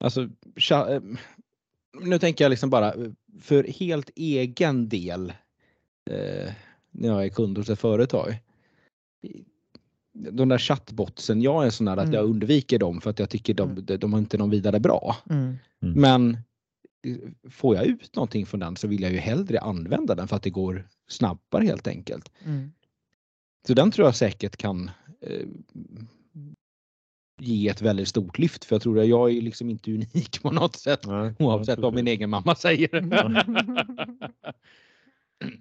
alltså, 0.00 0.28
tja, 0.56 0.94
eh, 0.94 1.02
nu 2.02 2.18
tänker 2.18 2.44
jag 2.44 2.50
liksom 2.50 2.70
bara 2.70 2.92
eh, 2.92 3.10
för 3.40 3.64
helt 3.64 4.10
egen 4.16 4.88
del 4.88 5.30
eh, 6.10 6.52
när 6.90 7.08
jag 7.08 7.24
är 7.24 7.28
kund 7.28 7.58
hos 7.58 7.70
ett 7.70 7.80
företag. 7.80 8.38
De 10.14 10.48
där 10.48 10.58
chattbotsen, 10.58 11.42
jag 11.42 11.66
är 11.66 11.70
sån 11.70 11.88
här 11.88 11.96
att 11.96 12.12
jag 12.12 12.20
Mm. 12.24 12.30
undviker 12.30 12.78
dem 12.78 13.00
för 13.00 13.10
att 13.10 13.18
jag 13.18 13.30
tycker 13.30 13.54
de, 13.54 13.84
de, 13.84 13.96
de 13.96 14.14
är 14.14 14.18
inte 14.18 14.38
någon 14.38 14.50
vidare 14.50 14.80
bra. 14.80 15.16
Mm. 15.30 15.56
Men 15.80 16.30
eh, 17.06 17.16
får 17.50 17.76
jag 17.76 17.86
ut 17.86 18.16
någonting 18.16 18.46
från 18.46 18.60
den 18.60 18.76
så 18.76 18.88
vill 18.88 19.02
jag 19.02 19.12
ju 19.12 19.18
hellre 19.18 19.60
använda 19.60 20.14
den 20.14 20.28
för 20.28 20.36
att 20.36 20.42
det 20.42 20.50
går 20.50 20.88
snabbare 21.08 21.64
helt 21.64 21.86
enkelt. 21.86 22.30
Mm. 22.44 22.72
Så 23.66 23.74
den 23.74 23.90
tror 23.90 24.06
jag 24.06 24.16
säkert 24.16 24.56
kan 24.56 24.90
eh, 25.20 25.46
ge 27.40 27.68
ett 27.68 27.82
väldigt 27.82 28.08
stort 28.08 28.38
lyft 28.38 28.64
för 28.64 28.74
jag 28.74 28.82
tror 28.82 28.98
att 29.00 29.08
jag 29.08 29.30
är 29.36 29.40
liksom 29.40 29.70
inte 29.70 29.90
unik 29.92 30.42
på 30.42 30.50
något 30.50 30.76
sätt 30.76 31.06
Nej, 31.06 31.34
oavsett 31.38 31.78
vad 31.78 31.94
min 31.94 32.08
egen 32.08 32.30
mamma 32.30 32.54
säger. 32.54 32.94
Mm. 32.94 33.12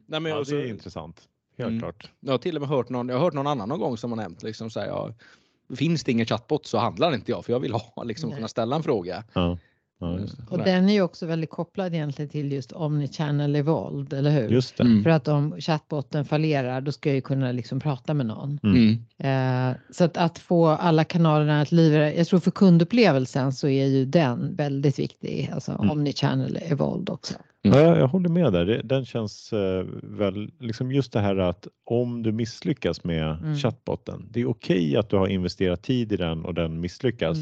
Nej, 0.06 0.20
men 0.20 0.26
Ja, 0.26 0.44
det 0.48 0.56
är 0.56 0.66
intressant. 0.66 1.30
Helt 1.58 1.68
Mm. 1.70 1.80
klart. 1.80 2.12
jag 2.20 2.34
har 2.34 2.38
till 2.38 2.56
och 2.56 2.62
med 2.62 2.70
hört 2.70 2.90
någon, 2.90 3.10
jag 3.10 3.16
har 3.16 3.24
hört 3.24 3.34
någon 3.34 3.48
annan 3.48 3.70
någon 3.70 3.80
gång 3.80 3.98
som 3.98 4.12
har 4.12 4.18
nämnt 4.18 4.44
liksom 4.44 4.70
så 4.70 4.80
här, 4.80 4.88
ja, 4.88 5.14
finns 5.76 6.04
det 6.04 6.12
ingen 6.12 6.26
chatbot 6.26 6.66
så 6.66 6.78
handlar 6.78 7.14
inte 7.14 7.32
jag 7.32 7.46
för 7.46 7.54
jag 7.54 7.60
vill 7.60 7.74
ha 7.74 8.04
liksom 8.04 8.30
Nej. 8.30 8.36
kunna 8.38 8.48
ställa 8.48 8.76
en 8.76 8.84
fråga. 8.84 9.24
Ja. 9.34 9.58
Och 10.50 10.58
den 10.58 10.90
är 10.90 10.94
ju 10.94 11.02
också 11.02 11.26
väldigt 11.26 11.50
kopplad 11.50 11.94
egentligen 11.94 12.30
till 12.30 12.52
just 12.52 12.72
omnichannel 12.72 13.56
evolved, 13.56 14.14
eller 14.20 14.32
hur? 14.32 14.50
just 14.50 14.78
det. 14.78 14.84
Mm. 14.84 15.04
För 15.04 15.10
att 15.10 15.28
om 15.28 15.56
chattbotten 15.60 16.26
fallerar, 16.26 16.82
då 16.82 16.92
ska 16.92 17.10
jag 17.10 17.16
ju 17.16 17.22
kunna 17.22 17.52
liksom 17.52 17.80
prata 17.80 18.14
med 18.14 18.26
någon. 18.26 18.60
Mm. 18.64 18.98
Eh, 19.18 19.76
så 19.92 20.04
att, 20.04 20.18
att 20.18 20.40
få 20.40 20.68
alla 20.68 21.04
kanalerna 21.04 21.62
att 21.62 21.72
liva, 21.72 22.12
jag 22.14 22.28
tror 22.28 22.40
för 22.40 22.52
kundupplevelsen 22.52 23.54
så 23.54 23.68
är 23.68 23.86
ju 23.86 24.06
den 24.06 24.56
väldigt 24.56 25.00
viktig, 25.00 25.50
alltså 25.54 25.72
Mm. 25.72 25.90
omnichannel 25.92 26.60
evolved 26.62 27.10
också. 27.10 27.34
Ja, 27.62 27.80
jag, 27.80 27.98
jag 27.98 28.08
håller 28.08 28.30
med 28.30 28.54
där. 28.54 28.66
Det- 28.66 28.82
Den 28.82 29.06
känns 29.06 29.54
eh, 29.54 29.86
väl, 30.04 30.52
liksom 30.60 30.92
just 30.92 31.14
det 31.14 31.20
här 31.20 31.38
att 31.38 31.68
om 31.86 32.24
du 32.24 32.32
misslyckas 32.32 33.04
med 33.04 33.24
Mm. 33.38 33.56
chattbotten, 33.58 34.28
det 34.32 34.42
är 34.42 34.50
okej 34.50 34.98
att 34.98 35.10
du 35.10 35.16
har 35.16 35.28
investerat 35.28 35.84
tid 35.84 36.12
i 36.12 36.18
den 36.18 36.46
och 36.46 36.54
den 36.54 36.80
misslyckas. 36.80 37.38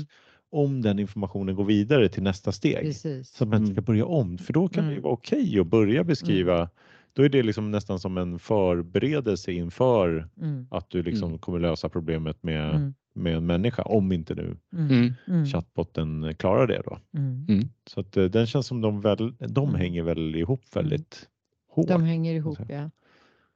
Mm. 0.53 0.65
Om 0.65 0.81
den 0.81 0.99
informationen 0.99 1.55
går 1.55 1.63
vidare 1.65 2.09
till 2.09 2.23
nästa 2.23 2.51
steg. 2.51 2.81
Precis. 2.85 3.29
Så 3.29 3.43
att 3.43 3.49
man 3.49 3.57
inte 3.57 3.71
Mm. 3.71 3.75
ska 3.75 3.81
börja 3.81 4.05
om, 4.05 4.37
för 4.37 4.53
då 4.53 4.67
kan 4.67 4.83
det 4.83 4.89
ju 4.89 4.95
Mm. 4.95 5.03
vara 5.03 5.13
okej 5.13 5.59
att 5.59 5.67
börja 5.67 6.03
beskriva. 6.03 6.69
Då 7.13 7.23
är 7.23 7.29
det 7.29 7.43
liksom 7.43 7.71
nästan 7.71 7.99
som 7.99 8.17
en 8.17 8.39
förberedelse 8.39 9.51
inför 9.51 10.29
Mm. 10.41 10.67
att 10.71 10.89
du 10.89 11.03
liksom 11.03 11.27
Mm. 11.27 11.39
kommer 11.39 11.59
lösa 11.59 11.89
problemet 11.89 12.43
med, 12.43 12.75
Mm. 12.75 12.93
med 13.13 13.35
en 13.35 13.45
människa, 13.45 13.81
om 13.83 14.11
inte 14.11 14.35
nu 14.35 14.57
Mm. 14.73 14.89
Mm. 14.91 15.13
Mm. 15.27 15.45
chattbotten 15.45 16.35
klarar 16.37 16.67
det 16.67 16.81
då. 16.85 16.97
Mm. 17.17 17.69
Så 17.87 17.99
att 17.99 18.17
eh, 18.17 18.23
den 18.25 18.47
känns 18.47 18.67
som 18.67 18.81
de, 18.81 19.01
väl, 19.01 19.33
de 19.39 19.69
Mm. 19.69 19.75
hänger 19.81 20.03
väl 20.03 20.35
ihop 20.35 20.61
väldigt 20.73 21.27
hårt. 21.69 21.87
De 21.87 22.03
hänger 22.03 22.33
ihop, 22.35 22.57
ja. 22.69 22.89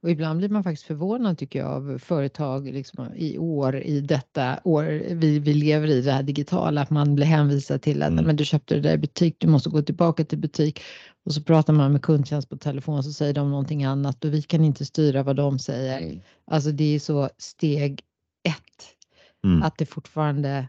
Och 0.06 0.12
ibland 0.12 0.38
blir 0.38 0.48
man 0.48 0.64
faktiskt 0.64 0.86
förvånad 0.86 1.38
tycker 1.38 1.58
jag 1.58 1.68
av 1.68 1.98
företag 1.98 2.66
liksom, 2.72 3.14
i 3.16 3.38
år, 3.38 3.76
i 3.76 4.00
detta 4.00 4.60
år 4.64 4.84
vi, 5.14 5.38
vi 5.38 5.54
lever 5.54 5.88
i, 5.88 6.00
det 6.00 6.12
här 6.12 6.22
digitala, 6.22 6.80
att 6.80 6.90
man 6.90 7.14
blir 7.14 7.26
hänvisad 7.26 7.82
till 7.82 8.02
att 8.02 8.12
Mm. 8.12 8.24
men 8.24 8.36
du 8.36 8.44
köpte 8.44 8.74
det 8.74 8.80
där 8.80 8.94
i 8.94 8.98
butik, 8.98 9.36
du 9.38 9.48
måste 9.48 9.70
gå 9.70 9.82
tillbaka 9.82 10.24
till 10.24 10.38
butik. 10.38 10.80
Och 11.24 11.34
så 11.34 11.42
pratar 11.42 11.72
man 11.72 11.92
med 11.92 12.02
kundtjänst 12.02 12.48
på 12.48 12.56
telefon 12.56 13.02
så 13.02 13.12
säger 13.12 13.34
de 13.34 13.50
någonting 13.50 13.84
annat 13.84 14.24
och 14.24 14.32
vi 14.34 14.42
kan 14.42 14.64
inte 14.64 14.84
styra 14.84 15.22
vad 15.22 15.36
de 15.36 15.58
säger. 15.58 16.00
Mm. 16.00 16.20
Alltså 16.50 16.70
det 16.70 16.94
är 16.94 16.98
så 16.98 17.28
steg 17.38 18.00
ett, 18.48 18.86
Mm. 19.44 19.62
att 19.62 19.78
det 19.78 19.86
fortfarande 19.86 20.68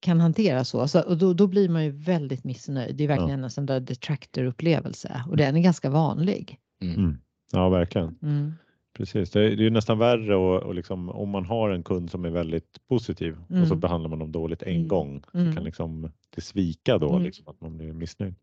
kan 0.00 0.20
hanteras 0.20 0.68
så. 0.68 0.88
så 0.88 1.00
och 1.00 1.18
då, 1.18 1.34
då 1.34 1.46
blir 1.46 1.68
man 1.68 1.84
ju 1.84 1.90
väldigt 1.90 2.44
missnöjd. 2.44 2.96
Det 2.96 3.04
är 3.04 3.08
verkligen 3.08 3.44
en 3.44 3.50
sån 3.50 3.66
där 3.66 3.80
detractor-upplevelse 3.80 5.24
och 5.28 5.36
den 5.36 5.56
är 5.56 5.60
ganska 5.60 5.90
vanlig. 5.90 6.58
Mm. 6.82 7.18
Mm. 7.52 7.62
Ja, 7.62 7.68
verkligen. 7.68 8.18
Mm. 8.22 8.52
Precis, 8.92 9.30
det 9.30 9.40
är, 9.40 9.56
det 9.56 9.66
är 9.66 9.70
nästan 9.70 9.98
värre 9.98 10.36
och, 10.36 10.62
och 10.62 10.74
liksom, 10.74 11.08
om 11.08 11.28
man 11.28 11.44
har 11.44 11.70
en 11.70 11.82
kund 11.82 12.10
som 12.10 12.24
är 12.24 12.30
väldigt 12.30 12.86
positiv 12.88 13.32
och 13.40 13.46
så 13.48 13.74
Mm. 13.74 13.80
behandlar 13.80 14.10
man 14.10 14.18
dem 14.18 14.32
dåligt 14.32 14.62
en 14.62 14.74
Mm. 14.76 14.88
gång 14.88 15.22
så 15.32 15.38
Mm. 15.38 15.54
kan 15.54 15.64
liksom 15.64 16.10
det 16.34 16.40
svika 16.40 16.98
då, 16.98 17.10
Mm. 17.10 17.22
liksom, 17.22 17.48
att 17.48 17.60
man 17.60 17.76
blir 17.78 17.92
missnöjd. 17.92 18.34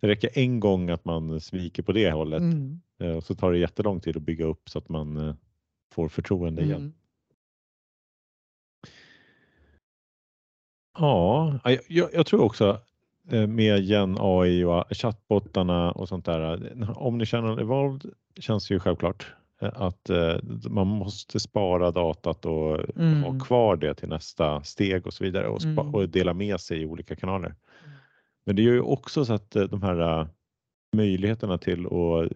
Det 0.00 0.08
räcker 0.08 0.30
en 0.38 0.60
gång 0.60 0.90
att 0.90 1.04
man 1.04 1.40
sviker 1.40 1.82
på 1.82 1.92
det 1.92 2.10
hållet 2.10 2.40
Mm. 2.40 2.80
eh, 2.98 3.10
och 3.10 3.24
så 3.24 3.34
tar 3.34 3.52
det 3.52 3.58
jättelång 3.58 4.00
tid 4.00 4.16
att 4.16 4.22
bygga 4.22 4.44
upp 4.44 4.68
så 4.68 4.78
att 4.78 4.88
man 4.88 5.16
eh, 5.16 5.34
får 5.92 6.08
förtroende 6.08 6.62
igen. 6.62 6.80
Mm. 6.80 6.92
Ja, 10.98 11.60
jag, 11.88 12.08
jag, 12.14 12.26
tror 12.26 12.40
också 12.42 12.80
med 13.46 13.80
Gen 13.80 14.16
AI 14.20 14.64
och 14.64 14.84
chattbottarna 14.90 15.92
och 15.92 16.08
sånt 16.08 16.24
där. 16.24 16.72
eh, 16.82 16.90
Omnichannel 16.98 17.58
Evolved 17.58 18.02
känns 18.40 18.70
ju 18.70 18.80
självklart 18.80 19.34
eh, 19.62 19.70
att 19.74 20.10
eh, 20.10 20.36
man 20.70 20.86
måste 20.86 21.40
spara 21.40 21.90
datat 21.90 22.46
och 22.46 22.98
Mm. 22.98 23.22
ha 23.22 23.38
kvar 23.40 23.76
det 23.76 23.94
till 23.94 24.08
nästa 24.08 24.62
steg 24.62 25.06
och 25.06 25.12
så 25.14 25.24
vidare 25.24 25.48
och, 25.48 25.64
Mm. 25.64 25.94
och 25.94 26.08
dela 26.08 26.34
med 26.34 26.60
sig 26.60 26.82
i 26.82 26.86
olika 26.86 27.16
kanaler. 27.16 27.54
Men 28.46 28.56
det 28.56 28.62
gör 28.62 28.72
ju 28.72 28.80
också 28.80 29.24
så 29.24 29.32
att 29.32 29.56
eh, 29.56 29.62
de 29.64 29.82
här 29.82 30.20
eh, 30.20 30.26
möjligheterna 30.96 31.58
till 31.58 31.86
att 31.86 32.32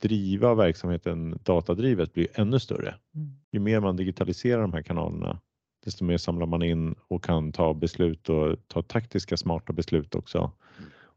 driva 0.00 0.54
verksamheten 0.54 1.38
datadrivet 1.44 2.12
blir 2.12 2.26
ännu 2.34 2.58
större. 2.60 2.94
Mm. 3.14 3.28
Ju 3.52 3.60
mer 3.60 3.80
man 3.80 3.96
digitaliserar 3.96 4.60
de 4.62 4.72
här 4.72 4.82
kanalerna 4.82 5.40
desto 5.84 6.04
mer 6.04 6.16
samlar 6.16 6.46
man 6.46 6.62
in 6.62 6.94
och 7.08 7.24
kan 7.24 7.52
ta 7.52 7.74
beslut 7.74 8.28
och 8.28 8.56
ta 8.68 8.82
taktiska 8.82 9.36
smarta 9.36 9.72
beslut 9.72 10.14
också 10.14 10.52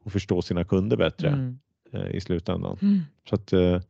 och 0.03 0.11
förstå 0.11 0.41
sina 0.41 0.63
kunder 0.63 0.97
bättre 0.97 1.27
Mm. 1.27 1.59
eh, 1.91 2.07
i 2.15 2.21
slutändan. 2.21 2.77
Mm. 2.81 2.99
Så 3.29 3.35
att 3.35 3.53
eh, 3.53 3.81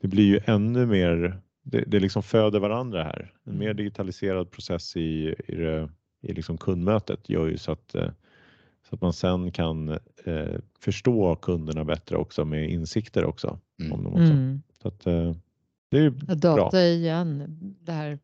det 0.00 0.08
blir 0.08 0.24
ju 0.24 0.40
ännu 0.44 0.86
mer, 0.86 1.40
det, 1.62 1.84
det 1.86 2.00
liksom 2.00 2.22
föder 2.22 2.60
varandra 2.60 3.02
här. 3.02 3.32
En 3.44 3.58
mer 3.58 3.64
Mm. 3.64 3.76
digitaliserad 3.76 4.50
process 4.50 4.96
i, 4.96 5.34
i, 5.48 5.54
det, 5.54 5.88
i 6.20 6.32
liksom 6.32 6.58
kundmötet 6.58 7.28
gör 7.28 7.46
ju 7.46 7.58
så 7.58 7.72
att, 7.72 7.94
eh, 7.94 8.10
så 8.88 8.94
att 8.94 9.00
man 9.00 9.12
sen 9.12 9.52
kan 9.52 9.88
eh, 10.24 10.58
förstå 10.80 11.36
kunderna 11.36 11.84
bättre 11.84 12.16
också 12.16 12.44
med 12.44 12.70
insikter 12.70 13.24
också. 13.24 13.58
Mm. 13.80 13.92
Om 13.92 14.04
dem 14.04 14.12
också. 14.12 14.32
Mm. 14.32 14.62
Så 14.82 14.88
att, 14.88 15.06
eh, 15.06 15.32
det 15.90 15.98
är 15.98 16.02
ju 16.02 16.12
Ja, 16.28 16.34
bra. 16.34 16.56
Data 16.56 16.82
igen, 16.86 17.44
det 17.80 17.92
här 17.92 18.18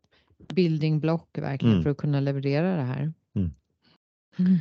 building 0.49 1.01
block 1.01 1.39
verkligen 1.39 1.73
Mm. 1.73 1.83
för 1.83 1.91
att 1.91 1.97
kunna 1.97 2.21
leverera 2.21 2.77
det 2.77 2.83
här. 2.83 3.13
Mm. 3.35 3.51
Mm. 4.39 4.57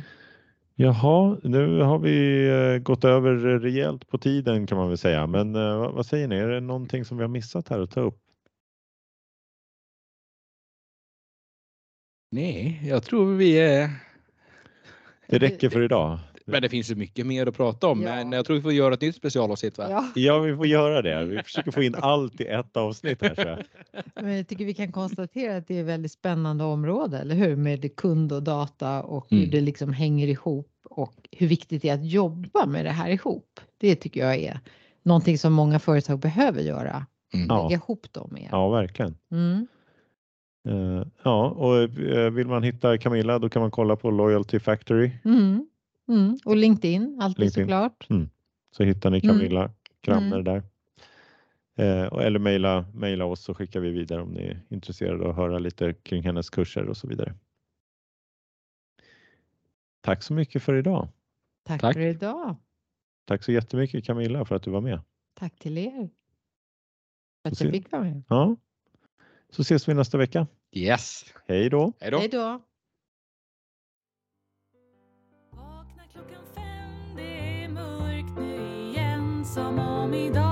Jaha, 0.74 1.38
nu 1.42 1.80
har 1.80 1.98
vi 1.98 2.46
eh, 2.48 2.78
gått 2.82 3.04
över 3.04 3.34
rejält 3.58 4.08
på 4.08 4.18
tiden 4.18 4.66
kan 4.66 4.78
man 4.78 4.88
väl 4.88 4.98
säga. 4.98 5.26
Men 5.26 5.56
eh, 5.56 5.78
vad, 5.78 5.92
vad 5.92 6.06
säger 6.06 6.28
ni? 6.28 6.36
Är 6.36 6.48
det 6.48 6.60
någonting 6.60 7.04
som 7.04 7.16
vi 7.16 7.22
har 7.22 7.28
missat 7.28 7.68
här 7.68 7.80
att 7.80 7.90
ta 7.90 8.00
upp? 8.00 8.18
Nej, 12.30 12.80
jag 12.84 13.02
tror 13.02 13.34
vi 13.34 13.58
är... 13.58 13.90
Det 15.26 15.38
räcker 15.38 15.70
för 15.70 15.82
idag. 15.82 16.18
Men 16.46 16.62
det 16.62 16.68
finns 16.68 16.90
ju 16.90 16.94
mycket 16.94 17.26
mer 17.26 17.46
att 17.46 17.56
prata 17.56 17.88
om. 17.88 18.02
Ja. 18.02 18.14
Men 18.14 18.32
jag 18.32 18.44
tror 18.46 18.56
vi 18.56 18.62
får 18.62 18.72
göra 18.72 18.94
ett 18.94 19.00
nytt 19.00 19.16
specialavsnitt 19.16 19.78
va? 19.78 19.86
Ja, 19.90 20.04
Ja, 20.14 20.38
vi 20.38 20.56
får 20.56 20.66
göra 20.66 21.02
det. 21.02 21.24
Vi 21.24 21.42
försöker 21.42 21.70
få 21.70 21.82
in 21.82 21.94
allt 21.94 22.40
i 22.40 22.46
ett 22.46 22.76
avsnitt 22.76 23.22
här. 23.22 23.34
tror 23.34 23.46
jag. 23.48 23.58
men 24.24 24.36
jag 24.36 24.48
tycker 24.48 24.64
vi 24.64 24.74
kan 24.74 24.92
konstatera 24.92 25.56
att 25.56 25.68
det 25.68 25.76
är 25.76 25.80
ett 25.80 25.86
väldigt 25.86 26.12
spännande 26.12 26.64
område, 26.64 27.18
eller 27.18 27.34
hur? 27.34 27.56
Med 27.56 27.96
kund 27.96 28.32
och 28.32 28.42
data 28.42 29.02
och 29.02 29.32
Mm. 29.32 29.44
hur 29.44 29.50
det 29.50 29.60
liksom 29.60 29.92
hänger 29.92 30.26
ihop 30.28 30.68
och 30.90 31.28
hur 31.32 31.46
viktigt 31.46 31.82
det 31.82 31.88
är 31.88 31.94
att 31.94 32.06
jobba 32.10 32.66
med 32.66 32.84
det 32.84 32.90
här 32.90 33.10
ihop. 33.10 33.60
Det 33.80 33.94
tycker 33.94 34.20
jag 34.20 34.36
är 34.36 34.60
någonting 35.02 35.38
som 35.38 35.52
många 35.52 35.78
företag 35.78 36.18
behöver 36.18 36.60
göra. 36.62 37.06
Mm. 37.34 37.46
Ja. 37.48 37.62
Lägga 37.62 37.74
ihop 37.76 38.12
dem 38.12 38.28
mer. 38.32 38.48
Ja, 38.50 38.68
verkligen. 38.68 39.16
Mm. 39.30 39.66
Eh, 40.68 41.06
Ja, 41.22 41.50
och 41.50 41.82
eh, 42.00 42.30
vill 42.30 42.46
man 42.48 42.62
hitta 42.62 42.98
Camilla 42.98 43.38
då 43.38 43.48
kan 43.48 43.62
man 43.62 43.70
kolla 43.70 43.96
på 43.96 44.10
Loyalty 44.10 44.58
Factory 44.60 45.10
Mm. 45.24 45.66
Mm. 46.12 46.38
Och 46.44 46.56
LinkedIn, 46.56 47.18
alltid 47.20 47.40
LinkedIn. 47.40 47.64
såklart. 47.64 48.06
så 48.70 48.84
hittar 48.84 49.10
ni 49.10 49.20
Mm. 49.24 49.36
Camilla 49.36 49.70
Kramner 50.00 50.42
där. 50.42 50.62
Eh, 51.76 52.06
och- 52.06 52.22
Eller 52.22 52.38
mejla, 52.38 52.86
mejla 52.94 53.24
oss 53.24 53.40
så 53.44 53.54
skickar 53.54 53.80
vi 53.80 53.90
vidare 53.90 54.22
om 54.22 54.28
ni 54.28 54.42
är 54.42 54.60
intresserade 54.68 55.24
av 55.24 55.30
att 55.30 55.36
höra 55.36 55.58
lite 55.58 55.94
kring 55.94 56.22
hennes 56.22 56.50
kurser 56.50 56.86
och 56.88 56.96
så 56.96 57.08
vidare. 57.08 57.34
Tack 60.00 60.22
så 60.22 60.32
mycket 60.34 60.62
för 60.62 60.74
idag. 60.74 61.08
Tack, 61.64 61.80
Tack. 61.80 61.94
för 61.94 62.00
idag. 62.00 62.56
Tack 63.24 63.42
så 63.42 63.52
jättemycket 63.52 64.04
Camilla 64.04 64.44
för 64.44 64.54
att 64.54 64.62
du 64.62 64.70
var 64.70 64.80
med. 64.80 65.00
Tack 65.34 65.58
till 65.58 65.78
er. 65.78 66.10
För 67.42 67.50
att 67.52 67.60
jag 67.60 67.70
fick 67.72 67.92
vara 67.92 68.02
med. 68.02 68.22
Ja. 68.28 68.56
Så 69.50 69.62
ses 69.62 69.88
vi 69.88 69.94
nästa 69.94 70.18
vecka. 70.18 70.46
Yes. 70.72 71.24
Hej 71.46 71.70
då! 71.70 71.92
Hej 72.00 72.28
då. 72.28 72.62
Hej 79.56 80.30
då. 80.30 80.40
Vakna 80.40 80.51